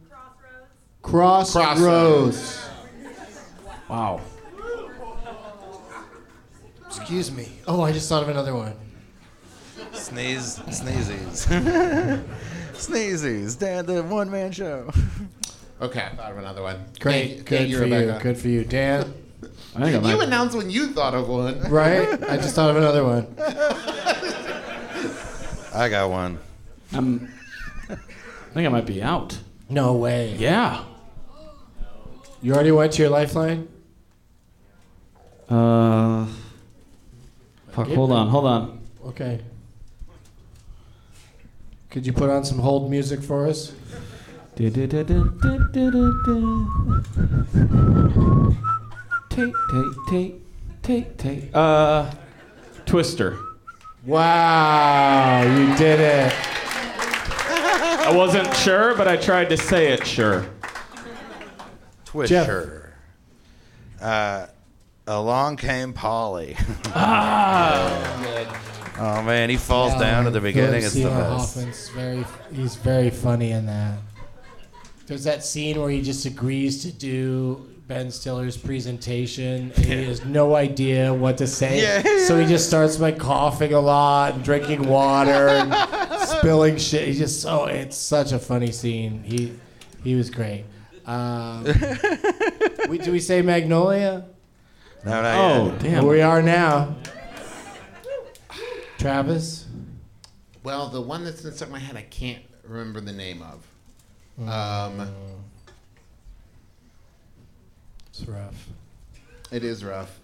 Crossroads. 1.01 1.79
Crossroads. 1.79 2.69
Wow. 3.87 4.19
Excuse 6.87 7.31
me. 7.31 7.47
Oh, 7.67 7.81
I 7.81 7.93
just 7.93 8.09
thought 8.09 8.23
of 8.23 8.29
another 8.29 8.53
one. 8.53 8.73
Sneeze, 9.93 10.59
sneezies. 10.67 11.47
sneezies. 12.73 13.57
Dad, 13.57 13.87
the 13.87 14.03
one 14.03 14.29
man 14.29 14.51
show. 14.51 14.91
Okay, 15.79 16.01
I 16.01 16.09
thought 16.09 16.31
of 16.31 16.37
another 16.37 16.61
one. 16.63 16.85
Great. 16.99 17.27
Thank- 17.35 17.45
Good 17.45 17.57
thank 17.57 17.69
you, 17.69 17.77
for 17.77 17.85
you. 17.85 18.17
Good 18.21 18.37
for 18.37 18.47
you, 18.49 18.63
Dan. 18.65 19.13
I 19.77 19.91
think 19.91 20.05
I 20.05 20.09
You 20.11 20.17
might. 20.17 20.27
announced 20.27 20.55
when 20.57 20.69
you 20.69 20.87
thought 20.87 21.13
of 21.13 21.29
one. 21.29 21.59
Right? 21.69 22.07
I 22.23 22.37
just 22.37 22.55
thought 22.55 22.69
of 22.71 22.77
another 22.77 23.03
one. 23.03 23.27
I 25.73 25.87
got 25.89 26.09
one. 26.09 26.39
I'm, 26.93 27.31
I 27.89 27.95
think 28.53 28.65
I 28.65 28.69
might 28.69 28.85
be 28.87 29.01
out. 29.03 29.37
No 29.69 29.93
way. 29.93 30.35
Yeah. 30.37 30.83
You 32.41 32.53
already 32.53 32.71
went 32.71 32.93
to 32.93 33.01
your 33.03 33.11
Lifeline? 33.11 33.67
Uh. 35.49 36.25
Fuck. 37.71 37.87
Hold 37.89 38.11
on. 38.11 38.29
Hold 38.29 38.45
on. 38.45 38.79
Okay. 39.05 39.41
Could 41.91 42.05
you 42.05 42.13
put 42.13 42.29
on 42.29 42.43
some 42.43 42.59
hold 42.59 42.89
music 42.89 43.21
for 43.21 43.47
us? 43.47 43.71
Take, 49.37 49.53
take, 49.69 49.95
take, 50.09 50.41
take, 50.81 51.17
take. 51.17 51.49
Uh, 51.53 52.09
Twister. 52.87 53.37
Wow, 54.03 55.43
you 55.43 55.77
did 55.77 55.99
it. 55.99 56.33
I 56.33 58.11
wasn't 58.15 58.51
sure, 58.55 58.95
but 58.95 59.07
I 59.07 59.15
tried 59.15 59.49
to 59.49 59.57
say 59.57 59.93
it 59.93 60.07
sure. 60.07 60.47
Twisher. 62.07 62.89
Uh, 64.01 64.47
along 65.05 65.57
came 65.57 65.93
Polly. 65.93 66.57
ah. 66.95 68.97
oh 68.97 69.21
man, 69.21 69.51
he 69.51 69.57
falls 69.57 69.93
down 69.99 70.25
at 70.25 70.33
the 70.33 70.41
beginning. 70.41 70.81
It's 70.81 70.95
the 70.95 71.01
Seymour 71.01 71.15
best. 71.15 71.55
Hoffman's 71.55 71.89
very, 71.89 72.25
he's 72.51 72.75
very 72.75 73.11
funny 73.11 73.51
in 73.51 73.67
that. 73.67 73.99
There's 75.05 75.25
that 75.25 75.45
scene 75.45 75.79
where 75.79 75.91
he 75.91 76.01
just 76.01 76.25
agrees 76.25 76.81
to 76.81 76.91
do 76.91 77.69
Ben 77.87 78.11
Stiller's 78.11 78.57
presentation, 78.57 79.71
and 79.75 79.85
he 79.85 80.03
has 80.05 80.25
no 80.25 80.55
idea 80.55 81.13
what 81.13 81.37
to 81.37 81.47
say. 81.47 81.81
Yeah. 81.81 82.25
So 82.25 82.37
he 82.37 82.45
just 82.45 82.67
starts 82.67 82.97
by 82.97 83.13
coughing 83.13 83.73
a 83.73 83.79
lot 83.79 84.33
and 84.33 84.43
drinking 84.43 84.87
water 84.87 85.47
and 85.47 85.73
spilling 86.27 86.75
shit. 86.77 87.07
He's 87.07 87.17
just 87.17 87.41
so 87.41 87.65
it's 87.65 87.95
such 87.95 88.33
a 88.33 88.39
funny 88.39 88.71
scene. 88.73 89.23
He 89.23 89.53
he 90.03 90.15
was 90.15 90.29
great. 90.29 90.65
Um, 91.05 91.63
we, 92.89 92.97
do 92.97 93.13
we 93.13 93.21
say 93.21 93.41
Magnolia? 93.41 94.25
No, 95.05 95.21
not 95.21 95.35
Oh, 95.35 95.65
yet. 95.67 95.79
damn. 95.79 96.05
we 96.07 96.21
are 96.21 96.41
now. 96.41 96.93
Travis. 98.97 99.65
Well, 100.63 100.89
the 100.89 100.99
one 101.01 101.23
that's 101.23 101.39
stuck 101.39 101.67
in 101.67 101.71
my 101.71 101.79
head, 101.79 101.95
I 101.95 102.01
can't 102.01 102.43
remember 102.63 102.99
the 102.99 103.13
name 103.13 103.41
of. 103.41 103.65
Um, 104.49 105.09
It's 108.19 108.27
rough. 108.27 108.67
it 109.51 109.63
is 109.63 109.83
rough. 109.83 110.19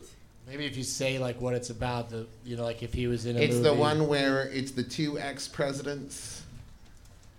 Maybe 0.47 0.65
if 0.65 0.75
you 0.75 0.83
say 0.83 1.19
like 1.19 1.39
what 1.39 1.53
it's 1.53 1.69
about, 1.69 2.09
the 2.09 2.25
you 2.45 2.57
know, 2.57 2.63
like 2.63 2.83
if 2.83 2.93
he 2.93 3.07
was 3.07 3.25
in 3.25 3.37
a 3.37 3.39
It's 3.39 3.53
movie. 3.55 3.69
the 3.69 3.73
one 3.73 4.07
where 4.07 4.49
it's 4.49 4.71
the 4.71 4.83
two 4.83 5.17
ex 5.19 5.47
presidents, 5.47 6.41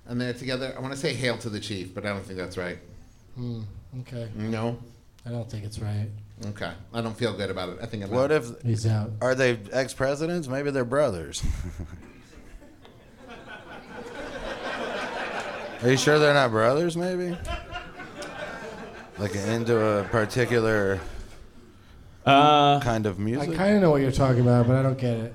and 0.07 0.21
they're 0.21 0.33
together. 0.33 0.73
I 0.77 0.81
want 0.81 0.95
to 0.95 0.99
say 0.99 1.13
"Hail 1.13 1.37
to 1.39 1.51
the 1.51 1.61
Chief," 1.61 1.95
but 1.95 2.07
I 2.07 2.11
don't 2.11 2.25
think 2.25 2.39
that's 2.39 2.57
right. 2.57 2.79
Hmm, 3.35 3.63
okay, 4.01 4.29
No. 4.37 4.79
I 5.27 5.31
don't 5.31 5.51
think 5.51 5.65
it's 5.65 5.79
right. 5.79 6.09
Okay. 6.47 6.71
I 6.93 7.01
don't 7.01 7.17
feel 7.17 7.33
good 7.35 7.51
about 7.51 7.71
it. 7.71 7.79
I 7.83 7.87
think 7.87 8.05
I'm 8.05 8.11
What 8.11 8.31
out. 8.31 8.43
if 8.45 8.63
He's 8.63 8.87
out. 8.87 9.11
are 9.23 9.35
they 9.35 9.59
ex 9.73 9.93
presidents? 9.95 10.47
Maybe 10.49 10.71
they're 10.71 10.85
brothers. 10.85 11.43
Are 15.83 15.91
you 15.91 15.97
sure 15.99 16.19
they're 16.19 16.33
not 16.33 16.51
brothers? 16.51 16.97
Maybe. 16.97 17.37
Like 19.19 19.35
into 19.37 19.81
a 19.81 20.05
particular 20.05 21.01
Uh, 22.27 22.81
kind 22.81 23.07
of 23.07 23.19
music. 23.19 23.43
I 23.43 23.47
music. 23.47 23.59
kind 23.59 23.77
of 23.77 23.83
know 23.83 23.91
what 23.91 24.01
you're 24.01 24.11
talking 24.11 24.41
about, 24.41 24.67
but 24.67 24.77
I 24.77 24.83
don't 24.83 24.99
get 24.99 25.17
it. 25.19 25.35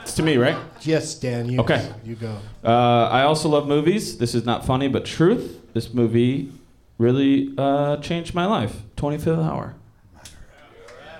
it's 0.00 0.14
to 0.14 0.22
me, 0.22 0.36
right? 0.36 0.56
Yes, 0.82 1.14
Dan. 1.14 1.48
You 1.48 1.60
Okay. 1.60 1.88
You 2.04 2.14
go. 2.16 2.36
Uh, 2.64 3.08
I 3.10 3.22
also 3.22 3.48
love 3.48 3.66
movies. 3.68 4.18
This 4.18 4.34
is 4.34 4.44
not 4.44 4.66
funny, 4.66 4.88
but 4.88 5.04
truth. 5.04 5.60
This 5.72 5.94
movie 5.94 6.52
really 6.98 7.54
uh, 7.56 7.96
changed 7.98 8.34
my 8.34 8.44
life. 8.46 8.82
25th 8.96 9.44
hour. 9.44 9.74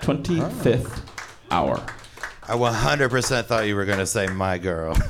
25th 0.01 1.01
hour. 1.49 1.81
I 2.47 2.53
100% 2.53 3.45
thought 3.45 3.65
you 3.67 3.75
were 3.75 3.85
going 3.85 3.99
to 3.99 4.05
say 4.05 4.27
my 4.27 4.57
girl. 4.57 4.95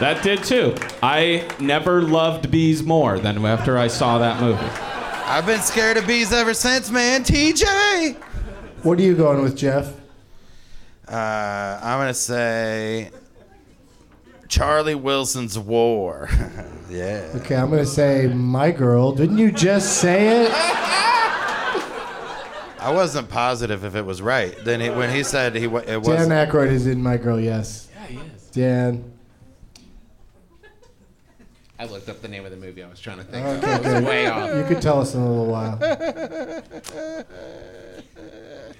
That 0.00 0.24
did 0.24 0.42
too. 0.42 0.74
I 1.04 1.48
never 1.60 2.02
loved 2.02 2.50
bees 2.50 2.82
more 2.82 3.16
than 3.20 3.44
after 3.46 3.78
I 3.78 3.86
saw 3.86 4.18
that 4.18 4.40
movie. 4.40 4.58
I've 4.58 5.46
been 5.46 5.60
scared 5.60 5.96
of 5.96 6.06
bees 6.06 6.32
ever 6.32 6.52
since, 6.52 6.90
man. 6.90 7.22
TJ. 7.22 8.16
What 8.82 8.98
are 8.98 9.02
you 9.02 9.14
going 9.14 9.40
with, 9.40 9.56
Geoff? 9.56 9.94
Uh, 11.06 11.78
I'm 11.80 12.00
gonna 12.00 12.12
say 12.12 13.10
Charlie 14.48 14.96
Wilson's 14.96 15.56
War. 15.56 16.28
yeah. 16.90 17.30
Okay, 17.36 17.54
I'm 17.54 17.70
gonna 17.70 17.86
say 17.86 18.26
my 18.26 18.72
girl. 18.72 19.12
Didn't 19.12 19.38
you 19.38 19.52
just 19.52 19.98
say 19.98 20.46
it? 20.46 20.50
I 22.84 22.92
wasn't 22.92 23.28
positive 23.30 23.82
if 23.84 23.94
it 23.94 24.04
was 24.04 24.20
right. 24.20 24.54
Then 24.64 24.80
he, 24.80 24.90
when 24.90 25.10
he 25.14 25.22
said 25.22 25.54
he 25.54 25.66
wa- 25.66 25.78
it 25.80 25.86
Dan 25.86 26.00
was 26.02 26.28
Aykroyd 26.28 26.68
is 26.70 26.86
in 26.86 27.02
my 27.02 27.16
girl. 27.16 27.40
Yes. 27.40 27.88
Yeah, 27.94 28.06
he 28.06 28.16
is. 28.18 28.42
Dan. 28.52 29.10
I 31.78 31.86
looked 31.86 32.08
up 32.08 32.20
the 32.22 32.28
name 32.28 32.44
of 32.44 32.50
the 32.50 32.56
movie 32.56 32.82
I 32.84 32.88
was 32.88 33.00
trying 33.00 33.18
to 33.18 33.24
think 33.24 33.44
Okay, 33.44 33.56
of. 33.56 33.64
I 33.64 33.78
was 33.78 33.86
good. 33.86 34.04
way 34.04 34.26
off. 34.26 34.54
You 34.56 34.64
could 34.74 34.82
tell 34.82 35.00
us 35.00 35.14
in 35.14 35.20
a 35.22 35.28
little 35.28 35.46
while. 35.46 35.78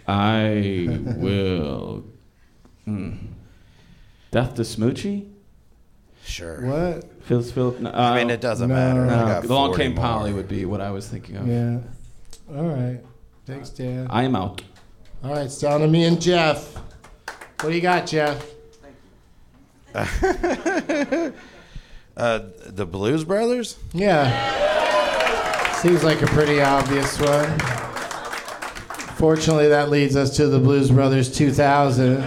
I 0.07 0.87
will. 1.17 2.05
Hmm. 2.85 3.13
Death 4.31 4.55
to 4.57 4.63
Smoochy? 4.63 5.31
sure. 6.27 6.61
What? 6.67 7.05
Phil's 7.25 7.51
Philip. 7.53 7.81
No, 7.81 7.91
I 7.91 8.17
mean, 8.17 8.31
it 8.31 8.41
doesn't 8.41 8.69
No. 8.69 8.75
matter. 8.75 9.03
I 9.03 9.07
no, 9.07 9.27
got 9.27 9.43
the 9.43 9.53
Long 9.55 9.71
40 9.71 9.83
Came. 9.83 9.95
Polly 9.95 10.33
would 10.33 10.49
be 10.49 10.65
what 10.65 10.81
I 10.81 10.91
was 10.91 11.07
thinking 11.09 11.37
of. 11.37 11.47
Yeah. 11.47 11.79
All 12.55 12.65
right. 12.69 13.01
Thanks, 13.47 13.71
Dan. 13.71 14.07
I 14.11 14.23
am 14.25 14.35
out. 14.37 14.63
All 15.23 15.31
right, 15.33 15.45
it's 15.47 15.59
down 15.59 15.81
to 15.81 15.89
me 15.89 16.05
and 16.05 16.21
Geoff. 16.21 16.75
What 17.61 17.71
do 17.71 17.73
you 17.73 17.81
got, 17.81 18.07
Geoff? 18.07 18.51
Uh, 22.17 22.43
the 22.67 22.87
Blues 22.87 23.25
Brothers. 23.25 23.77
Yeah. 23.93 25.73
Seems 25.79 26.05
like 26.05 26.23
a 26.23 26.27
pretty 26.27 26.61
obvious 26.61 27.19
one. 27.21 27.59
Fortunately, 29.17 29.67
that 29.67 29.91
leads 29.91 30.15
us 30.15 30.37
to 30.37 30.47
the 30.47 30.61
Blues 30.61 30.93
Brothers 30.93 31.35
2000. 31.37 32.19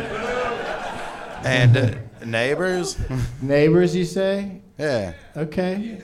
And 1.45 1.77
uh, 1.77 1.93
Neighbors. 2.25 2.97
Neighbors, 3.41 3.95
you 3.95 4.03
say? 4.03 4.59
yeah. 4.77 5.13
Okay. 5.37 6.01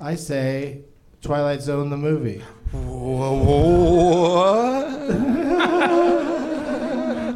I 0.00 0.16
say 0.16 0.80
Twilight 1.22 1.62
Zone 1.62 1.90
the 1.90 1.96
movie. 1.96 2.42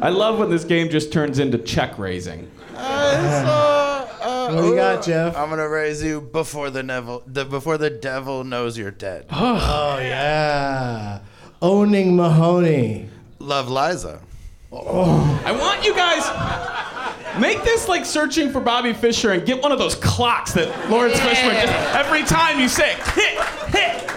I 0.01 0.09
love 0.09 0.37
when 0.39 0.49
this 0.49 0.63
game 0.63 0.89
just 0.89 1.11
turns 1.13 1.39
into 1.39 1.57
check 1.57 1.97
raising. 1.97 2.49
I 2.75 3.41
saw 3.43 4.07
Uh, 4.21 4.53
What 4.53 4.61
do 4.61 4.67
you 4.67 4.75
got, 4.75 5.03
Geoff? 5.03 5.35
I'm 5.37 5.49
gonna 5.49 5.67
raise 5.67 6.03
you 6.03 6.21
before 6.21 6.69
the 6.69 6.83
devil. 6.83 7.23
The, 7.25 7.45
before 7.45 7.77
the 7.77 7.89
devil 7.89 8.43
knows 8.43 8.77
you're 8.77 8.91
dead. 8.91 9.25
Oh 9.31 9.97
yeah, 9.99 11.19
owning 11.61 12.13
Mahowny. 12.15 13.07
Love 13.39 13.69
Liza. 13.69 14.19
I 14.71 15.51
want 15.51 15.83
you 15.85 15.93
guys 15.95 16.23
make 17.39 17.63
this 17.63 17.87
like 17.87 18.05
searching 18.05 18.51
for 18.51 18.59
Bobby 18.59 18.93
Fischer 18.93 19.31
and 19.31 19.45
get 19.45 19.61
one 19.61 19.71
of 19.71 19.77
those 19.79 19.95
clocks 19.95 20.51
that 20.53 20.67
Laurence 20.89 21.15
Fishburne 21.19 21.61
just 21.61 21.73
every 21.95 22.23
time 22.23 22.59
you 22.59 22.67
say 22.67 22.93
hit 23.15 23.39
hit. 23.73 24.09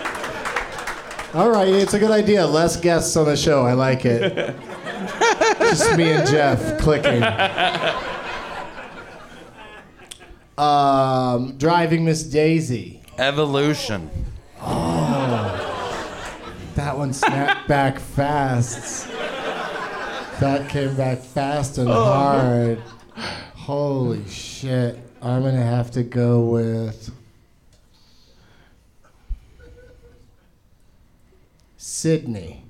All 1.36 1.50
right, 1.50 1.68
it's 1.68 1.92
a 1.92 1.98
good 1.98 2.10
idea. 2.10 2.46
Less 2.46 2.80
guests 2.80 3.14
on 3.14 3.26
the 3.26 3.36
show. 3.36 3.66
I 3.66 3.74
like 3.74 4.06
it. 4.06 4.56
Just 5.58 5.94
me 5.94 6.10
and 6.12 6.26
Geoff 6.26 6.78
clicking. 6.78 7.22
Um, 10.56 11.58
driving 11.58 12.06
Miss 12.06 12.22
Daisy. 12.22 13.02
Evolution. 13.18 14.10
Oh, 14.62 16.32
that 16.74 16.96
one 16.96 17.12
snapped 17.12 17.68
back 17.68 17.98
fast. 17.98 19.06
That 20.40 20.70
came 20.70 20.96
back 20.96 21.18
fast 21.18 21.76
and 21.76 21.90
hard. 21.90 22.78
Holy 23.54 24.26
shit. 24.26 24.98
I'm 25.20 25.42
gonna 25.42 25.62
have 25.62 25.90
to 25.90 26.02
go 26.02 26.40
with 26.40 27.10
Sydney. 32.06 32.62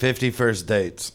51st 0.00 0.66
dates. 0.66 1.12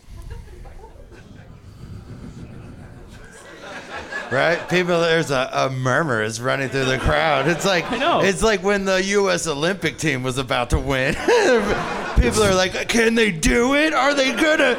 Right? 4.31 4.57
People, 4.69 5.02
there's 5.02 5.31
a, 5.31 5.49
a 5.52 5.69
murmur 5.69 6.23
is 6.23 6.39
running 6.39 6.69
through 6.69 6.85
the 6.85 6.98
crowd. 6.98 7.49
It's 7.49 7.65
like 7.65 7.91
I 7.91 7.98
know. 7.98 8.22
it's 8.22 8.41
like 8.41 8.64
when 8.64 8.85
the 8.85 9.03
U.S. 9.03 9.48
Olympic 9.48 9.98
team 9.98 10.23
was 10.23 10.38
about 10.38 10.69
to 10.69 10.80
win. 10.80 11.14
People 12.22 12.43
are 12.43 12.56
like, 12.56 12.88
"Can 12.88 13.15
they 13.15 13.31
do 13.31 13.76
it? 13.76 13.93
Are 13.93 14.14
they 14.14 14.31
gonna? 14.31 14.77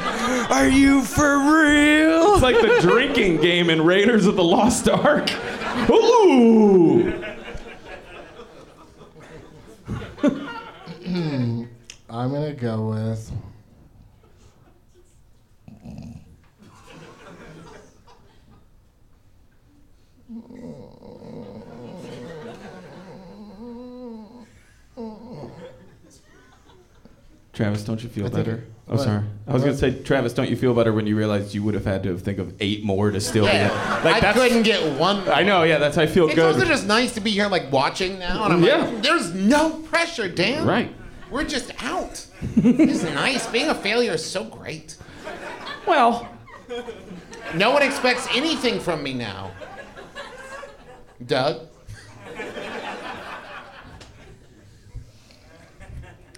Are 0.49 0.69
you 0.69 1.03
for 1.03 1.41
real?" 1.41 2.33
It's 2.33 2.43
like 2.43 2.59
the 2.59 2.79
drinking 2.89 3.43
game 3.43 3.69
in 3.69 3.85
Raiders 3.85 4.25
of 4.25 4.37
the 4.37 4.45
Lost 4.45 4.89
Ark. 4.89 5.31
Ooh. 5.91 7.13
Hmm. 11.05 11.62
I'm 12.13 12.31
gonna 12.31 12.53
go 12.53 12.91
with 12.91 13.33
Travis, 27.53 27.85
don't 27.85 28.03
you 28.03 28.09
feel 28.09 28.27
I 28.27 28.31
better? 28.31 28.65
Oh, 28.89 28.95
what? 28.97 29.01
sorry. 29.05 29.23
I 29.47 29.53
was 29.53 29.63
What? 29.63 29.69
gonna 29.69 29.79
say, 29.79 30.03
Travis, 30.03 30.33
don't 30.33 30.49
you 30.49 30.57
feel 30.57 30.73
better 30.75 30.93
when 30.93 31.07
you 31.07 31.17
realized 31.17 31.55
you 31.55 31.63
would 31.63 31.75
have 31.75 31.85
had 31.85 32.03
to 32.05 32.17
think 32.19 32.39
of 32.39 32.55
eight 32.61 32.83
more 32.83 33.11
to 33.11 33.21
still 33.21 33.45
be? 33.45 33.53
Yeah, 33.53 34.01
Like 34.05 34.17
I 34.17 34.21
that's. 34.21 34.39
couldn't 34.39 34.63
get 34.63 34.99
one. 34.99 35.29
I 35.29 35.43
know. 35.43 35.63
Yeah, 35.63 35.77
that's. 35.79 35.97
How 35.97 36.03
I 36.03 36.07
feel 36.07 36.27
It's 36.27 36.35
good. 36.35 36.55
also 36.55 36.67
just 36.67 36.87
nice 36.87 37.13
to 37.15 37.21
be 37.21 37.31
here, 37.31 37.49
like 37.49 37.71
watching 37.71 38.19
now, 38.19 38.45
and 38.45 38.55
I'm 38.55 38.65
Yeah. 38.65 38.87
like, 38.87 39.03
there's 39.03 39.35
no 39.35 39.71
pressure, 39.85 40.29
Dan. 40.29 40.67
Right. 40.67 40.95
We're 41.33 41.45
just 41.45 41.73
out. 41.83 42.27
it's 42.57 43.03
nice. 43.03 43.47
Being 43.47 43.71
a 43.71 43.75
failure 43.75 44.13
is 44.13 44.25
so 44.25 44.45
great. 44.45 44.97
Well, 45.87 46.29
No 47.55 47.71
one 47.71 47.83
expects 47.83 48.29
anything 48.35 48.79
from 48.79 49.03
me 49.03 49.15
now. 49.15 49.51
Doug? 51.25 51.69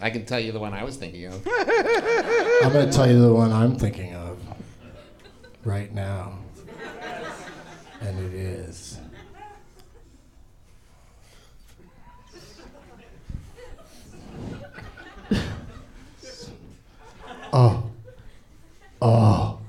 I 0.00 0.10
can 0.10 0.24
tell 0.26 0.38
you 0.38 0.52
the 0.52 0.60
one 0.60 0.74
I 0.74 0.84
was 0.84 0.96
thinking 0.96 1.26
of. 1.26 1.34
I'm 1.46 2.72
gonna 2.72 2.92
tell 2.92 3.08
you 3.08 3.20
the 3.20 3.32
one 3.32 3.52
I'm 3.52 3.76
thinking 3.76 4.14
of 4.14 4.38
right 5.64 5.92
now. 5.92 6.38
And 8.00 8.18
it 8.18 8.34
is 8.34 8.76
Oh. 17.56 17.84
Oh. 19.00 19.60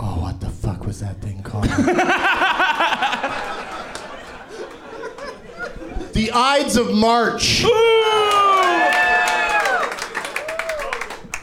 Oh, 0.00 0.20
what 0.20 0.40
the 0.40 0.50
fuck 0.50 0.84
was 0.84 0.98
that 0.98 1.22
thing 1.22 1.44
called? 1.44 1.64
the 6.12 6.32
Ides 6.32 6.76
of 6.76 6.92
March. 6.92 7.62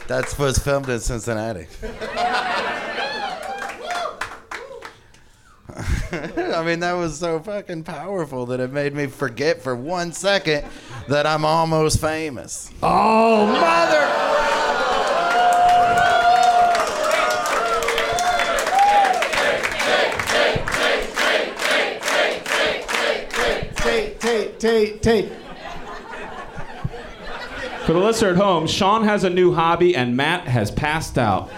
That 0.09 0.35
was 0.37 0.57
filmed 0.57 0.89
in 0.89 0.99
Cincinnati. 0.99 1.67
I 6.55 6.63
mean, 6.63 6.79
that 6.79 6.93
was 6.93 7.19
so 7.19 7.39
fucking 7.39 7.83
powerful 7.83 8.45
that 8.47 8.59
it 8.59 8.71
made 8.71 8.93
me 8.93 9.07
forget 9.07 9.61
for 9.61 9.75
one 9.75 10.13
second 10.13 10.65
that 11.09 11.25
I'm 11.25 11.43
almost 11.43 11.99
famous. 11.99 12.71
Oh, 12.81 13.45
mother! 13.47 14.35
Tate, 23.75 24.19
Tate, 24.19 24.59
Tate, 24.59 25.01
Tate. 25.03 25.31
for 27.85 27.93
the 27.93 27.99
listener 27.99 28.29
at 28.29 28.37
home, 28.37 28.65
Sean 28.67 29.03
has 29.03 29.23
a 29.23 29.29
new 29.29 29.53
hobby 29.53 29.95
and 29.95 30.15
Matt 30.17 30.47
has 30.47 30.71
passed 30.71 31.17
out. 31.17 31.51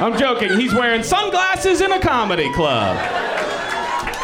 I'm 0.00 0.18
joking. 0.18 0.58
He's 0.58 0.72
wearing 0.72 1.02
sunglasses 1.02 1.82
in 1.82 1.92
a 1.92 2.00
comedy 2.00 2.50
club. 2.54 2.96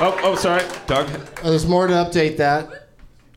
Oh, 0.00 0.18
oh, 0.22 0.34
sorry, 0.34 0.62
Doug. 0.86 1.08
Oh, 1.42 1.50
there's 1.50 1.66
more 1.66 1.86
to 1.86 1.92
update 1.92 2.38
that. 2.38 2.88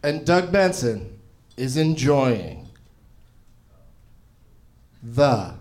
And 0.03 0.25
Doug 0.25 0.49
Benson 0.49 1.19
is 1.57 1.75
enjoying 1.75 2.69
the 5.03 5.53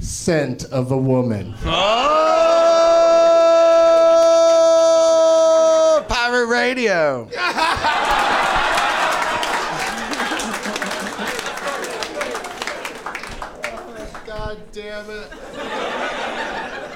scent 0.00 0.64
of 0.64 0.90
a 0.90 0.98
woman. 0.98 1.54
Oh, 1.64 1.74
pirate 6.08 6.46
radio. 6.46 7.30
damn 14.72 15.10
it. 15.10 15.28
I 15.56 16.86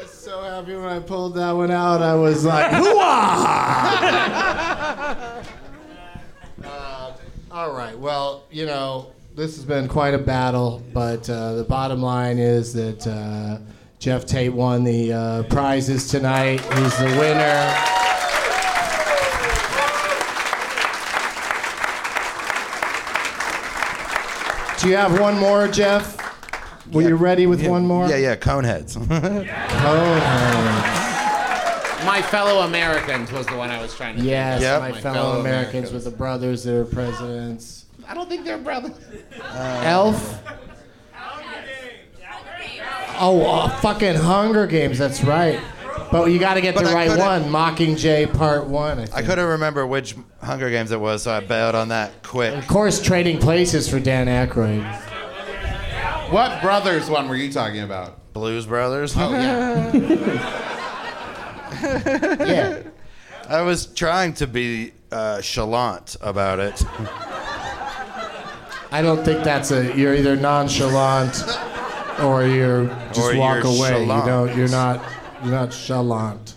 was 0.00 0.10
so 0.10 0.42
happy 0.42 0.74
when 0.76 0.84
I 0.84 1.00
pulled 1.00 1.34
that 1.34 1.50
one 1.52 1.72
out. 1.72 2.02
I 2.02 2.14
was 2.14 2.44
like, 2.44 2.66
hooah! 2.70 3.02
uh, 6.64 7.12
all 7.50 7.72
right. 7.72 7.98
Well, 7.98 8.44
you 8.50 8.66
know, 8.66 9.12
this 9.34 9.56
has 9.56 9.64
been 9.64 9.88
quite 9.88 10.14
a 10.14 10.18
battle, 10.18 10.80
but 10.92 11.28
uh, 11.28 11.54
the 11.54 11.64
bottom 11.64 12.00
line 12.00 12.38
is 12.38 12.72
that 12.74 13.04
uh, 13.06 13.58
Geoff 13.98 14.24
Tate 14.24 14.52
won 14.52 14.84
the 14.84 15.12
uh, 15.12 15.42
prizes 15.44 16.06
tonight. 16.08 16.60
He's 16.60 16.98
the 16.98 17.16
winner. 17.18 17.74
Do 24.82 24.88
you 24.88 24.96
have 24.96 25.20
one 25.20 25.38
more, 25.38 25.68
Geoff? 25.68 26.18
Were 26.92 27.02
you 27.02 27.14
ready 27.14 27.46
with 27.46 27.64
one 27.64 27.86
more? 27.86 28.08
Yeah, 28.08 28.16
yeah, 28.16 28.34
coneheads. 28.36 28.96
Oh, 29.84 32.04
My 32.04 32.20
fellow 32.20 32.62
Americans 32.62 33.30
was 33.30 33.46
the 33.46 33.56
one 33.56 33.70
I 33.70 33.80
was 33.80 33.94
trying 33.94 34.16
to 34.16 34.24
yes, 34.24 34.60
think 34.60 34.72
of. 34.72 34.82
my, 34.82 34.92
fellow, 35.00 35.38
Americans 35.38 35.92
with 35.92 36.02
the 36.02 36.10
brothers 36.10 36.64
that 36.64 36.74
are 36.74 36.84
presidents. 36.84 37.84
I 38.08 38.14
don't 38.14 38.28
think 38.28 38.44
they're 38.44 38.58
brothers. 38.58 38.98
Elf. 39.54 40.42
Oh, 43.20 43.46
uh, 43.48 43.68
fucking 43.78 44.16
Hunger 44.16 44.66
Games. 44.66 44.98
That's 44.98 45.22
right. 45.22 45.60
But 46.12 46.26
you 46.26 46.38
got 46.38 46.54
to 46.54 46.60
get 46.60 46.74
But 46.74 46.84
the 46.84 46.90
I 46.90 46.94
right 46.94 47.08
couldn't- 47.08 47.24
one. 47.24 47.44
Mockingjay 47.74 48.32
Part 48.36 48.66
One. 48.66 48.98
I, 48.98 49.04
think. 49.06 49.16
I 49.16 49.22
couldn't 49.22 49.46
remember 49.46 49.86
which 49.86 50.14
Hunger 50.42 50.68
Games 50.70 50.90
it 50.92 51.00
was, 51.00 51.22
so 51.22 51.32
I 51.32 51.40
bailed 51.40 51.74
on 51.74 51.88
that 51.88 52.22
quick. 52.22 52.54
Of 52.54 52.66
course, 52.68 53.00
trading 53.02 53.38
places 53.38 53.88
for 53.88 53.98
Dan 53.98 54.26
Aykroyd. 54.26 54.84
What 56.30 56.60
brothers 56.62 57.08
one 57.10 57.28
were 57.28 57.36
you 57.36 57.50
talking 57.50 57.80
about? 57.80 58.32
Blues 58.34 58.66
Brothers. 58.66 59.14
Oh, 59.16 59.32
yeah. 59.32 60.58
Yeah. 61.82 62.82
I 63.48 63.62
was 63.62 63.86
trying 63.86 64.34
to 64.34 64.46
be 64.46 64.92
uh, 65.10 65.38
chalant 65.38 66.16
about 66.20 66.60
it. 66.60 66.84
I 68.92 69.00
don't 69.02 69.24
think 69.24 69.42
that's 69.42 69.70
a. 69.72 69.96
You're 69.96 70.14
either 70.14 70.36
nonchalant 70.36 71.42
or 72.20 72.44
you're 72.44 72.86
just 73.12 73.18
Or 73.20 73.36
walk 73.36 73.64
you're 73.64 73.72
away. 73.72 74.02
You 74.04 74.06
chalant. 74.08 74.26
don't. 74.26 74.56
You're 74.56 74.68
not. 74.68 75.02
You're 75.42 75.50
not 75.50 75.70
chalant. 75.70 76.54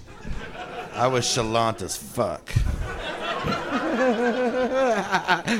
I 0.93 1.07
was 1.07 1.25
chalant 1.25 1.81
as 1.81 1.97
fuck. 1.97 2.53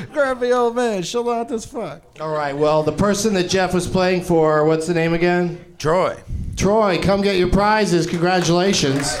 Grumpy 0.12 0.52
old 0.52 0.76
man, 0.76 1.02
chalant 1.02 1.50
as 1.50 1.66
fuck. 1.66 2.02
All 2.20 2.30
right. 2.30 2.56
Well, 2.56 2.84
the 2.84 2.92
person 2.92 3.34
that 3.34 3.50
Geoff 3.50 3.74
was 3.74 3.88
playing 3.88 4.22
for, 4.22 4.64
what's 4.64 4.86
the 4.86 4.94
name 4.94 5.12
again? 5.12 5.74
Troy. 5.78 6.16
Troy, 6.56 7.00
come 7.02 7.20
get 7.20 7.36
your 7.36 7.50
prizes. 7.50 8.06
Congratulations. 8.06 9.18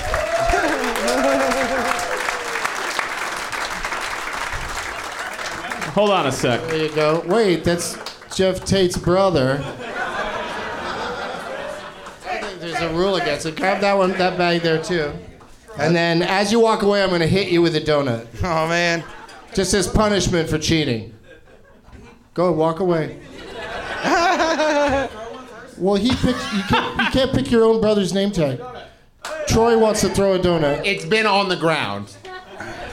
Hold 5.94 6.10
on 6.10 6.26
a 6.26 6.32
sec. 6.32 6.60
There 6.68 6.76
you 6.76 6.94
go. 6.94 7.24
Wait, 7.26 7.64
that's 7.64 7.98
Geoff 8.34 8.64
Tate's 8.64 8.96
brother. 8.96 9.64
I 12.76 12.80
there's 12.80 12.92
a 12.92 12.94
rule 12.96 13.16
against 13.16 13.46
it. 13.46 13.56
Grab 13.56 13.80
that 13.80 13.96
one, 13.96 14.10
that 14.12 14.36
bag 14.36 14.62
there 14.62 14.82
too. 14.82 15.12
And 15.78 15.94
then 15.94 16.22
as 16.22 16.52
you 16.52 16.60
walk 16.60 16.82
away, 16.82 17.02
I'm 17.02 17.08
going 17.10 17.20
to 17.20 17.26
hit 17.26 17.48
you 17.48 17.62
with 17.62 17.76
a 17.76 17.80
donut. 17.80 18.26
Oh 18.42 18.68
man. 18.68 19.04
Just 19.54 19.72
as 19.74 19.86
punishment 19.86 20.48
for 20.48 20.58
cheating. 20.58 21.14
Go, 22.34 22.52
walk 22.52 22.80
away. 22.80 23.18
well, 25.78 25.94
he 25.94 26.10
picks. 26.10 26.52
You 26.52 26.62
can't, 26.68 27.00
you 27.00 27.06
can't 27.10 27.32
pick 27.32 27.50
your 27.50 27.64
own 27.64 27.80
brother's 27.80 28.12
name 28.12 28.30
tag. 28.30 28.60
Troy 29.48 29.78
wants 29.78 30.02
to 30.02 30.10
throw 30.10 30.34
a 30.34 30.38
donut. 30.38 30.84
It's 30.84 31.06
been 31.06 31.26
on 31.26 31.48
the 31.48 31.56
ground. 31.56 32.14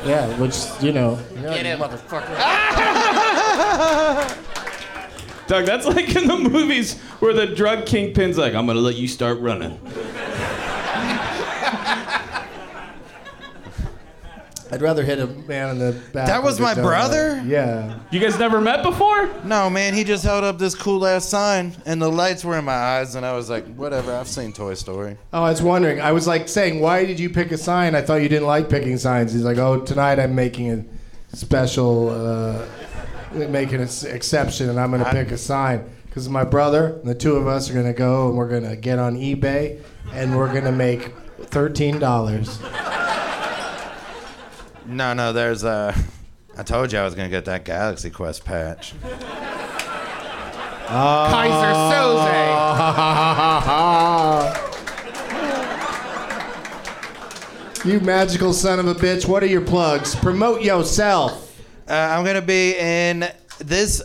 Yeah, 0.06 0.28
which 0.40 0.56
you 0.82 0.94
know. 0.94 1.20
Get 1.36 1.66
him. 1.66 1.80
motherfucker. 1.80 2.40
Doug, 5.54 5.66
that's 5.68 5.86
like 5.86 6.16
in 6.16 6.26
the 6.26 6.36
movies 6.36 7.00
where 7.20 7.32
the 7.32 7.46
drug 7.46 7.86
kingpin's 7.86 8.40
like, 8.40 8.56
I'm 8.56 8.66
gonna 8.66 8.80
let 8.80 8.96
you 8.96 9.08
start 9.08 9.40
running. 9.40 9.80
I'd 14.72 14.82
rather 14.82 15.04
hit 15.04 15.20
a 15.20 15.28
man 15.28 15.70
in 15.70 15.78
the 15.78 15.92
back. 16.12 16.26
That 16.26 16.42
was 16.42 16.60
my 16.60 16.74
donut. 16.74 16.82
brother? 16.82 17.44
Yeah. 17.46 18.00
You 18.10 18.20
guys 18.20 18.40
never 18.40 18.60
met 18.60 18.82
before? 18.82 19.32
No, 19.44 19.70
man, 19.70 19.94
he 19.94 20.04
just 20.04 20.24
held 20.24 20.44
up 20.44 20.58
this 20.58 20.74
cool 20.74 21.06
ass 21.06 21.30
sign, 21.30 21.76
and 21.86 22.02
the 22.02 22.10
lights 22.10 22.44
were 22.44 22.58
in 22.58 22.66
my 22.66 22.74
eyes, 22.74 23.14
and 23.14 23.24
I 23.24 23.34
was 23.34 23.48
like, 23.52 23.68
whatever, 23.76 24.12
I've 24.12 24.28
seen 24.28 24.54
Toy 24.54 24.74
Story. 24.74 25.18
Oh, 25.32 25.44
I 25.44 25.52
was 25.52 25.62
wondering. 25.62 26.02
I 26.02 26.14
was 26.14 26.26
like 26.26 26.50
saying, 26.50 26.80
why 26.80 27.06
did 27.06 27.20
you 27.20 27.30
pick 27.30 27.52
a 27.52 27.60
sign? 27.60 27.94
I 27.94 28.02
thought 28.02 28.24
you 28.24 28.30
didn't 28.30 28.48
like 28.48 28.70
picking 28.70 28.98
signs. 28.98 29.32
He's 29.34 29.44
like, 29.44 29.60
oh, 29.60 29.82
tonight 29.82 30.18
I'm 30.18 30.34
making 30.34 30.90
a 31.32 31.36
special, 31.36 32.10
uh, 32.10 32.66
making 33.34 33.76
an 33.76 33.82
ex- 33.82 34.04
exception, 34.04 34.70
and 34.70 34.80
I'm 34.80 34.92
going 34.92 35.04
to 35.04 35.12
pick 35.12 35.32
a 35.32 35.38
sign 35.38 35.90
because 36.06 36.30
my 36.30 36.44
brother 36.44 37.00
and 37.00 37.06
the 37.06 37.16
two 37.16 37.36
of 37.36 37.48
us 37.48 37.70
are 37.70 37.74
going 37.74 37.86
to 37.86 37.94
go 37.94 38.28
and 38.30 38.38
we're 38.38 38.50
going 38.50 38.68
to 38.70 38.76
get 38.76 39.00
on 39.00 39.16
eBay 39.16 39.82
and 40.12 40.36
we're 40.38 40.52
going 40.52 40.66
to 40.66 40.72
make 40.72 41.14
thirteen 41.46 42.00
dollars. 42.00 42.60
No, 44.86 45.14
no, 45.14 45.32
there's 45.32 45.64
uh 45.64 45.96
I 46.58 46.64
told 46.64 46.92
you 46.92 47.00
I 47.00 47.04
was 47.04 47.16
gonna 47.16 47.30
get 47.30 47.46
that 47.46 47.64
Galaxy 47.66 48.10
Quest 48.10 48.44
patch. 48.46 48.94
Keyser 50.88 51.74
Soze. 51.92 52.24
you 57.86 58.00
magical 58.02 58.54
son 58.54 58.80
of 58.80 58.88
a 58.88 58.94
bitch! 58.94 59.28
What 59.28 59.42
are 59.42 59.48
your 59.48 59.62
plugs? 59.62 60.16
Promote 60.16 60.62
yourself. 60.62 61.53
Uh, 61.88 61.94
I'm 61.94 62.26
gonna 62.26 62.42
be 62.42 62.76
in 62.78 63.26
this. 63.60 64.02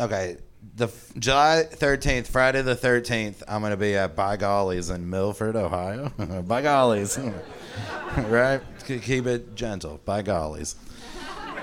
Okay, 0.00 0.36
the 0.74 0.88
July 1.18 1.64
13th, 1.70 2.26
Friday 2.26 2.62
the 2.62 2.74
13th. 2.74 3.42
I'm 3.46 3.62
gonna 3.62 3.76
be 3.76 3.94
at 3.94 4.16
By 4.16 4.36
Gollies 4.36 4.92
in 4.92 5.08
Milford, 5.08 5.54
Ohio. 5.54 6.08
By 6.18 6.62
Gollies, 6.62 7.16
right? 8.30 8.60
Keep 8.86 9.26
it 9.26 9.54
gentle. 9.54 10.00
By 10.04 10.22
Gollies. 10.22 10.74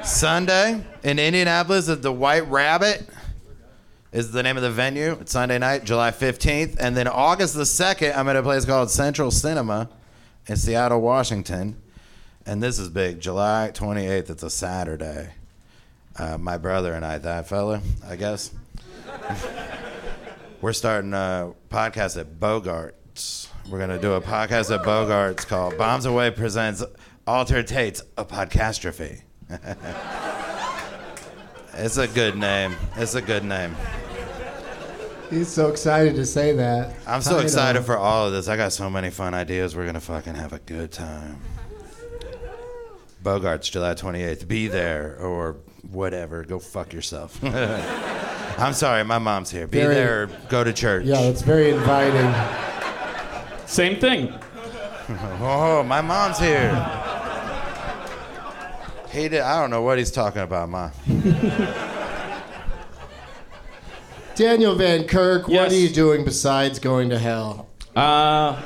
Sunday 0.03 0.83
in 1.03 1.19
Indianapolis 1.19 1.89
at 1.89 2.01
the 2.01 2.13
White 2.13 2.47
Rabbit 2.47 3.07
is 4.11 4.31
the 4.31 4.41
name 4.43 4.55
of 4.55 4.63
the 4.63 4.71
venue. 4.71 5.17
It's 5.19 5.33
Sunday 5.33 5.57
night, 5.57 5.83
July 5.83 6.11
15th, 6.11 6.77
and 6.79 6.95
then 6.95 7.07
August 7.07 7.55
the 7.55 7.63
2nd, 7.63 8.17
I'm 8.17 8.27
at 8.29 8.35
a 8.35 8.41
place 8.43 8.65
called 8.65 8.89
Central 8.89 9.31
Cinema 9.31 9.89
in 10.47 10.55
Seattle, 10.55 11.01
Washington. 11.01 11.81
And 12.45 12.63
this 12.63 12.79
is 12.79 12.89
big. 12.89 13.19
July 13.19 13.71
28th, 13.73 14.29
it's 14.31 14.43
a 14.43 14.49
Saturday. 14.49 15.29
Uh, 16.17 16.37
my 16.37 16.57
brother 16.57 16.93
and 16.93 17.05
I, 17.05 17.17
that 17.19 17.47
fella, 17.47 17.81
I 18.07 18.15
guess. 18.15 18.51
We're 20.61 20.73
starting 20.73 21.13
a 21.13 21.53
podcast 21.69 22.19
at 22.19 22.39
Bogarts. 22.39 23.47
We're 23.69 23.77
going 23.77 23.89
to 23.89 23.99
do 23.99 24.13
a 24.13 24.21
podcast 24.21 24.73
at 24.73 24.83
Bogarts 24.85 25.47
called 25.47 25.77
Bombs 25.77 26.05
Away 26.05 26.31
Presents 26.31 26.83
Alter 27.25 27.63
Tate's 27.63 28.03
A 28.17 28.25
Podcastrophe. 28.25 29.21
it's 31.73 31.97
a 31.97 32.07
good 32.07 32.37
name. 32.37 32.75
It's 32.95 33.15
a 33.15 33.21
good 33.21 33.43
name. 33.43 33.75
He's 35.29 35.47
so 35.47 35.69
excited 35.69 36.15
to 36.15 36.25
say 36.25 36.51
that. 36.53 36.93
I'm 37.07 37.21
so 37.21 37.39
excited 37.39 37.83
for 37.83 37.97
all 37.97 38.27
of 38.27 38.33
this. 38.33 38.49
I 38.49 38.57
got 38.57 38.73
so 38.73 38.89
many 38.89 39.09
fun 39.09 39.33
ideas. 39.33 39.75
We're 39.75 39.83
going 39.83 39.93
to 39.95 40.01
fucking 40.01 40.35
have 40.35 40.51
a 40.51 40.59
good 40.59 40.91
time. 40.91 41.39
Bogarts, 43.23 43.71
July 43.71 43.93
28th. 43.93 44.47
Be 44.47 44.67
there 44.67 45.17
or 45.21 45.55
whatever. 45.89 46.43
Go 46.43 46.59
fuck 46.59 46.93
yourself. 46.93 47.39
I'm 47.43 48.73
sorry, 48.73 49.03
my 49.03 49.17
mom's 49.19 49.49
here. 49.51 49.65
Be 49.67 49.79
Very- 49.79 49.95
there 49.95 50.23
or 50.23 50.27
go 50.49 50.63
to 50.63 50.71
church. 50.73 51.05
Yeah, 51.05 51.19
it's 51.21 51.41
very 51.41 51.71
inviting. 51.71 52.33
Same 53.65 53.99
thing. 53.99 54.33
Oh, 55.41 55.83
my 55.87 56.01
mom's 56.01 56.37
here. 56.39 56.71
He 59.11 59.27
did, 59.27 59.41
I 59.41 59.59
don't 59.59 59.69
know 59.71 59.81
what 59.81 59.97
he's 59.97 60.11
talking 60.11 60.41
about, 60.41 60.69
Ma. 60.69 60.91
Daniel 64.35 64.75
Van 64.75 65.05
Kirk, 65.05 65.47
Yes. 65.47 65.63
what 65.63 65.71
are 65.71 65.75
you 65.75 65.89
doing 65.89 66.23
besides 66.23 66.79
going 66.79 67.09
to 67.09 67.19
hell? 67.19 67.67
Uh, 67.95 68.61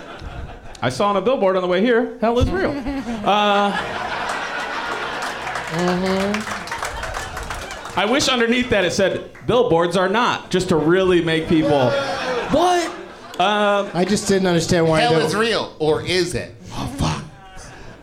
I 0.81 0.89
saw 0.89 1.09
on 1.09 1.17
a 1.17 1.21
billboard 1.21 1.55
on 1.55 1.61
the 1.63 1.67
way 1.67 1.81
here, 1.81 2.17
hell 2.21 2.37
is 2.39 2.49
real. 2.49 2.71
Uh, 3.25 3.71
I 7.97 8.05
wish 8.05 8.27
underneath 8.27 8.69
that 8.69 8.83
it 8.85 8.91
said 8.91 9.31
billboards 9.47 9.95
are 9.97 10.09
not, 10.09 10.51
just 10.51 10.69
to 10.69 10.75
really 10.75 11.21
make 11.23 11.47
people. 11.47 11.89
What? 12.51 12.91
Um, 13.39 13.89
I 13.93 14.05
just 14.07 14.27
didn't 14.27 14.47
understand 14.47 14.87
why. 14.87 15.01
Hell 15.01 15.13
there- 15.13 15.21
is 15.21 15.35
real, 15.35 15.75
or 15.79 16.01
is 16.01 16.35
it? 16.35 16.55
Oh 16.73 16.87
fuck! 16.97 17.23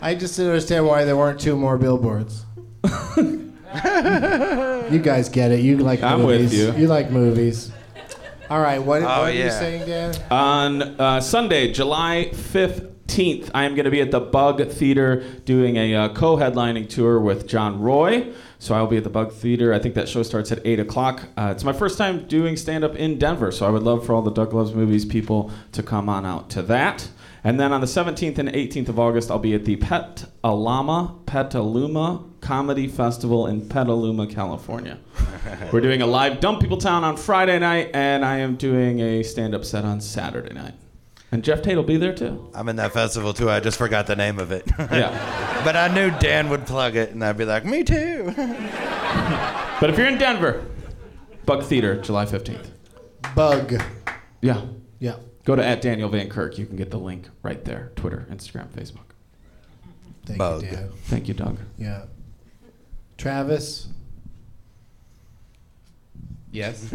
I 0.01 0.15
just 0.15 0.35
didn't 0.35 0.51
understand 0.51 0.85
why 0.87 1.05
there 1.05 1.15
weren't 1.17 1.39
two 1.39 1.55
more 1.55 1.77
billboards. 1.77 2.45
you 3.15 4.99
guys 4.99 5.29
get 5.29 5.51
it. 5.51 5.61
You 5.61 5.77
like 5.77 6.03
I'm 6.03 6.23
with 6.23 6.41
movies. 6.41 6.59
you. 6.59 6.73
You 6.73 6.87
like 6.87 7.09
movies. 7.11 7.71
All 8.49 8.61
right. 8.61 8.79
What, 8.79 9.01
Oh, 9.01 9.05
what 9.05 9.21
are 9.21 9.31
you 9.31 9.49
saying, 9.49 9.87
Dan? 9.87 10.15
On 10.29 10.81
uh, 10.99 11.21
Sunday, 11.21 11.71
July 11.71 12.29
15th, 12.33 13.49
I 13.53 13.63
am 13.63 13.73
going 13.73 13.85
to 13.85 13.91
be 13.91 14.01
at 14.01 14.11
the 14.11 14.19
Bug 14.19 14.67
Theater 14.69 15.23
doing 15.45 15.77
a 15.77 15.95
uh, 15.95 16.09
co 16.13 16.35
headlining 16.37 16.89
tour 16.89 17.19
with 17.19 17.47
John 17.47 17.79
Roy. 17.81 18.31
So 18.63 18.73
I'll 18.73 18.87
be 18.87 18.95
at 18.95 19.03
the 19.03 19.09
Bug 19.09 19.33
Theater. 19.33 19.73
I 19.73 19.79
think 19.79 19.93
that 19.95 20.07
show 20.07 20.23
starts 20.23 20.49
at 20.49 20.65
8 20.65 20.79
o'clock. 20.79 21.23
Uh, 21.35 21.49
it's 21.51 21.65
my 21.65 21.73
first 21.73 21.97
time 21.97 22.25
doing 22.27 22.55
stand 22.55 22.85
up 22.85 22.95
in 22.95 23.19
Denver, 23.19 23.51
so 23.51 23.67
I 23.67 23.69
would 23.69 23.83
love 23.83 24.05
for 24.05 24.13
all 24.13 24.21
the 24.21 24.31
Doug 24.31 24.53
Loves 24.53 24.73
Movies 24.73 25.03
people 25.03 25.51
to 25.73 25.83
come 25.83 26.07
on 26.07 26.25
out 26.25 26.49
to 26.51 26.61
that. 26.61 27.09
And 27.43 27.59
then 27.59 27.73
on 27.73 27.81
the 27.81 27.87
17th 27.87 28.37
and 28.37 28.47
18th 28.47 28.87
of 28.87 28.97
August, 28.97 29.29
I'll 29.29 29.37
be 29.37 29.53
at 29.53 29.65
the 29.65 29.75
Pet 29.75 30.23
Alama 30.45 31.13
Petaluma 31.25 32.23
Comedy 32.39 32.87
Festival 32.87 33.47
in 33.47 33.67
Petaluma, 33.67 34.27
California. 34.27 34.97
We're 35.73 35.81
doing 35.81 36.01
a 36.01 36.07
live 36.07 36.39
Dumb 36.39 36.57
People 36.57 36.77
Town 36.77 37.03
on 37.03 37.17
Friday 37.17 37.59
night, 37.59 37.91
and 37.93 38.23
I 38.23 38.37
am 38.37 38.55
doing 38.55 39.01
a 39.01 39.23
stand 39.23 39.53
up 39.53 39.65
set 39.65 39.83
on 39.83 39.99
Saturday 39.99 40.53
night. 40.53 40.75
And 41.33 41.43
Geoff 41.43 41.63
Tate 41.63 41.75
will 41.75 41.81
be 41.83 41.97
there 41.97 42.13
too. 42.13 42.47
I'm 42.53 42.69
in 42.69 42.75
that 42.75 42.93
festival 42.93 43.33
too. 43.33 43.49
I 43.49 43.59
just 43.59 43.79
forgot 43.79 44.05
the 44.05 44.15
name 44.15 44.37
of 44.37 44.51
it. 44.51 44.67
Yeah. 44.93 45.61
but 45.65 45.75
I 45.75 45.87
knew 45.87 46.11
Dan 46.19 46.49
would 46.49 46.67
plug 46.67 46.95
it, 46.95 47.09
and 47.11 47.23
I'd 47.23 47.37
be 47.37 47.45
like, 47.45 47.65
me 47.65 47.83
too. 47.83 48.33
But 49.79 49.89
if 49.89 49.97
you're 49.97 50.07
in 50.07 50.17
Denver, 50.17 50.65
Bug 51.45 51.63
Theater, 51.63 51.99
July 51.99 52.25
15th. 52.25 52.67
Bug. 53.35 53.81
Yeah. 54.41 54.61
Yeah. 54.99 55.15
Go 55.43 55.55
to 55.57 55.65
at 55.65 55.81
Daniel 55.81 56.07
Van 56.07 56.29
Kirk. 56.29 56.57
You 56.57 56.65
can 56.65 56.77
get 56.77 56.89
the 56.89 56.99
link 56.99 57.27
right 57.41 57.65
there. 57.65 57.91
Twitter, 57.95 58.25
Instagram, 58.31 58.69
Facebook. 58.69 59.09
Thank 60.25 60.37
Bug. 60.37 60.61
you, 60.63 60.69
Dan. 60.69 60.89
Thank 61.05 61.27
you, 61.27 61.33
Doug. 61.33 61.57
Yeah. 61.77 62.05
Travis. 63.17 63.87
Yes. 66.51 66.93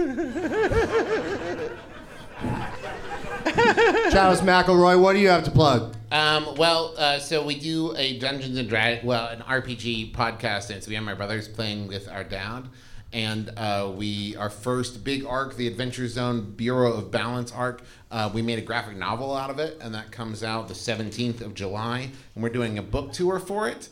Travis 4.10 4.40
McElroy, 4.42 5.00
what 5.00 5.14
do 5.14 5.18
you 5.18 5.28
have 5.28 5.44
to 5.44 5.50
plug? 5.50 5.96
Um, 6.12 6.54
well, 6.56 6.94
uh, 6.96 7.18
so 7.18 7.44
we 7.44 7.58
do 7.58 7.94
a 7.96 8.18
Dungeons 8.18 8.56
and 8.56 8.68
Dragons, 8.68 9.04
well, 9.04 9.26
an 9.28 9.40
RPG 9.40 10.14
podcast, 10.14 10.70
and 10.70 10.82
so 10.82 10.88
we 10.88 10.94
have 10.94 11.04
my 11.04 11.14
brothers 11.14 11.48
playing 11.48 11.88
with 11.88 12.08
our 12.08 12.24
dad, 12.24 12.68
And 13.12 13.50
uh, 13.56 13.92
we, 13.94 14.36
our 14.36 14.50
first 14.50 15.02
big 15.02 15.26
arc, 15.26 15.56
the 15.56 15.66
Adventure 15.66 16.06
Zone 16.06 16.52
Bureau 16.52 16.92
of 16.92 17.10
Balance 17.10 17.52
arc, 17.52 17.82
uh, 18.10 18.30
we 18.32 18.40
made 18.42 18.58
a 18.58 18.62
graphic 18.62 18.96
novel 18.96 19.34
out 19.34 19.50
of 19.50 19.58
it, 19.58 19.78
and 19.80 19.94
that 19.94 20.12
comes 20.12 20.44
out 20.44 20.68
the 20.68 20.74
17th 20.74 21.40
of 21.40 21.54
July. 21.54 22.10
And 22.34 22.42
we're 22.42 22.50
doing 22.50 22.78
a 22.78 22.82
book 22.82 23.12
tour 23.12 23.38
for 23.40 23.68
it. 23.68 23.88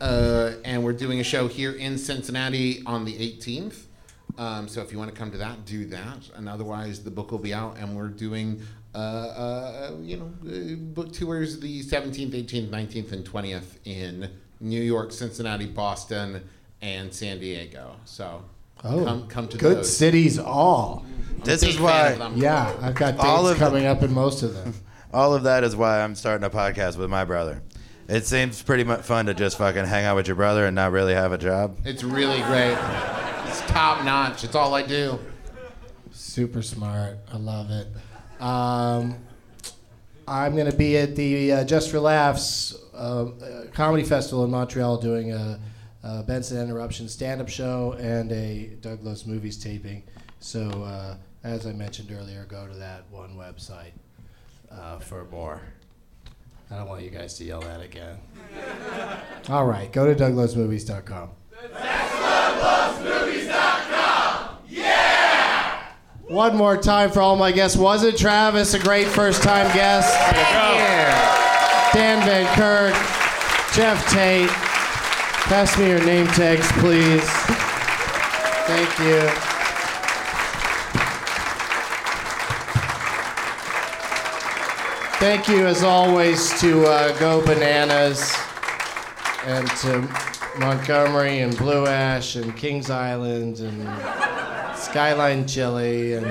Uh, 0.00 0.52
and 0.64 0.84
we're 0.84 0.92
doing 0.92 1.18
a 1.18 1.24
show 1.24 1.48
here 1.48 1.72
in 1.72 1.98
Cincinnati 1.98 2.82
on 2.86 3.04
the 3.04 3.14
18th. 3.14 3.86
Um, 4.38 4.68
so 4.68 4.80
if 4.82 4.92
you 4.92 4.98
want 4.98 5.10
to 5.12 5.16
come 5.16 5.30
to 5.32 5.38
that, 5.38 5.64
do 5.66 5.84
that. 5.86 6.30
And 6.36 6.48
otherwise, 6.48 7.02
the 7.02 7.10
book 7.10 7.30
will 7.32 7.38
be 7.40 7.52
out, 7.52 7.76
and 7.78 7.96
we're 7.96 8.08
doing, 8.08 8.62
uh, 8.94 8.98
uh, 8.98 9.90
you 10.00 10.16
know, 10.16 10.32
uh, 10.48 10.76
book 10.76 11.12
tours 11.12 11.58
the 11.60 11.82
17th, 11.82 12.30
18th, 12.32 12.70
19th, 12.70 13.12
and 13.12 13.24
20th 13.24 13.78
in 13.84 14.30
New 14.60 14.80
York, 14.80 15.10
Cincinnati, 15.12 15.66
Boston, 15.66 16.48
and 16.80 17.12
San 17.12 17.40
Diego. 17.40 17.96
So 18.04 18.44
Oh, 18.84 19.04
come, 19.04 19.26
come 19.26 19.48
to 19.48 19.58
good 19.58 19.78
those. 19.78 19.96
cities 19.96 20.38
all. 20.38 21.04
This 21.42 21.64
is 21.64 21.80
why. 21.80 22.14
Yeah, 22.36 22.72
I've 22.80 22.94
got 22.94 23.14
dates 23.14 23.24
All 23.24 23.48
of 23.48 23.58
the- 23.58 23.64
coming 23.64 23.86
up 23.86 24.02
in 24.04 24.12
most 24.12 24.42
of 24.44 24.54
them. 24.54 24.72
All 25.12 25.34
of 25.34 25.42
that 25.44 25.64
is 25.64 25.74
why 25.74 26.02
I'm 26.02 26.14
starting 26.14 26.44
a 26.44 26.50
podcast 26.50 26.96
with 26.98 27.08
my 27.10 27.24
brother. 27.24 27.62
It 28.08 28.26
seems 28.26 28.62
pretty 28.62 28.84
much 28.84 29.00
fun 29.02 29.24
to 29.26 29.34
just 29.34 29.56
fucking 29.58 29.86
hang 29.86 30.04
out 30.04 30.16
with 30.16 30.26
your 30.28 30.36
brother 30.36 30.64
and 30.66 30.74
not 30.76 30.92
really 30.92 31.14
have 31.14 31.32
a 31.32 31.38
job. 31.38 31.78
It's 31.84 32.04
really 32.04 32.40
great. 32.42 32.76
It's 33.48 33.62
top 33.62 34.04
notch. 34.04 34.44
It's 34.44 34.54
all 34.54 34.74
I 34.74 34.82
do. 34.82 35.18
Super 36.10 36.60
smart. 36.60 37.16
I 37.32 37.38
love 37.38 37.70
it. 37.70 37.86
Um, 38.42 39.16
I'm 40.26 40.54
going 40.54 40.70
to 40.70 40.76
be 40.76 40.98
at 40.98 41.16
the 41.16 41.52
uh, 41.52 41.64
Just 41.64 41.90
for 41.90 41.98
Laughs 41.98 42.76
uh, 42.92 43.24
uh, 43.24 43.64
Comedy 43.72 44.04
Festival 44.04 44.44
in 44.44 44.50
Montreal 44.50 44.98
doing 44.98 45.32
a, 45.32 45.58
a 46.02 46.22
Benson 46.24 46.60
Interruption 46.60 47.08
stand 47.08 47.40
up 47.40 47.48
show 47.48 47.96
and 47.98 48.30
a 48.32 48.76
Doug 48.82 49.02
Loves 49.02 49.24
Movies 49.24 49.56
taping. 49.56 50.02
So, 50.40 50.68
uh, 50.82 51.16
as 51.42 51.66
I 51.66 51.72
mentioned 51.72 52.12
earlier, 52.12 52.44
go 52.44 52.66
to 52.66 52.74
that 52.74 53.04
one 53.10 53.34
website 53.34 53.92
uh, 54.70 54.98
for 54.98 55.24
more. 55.24 55.62
I 56.70 56.76
don't 56.76 56.86
want 56.86 57.02
you 57.02 57.10
guys 57.10 57.32
to 57.38 57.44
yell 57.44 57.62
that 57.62 57.80
again. 57.80 58.18
All 59.48 59.64
right, 59.64 59.90
go 59.90 60.12
to 60.12 60.14
douglovesmovies.com. 60.14 61.30
One 66.28 66.56
more 66.56 66.76
time 66.76 67.10
for 67.10 67.20
all 67.20 67.36
my 67.36 67.50
guests. 67.50 67.76
Was 67.76 68.04
it 68.04 68.16
Travis 68.18 68.74
a 68.74 68.78
great 68.78 69.06
first 69.06 69.42
time 69.42 69.66
guest? 69.74 70.14
Dan 71.94 72.24
Van 72.26 72.46
Kirk, 72.54 72.94
Geoff 73.74 74.08
Tate. 74.10 74.48
Pass 75.48 75.76
me 75.78 75.88
your 75.88 76.04
name 76.04 76.26
tags, 76.28 76.70
please. 76.72 77.28
Thank 78.68 78.98
you. 79.00 79.28
Thank 85.18 85.48
you, 85.48 85.66
as 85.66 85.82
always, 85.82 86.60
to 86.60 86.86
uh, 86.86 87.18
Go 87.18 87.44
Bananas 87.44 88.36
and 89.46 89.66
to 89.78 90.37
Montgomery 90.58 91.38
and 91.38 91.56
Blue 91.56 91.86
Ash 91.86 92.34
and 92.34 92.56
Kings 92.56 92.90
Island 92.90 93.60
and 93.60 94.76
Skyline 94.76 95.46
Chili 95.46 96.14
and 96.14 96.26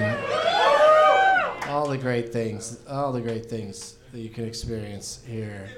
all 1.70 1.88
the 1.88 1.98
great 1.98 2.34
things, 2.34 2.80
all 2.90 3.14
the 3.14 3.22
great 3.22 3.46
things 3.46 3.98
that 4.12 4.20
you 4.20 4.30
can 4.30 4.46
experience 4.46 5.22
here. 5.26 5.70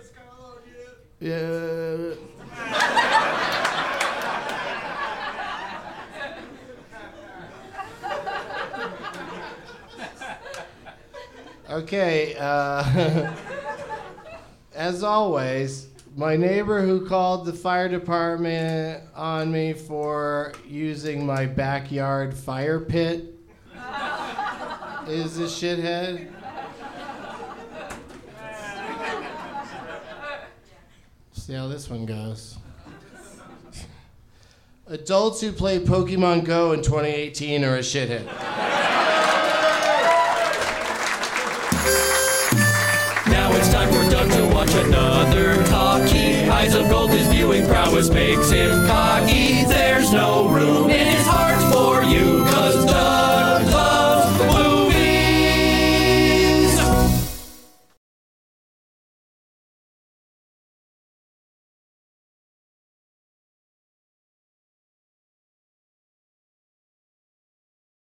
Yeah. 1.19 2.15
Okay, 11.69 12.35
uh, 12.39 13.31
as 14.73 15.03
always, 15.03 15.87
my 16.19 16.35
neighbor 16.35 16.81
who 16.81 17.07
called 17.07 17.45
the 17.45 17.53
fire 17.53 17.87
department 17.87 19.01
on 19.15 19.49
me 19.49 19.71
for 19.71 20.51
using 20.67 21.25
my 21.25 21.45
backyard 21.45 22.33
fire 22.33 22.77
pit 22.77 23.33
is 25.07 25.37
a 25.37 25.43
shithead. 25.43 26.29
See 31.31 31.53
how 31.53 31.69
this 31.69 31.89
one 31.89 32.05
goes. 32.05 32.57
Adults 34.87 35.39
who 35.39 35.53
play 35.53 35.79
Pokemon 35.79 36.43
Go 36.43 36.73
in 36.73 36.81
2018 36.81 37.63
are 37.63 37.77
a 37.77 37.79
shithead. 37.79 38.27
watch 44.69 44.85
another 44.85 45.63
talkie. 45.65 46.47
Eyes 46.49 46.75
of 46.75 46.89
gold, 46.89 47.11
his 47.11 47.27
viewing 47.27 47.65
prowess 47.67 48.09
makes 48.09 48.49
him 48.49 48.69
cocky. 48.87 49.63
There's 49.65 50.11
no 50.11 50.47
room 50.49 50.89
in 50.89 51.07
his 51.07 51.25
heart 51.25 51.61
for 51.73 52.03
you, 52.03 52.43
cause 52.45 52.78